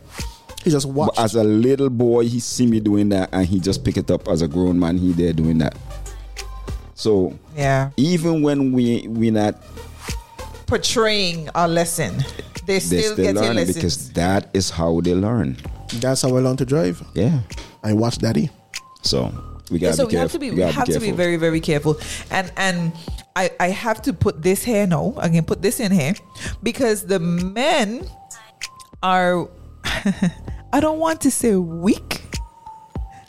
He 0.64 0.70
just 0.70 0.86
watched. 0.86 1.16
But 1.16 1.24
as 1.24 1.36
a 1.36 1.44
little 1.44 1.90
boy, 1.90 2.26
he 2.26 2.40
see 2.40 2.66
me 2.66 2.80
doing 2.80 3.10
that, 3.10 3.30
and 3.32 3.46
he 3.46 3.60
just 3.60 3.84
pick 3.84 3.98
it 3.98 4.10
up 4.12 4.28
as 4.28 4.42
a 4.42 4.48
grown 4.48 4.80
man. 4.80 4.98
He 4.98 5.12
there 5.12 5.34
doing 5.34 5.58
that. 5.60 5.78
So 6.96 7.38
Yeah. 7.56 7.92
even 7.98 8.42
when 8.42 8.72
we 8.72 9.08
we 9.08 9.32
not 9.32 9.56
Portraying 10.68 11.50
a 11.56 11.68
lesson. 11.68 12.18
They 12.66 12.76
they 12.76 12.80
still, 12.80 13.14
still 13.14 13.34
get 13.34 13.36
your 13.44 13.54
lessons. 13.54 13.76
because 13.76 14.10
that 14.14 14.50
is 14.54 14.70
how 14.70 15.02
they 15.02 15.14
learn. 15.14 15.58
That's 15.96 16.22
how 16.22 16.30
I 16.30 16.40
learned 16.40 16.60
to 16.60 16.66
drive. 16.66 17.04
Yeah. 17.14 17.42
I 17.84 17.94
watched 17.94 18.22
Daddy. 18.22 18.50
So 19.04 19.32
we 19.70 19.78
Yeah, 19.80 19.90
gotta 19.90 19.98
so 19.98 20.08
be 20.08 20.08
we 20.08 20.12
careful. 20.14 20.22
have 20.22 20.32
to 20.32 20.40
be 20.40 20.50
we 20.52 20.58
gotta 20.58 20.72
have 20.74 20.88
to 20.88 21.00
be 21.00 21.12
very 21.12 21.36
very 21.38 21.60
careful 21.60 22.00
and 22.32 22.52
and 22.58 22.94
I 23.36 23.52
I 23.60 23.68
have 23.70 24.02
to 24.04 24.14
put 24.14 24.42
this 24.42 24.64
here 24.64 24.88
now 24.88 25.14
I 25.18 25.28
can 25.30 25.44
put 25.46 25.62
this 25.62 25.80
in 25.80 25.92
here 25.92 26.14
because 26.64 27.06
the 27.06 27.20
men 27.20 28.08
are 29.04 29.50
I 30.74 30.80
don't 30.80 31.00
want 31.00 31.22
to 31.22 31.32
say 31.32 31.56
weak 31.56 32.22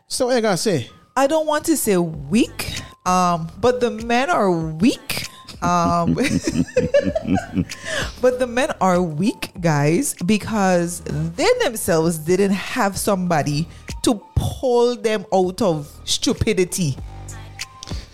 So 0.07 0.27
what 0.27 0.37
I 0.37 0.41
gotta 0.41 0.57
say? 0.57 0.89
I 1.17 1.27
don't 1.27 1.47
want 1.47 1.65
to 1.67 1.77
say 1.77 1.97
weak 1.99 2.81
um 3.07 3.49
but 3.61 3.81
the 3.81 3.91
men 3.91 4.31
are 4.31 4.51
weak 4.51 5.27
um 5.63 6.15
but 8.21 8.39
the 8.39 8.47
men 8.47 8.71
are 8.81 9.03
weak 9.03 9.53
guys 9.61 10.15
because 10.27 11.01
they 11.03 11.49
themselves 11.63 12.19
didn't 12.19 12.53
have 12.53 12.97
somebody 12.97 13.69
to 14.03 14.21
pull 14.35 14.97
them 14.97 15.25
out 15.33 15.63
of 15.63 15.89
stupidity 16.05 16.97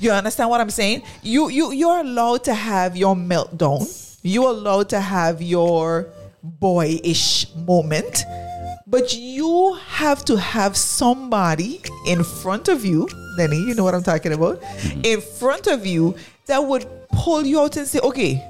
you 0.00 0.10
understand 0.10 0.48
what 0.48 0.62
I'm 0.62 0.70
saying? 0.70 1.02
You 1.22 1.50
you 1.50 1.72
you're 1.72 2.00
allowed 2.00 2.44
to 2.44 2.54
have 2.54 2.96
your 2.96 3.14
meltdown. 3.14 3.84
You're 4.22 4.48
allowed 4.48 4.88
to 4.90 5.00
have 5.00 5.42
your 5.42 6.08
boyish 6.42 7.46
moment. 7.54 8.24
But 8.86 9.14
you 9.14 9.74
have 10.00 10.24
to 10.24 10.36
have 10.36 10.76
somebody 10.76 11.82
in 12.06 12.24
front 12.24 12.68
of 12.68 12.84
you, 12.84 13.08
Lenny, 13.36 13.58
you 13.58 13.74
know 13.74 13.84
what 13.84 13.94
I'm 13.94 14.02
talking 14.02 14.32
about, 14.32 14.60
mm-hmm. 14.60 15.00
in 15.04 15.20
front 15.20 15.66
of 15.66 15.86
you 15.86 16.16
that 16.46 16.58
would 16.58 16.86
pull 17.12 17.44
you 17.44 17.60
out 17.60 17.76
and 17.76 17.86
say, 17.86 18.00
okay, 18.00 18.44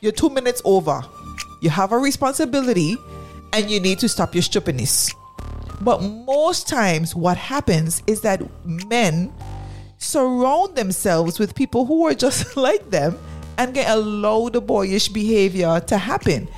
you're 0.00 0.12
two 0.12 0.30
minutes 0.30 0.62
over. 0.64 1.02
You 1.60 1.70
have 1.70 1.92
a 1.92 1.98
responsibility 1.98 2.96
and 3.52 3.70
you 3.70 3.80
need 3.80 3.98
to 4.00 4.08
stop 4.08 4.34
your 4.34 4.42
stupidness. 4.42 5.14
But 5.80 6.02
most 6.02 6.68
times, 6.68 7.14
what 7.14 7.36
happens 7.36 8.02
is 8.06 8.20
that 8.22 8.42
men 8.64 9.32
surround 9.98 10.76
themselves 10.76 11.38
with 11.38 11.54
people 11.54 11.86
who 11.86 12.06
are 12.06 12.14
just 12.14 12.56
like 12.56 12.90
them 12.90 13.18
and 13.56 13.74
can 13.74 13.90
allow 13.90 14.48
the 14.48 14.60
boyish 14.60 15.08
behavior 15.08 15.80
to 15.80 15.98
happen. 15.98 16.48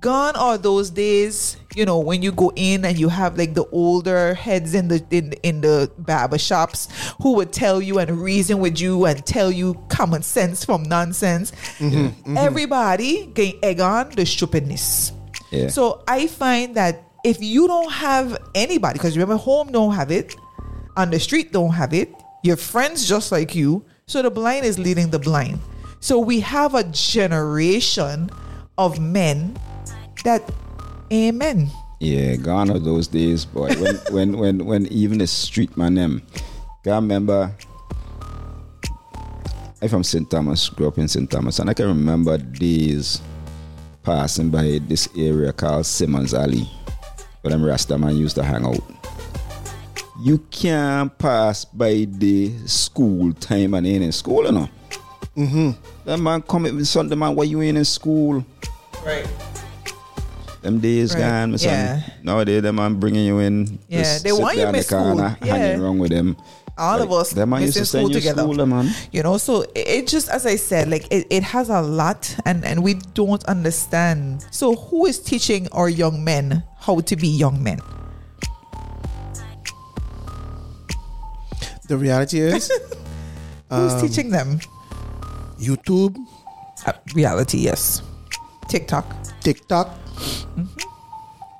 Gone 0.00 0.34
are 0.34 0.56
those 0.56 0.88
days, 0.88 1.58
you 1.76 1.84
know, 1.84 1.98
when 1.98 2.22
you 2.22 2.32
go 2.32 2.50
in 2.56 2.86
and 2.86 2.98
you 2.98 3.10
have 3.10 3.36
like 3.36 3.52
the 3.52 3.66
older 3.66 4.32
heads 4.32 4.72
in 4.72 4.88
the 4.88 5.04
in, 5.10 5.32
in 5.42 5.60
the 5.60 5.92
barber 5.98 6.38
shops 6.38 6.88
who 7.20 7.34
would 7.34 7.52
tell 7.52 7.82
you 7.82 7.98
and 7.98 8.18
reason 8.18 8.60
with 8.60 8.80
you 8.80 9.04
and 9.04 9.24
tell 9.26 9.52
you 9.52 9.74
common 9.88 10.22
sense 10.22 10.64
from 10.64 10.84
nonsense. 10.84 11.52
Mm-hmm, 11.78 11.96
mm-hmm. 11.96 12.36
Everybody 12.38 13.26
can 13.34 13.52
egg 13.62 13.80
on 13.80 14.08
the 14.10 14.24
stupidness. 14.24 15.12
Yeah. 15.50 15.68
So 15.68 16.02
I 16.08 16.28
find 16.28 16.76
that 16.76 17.04
if 17.22 17.42
you 17.42 17.66
don't 17.66 17.92
have 17.92 18.38
anybody, 18.54 18.94
because 18.98 19.18
remember, 19.18 19.36
home 19.36 19.70
don't 19.70 19.94
have 19.94 20.10
it, 20.10 20.34
on 20.96 21.10
the 21.10 21.20
street 21.20 21.52
don't 21.52 21.72
have 21.72 21.92
it, 21.92 22.10
your 22.42 22.56
friends 22.56 23.06
just 23.06 23.32
like 23.32 23.54
you. 23.54 23.84
So 24.06 24.22
the 24.22 24.30
blind 24.30 24.64
is 24.64 24.78
leading 24.78 25.10
the 25.10 25.18
blind. 25.18 25.60
So 26.00 26.18
we 26.18 26.40
have 26.40 26.74
a 26.74 26.84
generation 26.84 28.30
of 28.78 28.98
men 28.98 29.58
that, 30.22 30.50
amen. 31.12 31.70
Yeah, 32.00 32.36
gone 32.36 32.70
are 32.70 32.78
those 32.78 33.08
days, 33.08 33.44
boy. 33.44 33.68
When 33.74 33.96
when 34.10 34.38
when 34.38 34.66
when 34.66 34.86
even 34.86 35.18
the 35.18 35.26
street 35.26 35.76
man 35.76 35.94
them. 35.94 36.22
I 36.86 36.90
remember 36.90 37.54
I'm 39.82 39.88
from 39.88 40.04
St. 40.04 40.30
Thomas, 40.30 40.68
grew 40.68 40.88
up 40.88 40.98
in 40.98 41.08
St. 41.08 41.30
Thomas, 41.30 41.58
and 41.58 41.70
I 41.70 41.74
can 41.74 41.86
remember 41.88 42.36
days 42.36 43.22
passing 44.02 44.50
by 44.50 44.78
this 44.82 45.08
area 45.16 45.52
called 45.52 45.86
Simmons 45.86 46.34
Alley, 46.34 46.68
where 47.40 47.50
them 47.50 47.64
Rasta 47.64 47.96
man 47.96 48.16
used 48.16 48.36
to 48.36 48.42
hang 48.42 48.66
out. 48.66 48.82
You 50.22 50.38
can't 50.50 51.16
pass 51.16 51.64
by 51.64 52.06
the 52.08 52.52
school 52.66 53.32
time 53.32 53.72
and 53.72 53.86
ain't 53.86 54.04
in 54.04 54.12
school, 54.12 54.44
you 54.44 54.52
know. 54.52 54.68
Mm-hmm. 55.34 55.70
That 56.04 56.18
man 56.18 56.42
come 56.42 56.64
with 56.64 56.86
Sunday 56.86 57.16
man, 57.16 57.34
why 57.34 57.44
you 57.44 57.62
ain't 57.62 57.78
in 57.78 57.84
school? 57.86 58.44
Right. 59.04 59.26
Them 60.62 60.78
days 60.78 61.14
Right. 61.14 61.20
gone, 61.20 61.50
my 61.52 61.56
son. 61.56 61.72
Yeah. 61.72 62.00
Nowadays, 62.22 62.62
them 62.62 62.76
man 62.76 62.94
bringing 63.00 63.24
you 63.24 63.38
in. 63.38 63.78
Yeah, 63.88 64.18
they 64.18 64.30
sit 64.30 64.40
want 64.40 64.56
you 64.58 64.66
in 64.66 64.72
miss 64.72 64.86
the 64.88 64.96
corner, 64.96 65.30
school. 65.36 65.46
Yeah. 65.48 65.56
hanging 65.56 65.80
around 65.82 65.98
with 65.98 66.10
them. 66.10 66.36
All 66.78 66.98
Like, 66.98 67.08
of 67.08 67.12
us 67.12 67.30
Them 67.30 67.50
man 67.50 67.62
used 67.62 67.74
to 67.74 67.80
missing 67.80 68.00
school 68.00 68.08
you 68.10 68.20
together. 68.20 68.42
school, 68.42 68.66
man. 68.66 68.90
You 69.12 69.22
know, 69.22 69.36
so 69.38 69.62
it, 69.74 69.88
it 69.88 70.06
just 70.06 70.28
as 70.28 70.46
I 70.46 70.56
said, 70.56 70.88
like 70.88 71.06
it, 71.10 71.26
it 71.30 71.42
has 71.42 71.68
a 71.68 71.80
lot 71.82 72.34
and, 72.46 72.64
and 72.64 72.82
we 72.82 72.94
don't 73.14 73.42
understand. 73.44 74.44
So 74.50 74.74
who 74.76 75.06
is 75.06 75.18
teaching 75.18 75.68
our 75.72 75.88
young 75.88 76.24
men 76.24 76.62
how 76.78 77.00
to 77.00 77.16
be 77.16 77.28
young 77.28 77.62
men? 77.62 77.80
The 81.88 81.96
reality 81.96 82.40
is 82.40 82.70
Who's 83.70 83.92
Um, 83.94 84.00
teaching 84.00 84.30
them? 84.30 84.60
YouTube, 85.60 86.16
Uh, 86.86 86.92
reality, 87.14 87.58
yes. 87.58 88.00
TikTok. 88.68 89.04
TikTok, 89.42 89.90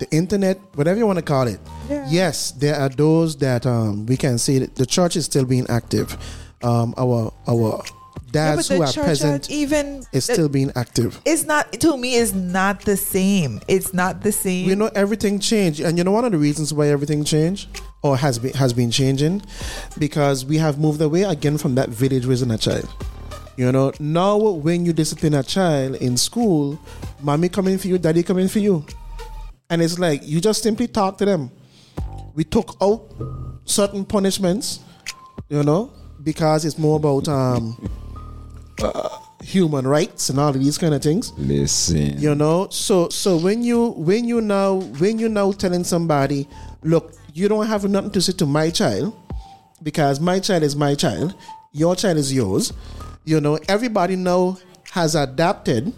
the 0.00 0.10
internet, 0.10 0.58
whatever 0.74 0.98
you 0.98 1.06
want 1.06 1.18
to 1.18 1.24
call 1.24 1.46
it. 1.46 1.60
Yeah. 1.88 2.06
Yes, 2.10 2.50
there 2.52 2.76
are 2.76 2.88
those 2.88 3.36
that 3.36 3.66
um, 3.66 4.06
we 4.06 4.16
can 4.16 4.38
see 4.38 4.58
that 4.58 4.74
the 4.74 4.86
church 4.86 5.14
is 5.16 5.26
still 5.26 5.44
being 5.44 5.66
active. 5.68 6.16
Um, 6.62 6.94
our 6.98 7.32
our 7.48 7.82
dads 8.32 8.68
but 8.68 8.76
who 8.76 8.82
are 8.82 8.92
present 8.92 9.50
even 9.50 10.04
is 10.12 10.24
still 10.24 10.48
being 10.48 10.70
active. 10.76 11.20
it's 11.24 11.44
not 11.44 11.72
to 11.72 11.96
me 11.96 12.16
it's 12.16 12.32
not 12.32 12.82
the 12.82 12.96
same. 12.96 13.60
It's 13.68 13.92
not 13.92 14.22
the 14.22 14.32
same. 14.32 14.66
We 14.66 14.74
know 14.74 14.90
everything 14.94 15.38
changed, 15.38 15.80
and 15.80 15.98
you 15.98 16.04
know 16.04 16.12
one 16.12 16.24
of 16.24 16.32
the 16.32 16.38
reasons 16.38 16.72
why 16.72 16.88
everything 16.88 17.24
changed 17.24 17.80
or 18.02 18.16
has 18.16 18.38
been 18.38 18.52
has 18.54 18.72
been 18.72 18.90
changing 18.90 19.42
because 19.98 20.44
we 20.44 20.58
have 20.58 20.78
moved 20.78 21.00
away 21.00 21.22
again 21.22 21.58
from 21.58 21.74
that 21.74 21.88
village 21.88 22.24
raising 22.24 22.50
a 22.50 22.58
child. 22.58 22.88
You 23.60 23.70
know, 23.72 23.92
now 24.00 24.38
when 24.38 24.86
you 24.86 24.94
discipline 24.94 25.34
a 25.34 25.42
child 25.42 25.96
in 25.96 26.16
school, 26.16 26.80
mommy 27.20 27.50
coming 27.50 27.76
for 27.76 27.88
you, 27.88 27.98
daddy 27.98 28.22
coming 28.22 28.48
for 28.48 28.58
you, 28.58 28.86
and 29.68 29.82
it's 29.82 29.98
like 29.98 30.22
you 30.24 30.40
just 30.40 30.62
simply 30.62 30.88
talk 30.88 31.18
to 31.18 31.26
them. 31.26 31.50
We 32.34 32.44
took 32.44 32.74
out 32.80 33.02
certain 33.66 34.06
punishments, 34.06 34.80
you 35.50 35.62
know, 35.62 35.92
because 36.24 36.64
it's 36.64 36.78
more 36.78 36.96
about 36.96 37.28
um, 37.28 37.76
uh, 38.82 39.10
human 39.42 39.86
rights 39.86 40.30
and 40.30 40.40
all 40.40 40.48
of 40.48 40.58
these 40.58 40.78
kind 40.78 40.94
of 40.94 41.02
things 41.02 41.32
Listen. 41.36 42.18
you 42.18 42.34
know 42.34 42.68
so 42.70 43.08
so 43.08 43.36
when 43.38 43.62
you 43.62 43.90
when 43.92 44.24
you 44.26 44.40
now 44.40 44.76
when 45.00 45.18
you 45.18 45.28
now 45.30 45.50
telling 45.50 45.82
somebody 45.82 46.46
look 46.82 47.14
you 47.32 47.48
don't 47.48 47.66
have 47.66 47.84
nothing 47.88 48.10
to 48.10 48.20
say 48.20 48.32
to 48.34 48.44
my 48.44 48.68
child 48.68 49.14
because 49.82 50.20
my 50.20 50.38
child 50.38 50.62
is 50.62 50.76
my 50.76 50.94
child 50.94 51.34
your 51.72 51.96
child 51.96 52.18
is 52.18 52.32
yours 52.34 52.72
you 53.30 53.40
know 53.40 53.58
everybody 53.68 54.16
now 54.16 54.58
has 54.90 55.14
adapted 55.14 55.92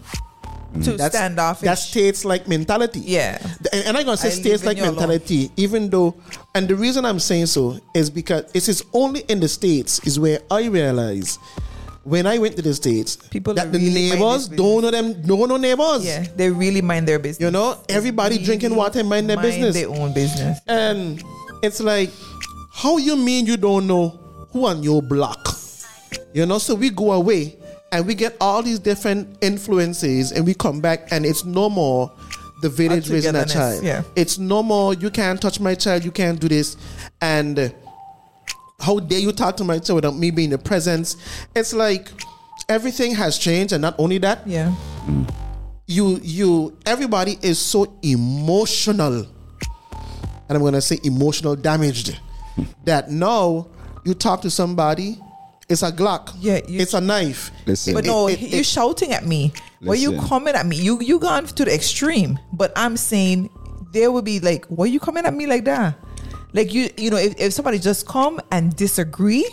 to 0.73 0.89
mm. 0.91 0.97
that's 0.97 1.15
standoffish. 1.15 1.65
that 1.65 1.77
states 1.77 2.23
like 2.25 2.47
mentality 2.47 2.99
Yeah. 3.01 3.37
and, 3.73 3.85
and 3.85 3.97
i'm 3.97 4.05
gonna 4.05 4.17
say 4.17 4.27
I 4.29 4.31
states 4.31 4.63
like 4.65 4.77
you 4.77 4.83
alone. 4.83 4.95
mentality 4.95 5.51
even 5.57 5.89
though 5.89 6.15
and 6.55 6.67
the 6.67 6.75
reason 6.75 7.05
i'm 7.05 7.19
saying 7.19 7.47
so 7.47 7.79
is 7.93 8.09
because 8.09 8.45
it 8.53 8.67
is 8.69 8.83
only 8.93 9.21
in 9.21 9.39
the 9.39 9.47
states 9.47 9.99
is 10.05 10.19
where 10.19 10.39
i 10.49 10.65
realize 10.65 11.37
when 12.05 12.27
I 12.27 12.37
went 12.37 12.57
to 12.57 12.61
the 12.61 12.73
states, 12.73 13.15
People 13.15 13.53
that 13.53 13.71
the 13.71 13.79
really 13.79 14.09
neighbors 14.09 14.49
don't 14.49 14.81
know 14.81 14.91
them, 14.91 15.21
don't 15.21 15.47
know 15.47 15.55
neighbors. 15.55 16.03
yeah, 16.05 16.25
they 16.35 16.51
really 16.51 16.81
mind 16.81 17.07
their 17.07 17.17
business. 17.17 17.39
You 17.45 17.49
know, 17.49 17.79
everybody 17.87 18.35
Really 18.35 18.45
drinking 18.45 18.75
water 18.75 18.99
and 18.99 19.07
mind 19.07 19.29
their 19.29 19.37
business. 19.39 19.73
their 19.73 19.87
own 19.87 20.13
business. 20.13 20.59
And 20.67 21.23
it's 21.63 21.79
like, 21.79 22.09
how 22.73 22.97
you 22.97 23.15
mean 23.15 23.45
you 23.45 23.55
don't 23.55 23.87
know 23.87 24.19
who 24.51 24.65
on 24.65 24.83
your 24.83 25.01
block? 25.01 25.47
You 26.33 26.45
know, 26.45 26.57
so 26.57 26.75
we 26.75 26.89
go 26.89 27.11
away 27.13 27.57
and 27.91 28.05
we 28.07 28.15
get 28.15 28.35
all 28.41 28.63
these 28.63 28.79
different 28.79 29.37
influences 29.41 30.31
and 30.31 30.45
we 30.45 30.53
come 30.53 30.81
back 30.81 31.11
and 31.11 31.25
it's 31.25 31.45
no 31.45 31.69
more 31.69 32.11
the 32.61 32.69
village 32.69 33.09
raising 33.09 33.35
a 33.35 33.45
child. 33.45 33.83
yeah. 33.83 34.03
It's 34.15 34.37
no 34.37 34.63
more 34.63 34.93
you 34.93 35.09
can't 35.09 35.41
touch 35.41 35.59
my 35.59 35.75
child, 35.75 36.03
you 36.03 36.11
can't 36.11 36.39
do 36.39 36.47
this. 36.47 36.77
And 37.21 37.73
how 38.79 38.99
dare 38.99 39.19
you 39.19 39.31
talk 39.31 39.57
to 39.57 39.63
my 39.63 39.79
child 39.79 39.95
without 39.97 40.15
me 40.15 40.31
being 40.31 40.45
in 40.45 40.51
the 40.51 40.57
presence? 40.57 41.17
It's 41.55 41.73
like 41.73 42.09
everything 42.69 43.13
has 43.15 43.37
changed 43.37 43.73
and 43.73 43.81
not 43.81 43.95
only 43.99 44.17
that, 44.19 44.47
Yeah. 44.47 44.73
you 45.87 46.19
you 46.23 46.77
everybody 46.85 47.37
is 47.41 47.59
so 47.59 47.93
emotional 48.01 49.27
and 50.47 50.51
i'm 50.57 50.61
gonna 50.61 50.79
say 50.81 50.97
emotional 51.03 51.55
damaged 51.57 52.17
that 52.85 53.11
now 53.11 53.67
you 54.05 54.13
talk 54.13 54.41
to 54.41 54.49
somebody 54.49 55.19
it's 55.73 55.83
a 55.83 55.91
glock 55.91 56.31
Yeah, 56.39 56.59
you- 56.67 56.79
it's 56.79 56.93
a 56.93 57.01
knife 57.01 57.51
Listen. 57.65 57.93
But 57.95 58.05
no, 58.05 58.27
it- 58.27 58.39
you're 58.39 58.61
it- 58.61 58.65
shouting 58.65 59.11
at 59.11 59.25
me. 59.25 59.51
Why 59.81 59.95
you 59.95 60.11
Listen. 60.11 60.27
coming 60.29 60.55
at 60.55 60.65
me? 60.65 60.77
You 60.77 61.01
you 61.01 61.19
gone 61.19 61.45
to 61.59 61.65
the 61.65 61.73
extreme. 61.73 62.39
But 62.53 62.71
I'm 62.75 62.95
saying 62.95 63.49
there 63.93 64.09
will 64.13 64.21
be 64.33 64.39
like, 64.39 64.65
why 64.67 64.85
you 64.85 64.99
coming 64.99 65.25
at 65.25 65.33
me 65.33 65.45
like 65.45 65.65
that? 65.65 65.95
Like 66.53 66.73
you 66.73 66.89
you 66.97 67.09
know, 67.11 67.17
if, 67.17 67.33
if 67.39 67.51
somebody 67.53 67.79
just 67.79 68.07
come 68.07 68.39
and 68.51 68.73
disagree, 68.75 69.45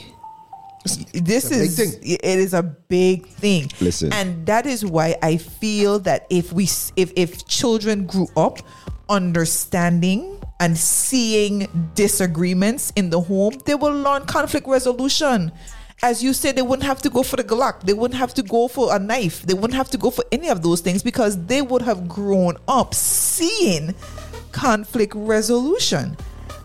this 1.12 1.50
is 1.50 1.78
it 2.02 2.24
is 2.24 2.54
a 2.54 2.62
big 2.62 3.26
thing 3.26 3.68
listen 3.82 4.10
and 4.14 4.46
that 4.46 4.64
is 4.64 4.80
why 4.82 5.14
i 5.22 5.36
feel 5.36 5.98
that 5.98 6.24
if 6.30 6.54
we 6.54 6.64
if 6.96 7.12
if 7.16 7.44
children 7.46 8.06
grew 8.06 8.26
up 8.34 8.60
understanding 9.10 10.40
and 10.58 10.76
seeing 10.76 11.68
disagreements 11.94 12.92
in 12.96 13.10
the 13.10 13.20
home 13.20 13.52
they 13.66 13.74
will 13.74 13.92
learn 13.92 14.24
conflict 14.24 14.66
resolution 14.66 15.52
as 16.02 16.22
you 16.22 16.32
said 16.32 16.56
they 16.56 16.62
wouldn't 16.62 16.86
have 16.86 17.02
to 17.02 17.10
go 17.10 17.22
for 17.22 17.36
the 17.36 17.44
glock. 17.44 17.82
They 17.82 17.92
wouldn't 17.92 18.18
have 18.18 18.34
to 18.34 18.42
go 18.42 18.68
for 18.68 18.94
a 18.94 18.98
knife. 18.98 19.42
They 19.42 19.54
wouldn't 19.54 19.74
have 19.74 19.90
to 19.90 19.98
go 19.98 20.10
for 20.10 20.24
any 20.32 20.48
of 20.48 20.62
those 20.62 20.80
things 20.80 21.02
because 21.02 21.46
they 21.46 21.62
would 21.62 21.82
have 21.82 22.08
grown 22.08 22.56
up 22.68 22.94
seeing 22.94 23.94
conflict 24.52 25.14
resolution. 25.14 26.16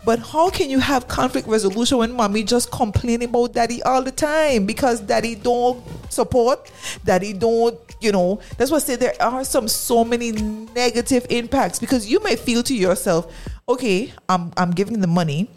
But 0.05 0.19
how 0.19 0.51
can 0.51 0.69
you 0.69 0.79
have 0.79 1.07
conflict 1.07 1.47
resolution 1.47 1.97
when 1.97 2.13
mommy 2.13 2.43
just 2.43 2.71
complaining 2.71 3.29
about 3.29 3.53
daddy 3.53 3.81
all 3.81 4.03
the 4.03 4.11
time? 4.11 4.67
Because 4.67 4.99
daddy 4.99 5.33
don't 5.33 5.83
support, 6.11 6.71
daddy 7.03 7.33
don't, 7.33 7.77
you 8.01 8.11
know. 8.11 8.39
That's 8.57 8.69
why 8.69 8.77
I 8.77 8.81
say 8.81 8.95
there 8.97 9.15
are 9.19 9.43
some 9.43 9.67
so 9.67 10.05
many 10.05 10.31
negative 10.31 11.25
impacts 11.31 11.79
because 11.79 12.09
you 12.09 12.19
may 12.19 12.35
feel 12.35 12.61
to 12.63 12.75
yourself, 12.75 13.33
okay, 13.67 14.13
I'm 14.29 14.51
I'm 14.57 14.71
giving 14.71 14.99
the 14.99 15.07
money, 15.07 15.49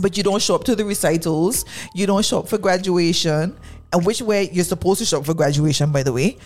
but 0.00 0.16
you 0.16 0.22
don't 0.22 0.42
show 0.42 0.54
up 0.54 0.64
to 0.64 0.76
the 0.76 0.84
recitals, 0.84 1.64
you 1.94 2.06
don't 2.06 2.24
show 2.24 2.40
up 2.40 2.48
for 2.48 2.58
graduation, 2.58 3.56
and 3.92 4.06
which 4.06 4.22
way 4.22 4.48
you're 4.52 4.64
supposed 4.64 4.98
to 5.00 5.04
show 5.04 5.18
up 5.18 5.26
for 5.26 5.34
graduation, 5.34 5.92
by 5.92 6.02
the 6.02 6.12
way. 6.12 6.36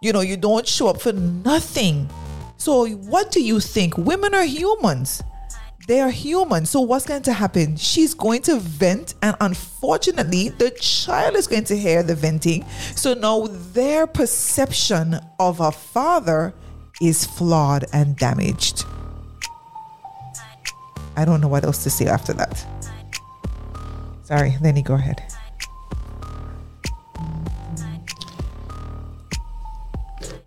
You 0.00 0.12
know, 0.12 0.20
you 0.20 0.36
don't 0.36 0.66
show 0.66 0.88
up 0.88 1.00
for 1.00 1.12
nothing. 1.12 2.08
So 2.56 2.86
what 2.88 3.30
do 3.30 3.42
you 3.42 3.60
think? 3.60 3.96
Women 3.96 4.34
are 4.34 4.44
humans 4.44 5.22
they 5.86 6.00
are 6.00 6.10
human. 6.10 6.66
So 6.66 6.80
what's 6.80 7.04
going 7.04 7.22
to 7.22 7.32
happen? 7.32 7.76
She's 7.76 8.14
going 8.14 8.42
to 8.42 8.58
vent, 8.58 9.14
and 9.22 9.36
unfortunately, 9.40 10.48
the 10.48 10.70
child 10.70 11.36
is 11.36 11.46
going 11.46 11.64
to 11.64 11.76
hear 11.76 12.02
the 12.02 12.14
venting. 12.14 12.64
So 12.96 13.14
now 13.14 13.46
their 13.48 14.06
perception 14.06 15.18
of 15.38 15.60
a 15.60 15.72
father 15.72 16.54
is 17.00 17.24
flawed 17.24 17.84
and 17.92 18.16
damaged. 18.16 18.84
I 21.16 21.24
don't 21.24 21.40
know 21.40 21.48
what 21.48 21.64
else 21.64 21.82
to 21.84 21.90
say 21.90 22.06
after 22.06 22.32
that. 22.34 22.66
Sorry, 24.24 24.56
Lenny, 24.62 24.82
go 24.82 24.94
ahead. 24.94 25.22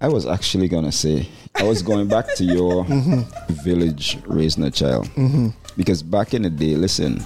I 0.01 0.07
was 0.07 0.25
actually 0.25 0.67
gonna 0.67 0.91
say 0.91 1.27
I 1.55 1.63
was 1.63 1.81
going 1.81 2.07
back 2.07 2.33
to 2.35 2.43
your 2.43 2.85
mm-hmm. 2.85 3.53
village 3.63 4.19
raising 4.25 4.63
a 4.63 4.71
child. 4.71 5.07
Mm-hmm. 5.09 5.49
Because 5.75 6.03
back 6.03 6.33
in 6.33 6.43
the 6.43 6.49
day, 6.49 6.75
listen, 6.75 7.23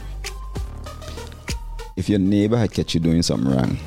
if 1.96 2.10
your 2.10 2.20
neighbor 2.20 2.58
had 2.58 2.72
catch 2.72 2.94
you 2.94 3.00
doing 3.00 3.22
something 3.22 3.50
wrong 3.50 3.78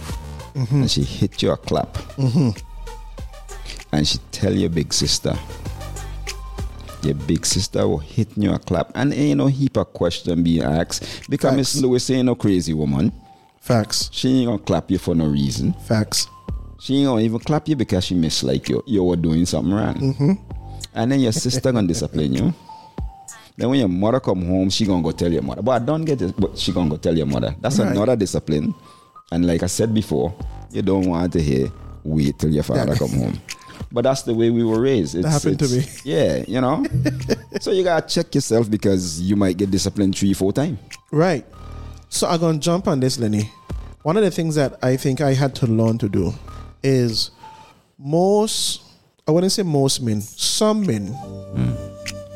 mm-hmm. 0.55 0.83
and 0.83 0.91
she 0.91 1.03
hit 1.03 1.43
you 1.43 1.51
a 1.51 1.57
clap 1.57 1.93
mm-hmm. 2.17 2.51
and 3.93 4.07
she 4.07 4.19
tell 4.33 4.53
your 4.53 4.71
big 4.71 4.93
sister, 4.93 5.37
your 7.05 7.15
big 7.15 7.45
sister 7.45 7.87
will 7.87 7.99
hit 7.99 8.29
you 8.37 8.53
a 8.53 8.59
clap 8.59 8.91
and 8.95 9.13
ain't 9.13 9.39
no 9.39 9.47
heap 9.47 9.77
of 9.77 9.93
question 9.93 10.43
being 10.43 10.63
asked 10.63 11.29
because 11.31 11.55
Miss 11.57 11.77
Lewis 11.81 12.09
ain't 12.11 12.27
no 12.27 12.35
crazy 12.35 12.75
woman. 12.75 13.13
Facts. 13.61 14.11
She 14.13 14.29
ain't 14.41 14.47
gonna 14.47 14.59
clap 14.59 14.91
you 14.91 14.99
for 14.99 15.15
no 15.15 15.27
reason. 15.27 15.73
Facts. 15.87 16.29
She 16.81 16.99
ain't 16.99 17.07
gonna 17.07 17.23
even 17.23 17.39
clap 17.39 17.69
you 17.69 17.77
because 17.77 18.05
she 18.05 18.15
mislike 18.15 18.69
you. 18.69 18.83
You 18.87 19.03
were 19.05 19.17
doing 19.17 19.47
something 19.47 19.73
wrong. 19.73 19.95
Mm-hmm. 19.95 20.33
And 20.95 21.13
then 21.13 21.21
your 21.21 21.33
sister 21.33 21.73
gonna 21.73 21.89
discipline 21.89 22.35
you. 22.35 22.55
Then 23.57 23.71
when 23.71 23.79
your 23.79 23.89
mother 23.89 24.21
come 24.21 24.45
home, 24.45 24.69
she 24.69 24.85
gonna 24.85 25.03
go 25.03 25.13
tell 25.13 25.33
your 25.33 25.43
mother. 25.43 25.63
But 25.63 25.83
I 25.83 25.85
don't 25.85 26.05
get 26.05 26.21
it. 26.21 26.35
But 26.39 26.59
she 26.59 26.73
gonna 26.73 26.91
go 26.91 26.97
tell 26.97 27.17
your 27.17 27.27
mother. 27.27 27.55
That's 27.61 27.79
right. 27.79 27.89
another 27.89 28.17
discipline. 28.17 28.75
And 29.33 29.47
like 29.47 29.63
I 29.63 29.67
said 29.67 29.95
before, 29.95 30.35
you 30.71 30.83
don't 30.83 31.07
want 31.09 31.33
to 31.33 31.41
hear 31.41 31.73
wait 32.05 32.39
till 32.39 32.51
your 32.51 32.65
father 32.65 32.93
yeah. 32.93 32.99
come 32.99 33.11
home. 33.11 33.41
But 33.95 34.03
that's 34.03 34.23
the 34.23 34.35
way 34.35 34.51
we 34.51 34.65
were 34.65 34.81
raised. 34.81 35.15
It's, 35.15 35.25
that 35.25 35.31
happened 35.31 35.61
to 35.61 35.69
me. 35.69 35.85
Yeah, 36.03 36.45
you 36.49 36.61
know. 36.61 36.85
so 37.61 37.71
you 37.71 37.85
gotta 37.85 38.05
check 38.09 38.35
yourself 38.35 38.69
because 38.69 39.21
you 39.21 39.37
might 39.37 39.57
get 39.57 39.71
disciplined 39.71 40.19
three, 40.19 40.35
four 40.35 40.53
times. 40.53 40.81
Right. 41.13 41.47
So 42.09 42.27
I'm 42.27 42.41
gonna 42.41 42.59
jump 42.59 42.89
on 42.89 42.99
this, 42.99 43.21
Lenny. 43.21 43.53
One 44.03 44.17
of 44.17 44.25
the 44.25 44.33
things 44.33 44.57
that 44.57 44.83
I 44.83 44.97
think 44.97 45.21
I 45.21 45.33
had 45.33 45.55
to 45.57 45.69
learn 45.69 45.99
to 45.99 46.09
do 46.09 46.35
is 46.83 47.31
most, 47.97 48.83
I 49.29 49.31
wouldn't 49.31 49.53
say 49.53 49.63
most 49.63 50.03
men, 50.03 50.21
some 50.21 50.85
men, 50.85 51.15
mm. 51.55 52.29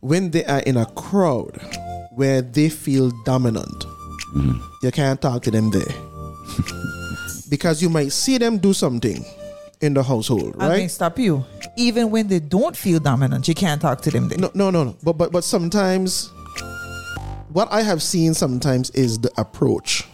when 0.00 0.30
they 0.30 0.46
are 0.46 0.60
in 0.60 0.78
a 0.78 0.86
crowd 0.86 1.60
where 2.12 2.40
they 2.40 2.70
feel 2.70 3.12
dominant, 3.26 3.84
mm. 4.34 4.58
you 4.82 4.90
can't 4.90 5.20
talk 5.20 5.42
to 5.42 5.50
them 5.50 5.70
there. 5.70 5.94
because 7.50 7.82
you 7.82 7.90
might 7.90 8.12
see 8.12 8.38
them 8.38 8.56
do 8.56 8.72
something 8.72 9.22
in 9.82 9.94
the 9.94 10.02
household, 10.02 10.54
right? 10.56 10.70
I 10.70 10.76
may 10.78 10.88
stop 10.88 11.18
you. 11.18 11.44
Even 11.76 12.10
when 12.10 12.28
they 12.28 12.38
don't 12.38 12.76
feel 12.76 13.00
dominant, 13.00 13.48
you 13.48 13.54
can't 13.54 13.82
talk 13.82 14.00
to 14.02 14.10
them 14.10 14.28
there. 14.28 14.38
No, 14.38 14.50
no, 14.54 14.70
no, 14.70 14.84
no. 14.84 14.96
But 15.02 15.18
but 15.18 15.32
but 15.32 15.44
sometimes 15.44 16.30
what 17.52 17.70
I 17.70 17.82
have 17.82 18.02
seen 18.02 18.32
sometimes 18.32 18.90
is 18.90 19.18
the 19.18 19.30
approach 19.36 20.04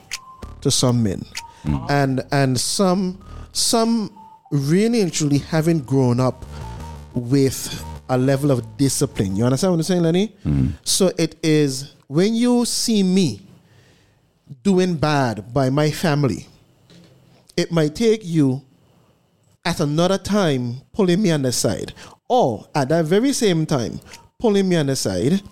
to 0.62 0.70
some 0.70 1.02
men. 1.02 1.22
Mm. 1.64 1.90
And 1.90 2.22
and 2.32 2.58
some 2.58 3.22
some 3.52 4.10
really 4.50 5.02
and 5.02 5.12
truly 5.12 5.38
haven't 5.38 5.86
grown 5.86 6.18
up 6.18 6.44
with 7.14 7.84
a 8.08 8.16
level 8.16 8.50
of 8.50 8.76
discipline. 8.78 9.36
You 9.36 9.44
understand 9.44 9.72
what 9.72 9.78
I'm 9.78 9.82
saying, 9.82 10.02
Lenny? 10.02 10.34
Mm. 10.44 10.72
So 10.82 11.12
it 11.18 11.36
is 11.42 11.94
when 12.06 12.34
you 12.34 12.64
see 12.64 13.02
me 13.02 13.42
doing 14.62 14.96
bad 14.96 15.52
by 15.52 15.68
my 15.68 15.90
family, 15.90 16.46
it 17.56 17.70
might 17.70 17.94
take 17.94 18.24
you 18.24 18.62
at 19.64 19.80
another 19.80 20.18
time 20.18 20.80
pulling 20.92 21.22
me 21.22 21.30
on 21.30 21.42
the 21.42 21.52
side, 21.52 21.92
or 22.28 22.66
at 22.74 22.88
that 22.88 23.04
very 23.04 23.32
same 23.32 23.66
time 23.66 24.00
pulling 24.38 24.68
me 24.68 24.76
on 24.76 24.86
the 24.86 24.96
side 24.96 25.42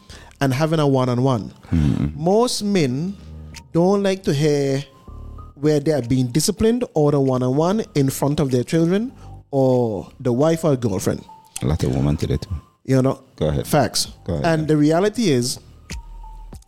and 0.40 0.52
having 0.54 0.78
a 0.80 0.86
one 0.86 1.08
on 1.08 1.22
one. 1.22 1.52
Most 2.14 2.62
men 2.62 3.16
don't 3.72 4.02
like 4.02 4.22
to 4.24 4.32
hear 4.32 4.84
where 5.54 5.80
they 5.80 5.92
are 5.92 6.02
being 6.02 6.26
disciplined 6.28 6.84
or 6.94 7.10
the 7.12 7.20
one 7.20 7.42
on 7.42 7.56
one 7.56 7.84
in 7.94 8.10
front 8.10 8.40
of 8.40 8.50
their 8.50 8.62
children 8.64 9.12
or 9.50 10.10
the 10.20 10.32
wife 10.32 10.64
or 10.64 10.76
girlfriend. 10.76 11.24
A 11.62 11.66
lot 11.66 11.82
of 11.82 11.94
women 11.94 12.16
to 12.18 12.32
it. 12.32 12.46
You 12.84 13.00
know? 13.02 13.22
Go 13.36 13.48
ahead. 13.48 13.66
Facts. 13.66 14.06
Go 14.24 14.34
ahead. 14.34 14.44
And 14.46 14.68
the 14.68 14.76
reality 14.76 15.30
is, 15.30 15.58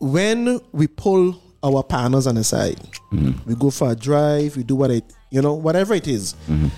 when 0.00 0.60
we 0.72 0.86
pull 0.86 1.40
our 1.62 1.82
partners 1.82 2.26
on 2.26 2.36
the 2.36 2.44
side, 2.44 2.80
mm-hmm. 3.12 3.32
we 3.48 3.54
go 3.54 3.70
for 3.70 3.90
a 3.90 3.94
drive, 3.94 4.56
we 4.56 4.62
do 4.62 4.74
what 4.76 4.90
it, 4.90 5.04
you 5.30 5.42
know, 5.42 5.54
whatever 5.54 5.94
it 5.94 6.08
is, 6.08 6.34
mm-hmm. 6.48 6.68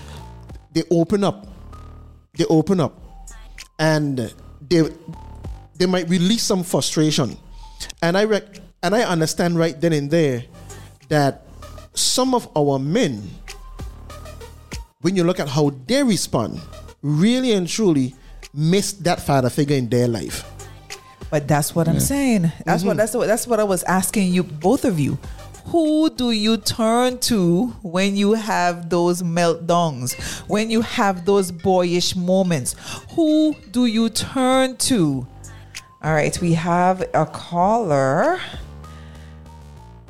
They 0.71 0.83
open 0.89 1.23
up. 1.23 1.47
They 2.37 2.45
open 2.45 2.79
up. 2.79 2.99
And 3.79 4.33
they 4.69 4.83
they 5.77 5.85
might 5.85 6.07
release 6.09 6.43
some 6.43 6.63
frustration. 6.63 7.37
And 8.01 8.17
I 8.17 8.25
rec- 8.25 8.59
and 8.83 8.95
I 8.95 9.03
understand 9.03 9.57
right 9.57 9.79
then 9.79 9.93
and 9.93 10.09
there 10.09 10.43
that 11.09 11.45
some 11.93 12.33
of 12.33 12.47
our 12.55 12.79
men, 12.79 13.21
when 15.01 15.15
you 15.15 15.23
look 15.23 15.39
at 15.39 15.49
how 15.49 15.71
they 15.87 16.03
respond, 16.03 16.61
really 17.01 17.51
and 17.53 17.67
truly 17.67 18.15
miss 18.53 18.93
that 18.93 19.21
father 19.21 19.49
figure 19.49 19.75
in 19.75 19.89
their 19.89 20.07
life. 20.07 20.45
But 21.29 21.47
that's 21.47 21.73
what 21.73 21.87
yeah. 21.87 21.93
I'm 21.93 21.99
saying. 21.99 22.51
That's 22.65 22.81
mm-hmm. 22.81 22.87
what 22.89 22.97
that's 22.97 23.13
what 23.15 23.27
that's 23.27 23.47
what 23.47 23.59
I 23.59 23.63
was 23.63 23.83
asking 23.83 24.33
you, 24.33 24.43
both 24.43 24.85
of 24.85 24.99
you. 24.99 25.17
Who 25.65 26.09
do 26.09 26.31
you 26.31 26.57
turn 26.57 27.19
to 27.19 27.67
when 27.81 28.15
you 28.15 28.33
have 28.33 28.89
those 28.89 29.21
meltdowns, 29.21 30.13
when 30.49 30.69
you 30.69 30.81
have 30.81 31.25
those 31.25 31.51
boyish 31.51 32.15
moments? 32.15 32.75
Who 33.15 33.55
do 33.71 33.85
you 33.85 34.09
turn 34.09 34.77
to? 34.77 35.27
All 36.03 36.13
right, 36.13 36.39
we 36.41 36.53
have 36.53 37.01
a 37.13 37.25
caller. 37.25 38.39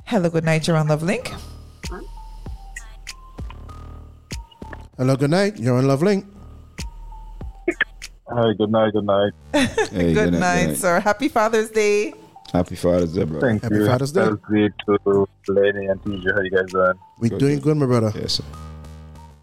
Hello, 0.06 0.30
good 0.30 0.46
night, 0.46 0.68
you're 0.68 0.78
on 0.78 0.88
Love 0.88 1.04
Link. 1.04 1.32
Hello, 5.02 5.16
good 5.16 5.32
night. 5.32 5.58
You're 5.58 5.78
on 5.78 5.88
Love 5.88 6.04
Link. 6.04 6.28
Hi, 8.30 8.54
good 8.56 8.70
night, 8.70 8.94
good 8.94 9.04
night. 9.04 9.34
hey, 9.52 10.14
good, 10.14 10.14
good, 10.14 10.34
night, 10.34 10.68
night, 10.68 10.78
sir. 10.78 11.00
Happy 11.00 11.28
Father's 11.28 11.72
Day. 11.72 12.14
Happy 12.52 12.76
Father's 12.76 13.14
Day, 13.14 13.24
bro. 13.24 13.40
Thank 13.40 13.64
Happy 13.64 13.76
you. 13.76 13.86
Father's 13.86 14.12
Day. 14.12 14.22
Father's 14.22 14.40
Day 14.52 14.70
to 14.86 15.28
Lenny 15.48 15.86
and 15.86 16.02
TJ. 16.04 16.34
How 16.36 16.42
you 16.42 16.52
guys 16.52 16.66
doing? 16.72 16.94
We 17.20 17.30
good, 17.30 17.40
doing 17.40 17.60
good, 17.60 17.78
my 17.78 17.86
brother. 17.86 18.12
Yes, 18.14 18.34
sir. 18.34 18.44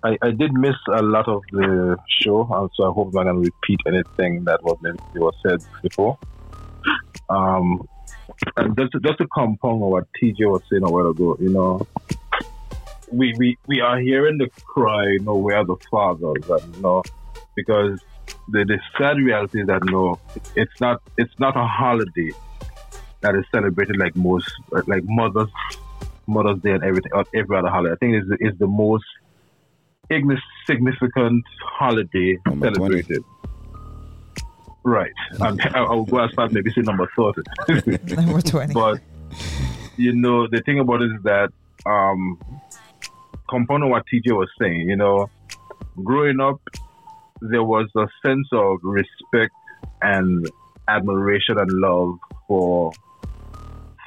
I, 0.05 0.19
I 0.21 0.31
did 0.31 0.53
miss 0.53 0.77
a 0.93 1.03
lot 1.03 1.27
of 1.27 1.43
the 1.51 1.97
show, 2.21 2.47
and 2.53 2.71
so 2.75 2.91
I 2.91 2.93
hope 2.93 3.09
I'm 3.09 3.15
not 3.15 3.25
going 3.25 3.43
to 3.43 3.51
repeat 3.51 3.81
anything 3.87 4.45
that 4.45 4.63
was 4.63 4.79
was 5.15 5.35
said 5.47 5.61
before. 5.83 6.19
Um, 7.31 7.89
and 8.57 8.77
just 8.77 8.93
just 9.03 9.19
to 9.19 9.27
compound 9.29 9.81
what 9.81 10.05
TJ 10.21 10.41
was 10.41 10.63
saying 10.71 10.85
a 10.85 10.91
while 10.91 11.09
ago, 11.09 11.37
you 11.41 11.49
know, 11.49 11.87
we, 13.11 13.33
we, 13.39 13.57
we 13.67 13.81
are 13.81 13.99
hearing 13.99 14.37
the 14.37 14.49
cry, 14.67 15.09
you 15.09 15.21
know, 15.21 15.35
where 15.35 15.65
the 15.65 15.77
fathers, 15.91 16.49
and 16.49 16.77
you 16.77 16.83
know, 16.83 17.03
because 17.57 17.99
the, 18.49 18.65
the 18.67 18.79
sad 18.99 19.17
reality 19.17 19.63
is 19.63 19.67
that 19.67 19.83
you 19.87 19.93
know, 19.93 20.21
it's 20.55 20.79
not 20.79 21.01
it's 21.17 21.33
not 21.39 21.57
a 21.57 21.67
holiday 21.67 22.33
that 23.21 23.35
is 23.35 23.45
celebrated 23.53 23.99
like 23.99 24.15
most 24.17 24.51
like 24.87 25.03
Mother's 25.05 25.51
Mother's 26.27 26.61
Day 26.61 26.73
and 26.73 26.85
everything, 26.85 27.13
or 27.13 27.25
every 27.35 27.57
other 27.57 27.69
holiday. 27.69 27.95
I 27.95 27.97
think 27.97 28.15
it's 28.15 28.29
the, 28.29 28.37
it's 28.41 28.59
the 28.59 28.67
most 28.67 29.05
significant 30.67 31.45
holiday 31.63 32.39
number 32.47 32.73
celebrated. 32.75 33.23
20. 33.23 33.39
Right. 34.85 35.13
And 35.41 35.61
I'll 35.75 36.05
go 36.05 36.19
as 36.19 36.33
far 36.33 36.47
as 36.47 36.53
maybe 36.53 36.71
say 36.73 36.83
number 36.83 37.11
30. 37.17 37.43
number 38.15 38.41
20. 38.41 38.75
But, 38.75 39.01
you 39.97 40.13
know, 40.13 40.47
the 40.47 40.61
thing 40.65 40.79
about 40.79 41.03
it 41.03 41.13
is 41.13 41.23
that, 41.25 41.51
um, 41.87 42.39
component 43.49 43.91
what 43.91 44.05
TJ 44.13 44.37
was 44.37 44.49
saying, 44.61 44.89
you 44.89 44.97
know, 44.97 45.31
growing 46.03 46.41
up, 46.41 46.61
there 47.41 47.63
was 47.63 47.89
a 47.97 48.07
sense 48.25 48.49
of 48.53 48.79
respect 48.83 49.55
and 50.03 50.49
admiration 50.89 51.59
and 51.59 51.71
love 51.73 52.19
for 52.47 52.93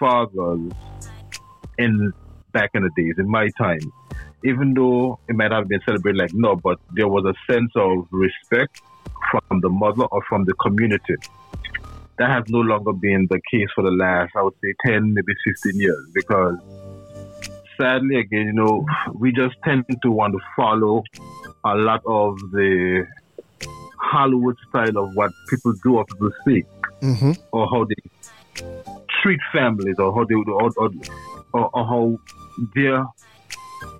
fathers 0.01 0.71
in 1.77 2.11
back 2.51 2.71
in 2.73 2.83
the 2.83 2.89
days, 2.97 3.15
in 3.17 3.29
my 3.29 3.49
time. 3.57 3.79
Even 4.43 4.73
though 4.73 5.19
it 5.29 5.35
might 5.35 5.51
have 5.51 5.67
been 5.67 5.79
celebrated 5.85 6.17
like 6.17 6.33
no, 6.33 6.55
but 6.55 6.79
there 6.95 7.07
was 7.07 7.23
a 7.25 7.53
sense 7.53 7.71
of 7.75 8.07
respect 8.11 8.81
from 9.29 9.61
the 9.61 9.69
mother 9.69 10.05
or 10.05 10.21
from 10.27 10.45
the 10.45 10.53
community. 10.55 11.15
That 12.17 12.29
has 12.29 12.43
no 12.49 12.59
longer 12.59 12.93
been 12.93 13.27
the 13.29 13.39
case 13.51 13.69
for 13.75 13.83
the 13.83 13.91
last, 13.91 14.31
I 14.35 14.41
would 14.41 14.55
say, 14.63 14.73
10, 14.85 15.13
maybe 15.13 15.33
15 15.63 15.79
years 15.79 16.09
because 16.13 16.57
sadly, 17.79 18.19
again, 18.19 18.47
you 18.47 18.53
know, 18.53 18.85
we 19.13 19.31
just 19.31 19.55
tend 19.63 19.85
to 20.01 20.11
want 20.11 20.33
to 20.33 20.39
follow 20.55 21.03
a 21.63 21.75
lot 21.75 22.01
of 22.05 22.37
the 22.51 23.07
Hollywood 23.97 24.57
style 24.69 24.97
of 24.97 25.15
what 25.15 25.31
people 25.49 25.73
do 25.83 25.97
or 25.97 26.05
people 26.05 26.31
say, 26.45 26.63
mm-hmm. 27.01 27.31
or 27.51 27.67
how 27.69 27.85
they 27.85 28.63
treat 29.21 29.39
families, 29.51 29.95
or 29.99 30.13
how 30.13 30.23
they 30.25 30.35
or, 30.35 30.71
or, 30.77 30.89
or, 31.53 31.69
or 31.73 31.85
how 31.85 32.17
their 32.75 33.05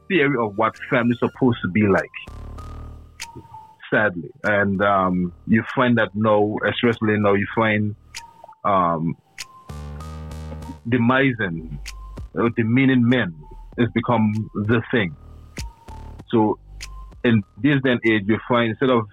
theory 0.07 0.37
of 0.39 0.57
what 0.57 0.75
family 0.89 1.11
is 1.11 1.19
supposed 1.19 1.59
to 1.61 1.69
be 1.69 1.87
like. 1.87 2.09
Sadly, 3.89 4.29
and 4.43 4.81
um, 4.81 5.33
you 5.47 5.63
find 5.75 5.97
that 5.97 6.09
now, 6.15 6.55
especially 6.65 7.17
now, 7.19 7.33
you 7.33 7.47
find 7.53 7.95
um, 8.63 9.17
demising 10.87 11.77
or 12.33 12.49
demeaning 12.51 13.07
men 13.07 13.35
has 13.77 13.89
become 13.93 14.31
the 14.53 14.81
thing. 14.91 15.15
So 16.29 16.57
in 17.23 17.43
this 17.57 17.81
day 17.83 17.91
and 17.91 18.01
age, 18.09 18.23
you 18.25 18.39
find 18.47 18.71
instead 18.71 18.89
of 18.89 19.05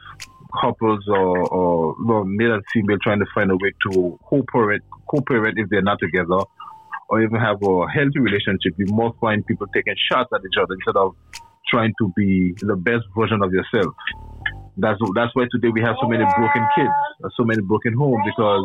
couples 0.60 1.04
or, 1.08 1.48
or 1.48 1.96
well, 2.04 2.24
male 2.24 2.54
and 2.54 2.62
female 2.72 2.98
trying 3.02 3.20
to 3.20 3.26
find 3.34 3.50
a 3.50 3.56
way 3.56 3.72
to 3.90 4.18
co-parent, 4.28 4.82
co-parent 5.10 5.58
if 5.58 5.68
they're 5.68 5.82
not 5.82 5.98
together, 6.00 6.40
or 7.08 7.22
even 7.22 7.40
have 7.40 7.62
a 7.62 7.88
healthy 7.88 8.20
relationship, 8.20 8.74
you 8.76 8.86
more 8.88 9.14
find 9.20 9.46
people 9.46 9.66
taking 9.74 9.94
shots 10.10 10.30
at 10.34 10.40
each 10.40 10.58
other 10.60 10.74
instead 10.74 10.96
of 10.96 11.14
trying 11.70 11.92
to 11.98 12.12
be 12.16 12.54
the 12.60 12.76
best 12.76 13.04
version 13.16 13.42
of 13.42 13.52
yourself. 13.52 13.94
That's 14.76 14.98
that's 15.14 15.34
why 15.34 15.46
today 15.50 15.68
we 15.68 15.82
have 15.82 15.96
so 16.00 16.06
many 16.06 16.24
broken 16.24 16.64
kids, 16.76 16.94
so 17.36 17.44
many 17.44 17.60
broken 17.62 17.94
homes 17.94 18.22
because 18.24 18.64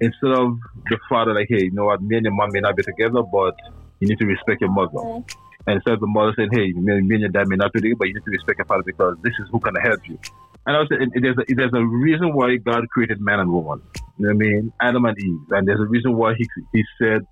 instead 0.00 0.32
of 0.32 0.58
the 0.90 0.98
father 1.08 1.34
like, 1.34 1.46
hey, 1.48 1.64
you 1.64 1.70
know 1.70 1.84
what, 1.84 2.02
me 2.02 2.16
and 2.16 2.24
your 2.24 2.34
mom 2.34 2.50
may 2.52 2.60
not 2.60 2.76
be 2.76 2.82
together, 2.82 3.22
but 3.22 3.54
you 4.00 4.08
need 4.08 4.18
to 4.18 4.26
respect 4.26 4.60
your 4.60 4.70
mother. 4.70 5.22
And 5.66 5.76
instead 5.76 5.94
of 5.94 6.00
the 6.00 6.06
mother 6.06 6.34
saying, 6.36 6.50
hey, 6.52 6.72
me 6.72 6.92
and 6.98 7.08
your 7.08 7.28
dad 7.28 7.48
may 7.48 7.56
not 7.56 7.72
be 7.72 7.80
together, 7.80 7.96
but 7.98 8.08
you 8.08 8.14
need 8.14 8.24
to 8.24 8.30
respect 8.30 8.58
your 8.58 8.66
father 8.66 8.82
because 8.84 9.16
this 9.22 9.32
is 9.40 9.48
who 9.50 9.60
can 9.60 9.74
help 9.76 10.00
you. 10.08 10.18
And 10.66 10.76
also, 10.76 10.94
there's 11.20 11.36
a, 11.36 11.54
there's 11.54 11.72
a 11.74 11.84
reason 11.84 12.34
why 12.34 12.56
God 12.56 12.88
created 12.88 13.20
man 13.20 13.40
and 13.40 13.52
woman. 13.52 13.82
You 14.18 14.26
know 14.26 14.34
what 14.34 14.34
I 14.34 14.38
mean? 14.38 14.72
Adam 14.80 15.04
and 15.04 15.18
Eve. 15.18 15.40
And 15.50 15.68
there's 15.68 15.80
a 15.80 15.86
reason 15.86 16.16
why 16.16 16.34
he, 16.34 16.48
he 16.72 16.84
said 16.98 17.26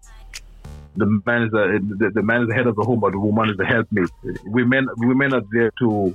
the 0.97 1.07
man 1.07 1.45
is 1.45 1.51
the, 1.51 1.97
the, 1.99 2.11
the 2.11 2.23
man 2.23 2.43
is 2.43 2.49
the 2.49 2.55
head 2.55 2.67
of 2.67 2.77
the 2.77 2.83
home, 2.83 3.01
but 3.01 3.13
the 3.13 3.19
woman 3.19 3.49
is 3.51 3.57
the 3.57 3.65
helpmate. 3.65 4.11
Women 4.45 4.89
women 4.99 5.33
are 5.33 5.43
there 5.51 5.71
to 5.79 6.15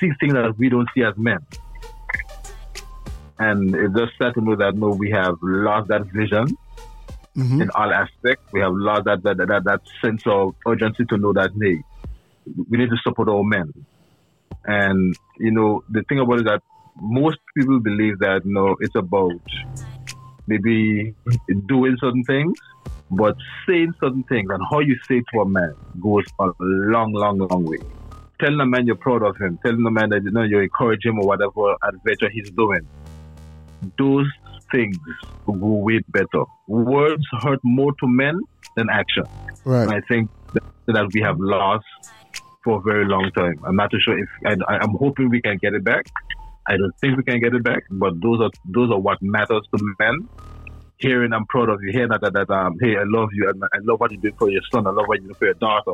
see 0.00 0.10
things 0.20 0.32
that 0.32 0.54
we 0.56 0.68
don't 0.68 0.88
see 0.94 1.02
as 1.02 1.14
men. 1.16 1.38
And 3.38 3.74
it's 3.74 3.94
just 3.94 4.12
sad 4.18 4.34
to 4.34 4.40
know 4.40 4.56
that 4.56 4.74
no, 4.76 4.88
we 4.88 5.10
have 5.10 5.36
lost 5.42 5.88
that 5.88 6.06
vision 6.06 6.56
mm-hmm. 7.36 7.62
in 7.62 7.70
all 7.70 7.92
aspects. 7.92 8.44
We 8.52 8.60
have 8.60 8.72
lost 8.72 9.04
that 9.04 9.22
that, 9.24 9.36
that 9.36 9.64
that 9.64 9.80
sense 10.00 10.22
of 10.26 10.54
urgency 10.66 11.04
to 11.06 11.16
know 11.18 11.32
that 11.34 11.50
hey, 11.60 11.82
we 12.68 12.78
need 12.78 12.90
to 12.90 12.96
support 13.02 13.28
all 13.28 13.44
men. 13.44 13.72
And 14.64 15.16
you 15.38 15.50
know, 15.50 15.84
the 15.90 16.02
thing 16.08 16.20
about 16.20 16.34
it 16.34 16.40
is 16.40 16.44
that 16.44 16.62
most 17.00 17.38
people 17.56 17.80
believe 17.80 18.18
that 18.20 18.42
you 18.44 18.52
know 18.52 18.76
it's 18.80 18.94
about 18.94 19.32
maybe 20.46 21.14
doing 21.66 21.96
certain 22.00 22.24
things, 22.24 22.56
but 23.10 23.36
saying 23.66 23.94
certain 24.00 24.22
things 24.24 24.48
and 24.50 24.62
how 24.70 24.80
you 24.80 24.96
say 25.08 25.22
to 25.32 25.40
a 25.40 25.46
man 25.46 25.74
goes 26.00 26.24
a 26.38 26.50
long, 26.60 27.12
long, 27.12 27.38
long 27.38 27.64
way. 27.64 27.78
Telling 28.40 28.60
a 28.60 28.66
man 28.66 28.86
you're 28.86 28.96
proud 28.96 29.22
of 29.22 29.36
him, 29.36 29.58
telling 29.64 29.84
a 29.86 29.90
man 29.90 30.10
that 30.10 30.22
you 30.24 30.30
know 30.30 30.42
you 30.42 30.58
encourage 30.58 31.04
him 31.04 31.18
or 31.18 31.26
whatever 31.26 31.76
adventure 31.82 32.28
he's 32.28 32.50
doing. 32.50 32.86
Those 33.98 34.26
things 34.72 34.96
go 35.46 35.52
way 35.52 36.00
better. 36.08 36.44
Words 36.66 37.24
hurt 37.42 37.60
more 37.62 37.92
to 38.00 38.06
men 38.06 38.40
than 38.76 38.88
action. 38.90 39.24
Right. 39.64 39.82
And 39.82 39.92
I 39.92 40.00
think 40.08 40.30
that 40.86 41.10
we 41.12 41.20
have 41.22 41.38
lost 41.38 41.84
for 42.64 42.78
a 42.78 42.80
very 42.80 43.04
long 43.04 43.30
time. 43.32 43.60
I'm 43.64 43.76
not 43.76 43.90
too 43.90 44.00
sure 44.00 44.18
if 44.18 44.28
I, 44.44 44.76
I'm 44.76 44.94
hoping 44.94 45.28
we 45.28 45.40
can 45.40 45.58
get 45.58 45.74
it 45.74 45.84
back. 45.84 46.06
I 46.66 46.76
don't 46.78 46.94
think 46.98 47.18
we 47.18 47.22
can 47.22 47.40
get 47.40 47.54
it 47.54 47.62
back, 47.62 47.84
but 47.90 48.20
those 48.20 48.40
are 48.40 48.50
those 48.64 48.90
are 48.90 48.98
what 48.98 49.20
matters 49.22 49.66
to 49.76 49.94
men. 50.00 50.28
Hearing 50.96 51.32
I'm 51.34 51.44
proud 51.46 51.68
of 51.68 51.82
you, 51.82 51.92
hearing 51.92 52.08
that, 52.08 52.22
that, 52.22 52.32
that 52.32 52.50
um, 52.50 52.78
hey, 52.80 52.96
I 52.96 53.02
love 53.04 53.28
you, 53.32 53.48
and 53.50 53.62
I 53.64 53.78
love 53.82 54.00
what 54.00 54.12
you 54.12 54.16
do 54.16 54.32
for 54.38 54.48
your 54.48 54.62
son, 54.72 54.86
I 54.86 54.90
love 54.90 55.06
what 55.06 55.20
you 55.20 55.28
do 55.28 55.34
for 55.34 55.44
your 55.44 55.54
daughter. 55.54 55.92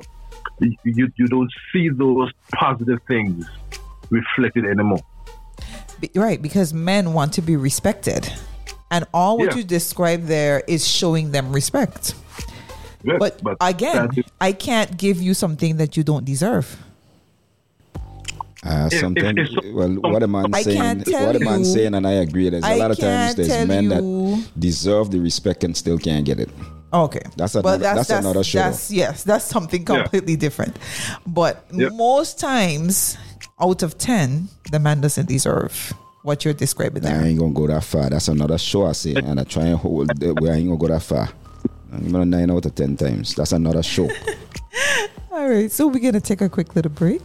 You, 0.61 1.11
you, 1.17 1.27
don't 1.27 1.51
see 1.73 1.89
those 1.89 2.31
positive 2.53 3.01
things 3.09 3.47
reflected 4.11 4.67
anymore. 4.67 5.01
Right, 6.15 6.41
because 6.41 6.73
men 6.73 7.13
want 7.13 7.33
to 7.35 7.43
be 7.43 7.57
respected. 7.57 8.33
And 8.91 9.07
all 9.13 9.39
what 9.39 9.53
yeah. 9.53 9.59
you 9.59 9.65
describe 9.65 10.25
there 10.25 10.63
is 10.69 10.87
showing 10.87 11.33
them 11.33 11.53
respect. 11.53 12.15
Yes, 13.03 13.17
but, 13.19 13.43
but 13.43 13.57
again, 13.61 14.11
I 14.41 14.53
can't 14.53 14.97
give 14.97 15.21
you 15.23 15.35
something 15.35 15.77
that 15.79 15.97
you 15.97 16.03
don't 16.03 16.25
deserve. 16.25 16.77
Uh, 18.63 18.91
something. 18.91 19.39
If, 19.39 19.49
if, 19.51 19.75
well, 19.75 19.89
what 20.13 20.23
am 20.23 20.37
I 20.37 20.63
saying? 20.63 21.05
What 21.07 21.37
am 21.37 21.49
I 21.49 21.63
saying? 21.63 21.95
And 21.95 22.07
I 22.07 22.13
agree. 22.13 22.51
There's 22.51 22.65
a 22.65 22.77
lot 22.77 22.91
of 22.91 22.99
times 22.99 23.37
there's 23.37 23.67
men 23.67 23.85
you. 23.85 23.89
that 23.91 24.51
deserve 24.59 25.11
the 25.11 25.19
respect 25.19 25.65
and 25.65 25.75
still 25.75 25.99
can't 25.99 26.27
get 26.27 26.39
it. 26.41 26.51
Okay, 26.93 27.23
that's 27.37 27.55
another. 27.55 27.79
That's, 27.79 27.97
that's, 27.97 28.09
that's, 28.09 28.25
another 28.25 28.45
show. 28.45 28.59
That's, 28.59 28.91
yes, 28.91 29.25
that's 29.25 29.45
something 29.45 29.85
completely 29.85 30.33
yeah. 30.33 30.41
different. 30.41 30.77
But 31.27 31.65
yep. 31.73 31.93
most 31.93 32.39
times, 32.39 33.17
out 33.61 33.83
of 33.83 33.97
ten, 33.97 34.49
the 34.73 34.79
man 34.79 35.01
doesn't 35.01 35.29
deserve 35.29 35.95
what 36.23 36.45
you're 36.45 36.53
describing 36.53 37.03
there. 37.03 37.19
I 37.19 37.29
ain't 37.29 37.39
gonna 37.39 37.53
go 37.53 37.67
that 37.69 37.85
far. 37.85 38.11
That's 38.11 38.29
another 38.29 38.59
show. 38.59 38.87
I 38.87 38.93
say, 38.93 39.15
and 39.15 39.41
I 39.41 39.45
try 39.45 39.67
and 39.67 39.79
hold. 39.79 40.11
Where 40.41 40.53
I 40.53 40.57
ain't 40.57 40.67
gonna 40.67 40.77
go 40.77 40.89
that 40.89 41.03
far. 41.03 41.31
I'm 41.93 42.11
gonna 42.11 42.25
nine 42.25 42.51
out 42.51 42.67
of 42.67 42.75
ten 42.75 42.97
times. 42.97 43.35
That's 43.35 43.53
another 43.53 43.83
show. 43.83 44.09
All 45.31 45.49
right, 45.49 45.71
so 45.71 45.87
we're 45.89 46.01
gonna 46.01 46.21
take 46.21 46.41
a 46.41 46.49
quick 46.49 46.75
little 46.77 46.93
break. 46.93 47.23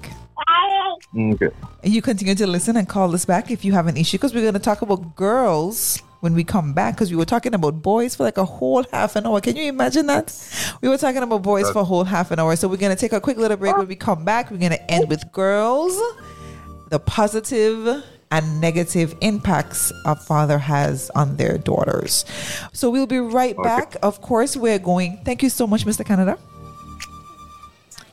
Okay. 1.17 1.49
You 1.83 2.01
continue 2.01 2.35
to 2.35 2.47
listen 2.47 2.75
and 2.75 2.87
call 2.87 3.13
us 3.15 3.25
back 3.25 3.49
if 3.49 3.63
you 3.63 3.71
have 3.71 3.87
an 3.87 3.95
issue 3.95 4.17
because 4.17 4.33
we're 4.33 4.41
going 4.41 4.53
to 4.53 4.59
talk 4.59 4.81
about 4.81 5.15
girls 5.15 6.01
when 6.19 6.33
we 6.33 6.43
come 6.43 6.73
back 6.73 6.95
because 6.95 7.09
we 7.09 7.15
were 7.15 7.25
talking 7.25 7.53
about 7.53 7.81
boys 7.81 8.15
for 8.15 8.23
like 8.23 8.37
a 8.37 8.43
whole 8.43 8.83
half 8.91 9.15
an 9.15 9.25
hour. 9.25 9.39
Can 9.39 9.55
you 9.55 9.63
imagine 9.69 10.07
that? 10.07 10.35
We 10.81 10.89
were 10.89 10.97
talking 10.97 11.23
about 11.23 11.41
boys 11.41 11.71
for 11.71 11.79
a 11.79 11.83
whole 11.85 12.03
half 12.03 12.31
an 12.31 12.39
hour. 12.39 12.55
So 12.57 12.67
we're 12.67 12.77
going 12.77 12.93
to 12.93 12.99
take 12.99 13.13
a 13.13 13.21
quick 13.21 13.37
little 13.37 13.55
break. 13.55 13.77
When 13.77 13.87
we 13.87 13.95
come 13.95 14.25
back, 14.25 14.51
we're 14.51 14.57
going 14.57 14.71
to 14.71 14.91
end 14.91 15.07
with 15.07 15.31
girls, 15.31 15.97
the 16.89 16.99
positive 16.99 18.03
and 18.31 18.59
negative 18.59 19.15
impacts 19.21 19.91
a 20.05 20.15
father 20.15 20.57
has 20.57 21.09
on 21.15 21.37
their 21.37 21.57
daughters. 21.57 22.25
So 22.73 22.89
we'll 22.89 23.07
be 23.07 23.19
right 23.19 23.55
okay. 23.57 23.63
back. 23.63 23.95
Of 24.01 24.21
course, 24.21 24.57
we're 24.57 24.79
going. 24.79 25.19
Thank 25.23 25.43
you 25.43 25.49
so 25.49 25.67
much, 25.67 25.85
Mr. 25.85 26.05
Canada. 26.05 26.37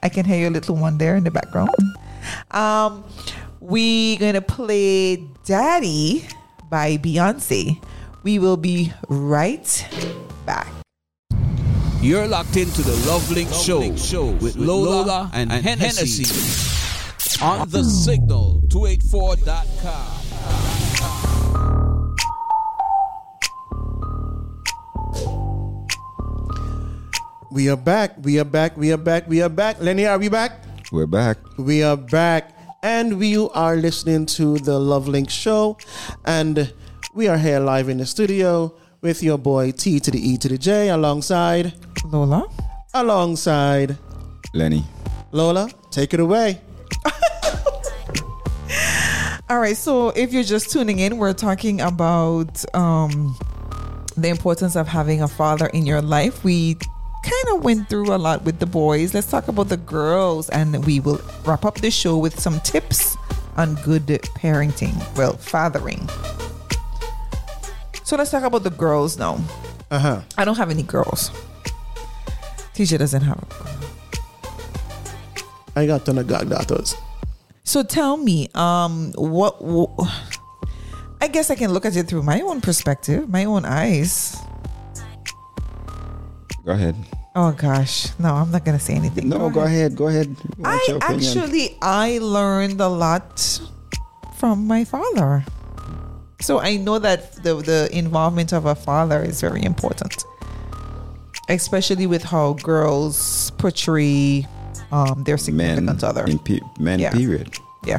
I 0.02 0.08
can 0.08 0.24
hear 0.24 0.38
your 0.38 0.50
little 0.50 0.76
one 0.76 0.98
there 0.98 1.16
in 1.16 1.24
the 1.24 1.30
background. 1.30 1.70
Um, 2.50 3.04
we're 3.60 4.18
gonna 4.18 4.42
play 4.42 5.16
"Daddy" 5.44 6.26
by 6.68 6.98
Beyonce. 6.98 7.80
We 8.22 8.38
will 8.38 8.56
be 8.56 8.92
right 9.08 9.66
back. 10.46 10.68
You're 12.00 12.26
locked 12.26 12.56
into 12.56 12.82
the 12.82 12.94
Love 13.06 13.30
Link 13.30 13.48
Show, 13.52 13.94
show 13.94 14.26
with 14.26 14.56
Lola, 14.56 14.90
Lola 14.90 15.30
and, 15.32 15.52
and 15.52 15.64
Hennessy. 15.64 16.24
Hennessy 16.24 16.81
on 17.40 17.68
the 17.68 17.84
signal 17.84 18.60
284.com. 18.68 20.22
We 27.50 27.68
are 27.68 27.76
back. 27.76 28.16
We 28.22 28.40
are 28.40 28.44
back. 28.44 28.76
We 28.76 28.92
are 28.92 28.96
back. 28.96 29.28
We 29.28 29.42
are 29.42 29.48
back. 29.48 29.80
Lenny, 29.80 30.06
are 30.06 30.18
we 30.18 30.28
back? 30.28 30.64
We're 30.90 31.06
back. 31.06 31.38
We 31.58 31.82
are 31.82 31.96
back. 31.96 32.50
And 32.82 33.18
we 33.18 33.36
are 33.36 33.76
listening 33.76 34.26
to 34.36 34.58
the 34.58 34.78
Love 34.78 35.06
Link 35.06 35.30
show. 35.30 35.78
And 36.24 36.72
we 37.14 37.28
are 37.28 37.38
here 37.38 37.60
live 37.60 37.88
in 37.88 37.98
the 37.98 38.06
studio 38.06 38.74
with 39.00 39.22
your 39.22 39.38
boy 39.38 39.72
T 39.72 40.00
to 40.00 40.10
the 40.10 40.18
E 40.18 40.36
to 40.38 40.48
the 40.48 40.58
J 40.58 40.88
alongside 40.88 41.74
Lola 42.04 42.48
alongside 42.94 43.96
Lenny. 44.54 44.84
Lola. 45.30 45.68
Take 45.90 46.14
it 46.14 46.20
away. 46.20 46.60
All 49.50 49.58
right, 49.58 49.76
so 49.76 50.10
if 50.10 50.32
you're 50.32 50.44
just 50.44 50.70
tuning 50.70 50.98
in, 50.98 51.18
we're 51.18 51.34
talking 51.34 51.80
about 51.80 52.64
um, 52.74 53.36
the 54.16 54.28
importance 54.28 54.76
of 54.76 54.88
having 54.88 55.22
a 55.22 55.28
father 55.28 55.66
in 55.66 55.84
your 55.84 56.00
life. 56.00 56.42
We 56.42 56.76
kind 57.22 57.56
of 57.56 57.64
went 57.64 57.88
through 57.88 58.14
a 58.14 58.16
lot 58.16 58.44
with 58.44 58.60
the 58.60 58.66
boys. 58.66 59.14
Let's 59.14 59.30
talk 59.30 59.48
about 59.48 59.68
the 59.68 59.76
girls, 59.76 60.48
and 60.50 60.84
we 60.86 61.00
will 61.00 61.20
wrap 61.44 61.64
up 61.64 61.76
the 61.76 61.90
show 61.90 62.16
with 62.16 62.40
some 62.40 62.60
tips 62.60 63.16
on 63.56 63.74
good 63.76 64.06
parenting, 64.06 64.94
well, 65.16 65.36
fathering. 65.36 66.08
So 68.04 68.16
let's 68.16 68.30
talk 68.30 68.42
about 68.42 68.62
the 68.62 68.70
girls 68.70 69.18
now. 69.18 69.38
Uh 69.90 69.98
huh. 69.98 70.20
I 70.38 70.44
don't 70.44 70.56
have 70.56 70.70
any 70.70 70.82
girls. 70.82 71.30
TJ 72.74 72.98
doesn't 72.98 73.22
have 73.22 73.42
a 73.42 73.46
girl. 73.46 73.81
I 75.74 75.86
got 75.86 76.04
ton 76.04 76.18
of 76.18 76.26
goddaughters. 76.26 76.94
So 77.64 77.82
tell 77.82 78.16
me, 78.16 78.48
um, 78.54 79.12
what, 79.16 79.56
wh- 79.62 80.02
I 81.20 81.28
guess 81.28 81.50
I 81.50 81.54
can 81.54 81.72
look 81.72 81.86
at 81.86 81.96
it 81.96 82.08
through 82.08 82.24
my 82.24 82.40
own 82.40 82.60
perspective, 82.60 83.28
my 83.28 83.44
own 83.44 83.64
eyes. 83.64 84.36
Go 86.64 86.72
ahead. 86.72 86.96
Oh 87.34 87.52
gosh, 87.52 88.08
no, 88.18 88.34
I'm 88.34 88.50
not 88.50 88.64
gonna 88.64 88.78
say 88.78 88.94
anything. 88.94 89.28
No, 89.28 89.48
go 89.48 89.60
ahead. 89.60 89.96
Go 89.96 90.08
ahead. 90.08 90.28
What's 90.58 90.88
I 90.88 90.92
your 90.92 90.98
actually 91.02 91.78
I 91.80 92.18
learned 92.18 92.78
a 92.80 92.88
lot 92.88 93.40
from 94.36 94.66
my 94.66 94.84
father. 94.84 95.42
So 96.42 96.60
I 96.60 96.76
know 96.76 96.98
that 96.98 97.42
the 97.42 97.54
the 97.54 97.88
involvement 97.90 98.52
of 98.52 98.66
a 98.66 98.74
father 98.74 99.22
is 99.22 99.40
very 99.40 99.62
important. 99.62 100.24
Especially 101.48 102.06
with 102.06 102.22
how 102.22 102.52
girls 102.62 103.50
portray 103.56 104.46
um, 104.92 105.24
their 105.24 105.36
men 105.36 105.38
significant 105.40 106.04
other. 106.04 106.24
in 106.26 106.38
pe- 106.38 106.60
men 106.78 107.00
Yeah. 107.00 107.10
period. 107.12 107.48
yeah. 107.84 107.98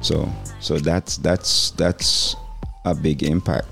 So 0.00 0.28
so 0.60 0.78
that's 0.78 1.16
that's 1.18 1.70
that's 1.72 2.34
a 2.84 2.94
big 2.94 3.22
impact. 3.22 3.68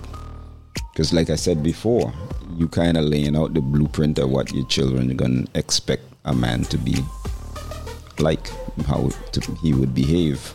Because 0.92 1.12
like 1.12 1.30
I 1.30 1.36
said 1.36 1.62
before, 1.62 2.12
you 2.56 2.68
kind 2.68 2.96
of 2.96 3.04
laying 3.04 3.36
out 3.36 3.54
the 3.54 3.60
blueprint 3.60 4.18
of 4.18 4.30
what 4.30 4.52
your 4.52 4.66
children 4.66 5.10
are 5.10 5.14
gonna 5.14 5.44
expect 5.54 6.02
a 6.24 6.34
man 6.34 6.64
to 6.64 6.78
be 6.78 6.96
like, 8.18 8.48
how 8.86 9.10
to, 9.32 9.40
he 9.62 9.72
would 9.74 9.94
behave. 9.94 10.52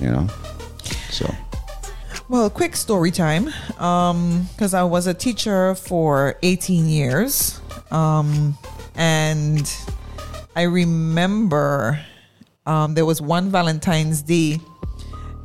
You 0.00 0.10
know, 0.10 0.26
so 1.10 1.32
Well, 2.28 2.50
quick 2.50 2.74
story 2.76 3.10
time. 3.12 3.48
Um, 3.78 4.48
because 4.52 4.74
I 4.74 4.82
was 4.82 5.06
a 5.06 5.14
teacher 5.14 5.74
for 5.76 6.36
18 6.42 6.88
years. 6.88 7.60
Um, 7.92 8.56
and 8.94 9.72
I 10.56 10.62
remember 10.62 12.00
um, 12.66 12.94
there 12.94 13.04
was 13.04 13.20
one 13.20 13.50
Valentine's 13.50 14.22
Day. 14.22 14.60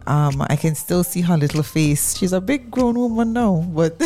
Um, 0.07 0.41
I 0.49 0.55
can 0.55 0.73
still 0.75 1.03
see 1.03 1.21
her 1.21 1.37
little 1.37 1.61
face. 1.61 2.17
She's 2.17 2.33
a 2.33 2.41
big 2.41 2.71
grown 2.71 2.95
woman 2.95 3.33
now, 3.33 3.63
but 3.69 4.01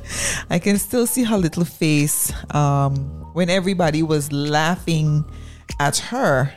I 0.50 0.58
can 0.58 0.78
still 0.78 1.06
see 1.06 1.24
her 1.24 1.36
little 1.36 1.64
face 1.64 2.32
um, 2.54 2.94
when 3.34 3.50
everybody 3.50 4.02
was 4.02 4.30
laughing 4.30 5.24
at 5.80 5.98
her 5.98 6.52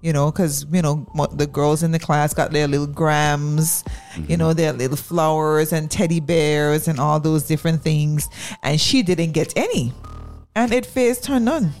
you 0.00 0.12
know, 0.12 0.30
because 0.30 0.64
you 0.72 0.80
know 0.80 1.06
the 1.32 1.46
girls 1.46 1.82
in 1.82 1.90
the 1.90 1.98
class 1.98 2.32
got 2.32 2.52
their 2.52 2.68
little 2.68 2.86
grams, 2.86 3.82
you 4.28 4.36
know, 4.36 4.52
their 4.52 4.72
little 4.72 4.96
flowers 4.96 5.72
and 5.72 5.90
teddy 5.90 6.20
bears 6.20 6.86
and 6.86 7.00
all 7.00 7.18
those 7.18 7.44
different 7.44 7.82
things, 7.82 8.28
and 8.62 8.80
she 8.80 9.02
didn't 9.02 9.32
get 9.32 9.52
any, 9.56 9.92
and 10.58 10.72
it 10.72 10.84
phased 10.84 11.26
her 11.26 11.38
none. 11.38 11.72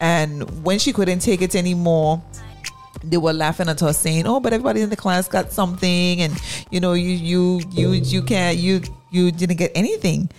And 0.00 0.64
when 0.64 0.78
she 0.78 0.92
couldn't 0.92 1.18
take 1.18 1.42
it 1.42 1.56
anymore, 1.56 2.22
they 3.02 3.16
were 3.16 3.32
laughing 3.32 3.68
at 3.68 3.80
her 3.80 3.92
saying, 3.92 4.24
"Oh, 4.26 4.38
but 4.38 4.52
everybody 4.52 4.82
in 4.82 4.90
the 4.90 4.96
class 4.96 5.26
got 5.26 5.52
something, 5.52 6.20
and 6.20 6.32
you 6.70 6.78
know, 6.78 6.92
you 6.92 7.10
you 7.10 7.60
you 7.70 7.90
you 7.92 8.22
can't 8.22 8.56
you 8.56 8.82
you 9.10 9.32
didn't 9.32 9.56
get 9.56 9.72
anything." 9.74 10.30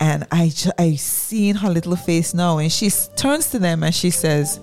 And 0.00 0.26
I 0.32 0.52
I 0.78 0.96
seen 0.96 1.54
her 1.54 1.70
little 1.70 1.94
face 1.94 2.34
now, 2.34 2.58
and 2.58 2.72
she 2.72 2.90
turns 3.14 3.50
to 3.50 3.60
them 3.60 3.84
and 3.84 3.94
she 3.94 4.10
says, 4.10 4.58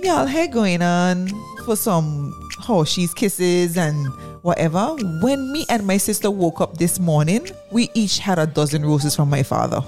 "Y'all 0.00 0.26
had 0.26 0.52
going 0.52 0.80
on 0.80 1.28
for 1.64 1.74
some 1.74 2.32
Hershey's 2.66 3.12
kisses 3.14 3.76
and 3.76 4.06
whatever." 4.42 4.94
When 5.22 5.50
me 5.52 5.66
and 5.68 5.84
my 5.84 5.96
sister 5.96 6.30
woke 6.30 6.60
up 6.60 6.78
this 6.78 7.00
morning, 7.00 7.50
we 7.72 7.90
each 7.94 8.18
had 8.18 8.38
a 8.38 8.46
dozen 8.46 8.84
roses 8.84 9.16
from 9.16 9.28
my 9.28 9.42
father. 9.42 9.82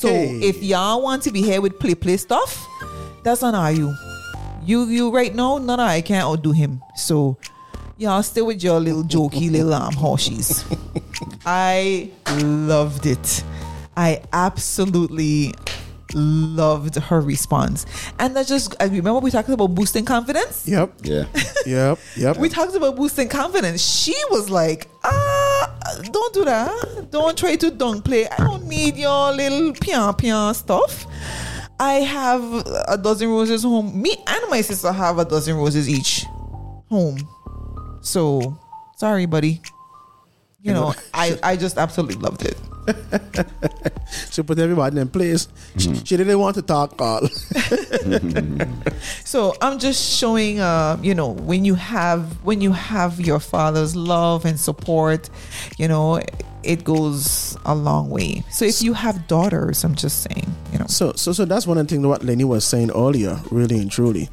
So 0.00 0.08
Hey. 0.08 0.40
if 0.40 0.62
y'all 0.62 1.02
want 1.02 1.22
to 1.24 1.30
be 1.30 1.42
here 1.42 1.60
with 1.60 1.78
play 1.78 1.94
play 1.94 2.16
stuff, 2.16 2.66
that's 3.22 3.42
on 3.42 3.76
you. 3.76 3.94
You 4.64 4.84
you 4.86 5.10
right 5.10 5.34
now, 5.34 5.58
no 5.58 5.76
no, 5.76 5.82
I 5.82 6.00
can't 6.00 6.24
outdo 6.24 6.52
him. 6.52 6.80
So 6.96 7.36
y'all 7.98 8.22
stay 8.22 8.40
with 8.40 8.62
your 8.64 8.80
little 8.80 9.02
jokey 9.04 9.50
little 9.50 9.74
um 9.74 9.92
Hershey's. 9.92 10.64
I 11.44 12.10
loved 12.32 13.04
it. 13.04 13.44
I 13.94 14.22
absolutely 14.32 15.52
loved 16.14 16.96
her 16.96 17.20
response. 17.20 17.86
And 18.18 18.36
that 18.36 18.46
just 18.46 18.74
I 18.80 18.84
remember 18.84 19.20
we 19.20 19.30
talked 19.30 19.48
about 19.48 19.68
boosting 19.68 20.04
confidence. 20.04 20.66
Yep. 20.66 20.92
yeah, 21.02 21.24
Yep. 21.66 21.98
Yep. 22.16 22.36
We 22.38 22.48
talked 22.48 22.74
about 22.74 22.96
boosting 22.96 23.28
confidence. 23.28 23.82
She 23.82 24.14
was 24.30 24.50
like, 24.50 24.88
ah, 25.04 25.78
don't 26.10 26.34
do 26.34 26.44
that. 26.44 27.08
Don't 27.10 27.36
try 27.36 27.56
to 27.56 27.70
dunk 27.70 28.04
play. 28.04 28.26
I 28.28 28.36
don't 28.38 28.66
need 28.66 28.96
your 28.96 29.32
little 29.32 29.72
pian 29.72 30.16
pian 30.18 30.54
stuff. 30.54 31.06
I 31.78 31.94
have 31.94 32.42
a 32.88 32.98
dozen 32.98 33.28
roses 33.30 33.62
home. 33.62 34.00
Me 34.00 34.14
and 34.26 34.50
my 34.50 34.60
sister 34.60 34.92
have 34.92 35.18
a 35.18 35.24
dozen 35.24 35.56
roses 35.56 35.88
each 35.88 36.24
home. 36.90 37.18
So 38.02 38.58
sorry, 38.96 39.26
buddy. 39.26 39.62
You 40.62 40.74
know, 40.74 40.94
I, 41.14 41.38
I 41.42 41.56
just 41.56 41.78
absolutely 41.78 42.16
loved 42.16 42.44
it. 42.44 42.58
she 44.30 44.42
put 44.42 44.58
everybody 44.58 44.98
in 45.00 45.08
place. 45.08 45.48
She, 45.76 45.94
she 45.94 46.16
didn't 46.16 46.38
want 46.38 46.56
to 46.56 46.62
talk 46.62 47.00
all. 47.00 47.28
So 49.24 49.54
I'm 49.62 49.78
just 49.78 50.18
showing, 50.18 50.60
uh, 50.60 50.98
you 51.02 51.14
know, 51.14 51.28
when 51.30 51.64
you 51.64 51.74
have 51.76 52.44
when 52.44 52.60
you 52.60 52.72
have 52.72 53.20
your 53.20 53.38
father's 53.38 53.94
love 53.94 54.44
and 54.44 54.58
support, 54.58 55.30
you 55.78 55.88
know, 55.88 56.20
it 56.62 56.84
goes 56.84 57.56
a 57.64 57.74
long 57.74 58.10
way. 58.10 58.42
So 58.50 58.64
if 58.64 58.82
you 58.82 58.92
have 58.92 59.26
daughters, 59.26 59.84
I'm 59.84 59.94
just 59.94 60.22
saying, 60.22 60.54
you 60.72 60.78
know, 60.78 60.86
So, 60.88 61.12
so, 61.14 61.32
so 61.32 61.44
that's 61.44 61.66
one 61.66 61.78
of 61.78 61.86
the 61.86 61.94
things 61.94 62.06
what 62.06 62.24
Lenny 62.24 62.44
was 62.44 62.64
saying 62.64 62.90
earlier, 62.90 63.40
really 63.50 63.78
and 63.78 63.90
truly. 63.90 64.28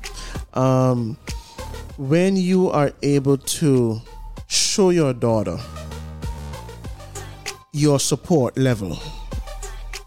Um, 0.53 1.17
when 1.97 2.35
you 2.35 2.69
are 2.69 2.91
able 3.01 3.37
to 3.37 4.01
show 4.47 4.89
your 4.89 5.13
daughter 5.13 5.57
your 7.77 7.99
support 7.99 8.57
level, 8.57 8.97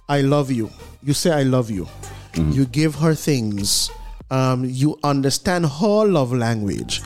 I 0.09 0.23
love 0.23 0.51
you. 0.51 0.71
You 1.03 1.15
say 1.15 1.31
I 1.31 1.45
love 1.45 1.71
you. 1.71 1.89
You 2.35 2.67
give 2.67 2.97
her 2.97 3.15
things. 3.15 3.91
Um, 4.31 4.65
you 4.65 4.99
understand 5.05 5.67
her 5.67 6.05
love 6.05 6.33
language 6.33 7.01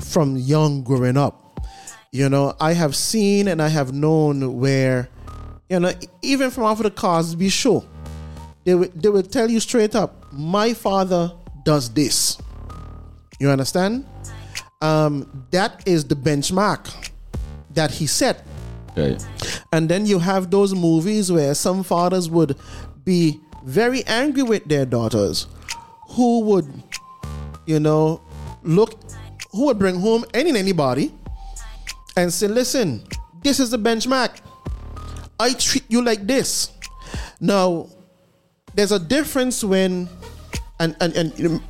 from 0.00 0.36
young 0.36 0.82
growing 0.82 1.16
up. 1.16 1.66
You 2.12 2.28
know, 2.28 2.54
I 2.60 2.74
have 2.74 2.94
seen 2.94 3.48
and 3.48 3.60
I 3.62 3.68
have 3.68 3.92
known 3.92 4.58
where, 4.58 5.08
you 5.70 5.80
know, 5.80 5.92
even 6.20 6.50
from 6.50 6.64
after 6.64 6.84
the 6.84 6.90
Cosby 6.90 7.48
show, 7.48 7.84
they 8.64 8.74
will, 8.74 8.90
they 8.94 9.08
will 9.08 9.22
tell 9.22 9.50
you 9.50 9.60
straight 9.60 9.94
up, 9.94 10.30
my 10.32 10.74
father 10.74 11.32
does 11.64 11.88
this. 11.92 12.36
You 13.38 13.48
understand? 13.48 14.06
Um, 14.82 15.46
that 15.50 15.86
is 15.86 16.04
the 16.04 16.16
benchmark 16.16 17.10
that 17.70 17.90
he 17.90 18.06
set. 18.06 18.46
And 19.72 19.88
then 19.88 20.06
you 20.06 20.18
have 20.18 20.50
those 20.50 20.74
movies 20.74 21.30
where 21.32 21.54
some 21.54 21.82
fathers 21.82 22.28
would 22.28 22.56
be 23.04 23.40
very 23.64 24.04
angry 24.06 24.42
with 24.42 24.64
their 24.64 24.84
daughters 24.84 25.46
who 26.10 26.40
would, 26.40 26.70
you 27.66 27.80
know, 27.80 28.20
look, 28.62 28.98
who 29.52 29.66
would 29.66 29.78
bring 29.78 29.98
home 30.00 30.24
any 30.34 30.50
and 30.50 30.58
anybody 30.58 31.14
and 32.16 32.32
say, 32.32 32.48
listen, 32.48 33.04
this 33.42 33.60
is 33.60 33.70
the 33.70 33.78
benchmark. 33.78 34.40
I 35.40 35.54
treat 35.54 35.84
you 35.88 36.02
like 36.02 36.26
this. 36.26 36.70
Now, 37.40 37.88
there's 38.74 38.92
a 38.92 38.98
difference 38.98 39.64
when, 39.64 40.08
and, 40.78 40.96
and, 41.00 41.14
and 41.14 41.60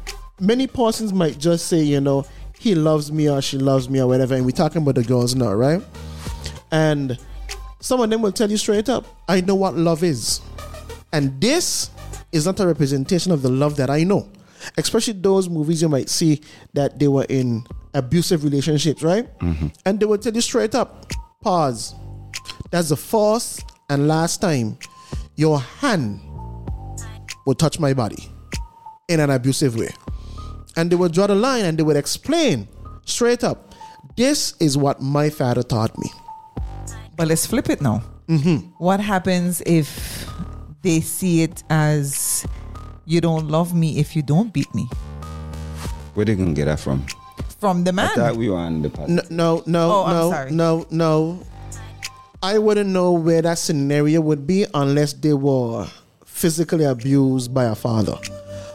many 0.41 0.67
persons 0.67 1.13
might 1.13 1.39
just 1.39 1.67
say, 1.67 1.83
you 1.83 2.01
know, 2.01 2.25
he 2.59 2.75
loves 2.75 3.11
me 3.11 3.29
or 3.29 3.43
she 3.43 3.59
loves 3.59 3.89
me 3.89 4.01
or 4.01 4.07
whatever. 4.07 4.35
And 4.35 4.45
we're 4.45 4.53
talking 4.53 4.83
about 4.83 4.95
the 4.97 5.05
girls 5.05 5.35
now, 5.35 5.53
right? 5.53 5.83
And 6.73 7.19
some 7.81 8.01
of 8.01 8.11
them 8.11 8.23
will 8.23 8.33
tell 8.33 8.51
you 8.51 8.57
straight 8.57 8.89
up, 8.89 9.07
I 9.29 9.41
know 9.41 9.55
what 9.55 9.77
love 9.77 10.03
is. 10.03 10.41
And 11.13 11.41
this 11.41 11.91
is 12.33 12.47
not 12.47 12.59
a 12.61 12.67
representation 12.67 13.31
of 13.31 13.43
the 13.43 13.51
love 13.51 13.77
that 13.77 13.91
I 13.91 14.03
know. 14.05 14.29
Especially 14.79 15.13
those 15.13 15.49
movies 15.49 15.83
you 15.83 15.89
might 15.89 16.09
see 16.09 16.41
that 16.73 16.99
they 16.99 17.09
were 17.09 17.27
in 17.29 17.65
abusive 17.95 18.45
relationships, 18.45 19.03
right? 19.03 19.39
Mm-hmm. 19.41 19.67
And 19.85 20.01
they 20.01 20.07
will 20.07 20.19
tell 20.19 20.33
you 20.33 20.41
straight 20.41 20.75
up, 20.75 21.13
pause. 21.43 21.95
That's 22.71 22.89
the 22.89 22.97
first 22.97 23.65
and 23.91 24.09
last 24.09 24.41
time 24.41 24.79
your 25.37 25.61
hand 25.61 26.21
will 27.45 27.55
touch 27.55 27.79
my 27.79 27.93
body 27.93 28.31
in 29.09 29.21
an 29.21 29.31
abusive 29.31 29.77
way. 29.77 29.91
And 30.77 30.91
they 30.91 30.97
would 30.97 31.13
draw 31.13 31.27
the 31.27 31.35
line 31.35 31.67
and 31.67 31.77
they 31.77 31.83
would 31.83 31.97
explain 31.97 32.69
straight 33.05 33.45
up 33.45 33.75
this 34.17 34.55
is 34.61 34.77
what 34.77 35.01
my 35.01 35.31
father 35.31 35.63
taught 35.63 35.97
me. 35.99 36.11
But 37.17 37.29
let's 37.29 37.47
flip 37.47 37.69
it 37.71 37.81
now. 37.81 38.03
Mm-hmm. 38.29 38.69
What 38.79 39.01
happens 39.01 39.63
if 39.67 40.27
they 40.83 41.01
see 41.01 41.43
it 41.43 41.63
as 41.71 42.47
you 43.05 43.21
don't 43.21 43.49
love 43.49 43.75
me 43.75 43.99
if 43.99 44.17
you 44.17 44.23
don't 44.23 44.53
beat 44.53 44.73
me? 44.75 44.89
Where 46.15 46.25
they 46.27 46.35
gonna 46.35 46.53
get 46.53 46.67
that 46.67 46.81
from? 46.81 47.05
From 47.59 47.85
the 47.85 47.91
I 47.91 47.95
man. 47.95 48.15
thought 48.15 48.37
we 48.37 48.49
were 48.49 48.57
on 48.59 48.83
the 48.83 48.91
pod. 48.91 49.09
No, 49.09 49.23
no, 49.31 49.63
no, 49.67 49.91
Oh, 49.93 50.05
I'm 50.05 50.17
no, 50.17 50.31
sorry. 50.31 50.51
no, 50.51 50.87
no. 50.91 51.43
I 52.43 52.59
wouldn't 52.59 52.91
know 52.91 53.13
where 53.13 53.41
that 53.43 53.59
scenario 53.59 54.21
would 54.21 54.47
be 54.47 54.67
unless 54.75 55.13
they 55.13 55.33
were 55.33 55.87
physically 56.25 56.85
abused 56.85 57.55
by 57.55 57.65
a 57.65 57.75
father. 57.75 58.17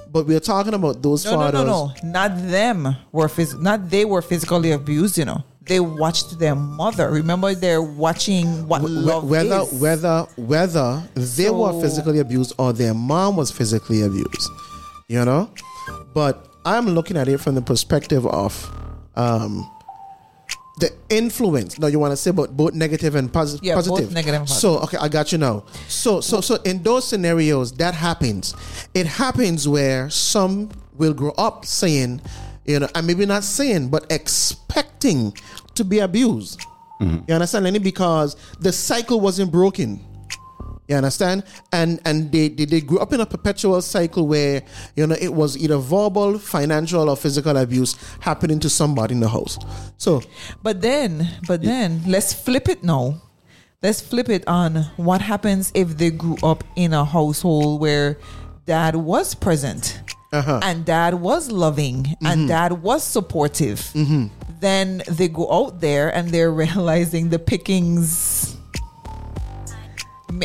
But 0.09 0.26
we're 0.26 0.39
talking 0.39 0.73
about 0.73 1.01
those 1.03 1.26
no, 1.26 1.31
no, 1.31 1.38
fathers. 1.38 1.65
no, 1.65 1.88
no. 1.88 1.93
Not 2.11 2.38
them 2.49 2.95
were 3.11 3.27
phys- 3.27 3.59
not 3.61 3.89
they 3.89 4.05
were 4.05 4.22
physically 4.22 4.72
abused, 4.72 5.18
you 5.18 5.26
know. 5.26 5.43
They 5.68 5.80
watched 5.80 6.39
their 6.39 6.56
mother. 6.56 7.10
Remember 7.10 7.53
they're 7.53 7.81
watching 7.81 8.68
what 8.68 8.81
Wh- 8.81 8.85
love 8.89 9.30
whether 9.30 9.60
is. 9.61 9.73
whether 9.81 10.22
whether 10.38 11.03
they 11.15 11.49
were 11.49 11.80
physically 11.81 12.19
abused 12.19 12.53
or 12.57 12.73
their 12.73 12.94
mom 12.94 13.35
was 13.35 13.52
physically 13.52 14.02
abused, 14.03 14.49
you 15.07 15.23
know. 15.26 15.49
But 16.14 16.48
I'm 16.65 16.88
looking 16.88 17.18
at 17.18 17.27
it 17.27 17.39
from 17.39 17.56
the 17.56 17.61
perspective 17.61 18.26
of 18.27 18.53
um, 19.15 19.69
the 20.80 20.91
influence. 21.10 21.80
No, 21.80 21.88
you 21.88 21.99
want 21.99 22.11
to 22.11 22.18
say 22.18 22.30
about 22.30 22.56
both 22.56 22.73
negative 22.73 23.15
and 23.15 23.31
posi- 23.31 23.60
Yeah, 23.61 23.76
both 23.76 23.88
positive. 23.88 24.14
negative 24.14 24.41
and 24.41 24.49
So 24.49 24.80
okay, 24.80 24.98
I 24.98 25.07
got 25.10 25.31
you 25.31 25.38
now. 25.38 25.64
So 25.88 26.22
so 26.22 26.39
so 26.41 26.56
in 26.64 26.84
those 26.84 27.07
scenarios, 27.07 27.72
that 27.73 27.94
happens. 27.94 28.56
It 28.94 29.06
happens 29.07 29.68
where 29.68 30.10
some 30.10 30.69
will 30.95 31.14
grow 31.14 31.31
up 31.38 31.65
saying, 31.65 32.22
you 32.65 32.80
know, 32.80 32.88
and 32.95 33.06
maybe 33.07 33.26
not 33.26 33.44
saying, 33.44 33.89
but 33.89 34.06
expecting 34.11 35.34
to 35.77 35.85
be 35.85 35.99
abused. 35.99 36.61
Mm-hmm. 37.01 37.25
You 37.27 37.33
understand, 37.35 37.65
Lenny? 37.65 37.79
Because 37.79 38.35
the 38.59 38.71
cycle 38.71 39.19
wasn't 39.19 39.51
broken. 39.51 40.03
You 40.87 40.95
understand? 40.95 41.43
And 41.73 41.99
and 42.05 42.31
they, 42.31 42.47
they 42.47 42.63
they 42.65 42.79
grew 42.81 42.99
up 42.99 43.11
in 43.11 43.19
a 43.19 43.25
perpetual 43.25 43.81
cycle 43.81 44.25
where 44.25 44.63
you 44.95 45.05
know 45.05 45.17
it 45.19 45.33
was 45.33 45.57
either 45.57 45.77
verbal, 45.77 46.39
financial, 46.39 47.09
or 47.09 47.17
physical 47.17 47.57
abuse 47.57 47.95
happening 48.21 48.59
to 48.61 48.69
somebody 48.69 49.13
in 49.13 49.19
the 49.19 49.27
house. 49.27 49.59
So 49.97 50.21
But 50.63 50.81
then, 50.81 51.27
but 51.47 51.61
then, 51.61 52.01
let's 52.07 52.31
flip 52.33 52.69
it 52.69 52.83
now. 52.83 53.21
Let's 53.83 54.01
flip 54.01 54.29
it 54.29 54.47
on 54.47 54.87
what 54.95 55.21
happens 55.21 55.71
if 55.75 55.97
they 55.97 56.09
grew 56.09 56.37
up 56.41 56.63
in 56.75 56.93
a 56.93 57.03
household 57.05 57.79
where 57.81 58.17
dad 58.65 58.95
was 58.95 59.35
present 59.35 60.01
Uh-huh. 60.33 60.59
and 60.63 60.83
dad 60.83 61.13
was 61.13 61.51
loving 61.51 62.15
and 62.21 62.39
mm-hmm. 62.41 62.47
dad 62.47 62.71
was 62.81 63.03
supportive. 63.03 63.79
Mm-hmm. 63.93 64.27
Then 64.59 65.03
they 65.07 65.27
go 65.27 65.51
out 65.51 65.79
there 65.81 66.13
and 66.13 66.29
they're 66.29 66.51
realizing 66.65 67.29
the 67.29 67.39
pickings. 67.39 68.57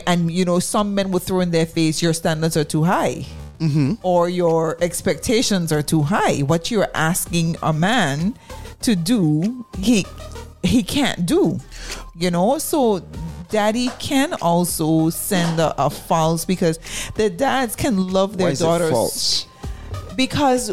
And 0.07 0.31
you 0.31 0.45
know, 0.45 0.59
some 0.59 0.95
men 0.95 1.11
will 1.11 1.19
throw 1.19 1.41
in 1.41 1.51
their 1.51 1.67
face, 1.67 2.03
your 2.03 2.13
standards 2.13 2.57
are 2.57 2.65
too 2.65 2.85
high. 2.85 3.27
Mm-hmm. 3.59 3.95
Or 4.03 4.29
your 4.29 4.77
expectations 4.83 5.71
are 5.71 5.83
too 5.83 6.03
high. 6.03 6.41
What 6.41 6.71
you're 6.71 6.89
asking 6.95 7.57
a 7.63 7.73
man 7.73 8.37
to 8.83 8.97
do, 8.97 9.65
he 9.79 10.07
he 10.63 10.83
can't 10.83 11.27
do. 11.27 11.61
You 12.17 12.31
know, 12.31 12.59
so 12.59 13.03
daddy 13.51 13.89
can 13.99 14.35
also 14.35 15.11
send 15.11 15.61
a, 15.61 15.75
a 15.81 15.91
false 15.91 16.45
because 16.45 16.79
the 17.15 17.31
dads 17.31 17.77
can 17.77 18.09
love 18.09 18.39
their 18.39 18.47
Why 18.49 18.53
is 18.53 18.61
it 18.61 18.65
daughters 18.65 19.47
because 20.17 20.73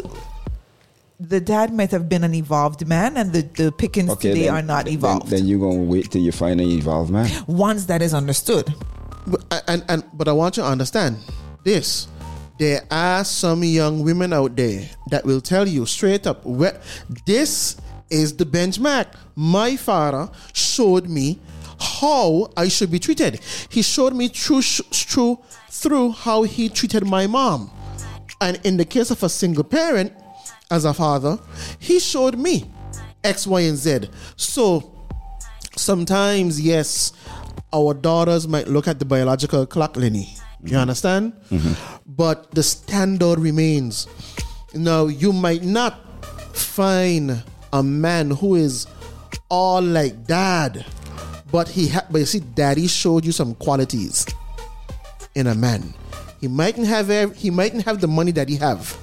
the 1.20 1.40
dad 1.40 1.72
might 1.72 1.90
have 1.90 2.08
been 2.08 2.24
an 2.24 2.34
evolved 2.34 2.86
man 2.88 3.16
and 3.18 3.32
the, 3.32 3.42
the 3.62 3.70
pickings 3.72 4.16
today 4.16 4.44
then- 4.44 4.54
are 4.54 4.62
not 4.62 4.88
evolved. 4.88 5.28
Then, 5.28 5.46
you're 5.46 5.60
gonna 5.60 5.82
wait 5.82 6.10
till 6.10 6.22
you 6.22 6.32
find 6.32 6.60
an 6.60 6.68
evolved 6.68 7.10
man. 7.10 7.28
Once 7.46 7.84
that 7.86 8.00
is 8.00 8.14
understood. 8.14 8.72
But- 9.26 9.44
uh, 9.50 9.60
and 9.68 9.84
and 9.88 10.04
but 10.14 10.28
I 10.28 10.32
want 10.32 10.56
you 10.56 10.62
to 10.62 10.68
understand 10.68 11.18
this. 11.62 12.08
There 12.58 12.82
are 12.90 13.24
some 13.24 13.62
young 13.64 14.02
women 14.02 14.32
out 14.32 14.56
there 14.56 14.88
that 15.10 15.24
will 15.24 15.40
tell 15.40 15.68
you 15.68 15.84
straight 15.86 16.26
up, 16.26 16.44
"Well, 16.44 16.72
this 17.26 17.76
is 18.08 18.36
the 18.36 18.44
benchmark. 18.46 19.06
My 19.36 19.76
father 19.76 20.30
showed 20.52 21.06
me 21.08 21.38
how 21.78 22.50
I 22.56 22.68
should 22.68 22.90
be 22.90 22.98
treated. 22.98 23.40
He 23.68 23.82
showed 23.82 24.14
me 24.14 24.28
through 24.28 24.62
through 24.62 25.38
through 25.70 26.12
how 26.12 26.42
he 26.44 26.68
treated 26.70 27.06
my 27.06 27.26
mom. 27.26 27.70
And 28.40 28.58
in 28.64 28.78
the 28.78 28.86
case 28.86 29.10
of 29.10 29.22
a 29.22 29.28
single 29.28 29.64
parent, 29.64 30.12
as 30.70 30.84
a 30.84 30.94
father, 30.94 31.38
he 31.78 31.98
showed 31.98 32.38
me 32.38 32.70
X, 33.24 33.46
Y, 33.46 33.60
and 33.62 33.76
Z. 33.76 34.08
So 34.36 34.92
sometimes, 35.76 36.60
yes, 36.60 37.12
our 37.72 37.94
daughters 37.94 38.48
might 38.48 38.68
look 38.68 38.88
at 38.88 38.98
the 38.98 39.04
biological 39.04 39.66
clock, 39.66 39.96
Lenny. 39.96 40.34
You 40.62 40.70
mm-hmm. 40.70 40.76
understand? 40.76 41.32
Mm-hmm. 41.50 41.72
But 42.06 42.50
the 42.52 42.62
standard 42.62 43.38
remains. 43.38 44.06
Now, 44.74 45.06
you 45.06 45.32
might 45.32 45.62
not 45.62 46.24
find 46.54 47.42
a 47.72 47.82
man 47.82 48.30
who 48.30 48.56
is 48.56 48.86
all 49.48 49.82
like 49.82 50.26
dad, 50.26 50.84
but 51.50 51.68
he 51.68 51.88
ha- 51.88 52.06
but 52.10 52.18
you 52.18 52.26
see, 52.26 52.40
daddy 52.40 52.86
showed 52.86 53.24
you 53.24 53.32
some 53.32 53.54
qualities 53.54 54.26
in 55.34 55.46
a 55.46 55.54
man. 55.54 55.94
He 56.40 56.48
mightn't 56.48 56.86
have 56.86 57.10
ev- 57.10 57.36
he 57.36 57.50
mightn't 57.50 57.84
have 57.84 58.00
the 58.00 58.08
money 58.08 58.32
that 58.32 58.48
he 58.48 58.56
have, 58.56 58.96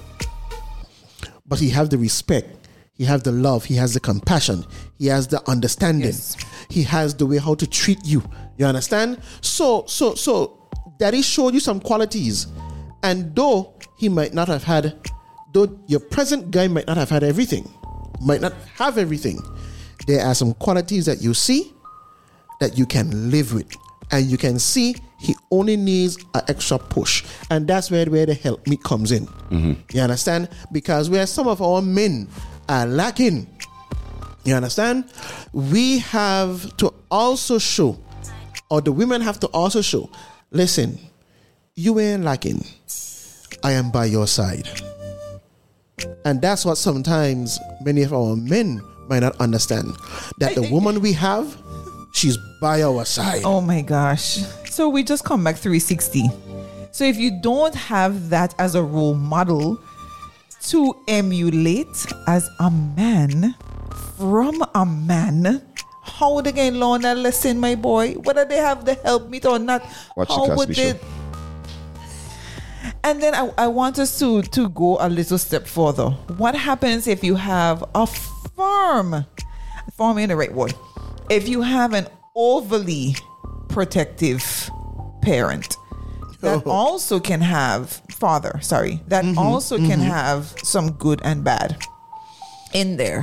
but 1.48 1.58
he 1.58 1.70
have 1.70 1.90
the 1.90 1.98
respect. 1.98 2.68
He 2.92 3.04
have 3.04 3.22
the 3.22 3.32
love. 3.32 3.64
He 3.64 3.74
has 3.76 3.94
the 3.94 4.00
compassion. 4.00 4.64
He 4.98 5.06
has 5.06 5.28
the 5.28 5.48
understanding. 5.48 6.06
Yes. 6.06 6.36
He 6.68 6.82
has 6.82 7.14
the 7.14 7.26
way 7.26 7.38
how 7.38 7.54
to 7.54 7.66
treat 7.66 7.98
you. 8.04 8.22
You 8.56 8.66
understand? 8.66 9.20
So 9.40 9.84
so 9.86 10.14
so 10.14 10.68
daddy 10.98 11.22
showed 11.22 11.54
you 11.54 11.60
some 11.60 11.80
qualities, 11.80 12.48
and 13.02 13.34
though 13.34 13.74
he 13.98 14.08
might 14.08 14.34
not 14.34 14.48
have 14.48 14.64
had, 14.64 15.10
though 15.52 15.78
your 15.86 16.00
present 16.00 16.50
guy 16.50 16.68
might 16.68 16.86
not 16.86 16.96
have 16.96 17.08
had 17.08 17.22
everything, 17.22 17.70
might 18.20 18.40
not 18.40 18.52
have 18.74 18.98
everything, 18.98 19.40
there 20.06 20.24
are 20.24 20.34
some 20.34 20.54
qualities 20.54 21.06
that 21.06 21.22
you 21.22 21.34
see 21.34 21.72
that 22.60 22.76
you 22.76 22.84
can 22.86 23.30
live 23.30 23.54
with. 23.54 23.74
And 24.10 24.26
you 24.26 24.38
can 24.38 24.58
see 24.58 24.96
he 25.18 25.34
only 25.50 25.76
needs 25.76 26.16
an 26.34 26.42
extra 26.48 26.78
push. 26.78 27.24
And 27.50 27.66
that's 27.66 27.90
where, 27.90 28.06
where 28.06 28.26
the 28.26 28.34
help 28.34 28.66
meet 28.66 28.82
comes 28.82 29.12
in. 29.12 29.26
Mm-hmm. 29.26 29.72
You 29.92 30.00
understand? 30.00 30.48
Because 30.72 31.10
where 31.10 31.26
some 31.26 31.48
of 31.48 31.60
our 31.60 31.82
men 31.82 32.28
are 32.68 32.86
lacking, 32.86 33.46
you 34.44 34.54
understand? 34.54 35.04
We 35.52 35.98
have 35.98 36.76
to 36.78 36.94
also 37.10 37.58
show, 37.58 37.98
or 38.70 38.80
the 38.80 38.92
women 38.92 39.20
have 39.20 39.40
to 39.40 39.48
also 39.48 39.82
show, 39.82 40.08
listen, 40.50 40.98
you 41.74 41.98
ain't 41.98 42.22
lacking. 42.22 42.64
I 43.64 43.72
am 43.72 43.90
by 43.90 44.04
your 44.06 44.26
side. 44.26 44.68
And 46.24 46.40
that's 46.40 46.64
what 46.64 46.76
sometimes 46.76 47.58
many 47.82 48.02
of 48.02 48.12
our 48.12 48.36
men 48.36 48.80
might 49.08 49.20
not 49.20 49.36
understand. 49.40 49.96
That 50.38 50.54
the 50.54 50.62
woman 50.70 51.00
we 51.00 51.12
have, 51.14 51.60
she's 52.12 52.38
by 52.60 52.82
our 52.82 53.04
side. 53.04 53.42
Oh 53.44 53.60
my 53.60 53.82
gosh. 53.82 54.38
So 54.78 54.88
we 54.88 55.02
just 55.02 55.24
come 55.24 55.42
back 55.42 55.56
360. 55.56 56.30
So 56.92 57.02
if 57.02 57.16
you 57.16 57.32
don't 57.32 57.74
have 57.74 58.30
that 58.30 58.54
as 58.60 58.76
a 58.76 58.82
role 58.84 59.16
model 59.16 59.76
to 60.68 60.94
emulate 61.08 62.06
as 62.28 62.48
a 62.60 62.70
man 62.70 63.56
from 64.16 64.62
a 64.76 64.86
man, 64.86 65.66
how 66.04 66.32
would 66.34 66.44
they 66.44 66.52
get 66.52 66.74
learn 66.74 67.00
that 67.00 67.16
lesson, 67.16 67.58
my 67.58 67.74
boy? 67.74 68.12
Whether 68.22 68.44
they 68.44 68.58
have 68.58 68.84
the 68.84 68.94
help 68.94 69.28
meet 69.28 69.46
or 69.46 69.58
not, 69.58 69.84
Watch 70.16 70.28
how 70.28 70.54
would 70.54 70.68
they? 70.68 70.92
Show. 70.92 70.98
And 73.02 73.20
then 73.20 73.34
I, 73.34 73.52
I 73.58 73.66
want 73.66 73.98
us 73.98 74.16
to 74.20 74.42
to 74.42 74.68
go 74.68 74.96
a 75.00 75.08
little 75.08 75.38
step 75.38 75.66
further. 75.66 76.10
What 76.36 76.54
happens 76.54 77.08
if 77.08 77.24
you 77.24 77.34
have 77.34 77.82
a 77.96 78.06
firm, 78.06 79.26
firm 79.96 80.18
in 80.18 80.28
the 80.28 80.36
right 80.36 80.54
word, 80.54 80.72
if 81.28 81.48
you 81.48 81.62
have 81.62 81.94
an 81.94 82.06
overly 82.36 83.16
protective 83.82 84.42
parent 85.22 85.76
that 86.42 86.62
Oh. 86.66 86.70
also 86.70 87.20
can 87.30 87.40
have 87.40 87.82
father, 88.22 88.58
sorry, 88.60 88.94
that 89.12 89.24
Mm-hmm, 89.24 89.38
also 89.38 89.74
can 89.90 90.00
have 90.00 90.42
some 90.72 90.86
good 91.04 91.20
and 91.28 91.38
bad 91.44 91.70
in 92.80 92.96
there. 92.96 93.22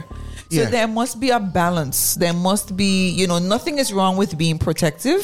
So 0.51 0.61
Yeah. 0.61 0.69
there 0.75 0.87
must 0.87 1.19
be 1.19 1.29
a 1.39 1.39
balance. 1.39 1.99
There 2.23 2.33
must 2.49 2.67
be, 2.83 3.09
you 3.19 3.25
know, 3.27 3.39
nothing 3.39 3.75
is 3.83 3.91
wrong 3.97 4.13
with 4.21 4.31
being 4.37 4.57
protective. 4.67 5.21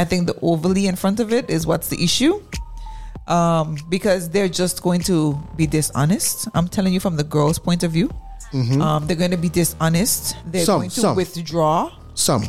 I 0.00 0.04
think 0.10 0.20
the 0.30 0.36
overly 0.42 0.84
in 0.86 0.96
front 0.96 1.18
of 1.24 1.28
it 1.38 1.44
is 1.50 1.66
what's 1.66 1.88
the 1.88 1.98
issue. 2.08 2.34
Um, 3.36 3.66
because 3.88 4.22
they're 4.32 4.52
just 4.62 4.76
going 4.82 5.02
to 5.12 5.16
be 5.56 5.66
dishonest. 5.66 6.48
I'm 6.54 6.68
telling 6.76 6.92
you 6.96 7.00
from 7.06 7.16
the 7.16 7.24
girl's 7.36 7.58
point 7.58 7.82
of 7.86 7.90
view. 7.96 8.08
Um, 8.86 9.06
they're 9.06 9.16
going 9.24 9.30
to 9.38 9.42
be 9.48 9.48
dishonest. 9.48 10.36
They're 10.52 10.62
Mm-hmm. 10.62 10.70
Some- 10.70 10.80
going 10.80 10.90
to 10.90 11.00
some. 11.06 11.16
withdraw. 11.16 11.90
Some. 12.14 12.42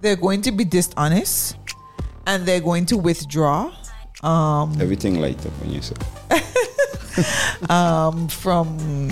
They're 0.00 0.16
going 0.16 0.42
to 0.42 0.52
be 0.52 0.64
dishonest. 0.64 1.56
and 2.26 2.44
they're 2.44 2.60
going 2.60 2.86
to 2.86 2.96
withdraw 2.96 3.72
um, 4.22 4.74
Everything 4.80 5.20
light 5.20 5.38
up 5.46 5.52
when 5.60 5.70
you 5.70 5.82
say. 5.82 5.94
um, 7.70 8.28
from 8.28 9.10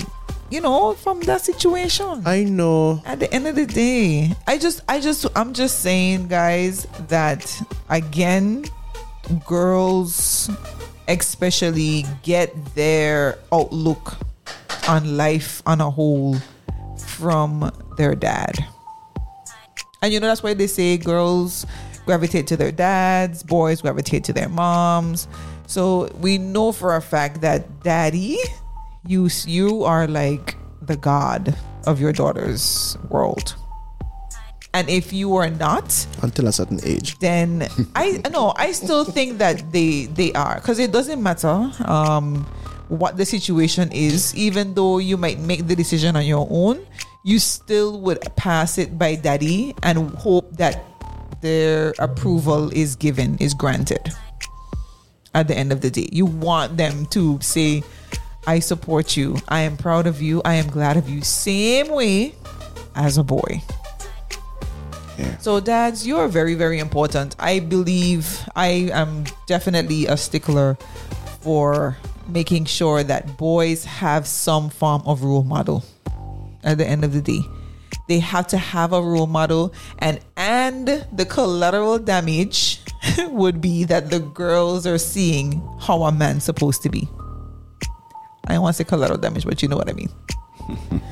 you 0.51 0.61
know 0.61 0.95
from 0.95 1.21
that 1.21 1.43
situation. 1.43 2.23
I 2.27 2.45
know. 2.45 3.03
At 3.05 3.21
the 3.21 3.33
end 3.33 3.47
of 3.47 3.57
the 3.57 3.67
day, 3.67 4.33
I 4.47 4.59
just, 4.59 4.83
I 4.89 5.01
just, 5.01 5.27
I'm 5.37 5.53
just 5.53 5.81
saying, 5.81 6.29
guys, 6.29 6.87
that 7.09 7.45
again, 7.89 8.65
girls, 9.47 10.51
especially, 11.07 12.07
get 12.23 12.51
their 12.75 13.39
outlook 13.53 14.17
on 14.89 15.17
life 15.17 15.63
on 15.67 15.81
a 15.81 15.91
whole 15.91 16.37
from 16.97 17.71
their 17.97 18.15
dad. 18.15 18.65
And 20.05 20.13
you 20.13 20.21
know, 20.21 20.27
that's 20.27 20.43
why 20.43 20.53
they 20.53 20.67
say 20.67 20.99
girls 20.99 21.65
gravitate 22.05 22.47
to 22.49 22.59
their 22.59 22.71
dads, 22.71 23.43
boys 23.43 23.81
gravitate 23.81 24.23
to 24.25 24.35
their 24.35 24.51
moms. 24.51 25.27
So 25.67 26.13
we 26.21 26.37
know 26.37 26.73
for 26.73 26.95
a 26.95 27.01
fact 27.01 27.41
that 27.41 27.83
daddy, 27.83 28.37
you 29.07 29.31
you 29.47 29.83
are 29.85 30.07
like 30.07 30.57
the 30.83 30.97
god 30.99 31.57
of 31.87 32.03
your 32.03 32.13
daughter's 32.13 32.99
world. 33.09 33.57
And 34.75 34.91
if 34.91 35.11
you 35.11 35.37
are 35.37 35.49
not, 35.49 36.07
Until 36.21 36.49
a 36.49 36.53
certain 36.53 36.81
age. 36.85 37.19
then 37.21 37.67
I 37.95 38.21
no, 38.31 38.53
I 38.59 38.73
still 38.73 39.07
think 39.07 39.39
that 39.39 39.73
they 39.73 40.05
they 40.13 40.35
are 40.35 40.57
because 40.57 40.79
it 40.79 40.93
doesn't 40.93 41.23
matter 41.23 41.71
um 41.87 42.45
what 42.89 43.17
the 43.17 43.25
situation 43.25 43.91
is. 43.91 44.35
Even 44.37 44.75
though 44.75 44.99
you 44.99 45.17
might 45.17 45.39
make 45.41 45.67
the 45.67 45.75
decision 45.75 46.15
on 46.15 46.27
your 46.27 46.47
own, 46.51 46.85
you 47.25 47.39
still 47.39 48.01
would 48.03 48.21
pass 48.37 48.77
it 48.77 48.99
by 48.99 49.15
daddy 49.15 49.75
and 49.83 50.11
hope 50.17 50.57
that 50.59 50.85
their 51.41 51.95
approval 51.99 52.71
is 52.71 52.97
given, 52.97 53.39
is 53.39 53.55
granted. 53.55 54.13
At 55.33 55.49
the 55.49 55.57
end 55.57 55.73
of 55.73 55.81
the 55.81 55.91
day, 55.91 56.09
you 56.13 56.27
want 56.27 56.77
them 56.77 57.07
to 57.17 57.41
say, 57.41 57.83
"I 58.47 58.61
support 58.61 59.17
you. 59.17 59.41
I 59.49 59.63
am 59.63 59.77
proud 59.77 60.07
of 60.07 60.21
you. 60.21 60.43
I 60.45 60.55
am 60.55 60.69
glad 60.69 60.97
of 60.97 61.09
you." 61.09 61.23
Same 61.23 61.89
way 61.89 62.35
as 62.95 63.17
a 63.17 63.25
boy. 63.25 63.63
Yeah. 65.19 65.39
So, 65.41 65.61
dads, 65.61 66.07
you're 66.07 66.29
very, 66.29 66.55
very 66.55 66.79
important. 66.79 67.37
I 67.39 67.59
believe 67.59 68.47
I 68.55 68.93
am 68.93 69.25
definitely 69.47 70.07
a 70.07 70.17
stickler 70.17 70.77
for 71.41 71.97
making 72.29 72.67
sure 72.67 73.03
that 73.03 73.37
boys 73.39 73.85
have 73.85 74.27
some 74.27 74.69
form 74.69 75.03
of 75.07 75.23
role 75.23 75.43
model 75.45 75.85
at 76.65 76.79
the 76.79 76.87
end 76.87 77.05
of 77.05 77.13
the 77.13 77.23
day. 77.23 77.41
They 78.09 78.19
have 78.19 78.47
to 78.49 78.59
have 78.59 78.93
a 78.93 79.01
role 79.01 79.27
model, 79.27 79.73
and 79.99 80.21
and 80.37 81.07
the 81.13 81.25
collateral 81.25 81.99
damage 81.99 82.81
would 83.19 83.61
be 83.61 83.85
that 83.85 84.11
the 84.11 84.21
girls 84.21 84.87
are 84.87 84.99
seeing 84.99 85.63
how 85.81 86.03
a 86.03 86.13
man's 86.13 86.45
supposed 86.45 86.83
to 86.83 86.89
be. 86.91 87.09
I 88.47 88.55
don't 88.55 88.63
want 88.63 88.77
to 88.77 88.83
say 88.83 88.89
collateral 88.89 89.19
damage, 89.19 89.45
but 89.45 89.63
you 89.63 89.69
know 89.69 89.77
what 89.77 89.89
I 89.89 89.93
mean. 89.93 90.11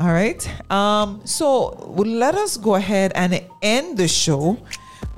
All 0.00 0.12
right. 0.12 0.70
Um, 0.70 1.20
so 1.24 1.70
let 1.96 2.34
us 2.34 2.56
go 2.56 2.74
ahead 2.74 3.12
and 3.14 3.42
end 3.62 3.96
the 3.96 4.06
show 4.06 4.58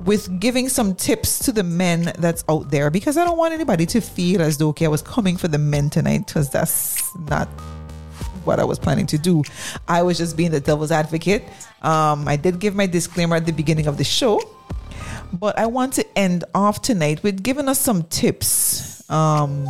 with 0.05 0.39
giving 0.39 0.69
some 0.69 0.95
tips 0.95 1.39
to 1.39 1.51
the 1.51 1.63
men 1.63 2.11
that's 2.17 2.43
out 2.49 2.71
there 2.71 2.89
because 2.89 3.17
I 3.17 3.23
don't 3.23 3.37
want 3.37 3.53
anybody 3.53 3.85
to 3.87 4.01
feel 4.01 4.41
as 4.41 4.57
though 4.57 4.69
okay, 4.69 4.85
I 4.85 4.89
was 4.89 5.01
coming 5.01 5.37
for 5.37 5.47
the 5.47 5.59
men 5.59 5.89
tonight 5.89 6.25
because 6.25 6.49
that's 6.49 7.15
not 7.17 7.47
what 8.45 8.59
I 8.59 8.63
was 8.63 8.79
planning 8.79 9.05
to 9.07 9.17
do. 9.17 9.43
I 9.87 10.01
was 10.03 10.17
just 10.17 10.37
being 10.37 10.51
the 10.51 10.59
devil's 10.59 10.91
advocate. 10.91 11.43
Um, 11.81 12.27
I 12.27 12.35
did 12.35 12.59
give 12.59 12.75
my 12.75 12.85
disclaimer 12.85 13.35
at 13.35 13.45
the 13.45 13.51
beginning 13.51 13.87
of 13.87 13.97
the 13.97 14.03
show, 14.03 14.41
but 15.33 15.57
I 15.57 15.67
want 15.67 15.93
to 15.93 16.17
end 16.17 16.43
off 16.53 16.81
tonight 16.81 17.23
with 17.23 17.43
giving 17.43 17.67
us 17.67 17.79
some 17.79 18.03
tips. 18.03 19.09
Um, 19.09 19.65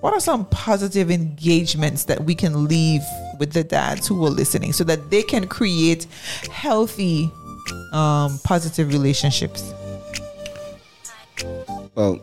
what 0.00 0.12
are 0.12 0.20
some 0.20 0.44
positive 0.46 1.10
engagements 1.10 2.04
that 2.04 2.24
we 2.24 2.34
can 2.34 2.68
leave 2.68 3.02
with 3.38 3.52
the 3.52 3.64
dads 3.64 4.06
who 4.06 4.24
are 4.24 4.30
listening 4.30 4.72
so 4.72 4.84
that 4.84 5.10
they 5.10 5.22
can 5.22 5.48
create 5.48 6.06
healthy, 6.50 7.30
um, 7.92 8.38
positive 8.44 8.92
relationships? 8.92 9.72
Well, 11.94 12.20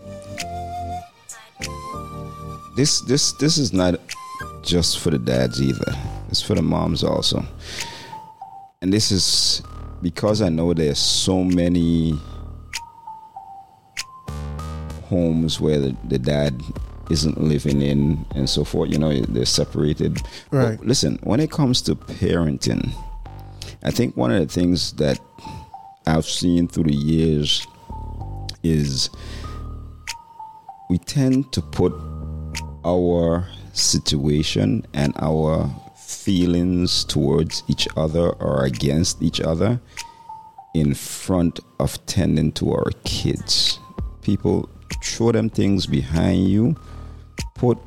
this 2.75 3.01
this 3.01 3.33
this 3.33 3.57
is 3.57 3.73
not 3.73 3.99
just 4.63 4.99
for 4.99 5.09
the 5.11 5.19
dads 5.19 5.61
either. 5.61 5.93
It's 6.29 6.41
for 6.41 6.55
the 6.55 6.61
moms 6.61 7.03
also. 7.03 7.45
And 8.81 8.91
this 8.91 9.11
is 9.11 9.61
because 10.01 10.41
I 10.41 10.49
know 10.49 10.73
there's 10.73 10.99
so 10.99 11.43
many 11.43 12.19
homes 15.05 15.59
where 15.59 15.79
the, 15.79 15.95
the 16.05 16.19
dad 16.19 16.61
isn't 17.09 17.39
living 17.39 17.81
in 17.81 18.25
and 18.35 18.49
so 18.49 18.63
forth. 18.63 18.89
You 18.89 18.97
know, 18.97 19.21
they're 19.21 19.45
separated. 19.45 20.17
Right. 20.51 20.77
But 20.77 20.87
listen, 20.87 21.19
when 21.23 21.39
it 21.39 21.51
comes 21.51 21.81
to 21.83 21.95
parenting, 21.95 22.91
I 23.83 23.91
think 23.91 24.17
one 24.17 24.31
of 24.31 24.39
the 24.39 24.51
things 24.51 24.93
that 24.93 25.19
I've 26.07 26.25
seen 26.25 26.67
through 26.67 26.85
the 26.85 26.95
years 26.95 27.65
is 28.63 29.09
we 30.89 30.97
tend 30.97 31.51
to 31.53 31.61
put 31.61 31.93
our 32.85 33.47
situation 33.73 34.85
and 34.93 35.13
our 35.19 35.69
feelings 35.97 37.03
towards 37.03 37.63
each 37.67 37.87
other 37.97 38.29
or 38.29 38.63
against 38.63 39.21
each 39.21 39.41
other 39.41 39.81
in 40.73 40.93
front 40.93 41.59
of 41.79 42.03
tending 42.05 42.51
to 42.53 42.71
our 42.71 42.91
kids. 43.03 43.79
People 44.21 44.69
throw 45.03 45.31
them 45.31 45.49
things 45.49 45.85
behind 45.85 46.47
you, 46.47 46.75
put 47.55 47.77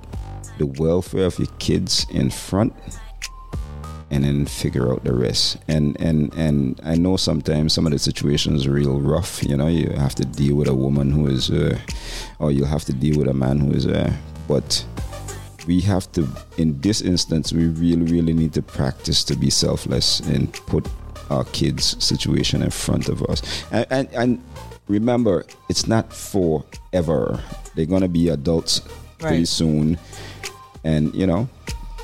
the 0.59 0.67
welfare 0.67 1.27
of 1.27 1.39
your 1.39 1.49
kids 1.59 2.07
in 2.11 2.31
front 2.31 2.75
and 4.11 4.25
then 4.25 4.47
figure 4.47 4.93
out 4.93 5.03
the 5.05 5.13
rest. 5.13 5.59
And 5.69 5.97
and 6.01 6.33
and 6.35 6.81
I 6.85 6.95
know 6.95 7.17
sometimes 7.17 7.73
some 7.73 7.87
of 7.87 7.93
the 7.93 7.99
situations 7.99 8.67
are 8.67 8.73
real 8.73 9.01
rough. 9.01 9.43
You 9.43 9.57
know, 9.57 9.67
you 9.67 9.91
have 9.91 10.15
to 10.17 10.25
deal 10.25 10.57
with 10.57 10.69
a 10.69 10.75
woman 10.75 11.11
who 11.11 11.27
is, 11.27 11.51
uh, 11.51 11.79
or 12.39 12.53
you'll 12.53 12.67
have 12.67 12.85
to 12.85 12.93
deal 12.93 13.19
with 13.19 13.29
a 13.29 13.35
man 13.35 13.59
who 13.59 13.73
is. 13.73 13.87
Uh, 13.87 14.13
but 14.47 14.85
we 15.67 15.81
have 15.81 16.11
to, 16.13 16.29
in 16.57 16.81
this 16.81 17.03
instance, 17.03 17.53
we 17.53 17.67
really 17.67 18.03
really 18.13 18.33
need 18.33 18.53
to 18.55 18.63
practice 18.63 19.25
to 19.25 19.37
be 19.37 19.51
selfless 19.51 20.21
and 20.21 20.53
put 20.67 20.89
our 21.31 21.45
kids' 21.45 22.03
situation 22.03 22.63
in 22.63 22.71
front 22.71 23.09
of 23.09 23.23
us. 23.25 23.43
And 23.71 23.87
and, 23.91 24.09
and 24.13 24.45
remember, 24.89 25.45
it's 25.69 25.87
not 25.87 26.13
forever. 26.13 27.41
They're 27.75 27.87
gonna 27.87 28.09
be 28.09 28.29
adults 28.29 28.81
pretty 29.19 29.45
soon, 29.45 29.99
and 30.85 31.15
you 31.15 31.27
know 31.27 31.49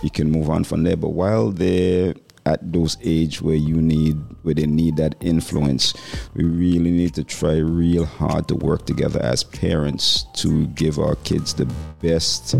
you 0.03 0.11
can 0.11 0.31
move 0.31 0.51
on 0.51 0.65
from 0.65 0.83
there. 0.83 0.97
But 0.97 1.11
while 1.11 1.51
they're 1.51 2.15
at 2.45 2.73
those 2.73 2.97
age 3.03 3.41
where 3.41 3.55
you 3.55 3.81
need 3.81 4.19
where 4.43 4.55
they 4.55 4.67
need 4.67 4.97
that 4.97 5.15
influence, 5.21 5.95
we 6.35 6.45
really 6.45 6.91
need 6.91 7.15
to 7.15 7.25
try 7.25 7.59
real 7.59 8.05
hard 8.05 8.49
to 8.49 8.57
work 8.57 8.87
together 8.87 9.21
as 9.23 9.43
parents 9.45 10.27
to 10.35 10.67
give 10.69 10.99
our 10.99 11.17
kids 11.17 11.55
the 11.55 11.67
best 12.01 12.55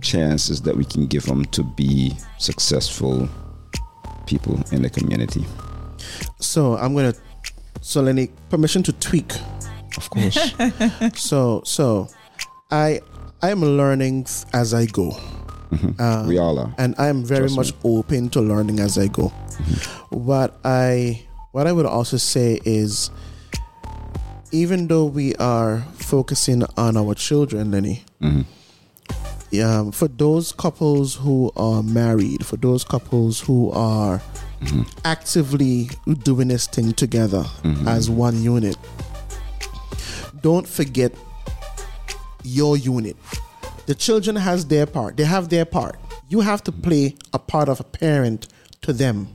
chances 0.00 0.62
that 0.62 0.76
we 0.76 0.84
can 0.84 1.06
give 1.06 1.24
them 1.24 1.44
to 1.46 1.62
be 1.62 2.16
successful 2.38 3.28
people 4.26 4.58
in 4.72 4.82
the 4.82 4.90
community. 4.90 5.44
So 6.38 6.76
I'm 6.76 6.94
gonna. 6.94 7.14
So 7.80 8.00
Lenny, 8.02 8.30
permission 8.48 8.82
to 8.84 8.92
tweak. 8.92 9.32
Of 9.96 10.08
course. 10.10 10.38
So 11.14 11.62
so, 11.64 12.08
I 12.70 13.00
I 13.42 13.50
am 13.50 13.62
learning 13.62 14.26
as 14.52 14.72
I 14.74 14.86
go. 14.86 15.16
Uh, 15.98 16.24
we 16.26 16.38
all 16.38 16.58
are. 16.58 16.74
and 16.78 16.94
I 16.98 17.06
am 17.08 17.24
very 17.24 17.48
Trust 17.48 17.56
much 17.56 17.72
open 17.84 18.28
to 18.30 18.40
learning 18.40 18.80
as 18.80 18.98
I 18.98 19.06
go. 19.08 19.28
What 20.10 20.58
I 20.64 21.22
what 21.52 21.66
I 21.66 21.72
would 21.72 21.86
also 21.86 22.16
say 22.16 22.60
is, 22.64 23.10
even 24.52 24.88
though 24.88 25.04
we 25.04 25.34
are 25.36 25.82
focusing 25.94 26.62
on 26.76 26.96
our 26.96 27.14
children, 27.14 27.70
Lenny, 27.70 28.02
Mhm. 28.20 28.44
um, 29.62 29.92
for 29.92 30.08
those 30.08 30.52
couples 30.52 31.14
who 31.16 31.52
are 31.56 31.82
married, 31.82 32.44
for 32.46 32.56
those 32.56 32.84
couples 32.84 33.40
who 33.40 33.70
are 33.70 34.20
actively 35.04 35.90
doing 36.24 36.48
this 36.48 36.66
thing 36.66 36.92
together 36.92 37.44
as 37.86 38.10
one 38.10 38.42
unit, 38.42 38.76
don't 40.42 40.66
forget 40.68 41.12
your 42.44 42.76
unit. 42.76 43.16
The 43.90 43.96
children 43.96 44.36
has 44.36 44.66
their 44.66 44.86
part. 44.86 45.16
They 45.16 45.24
have 45.24 45.48
their 45.48 45.64
part. 45.64 45.98
You 46.28 46.42
have 46.42 46.62
to 46.62 46.70
play 46.70 47.16
a 47.32 47.40
part 47.40 47.68
of 47.68 47.80
a 47.80 47.82
parent 47.82 48.46
to 48.82 48.92
them. 48.92 49.26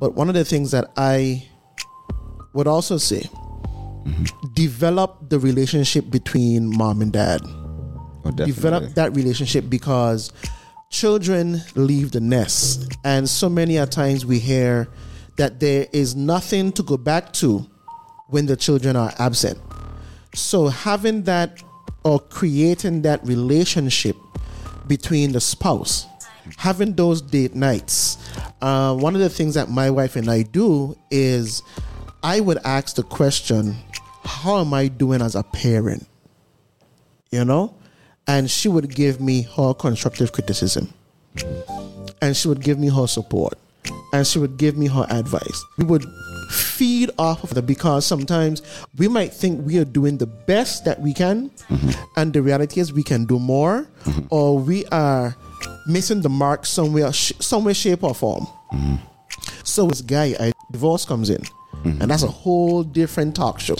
But 0.00 0.16
one 0.16 0.28
of 0.28 0.34
the 0.34 0.44
things 0.44 0.72
that 0.72 0.90
I 0.96 1.48
would 2.52 2.66
also 2.66 2.96
say, 2.96 3.30
develop 4.54 5.30
the 5.30 5.38
relationship 5.38 6.10
between 6.10 6.76
mom 6.76 7.00
and 7.00 7.12
dad 7.12 7.42
Oh, 8.24 8.32
develop 8.32 8.94
that 8.94 9.14
relationship 9.14 9.70
because 9.70 10.32
children 10.90 11.62
leave 11.76 12.10
the 12.10 12.20
nest 12.20 12.92
and 13.04 13.30
so 13.30 13.48
many 13.48 13.76
a 13.76 13.86
times 13.86 14.26
we 14.26 14.40
hear 14.40 14.88
that 15.36 15.60
there 15.60 15.86
is 15.92 16.16
nothing 16.16 16.72
to 16.72 16.82
go 16.82 16.96
back 16.96 17.32
to 17.34 17.64
when 18.30 18.46
the 18.46 18.56
children 18.56 18.96
are 18.96 19.12
absent 19.20 19.58
So 20.34 20.66
having 20.66 21.22
that 21.24 21.62
or 22.04 22.20
creating 22.20 23.02
that 23.02 23.24
relationship 23.26 24.16
between 24.86 25.32
the 25.32 25.40
spouse, 25.40 26.06
having 26.56 26.94
those 26.94 27.20
date 27.20 27.54
nights. 27.54 28.18
Uh, 28.60 28.94
one 28.94 29.14
of 29.14 29.20
the 29.20 29.28
things 29.28 29.54
that 29.54 29.68
my 29.68 29.90
wife 29.90 30.16
and 30.16 30.30
I 30.30 30.42
do 30.42 30.96
is 31.10 31.62
I 32.22 32.40
would 32.40 32.58
ask 32.64 32.96
the 32.96 33.02
question, 33.02 33.76
How 34.24 34.60
am 34.60 34.74
I 34.74 34.88
doing 34.88 35.22
as 35.22 35.34
a 35.34 35.42
parent? 35.42 36.06
You 37.30 37.44
know? 37.44 37.74
And 38.26 38.50
she 38.50 38.68
would 38.68 38.94
give 38.94 39.20
me 39.20 39.42
her 39.56 39.74
constructive 39.74 40.32
criticism. 40.32 40.92
And 42.22 42.36
she 42.36 42.48
would 42.48 42.62
give 42.62 42.78
me 42.78 42.88
her 42.88 43.06
support. 43.06 43.54
And 44.12 44.26
she 44.26 44.38
would 44.38 44.56
give 44.56 44.76
me 44.76 44.88
her 44.88 45.06
advice. 45.10 45.64
We 45.78 45.84
would 45.84 46.04
feed 46.50 47.10
off 47.18 47.44
of 47.44 47.54
that 47.54 47.62
because 47.62 48.04
sometimes 48.04 48.62
we 48.98 49.08
might 49.08 49.32
think 49.32 49.64
we 49.64 49.78
are 49.78 49.84
doing 49.84 50.18
the 50.18 50.26
best 50.26 50.84
that 50.84 51.00
we 51.00 51.14
can, 51.14 51.50
mm-hmm. 51.68 51.90
and 52.16 52.32
the 52.32 52.42
reality 52.42 52.80
is 52.80 52.92
we 52.92 53.02
can 53.02 53.24
do 53.24 53.38
more, 53.38 53.86
mm-hmm. 54.04 54.26
or 54.30 54.58
we 54.58 54.84
are 54.86 55.36
missing 55.86 56.20
the 56.20 56.28
mark 56.28 56.66
somewhere, 56.66 57.12
somewhere, 57.12 57.74
shape 57.74 58.02
or 58.02 58.14
form. 58.14 58.46
Mm-hmm. 58.72 58.96
So 59.64 59.86
this 59.86 60.02
guy, 60.02 60.34
I 60.38 60.52
divorce 60.72 61.04
comes 61.04 61.30
in, 61.30 61.42
and 61.84 62.10
that's 62.10 62.24
a 62.24 62.28
whole 62.28 62.82
different 62.82 63.36
talk 63.36 63.60
show. 63.60 63.76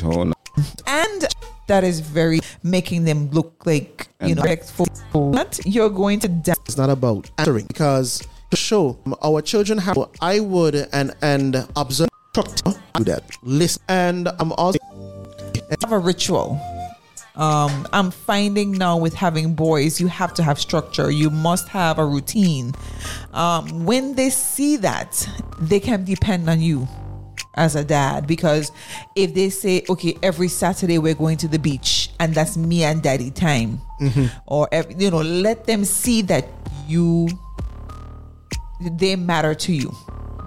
And 0.87 1.27
that 1.67 1.85
is 1.85 2.01
very 2.01 2.41
making 2.63 3.05
them 3.05 3.31
look 3.31 3.65
like 3.65 4.09
you 4.23 4.35
know 4.35 4.43
respectful. 4.43 4.87
You're 5.65 5.91
going 5.91 6.21
to. 6.21 6.29
Die. 6.29 6.55
It's 6.67 6.77
not 6.77 6.91
about 6.91 7.31
answering 7.39 7.67
because 7.67 8.23
the 8.51 8.57
show 8.57 8.99
our 9.23 9.43
children 9.43 9.79
have. 9.79 9.99
I 10.21 10.41
would 10.41 10.75
and 10.93 11.15
and 11.23 11.67
observe 11.77 12.10
do 12.33 13.05
that. 13.05 13.25
Listen, 13.43 13.83
and 13.89 14.29
I'm 14.39 14.53
also 14.53 14.79
have 15.83 15.93
a 15.93 15.99
ritual. 15.99 16.61
Um, 17.37 17.87
I'm 17.93 18.11
finding 18.11 18.73
now 18.73 18.99
with 18.99 19.15
having 19.15 19.55
boys, 19.55 20.01
you 20.01 20.09
have 20.09 20.35
to 20.35 20.43
have 20.43 20.59
structure. 20.59 21.11
You 21.11 21.31
must 21.31 21.69
have 21.69 21.99
a 21.99 22.05
routine. 22.05 22.73
Um, 23.33 23.87
when 23.87 24.15
they 24.15 24.31
see 24.31 24.77
that, 24.79 25.29
they 25.59 25.81
can 25.81 26.05
depend 26.05 26.51
on 26.51 26.61
you 26.61 26.87
as 27.55 27.77
a 27.77 27.85
dad 27.85 28.27
because 28.27 28.73
if 29.17 29.35
they 29.35 29.49
say, 29.49 29.85
okay, 29.89 30.17
every 30.23 30.49
Saturday 30.49 30.99
we're 30.99 31.15
going 31.15 31.37
to 31.39 31.49
the 31.49 31.59
beach 31.59 32.11
and 32.21 32.35
that's 32.35 32.57
me 32.57 32.85
and 32.85 33.03
daddy 33.03 33.31
time, 33.31 33.81
mm-hmm. 34.01 34.27
or 34.47 34.69
you 34.97 35.11
know, 35.11 35.23
let 35.23 35.67
them 35.67 35.85
see 35.85 36.23
that 36.23 36.47
you 36.87 37.29
they 38.81 39.15
matter 39.15 39.55
to 39.55 39.73
you 39.73 39.95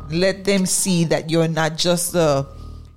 let 0.10 0.44
them 0.46 0.66
see 0.66 1.06
that 1.06 1.30
you're 1.30 1.48
not 1.48 1.78
just 1.78 2.16
a 2.16 2.46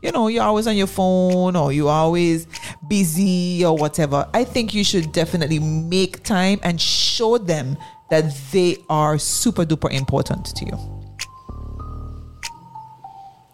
you 0.03 0.13
know 0.13 0.29
you're 0.29 0.45
always 0.45 0.67
on 0.67 0.77
your 0.77 0.87
phone 0.87 1.57
or 1.57 1.73
you're 1.73 1.91
always 1.91 2.47
busy 2.89 3.65
or 3.65 3.77
whatever. 3.77 4.29
I 4.35 4.45
think 4.45 4.75
you 4.75 4.85
should 4.85 5.13
definitely 5.13 5.59
make 5.59 6.23
time 6.23 6.61
and 6.63 6.81
show 6.81 7.39
them 7.39 7.77
that 8.11 8.25
they 8.53 8.79
are 8.89 9.19
super 9.19 9.65
duper 9.65 9.93
important 9.93 10.47
to 10.57 10.65
you. 10.67 10.79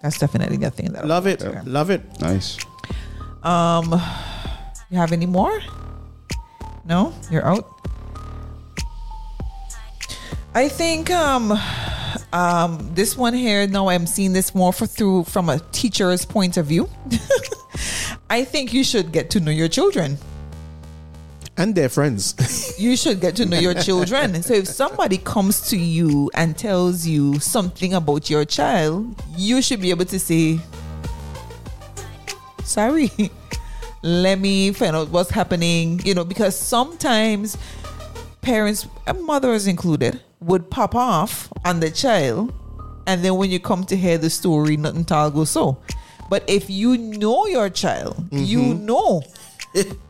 That's 0.03 0.19
definitely 0.19 0.57
the 0.57 0.71
thing 0.71 0.93
that 0.93 1.07
love 1.07 1.27
it. 1.27 1.43
love 1.67 1.91
it. 1.91 2.03
Nice. 2.21 2.59
Um 3.43 3.93
you 4.91 4.99
have 4.99 5.13
any 5.13 5.27
more? 5.27 5.61
No? 6.85 7.15
You're 7.31 7.47
out 7.47 7.82
i 10.55 10.69
think 10.69 11.11
um 11.11 11.59
um, 12.33 12.91
this 12.95 13.17
one 13.17 13.35
here, 13.35 13.67
now 13.67 13.89
I'm 13.89 14.07
seeing 14.07 14.33
this 14.33 14.55
more 14.55 14.73
for 14.73 14.87
through 14.87 15.25
from 15.25 15.49
a 15.49 15.59
teacher's 15.73 16.25
point 16.25 16.57
of 16.57 16.67
view. 16.67 16.89
I 18.31 18.45
think 18.45 18.73
you 18.73 18.85
should 18.85 19.13
get 19.13 19.31
to 19.31 19.41
know 19.41 19.51
your 19.51 19.69
children 19.69 20.17
and 21.59 21.75
their 21.75 21.89
friends. 21.91 22.75
you 22.79 22.97
should 22.97 23.21
get 23.21 23.37
to 23.37 23.47
know 23.47 23.59
your 23.59 23.75
children. 23.75 24.43
So 24.43 24.55
if 24.55 24.67
somebody 24.67 25.19
comes 25.19 25.69
to 25.69 25.77
you 25.77 26.31
and 26.35 26.57
tells 26.57 27.07
you 27.07 27.39
something 27.39 27.93
about 27.95 28.31
your 28.31 28.45
child, 28.45 29.23
you 29.37 29.61
should 29.61 29.83
be 29.83 29.91
able 29.91 30.07
to 30.07 30.19
say, 30.19 30.59
"Sorry, 32.65 33.11
let 34.03 34.39
me 34.39 34.73
find 34.73 34.97
out 34.97 35.11
what's 35.11 35.31
happening." 35.31 36.01
You 36.05 36.15
know, 36.15 36.25
because 36.25 36.59
sometimes 36.59 37.59
parents, 38.41 38.87
mothers 39.21 39.67
included, 39.67 40.21
would 40.45 40.71
pop 40.71 40.95
off 40.95 41.53
on 41.65 41.81
the 41.81 41.91
child, 41.91 42.53
and 43.07 43.25
then 43.25 43.37
when 43.37 43.51
you 43.51 43.61
come 43.61 43.85
to 43.85 43.97
hear 43.97 44.19
the 44.19 44.31
story, 44.31 44.77
nothing 44.77 45.07
all 45.11 45.31
go 45.31 45.45
so. 45.45 45.79
But 46.31 46.45
if 46.49 46.71
you 46.71 46.97
know 46.97 47.47
your 47.47 47.69
child, 47.71 48.17
mm-hmm. 48.17 48.39
you 48.39 48.75
know. 48.75 49.23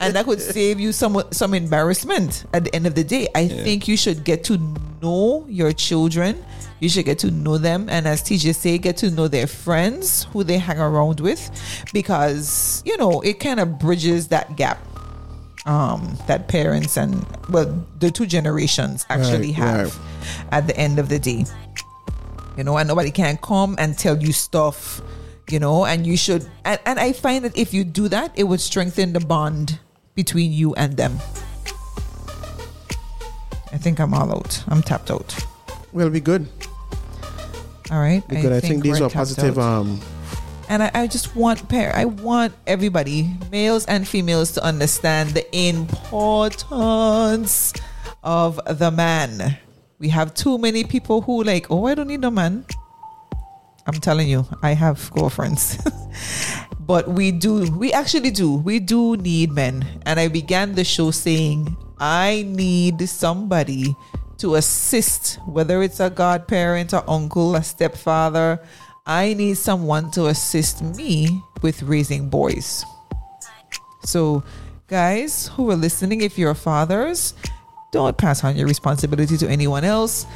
and 0.00 0.16
that 0.16 0.24
could 0.24 0.40
save 0.40 0.80
you 0.80 0.90
some 0.90 1.22
some 1.30 1.54
embarrassment 1.54 2.46
at 2.52 2.64
the 2.64 2.74
end 2.74 2.84
of 2.84 2.96
the 2.96 3.04
day. 3.04 3.28
I 3.32 3.42
yeah. 3.42 3.62
think 3.62 3.86
you 3.86 3.96
should 3.96 4.24
get 4.24 4.42
to 4.44 4.58
know 5.00 5.46
your 5.48 5.72
children. 5.72 6.44
You 6.80 6.88
should 6.88 7.04
get 7.04 7.20
to 7.20 7.30
know 7.30 7.58
them, 7.58 7.88
and 7.88 8.08
as 8.08 8.24
teachers 8.24 8.56
say, 8.56 8.76
get 8.78 8.96
to 8.98 9.10
know 9.10 9.28
their 9.28 9.46
friends 9.46 10.24
who 10.32 10.42
they 10.42 10.58
hang 10.58 10.80
around 10.80 11.20
with, 11.20 11.48
because 11.92 12.82
you 12.84 12.96
know 12.96 13.20
it 13.20 13.38
kind 13.38 13.60
of 13.60 13.78
bridges 13.78 14.28
that 14.28 14.56
gap 14.56 14.78
um, 15.66 16.18
that 16.26 16.48
parents 16.48 16.96
and 16.96 17.24
well 17.48 17.86
the 17.98 18.10
two 18.10 18.26
generations 18.26 19.06
actually 19.08 19.48
right, 19.48 19.56
have 19.56 19.98
right. 19.98 20.46
at 20.52 20.66
the 20.66 20.76
end 20.76 20.98
of 20.98 21.08
the 21.08 21.18
day. 21.18 21.44
You 22.56 22.64
know 22.64 22.76
and 22.76 22.86
nobody 22.86 23.10
can 23.10 23.38
come 23.38 23.76
and 23.78 23.96
tell 23.96 24.18
you 24.18 24.32
stuff 24.32 25.00
you 25.48 25.58
know 25.58 25.84
and 25.86 26.06
you 26.06 26.16
should 26.16 26.48
and, 26.64 26.78
and 26.84 27.00
i 27.00 27.12
find 27.12 27.44
that 27.44 27.56
if 27.56 27.72
you 27.72 27.82
do 27.82 28.08
that 28.08 28.30
it 28.38 28.44
would 28.44 28.60
strengthen 28.60 29.12
the 29.12 29.20
bond 29.20 29.80
between 30.14 30.52
you 30.52 30.74
and 30.74 30.96
them. 30.96 31.18
I 33.72 33.78
think 33.78 34.00
i'm 34.00 34.12
all 34.12 34.30
out. 34.30 34.62
I'm 34.68 34.82
tapped 34.82 35.10
out. 35.10 35.34
We'll 35.92 36.10
be 36.10 36.20
good. 36.20 36.46
All 37.90 37.98
right 37.98 38.26
be 38.28 38.42
good. 38.42 38.52
I, 38.52 38.56
I 38.56 38.60
think, 38.60 38.72
think 38.74 38.82
these 38.82 39.00
are 39.00 39.08
positive 39.08 39.58
out. 39.58 39.80
um 39.80 40.00
and 40.68 40.82
I, 40.82 40.90
I 40.94 41.06
just 41.06 41.36
want 41.36 41.68
pair 41.68 41.94
I 41.94 42.04
want 42.04 42.54
everybody, 42.66 43.30
males 43.50 43.86
and 43.86 44.06
females, 44.06 44.52
to 44.52 44.64
understand 44.64 45.30
the 45.30 45.56
importance 45.56 47.72
of 48.22 48.60
the 48.66 48.90
man. 48.90 49.58
We 49.98 50.08
have 50.08 50.34
too 50.34 50.58
many 50.58 50.84
people 50.84 51.22
who 51.22 51.44
like, 51.44 51.70
oh, 51.70 51.86
I 51.86 51.94
don't 51.94 52.08
need 52.08 52.20
no 52.20 52.30
man. 52.30 52.66
I'm 53.86 54.00
telling 54.00 54.28
you, 54.28 54.46
I 54.62 54.74
have 54.74 55.10
girlfriends. 55.12 55.78
but 56.80 57.08
we 57.08 57.32
do, 57.32 57.70
we 57.72 57.92
actually 57.92 58.30
do, 58.30 58.54
we 58.54 58.78
do 58.78 59.16
need 59.16 59.52
men. 59.52 59.84
And 60.06 60.20
I 60.20 60.28
began 60.28 60.74
the 60.74 60.84
show 60.84 61.10
saying, 61.10 61.76
I 61.98 62.44
need 62.46 63.08
somebody 63.08 63.96
to 64.38 64.56
assist, 64.56 65.38
whether 65.46 65.82
it's 65.82 66.00
a 66.00 66.10
godparent, 66.10 66.92
or 66.92 67.08
uncle, 67.08 67.54
a 67.54 67.62
stepfather, 67.62 68.60
I 69.04 69.34
need 69.34 69.54
someone 69.58 70.10
to 70.12 70.26
assist 70.26 70.82
me 70.82 71.42
with 71.60 71.82
raising 71.82 72.28
boys. 72.28 72.84
So, 74.04 74.44
guys 74.86 75.48
who 75.48 75.70
are 75.70 75.76
listening, 75.76 76.20
if 76.22 76.38
you're 76.38 76.54
fathers, 76.54 77.34
don't 77.92 78.16
pass 78.16 78.44
on 78.44 78.56
your 78.56 78.66
responsibility 78.66 79.36
to 79.38 79.48
anyone 79.48 79.84
else. 79.84 80.26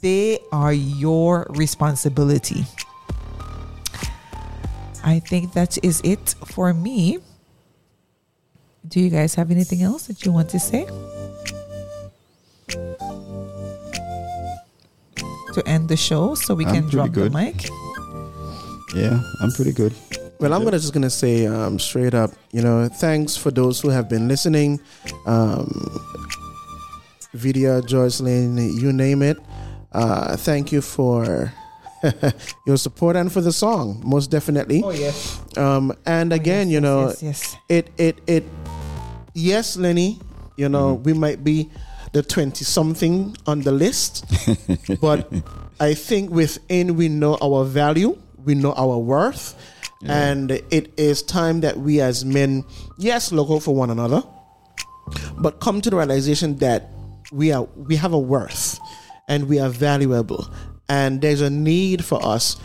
They 0.00 0.38
are 0.52 0.72
your 0.72 1.46
responsibility. 1.50 2.64
I 5.04 5.20
think 5.20 5.52
that 5.52 5.78
is 5.84 6.00
it 6.04 6.34
for 6.46 6.74
me. 6.74 7.18
Do 8.86 9.00
you 9.00 9.10
guys 9.10 9.34
have 9.36 9.50
anything 9.50 9.82
else 9.82 10.06
that 10.06 10.24
you 10.24 10.32
want 10.32 10.48
to 10.50 10.58
say? 10.58 10.86
To 15.54 15.62
end 15.66 15.88
the 15.88 15.96
show 15.96 16.34
so 16.34 16.54
we 16.54 16.66
I'm 16.66 16.74
can 16.74 16.88
drop 16.88 17.12
good. 17.12 17.32
the 17.32 17.36
mic. 17.38 17.68
Yeah, 18.94 19.20
I'm 19.40 19.52
pretty 19.52 19.72
good. 19.72 19.94
Well, 20.40 20.54
I'm 20.54 20.62
gonna 20.62 20.78
just 20.78 20.92
gonna 20.92 21.10
say 21.10 21.46
um, 21.46 21.78
straight 21.78 22.14
up, 22.14 22.30
you 22.52 22.62
know, 22.62 22.88
thanks 22.88 23.36
for 23.36 23.50
those 23.50 23.80
who 23.80 23.88
have 23.88 24.08
been 24.08 24.28
listening. 24.28 24.80
Um, 25.26 25.66
Vidya, 27.34 27.82
Jocelyn, 27.82 28.56
you 28.56 28.92
name 28.92 29.22
it. 29.22 29.38
Uh, 29.92 30.36
thank 30.36 30.70
you 30.70 30.80
for 30.80 31.52
your 32.66 32.76
support 32.76 33.16
and 33.16 33.32
for 33.32 33.40
the 33.40 33.52
song, 33.52 34.00
most 34.04 34.30
definitely. 34.30 34.82
Oh 34.84 34.90
yes. 34.90 35.40
Um, 35.56 35.92
and 36.06 36.32
oh, 36.32 36.36
again, 36.36 36.68
yes, 36.68 36.72
you 36.72 36.80
know, 36.80 37.08
yes, 37.08 37.22
yes, 37.22 37.56
it 37.68 37.90
it 37.98 38.20
it. 38.26 38.44
Yes, 39.34 39.76
Lenny, 39.76 40.20
you 40.56 40.68
know, 40.68 40.94
mm-hmm. 40.94 41.02
we 41.02 41.12
might 41.14 41.42
be 41.42 41.68
the 42.12 42.22
twenty 42.22 42.64
something 42.64 43.36
on 43.46 43.62
the 43.62 43.72
list, 43.72 44.24
but 45.00 45.30
I 45.80 45.94
think 45.94 46.30
within 46.30 46.94
we 46.96 47.08
know 47.08 47.36
our 47.42 47.64
value 47.64 48.16
we 48.48 48.54
know 48.54 48.72
our 48.72 48.98
worth. 48.98 49.54
Yeah. 50.00 50.30
And 50.30 50.50
it 50.50 50.92
is 50.96 51.22
time 51.22 51.60
that 51.60 51.76
we 51.76 52.00
as 52.00 52.24
men, 52.24 52.64
yes, 52.96 53.30
look 53.30 53.50
out 53.50 53.62
for 53.62 53.74
one 53.74 53.90
another, 53.90 54.22
but 55.38 55.60
come 55.60 55.80
to 55.82 55.90
the 55.90 55.96
realization 55.96 56.56
that 56.56 56.90
we 57.30 57.52
are 57.52 57.64
we 57.76 57.96
have 57.96 58.14
a 58.14 58.18
worth 58.18 58.80
and 59.28 59.48
we 59.48 59.60
are 59.60 59.68
valuable. 59.68 60.48
And 60.88 61.20
there's 61.20 61.42
a 61.42 61.50
need 61.50 62.04
for 62.04 62.24
us 62.24 62.56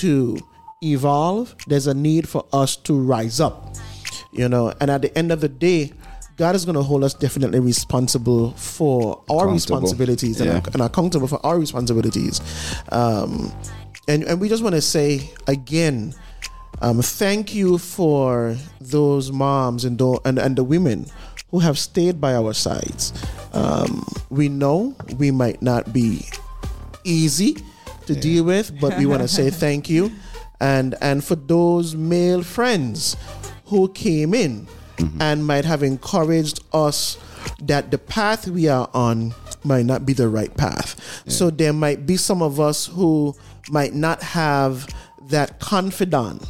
to 0.00 0.36
evolve. 0.82 1.56
There's 1.66 1.86
a 1.86 1.94
need 1.94 2.28
for 2.28 2.44
us 2.52 2.76
to 2.76 2.92
rise 3.00 3.40
up. 3.40 3.76
you 4.32 4.48
know. 4.48 4.74
And 4.80 4.90
at 4.90 5.00
the 5.00 5.16
end 5.16 5.32
of 5.32 5.40
the 5.40 5.48
day, 5.48 5.92
God 6.36 6.54
is 6.54 6.64
going 6.64 6.76
to 6.76 6.82
hold 6.82 7.04
us 7.04 7.14
definitely 7.14 7.60
responsible 7.60 8.52
for 8.52 9.22
our 9.30 9.48
responsibilities 9.48 10.40
yeah. 10.40 10.56
and, 10.56 10.74
and, 10.74 10.82
accountable 10.82 11.28
for 11.28 11.44
our 11.44 11.58
responsibilities. 11.58 12.40
Um, 12.90 13.52
and, 14.10 14.24
and 14.24 14.40
we 14.40 14.48
just 14.48 14.62
want 14.62 14.74
to 14.74 14.80
say 14.80 15.30
again, 15.46 16.14
um, 16.80 17.00
thank 17.00 17.54
you 17.54 17.78
for 17.78 18.56
those 18.80 19.30
moms 19.30 19.84
and, 19.84 19.96
do- 19.96 20.18
and, 20.24 20.36
and 20.36 20.56
the 20.56 20.64
women 20.64 21.06
who 21.52 21.60
have 21.60 21.78
stayed 21.78 22.20
by 22.20 22.34
our 22.34 22.52
sides. 22.52 23.12
Um, 23.52 24.04
we 24.28 24.48
know 24.48 24.96
we 25.16 25.30
might 25.30 25.62
not 25.62 25.92
be 25.92 26.26
easy 27.04 27.54
to 28.06 28.14
yeah. 28.14 28.20
deal 28.20 28.44
with, 28.44 28.80
but 28.80 28.98
we 28.98 29.06
want 29.06 29.22
to 29.22 29.28
say 29.28 29.48
thank 29.64 29.88
you. 29.88 30.10
And, 30.60 30.96
and 31.00 31.22
for 31.22 31.36
those 31.36 31.94
male 31.94 32.42
friends 32.42 33.16
who 33.66 33.92
came 33.92 34.34
in 34.34 34.66
mm-hmm. 34.96 35.22
and 35.22 35.46
might 35.46 35.64
have 35.64 35.84
encouraged 35.84 36.64
us 36.72 37.16
that 37.62 37.92
the 37.92 37.98
path 37.98 38.48
we 38.48 38.66
are 38.68 38.90
on 38.92 39.34
might 39.62 39.86
not 39.86 40.04
be 40.04 40.12
the 40.12 40.28
right 40.28 40.54
path. 40.56 41.22
Yeah. 41.26 41.32
So 41.32 41.50
there 41.50 41.72
might 41.72 42.06
be 42.06 42.16
some 42.16 42.42
of 42.42 42.58
us 42.58 42.86
who 42.86 43.36
might 43.70 43.94
not 43.94 44.22
have 44.22 44.86
that 45.28 45.60
confidant 45.60 46.46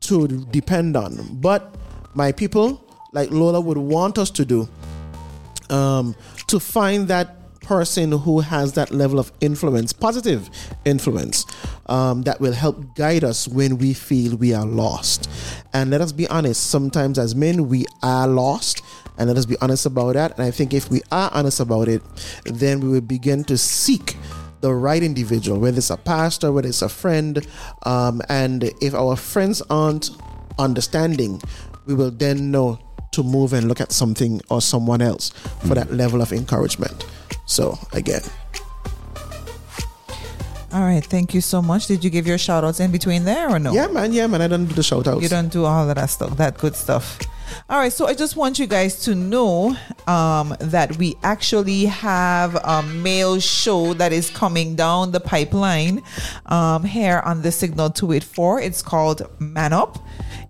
to 0.00 0.28
depend 0.28 0.96
on. 0.96 1.16
But 1.32 1.74
my 2.14 2.32
people, 2.32 2.82
like 3.12 3.30
Lola 3.30 3.60
would 3.60 3.78
want 3.78 4.18
us 4.18 4.30
to 4.30 4.44
do, 4.44 4.68
um, 5.70 6.14
to 6.46 6.60
find 6.60 7.08
that 7.08 7.60
person 7.60 8.12
who 8.12 8.40
has 8.40 8.74
that 8.74 8.90
level 8.90 9.18
of 9.18 9.32
influence, 9.40 9.92
positive 9.92 10.50
influence, 10.84 11.46
um, 11.86 12.22
that 12.22 12.40
will 12.40 12.52
help 12.52 12.94
guide 12.94 13.24
us 13.24 13.48
when 13.48 13.78
we 13.78 13.94
feel 13.94 14.36
we 14.36 14.52
are 14.52 14.66
lost. 14.66 15.28
And 15.72 15.90
let 15.90 16.00
us 16.00 16.12
be 16.12 16.28
honest, 16.28 16.70
sometimes 16.70 17.18
as 17.18 17.34
men, 17.34 17.68
we 17.68 17.86
are 18.02 18.28
lost. 18.28 18.82
And 19.16 19.28
let 19.28 19.36
us 19.36 19.46
be 19.46 19.56
honest 19.60 19.86
about 19.86 20.14
that. 20.14 20.36
And 20.36 20.42
I 20.42 20.50
think 20.50 20.74
if 20.74 20.90
we 20.90 21.00
are 21.10 21.30
honest 21.32 21.60
about 21.60 21.88
it, 21.88 22.02
then 22.44 22.80
we 22.80 22.88
will 22.88 23.00
begin 23.00 23.44
to 23.44 23.56
seek 23.56 24.16
the 24.64 24.72
right 24.72 25.02
individual, 25.02 25.60
whether 25.60 25.76
it's 25.76 25.90
a 25.90 25.96
pastor, 25.98 26.50
whether 26.50 26.66
it's 26.66 26.80
a 26.80 26.88
friend. 26.88 27.46
Um, 27.82 28.22
and 28.30 28.64
if 28.80 28.94
our 28.94 29.14
friends 29.14 29.60
aren't 29.68 30.08
understanding, 30.58 31.42
we 31.84 31.92
will 31.92 32.10
then 32.10 32.50
know 32.50 32.78
to 33.12 33.22
move 33.22 33.52
and 33.52 33.68
look 33.68 33.82
at 33.82 33.92
something 33.92 34.40
or 34.48 34.62
someone 34.62 35.02
else 35.02 35.28
for 35.68 35.74
that 35.74 35.92
level 35.92 36.22
of 36.22 36.32
encouragement. 36.32 37.04
So, 37.44 37.78
again. 37.92 38.22
All 40.72 40.80
right, 40.80 41.04
thank 41.04 41.34
you 41.34 41.42
so 41.42 41.60
much. 41.60 41.86
Did 41.86 42.02
you 42.02 42.08
give 42.08 42.26
your 42.26 42.38
shout 42.38 42.64
outs 42.64 42.80
in 42.80 42.90
between 42.90 43.24
there 43.24 43.50
or 43.50 43.58
no? 43.58 43.74
Yeah, 43.74 43.88
man, 43.88 44.14
yeah, 44.14 44.26
man. 44.26 44.40
I 44.40 44.48
don't 44.48 44.64
do 44.64 44.74
the 44.74 44.82
shout 44.82 45.06
outs. 45.06 45.22
You 45.22 45.28
don't 45.28 45.52
do 45.52 45.66
all 45.66 45.90
of 45.90 45.94
that 45.94 46.08
stuff, 46.08 46.38
that 46.38 46.56
good 46.56 46.74
stuff. 46.74 47.18
All 47.68 47.78
right, 47.78 47.92
so 47.92 48.06
I 48.06 48.14
just 48.14 48.36
want 48.36 48.58
you 48.58 48.66
guys 48.66 49.00
to 49.04 49.14
know 49.14 49.76
um, 50.06 50.54
that 50.60 50.96
we 50.98 51.16
actually 51.22 51.86
have 51.86 52.56
a 52.56 52.82
male 52.82 53.40
show 53.40 53.94
that 53.94 54.12
is 54.12 54.30
coming 54.30 54.76
down 54.76 55.12
the 55.12 55.20
pipeline 55.20 56.02
um, 56.46 56.84
here 56.84 57.22
on 57.24 57.42
the 57.42 57.50
Signal 57.50 57.90
284. 57.90 58.60
It's 58.60 58.82
called 58.82 59.22
Man 59.38 59.72
Up. 59.72 59.98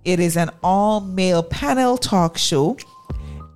It 0.05 0.21
is 0.21 0.37
an 0.37 0.51
all 0.62 1.01
male 1.01 1.43
panel 1.43 1.97
talk 1.97 2.37
show. 2.37 2.77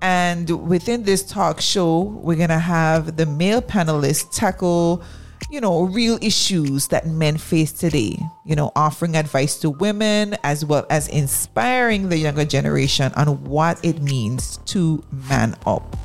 And 0.01 0.69
within 0.69 1.03
this 1.03 1.25
talk 1.25 1.61
show, 1.61 2.03
we're 2.03 2.37
going 2.37 2.49
to 2.51 2.59
have 2.59 3.17
the 3.17 3.27
male 3.27 3.61
panelists 3.61 4.35
tackle 4.35 5.03
you 5.51 5.61
know, 5.61 5.85
real 5.85 6.19
issues 6.21 6.89
that 6.89 7.07
men 7.07 7.39
face 7.39 7.73
today, 7.73 8.19
you 8.45 8.55
know, 8.55 8.71
offering 8.77 9.17
advice 9.17 9.59
to 9.61 9.71
women 9.71 10.37
as 10.45 10.65
well 10.65 10.87
as 10.91 11.09
inspiring 11.09 12.09
the 12.11 12.19
younger 12.19 12.45
generation 12.45 13.13
on 13.17 13.43
what 13.45 13.83
it 13.85 14.03
means 14.03 14.59
to 14.67 15.03
man 15.31 15.57
up. 15.67 15.97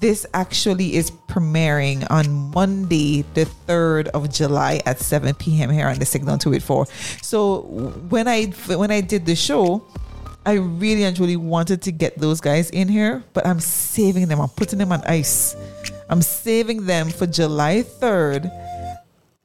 This 0.00 0.26
actually 0.34 0.94
is 0.94 1.10
premiering 1.10 2.06
on 2.08 2.52
Monday, 2.54 3.24
the 3.34 3.46
3rd 3.66 4.08
of 4.08 4.30
July 4.30 4.80
at 4.86 5.00
7 5.00 5.34
p.m. 5.34 5.70
here 5.70 5.88
on 5.88 5.98
the 5.98 6.06
Signal 6.06 6.38
284. 6.38 6.86
So 7.22 7.62
when 8.08 8.28
I 8.28 8.46
when 8.76 8.92
I 8.92 9.00
did 9.00 9.26
the 9.26 9.34
show, 9.34 9.82
I 10.46 10.52
really 10.52 11.02
and 11.02 11.16
truly 11.16 11.36
wanted 11.36 11.82
to 11.82 11.90
get 11.90 12.16
those 12.16 12.40
guys 12.40 12.70
in 12.70 12.86
here, 12.86 13.24
but 13.32 13.44
I'm 13.44 13.58
saving 13.58 14.28
them. 14.28 14.40
I'm 14.40 14.50
putting 14.50 14.78
them 14.78 14.92
on 14.92 15.02
ice 15.02 15.56
I'm 16.10 16.22
saving 16.22 16.86
them 16.86 17.10
for 17.10 17.26
July 17.26 17.82
3rd 17.82 18.50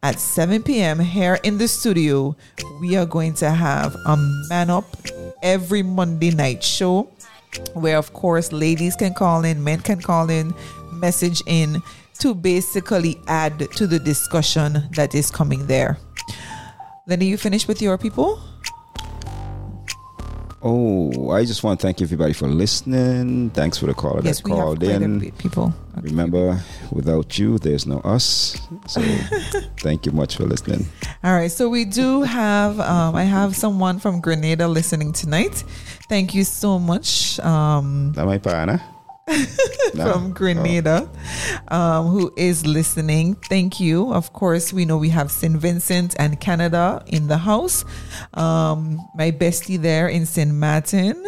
at 0.01 0.17
7 0.17 0.63
p.m. 0.63 0.97
here 0.97 1.37
in 1.43 1.57
the 1.57 1.67
studio. 1.67 2.37
We 2.79 2.95
are 2.95 3.05
going 3.05 3.33
to 3.35 3.49
have 3.49 3.93
a 4.05 4.15
Man 4.47 4.69
Up 4.69 4.85
every 5.41 5.83
Monday 5.83 6.31
night 6.31 6.63
show 6.63 7.11
where, 7.73 7.97
of 7.97 8.13
course, 8.13 8.53
ladies 8.53 8.95
can 8.95 9.13
call 9.13 9.43
in, 9.43 9.61
men 9.61 9.81
can 9.81 9.99
call 9.99 10.29
in, 10.29 10.53
message 10.93 11.41
in 11.47 11.81
to 12.19 12.33
basically 12.33 13.19
add 13.27 13.69
to 13.71 13.85
the 13.85 13.99
discussion 13.99 14.87
that 14.95 15.13
is 15.13 15.29
coming 15.29 15.67
there. 15.67 15.97
Lenny, 17.07 17.25
you 17.25 17.37
finished 17.37 17.67
with 17.67 17.81
your 17.81 17.97
people? 17.97 18.39
Oh, 20.65 21.31
I 21.31 21.43
just 21.43 21.61
want 21.61 21.81
to 21.81 21.85
thank 21.85 22.01
everybody 22.01 22.31
for 22.31 22.47
listening. 22.47 23.49
Thanks 23.49 23.77
for 23.77 23.85
the 23.87 23.93
call 23.93 24.21
yes, 24.23 24.39
that 24.39 24.49
called 24.49 24.81
in. 24.81 25.31
People. 25.33 25.73
Okay. 25.97 26.07
Remember, 26.07 26.57
without 26.89 27.37
you, 27.37 27.59
there's 27.59 27.85
no 27.85 27.99
us. 27.99 28.57
So 28.87 29.01
thank 29.79 30.05
you 30.05 30.13
much 30.13 30.37
for 30.37 30.45
listening. 30.45 30.85
All 31.21 31.33
right. 31.33 31.51
So 31.51 31.67
we 31.67 31.83
do 31.83 32.21
have, 32.21 32.79
um, 32.79 33.13
I 33.13 33.23
have 33.23 33.57
someone 33.57 33.99
from 33.99 34.21
Grenada 34.21 34.67
listening 34.69 35.11
tonight. 35.11 35.65
Thank 36.07 36.33
you 36.33 36.45
so 36.45 36.79
much. 36.79 37.39
Um, 37.41 38.13
that 38.13 38.25
my 38.25 38.37
partner. 38.37 38.81
from 39.95 40.33
Grenada, 40.33 41.09
oh. 41.71 41.77
um, 41.77 42.07
who 42.07 42.33
is 42.35 42.65
listening. 42.65 43.35
Thank 43.35 43.79
you. 43.79 44.13
Of 44.13 44.33
course, 44.33 44.73
we 44.73 44.85
know 44.85 44.97
we 44.97 45.09
have 45.09 45.31
St. 45.31 45.55
Vincent 45.55 46.15
and 46.19 46.39
Canada 46.39 47.03
in 47.07 47.27
the 47.27 47.37
house. 47.37 47.85
Um, 48.33 48.99
my 49.15 49.31
bestie 49.31 49.81
there 49.81 50.07
in 50.07 50.25
St. 50.25 50.53
Martin, 50.53 51.23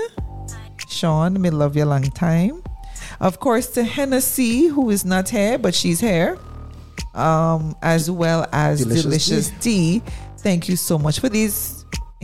Sean, 0.90 1.42
me 1.42 1.50
love 1.50 1.76
you 1.76 1.84
a 1.84 1.86
long 1.86 2.04
time. 2.04 2.64
Of 3.20 3.40
course, 3.40 3.68
to 3.72 3.84
Hennessy, 3.84 4.68
who 4.68 4.90
is 4.90 5.06
not 5.06 5.30
here, 5.30 5.58
but 5.58 5.74
she's 5.74 6.00
here, 6.00 6.38
um, 7.14 7.76
as 7.82 8.12
well 8.12 8.46
as 8.52 8.80
Delicious, 8.80 9.04
Delicious. 9.04 9.50
D. 9.62 10.04
Thank 10.40 10.70
you 10.70 10.76
so 10.76 11.00
much 11.00 11.20
for 11.20 11.30
these 11.30 11.75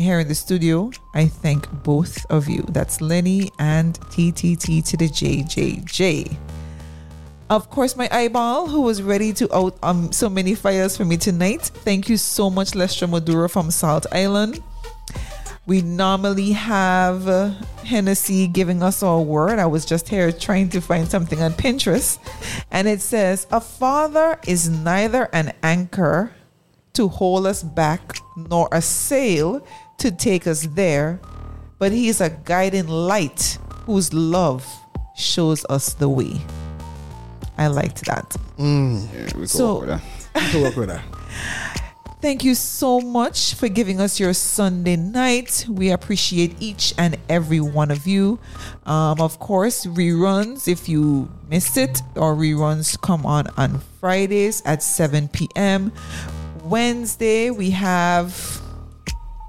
here 0.02 0.20
in 0.20 0.28
the 0.28 0.36
studio. 0.36 0.92
I 1.14 1.28
thank 1.28 1.72
both 1.84 2.26
of 2.30 2.50
you. 2.50 2.64
That's 2.70 3.00
Lenny 3.02 3.52
and 3.60 4.00
TTT 4.12 4.84
to 4.90 4.98
the 4.98 5.08
JJJ. 5.08 6.36
Of 7.50 7.70
course, 7.70 7.96
my 7.96 8.08
eyeball, 8.12 8.68
who 8.68 8.82
was 8.82 9.02
ready 9.02 9.34
to 9.34 9.54
out 9.54 9.78
um, 9.84 10.12
so 10.12 10.30
many 10.30 10.56
fires 10.56 10.96
for 10.98 11.06
me 11.06 11.18
tonight. 11.18 11.62
Thank 11.62 12.10
you 12.10 12.18
so 12.18 12.50
much, 12.50 12.72
Lestra 12.72 13.10
Maduro 13.10 13.50
from 13.50 13.72
Salt 13.72 14.06
Island. 14.12 14.64
We 15.68 15.82
normally 15.82 16.54
have 16.54 17.28
uh, 17.28 17.52
Hennessy 17.84 18.48
giving 18.48 18.82
us 18.82 19.04
our 19.04 19.22
word. 19.22 19.60
I 19.60 19.68
was 19.68 19.86
just 19.86 20.10
here 20.10 20.32
trying 20.32 20.70
to 20.70 20.82
find 20.82 21.08
something 21.10 21.42
on 21.42 21.52
Pinterest. 21.52 22.18
And 22.72 22.88
it 22.88 23.02
says, 23.02 23.48
A 23.52 23.62
father 23.62 24.40
is 24.48 24.70
neither 24.70 25.30
an 25.34 25.54
anchor 25.62 26.34
to 26.94 27.08
hold 27.08 27.46
us 27.46 27.64
back 27.64 28.18
nor 28.36 28.68
a 28.72 28.82
sail 28.82 29.66
to 30.02 30.12
take 30.12 30.48
us 30.48 30.68
there, 30.74 31.20
but 31.80 31.92
He 31.92 32.08
is 32.08 32.22
a 32.22 32.30
guiding 32.30 32.88
light 32.88 33.58
whose 33.86 34.14
love 34.14 34.66
shows 35.16 35.66
us 35.70 35.94
the 35.94 36.10
way. 36.10 36.42
I 37.58 37.68
liked 37.68 38.06
that. 38.06 38.36
Mm. 38.58 39.08
Yeah, 39.14 39.38
we 39.38 39.46
so, 39.46 39.80
work 39.80 39.88
with 39.88 40.34
that. 40.34 40.54
work 40.62 40.76
with 40.76 40.90
that. 40.90 41.04
Thank 42.22 42.44
you 42.44 42.54
so 42.54 43.02
much 43.02 43.56
for 43.56 43.68
giving 43.68 44.00
us 44.00 44.20
your 44.20 44.34
Sunday 44.34 44.96
night. 44.96 45.66
We 45.68 45.90
appreciate 45.90 46.56
each 46.60 46.94
and 46.98 47.18
every 47.28 47.60
one 47.60 47.90
of 47.90 48.06
you. 48.06 48.38
Um, 48.86 49.20
of 49.20 49.40
course, 49.40 49.88
reruns 49.88 50.68
if 50.68 50.88
you 50.88 51.32
missed 51.50 51.78
it, 51.78 52.02
or 52.16 52.36
reruns 52.36 53.00
come 53.02 53.26
on 53.26 53.48
on 53.58 53.82
Fridays 54.00 54.62
at 54.66 54.84
7 54.84 55.30
p.m. 55.30 55.92
Wednesday, 56.64 57.50
we 57.50 57.72
have 57.72 58.61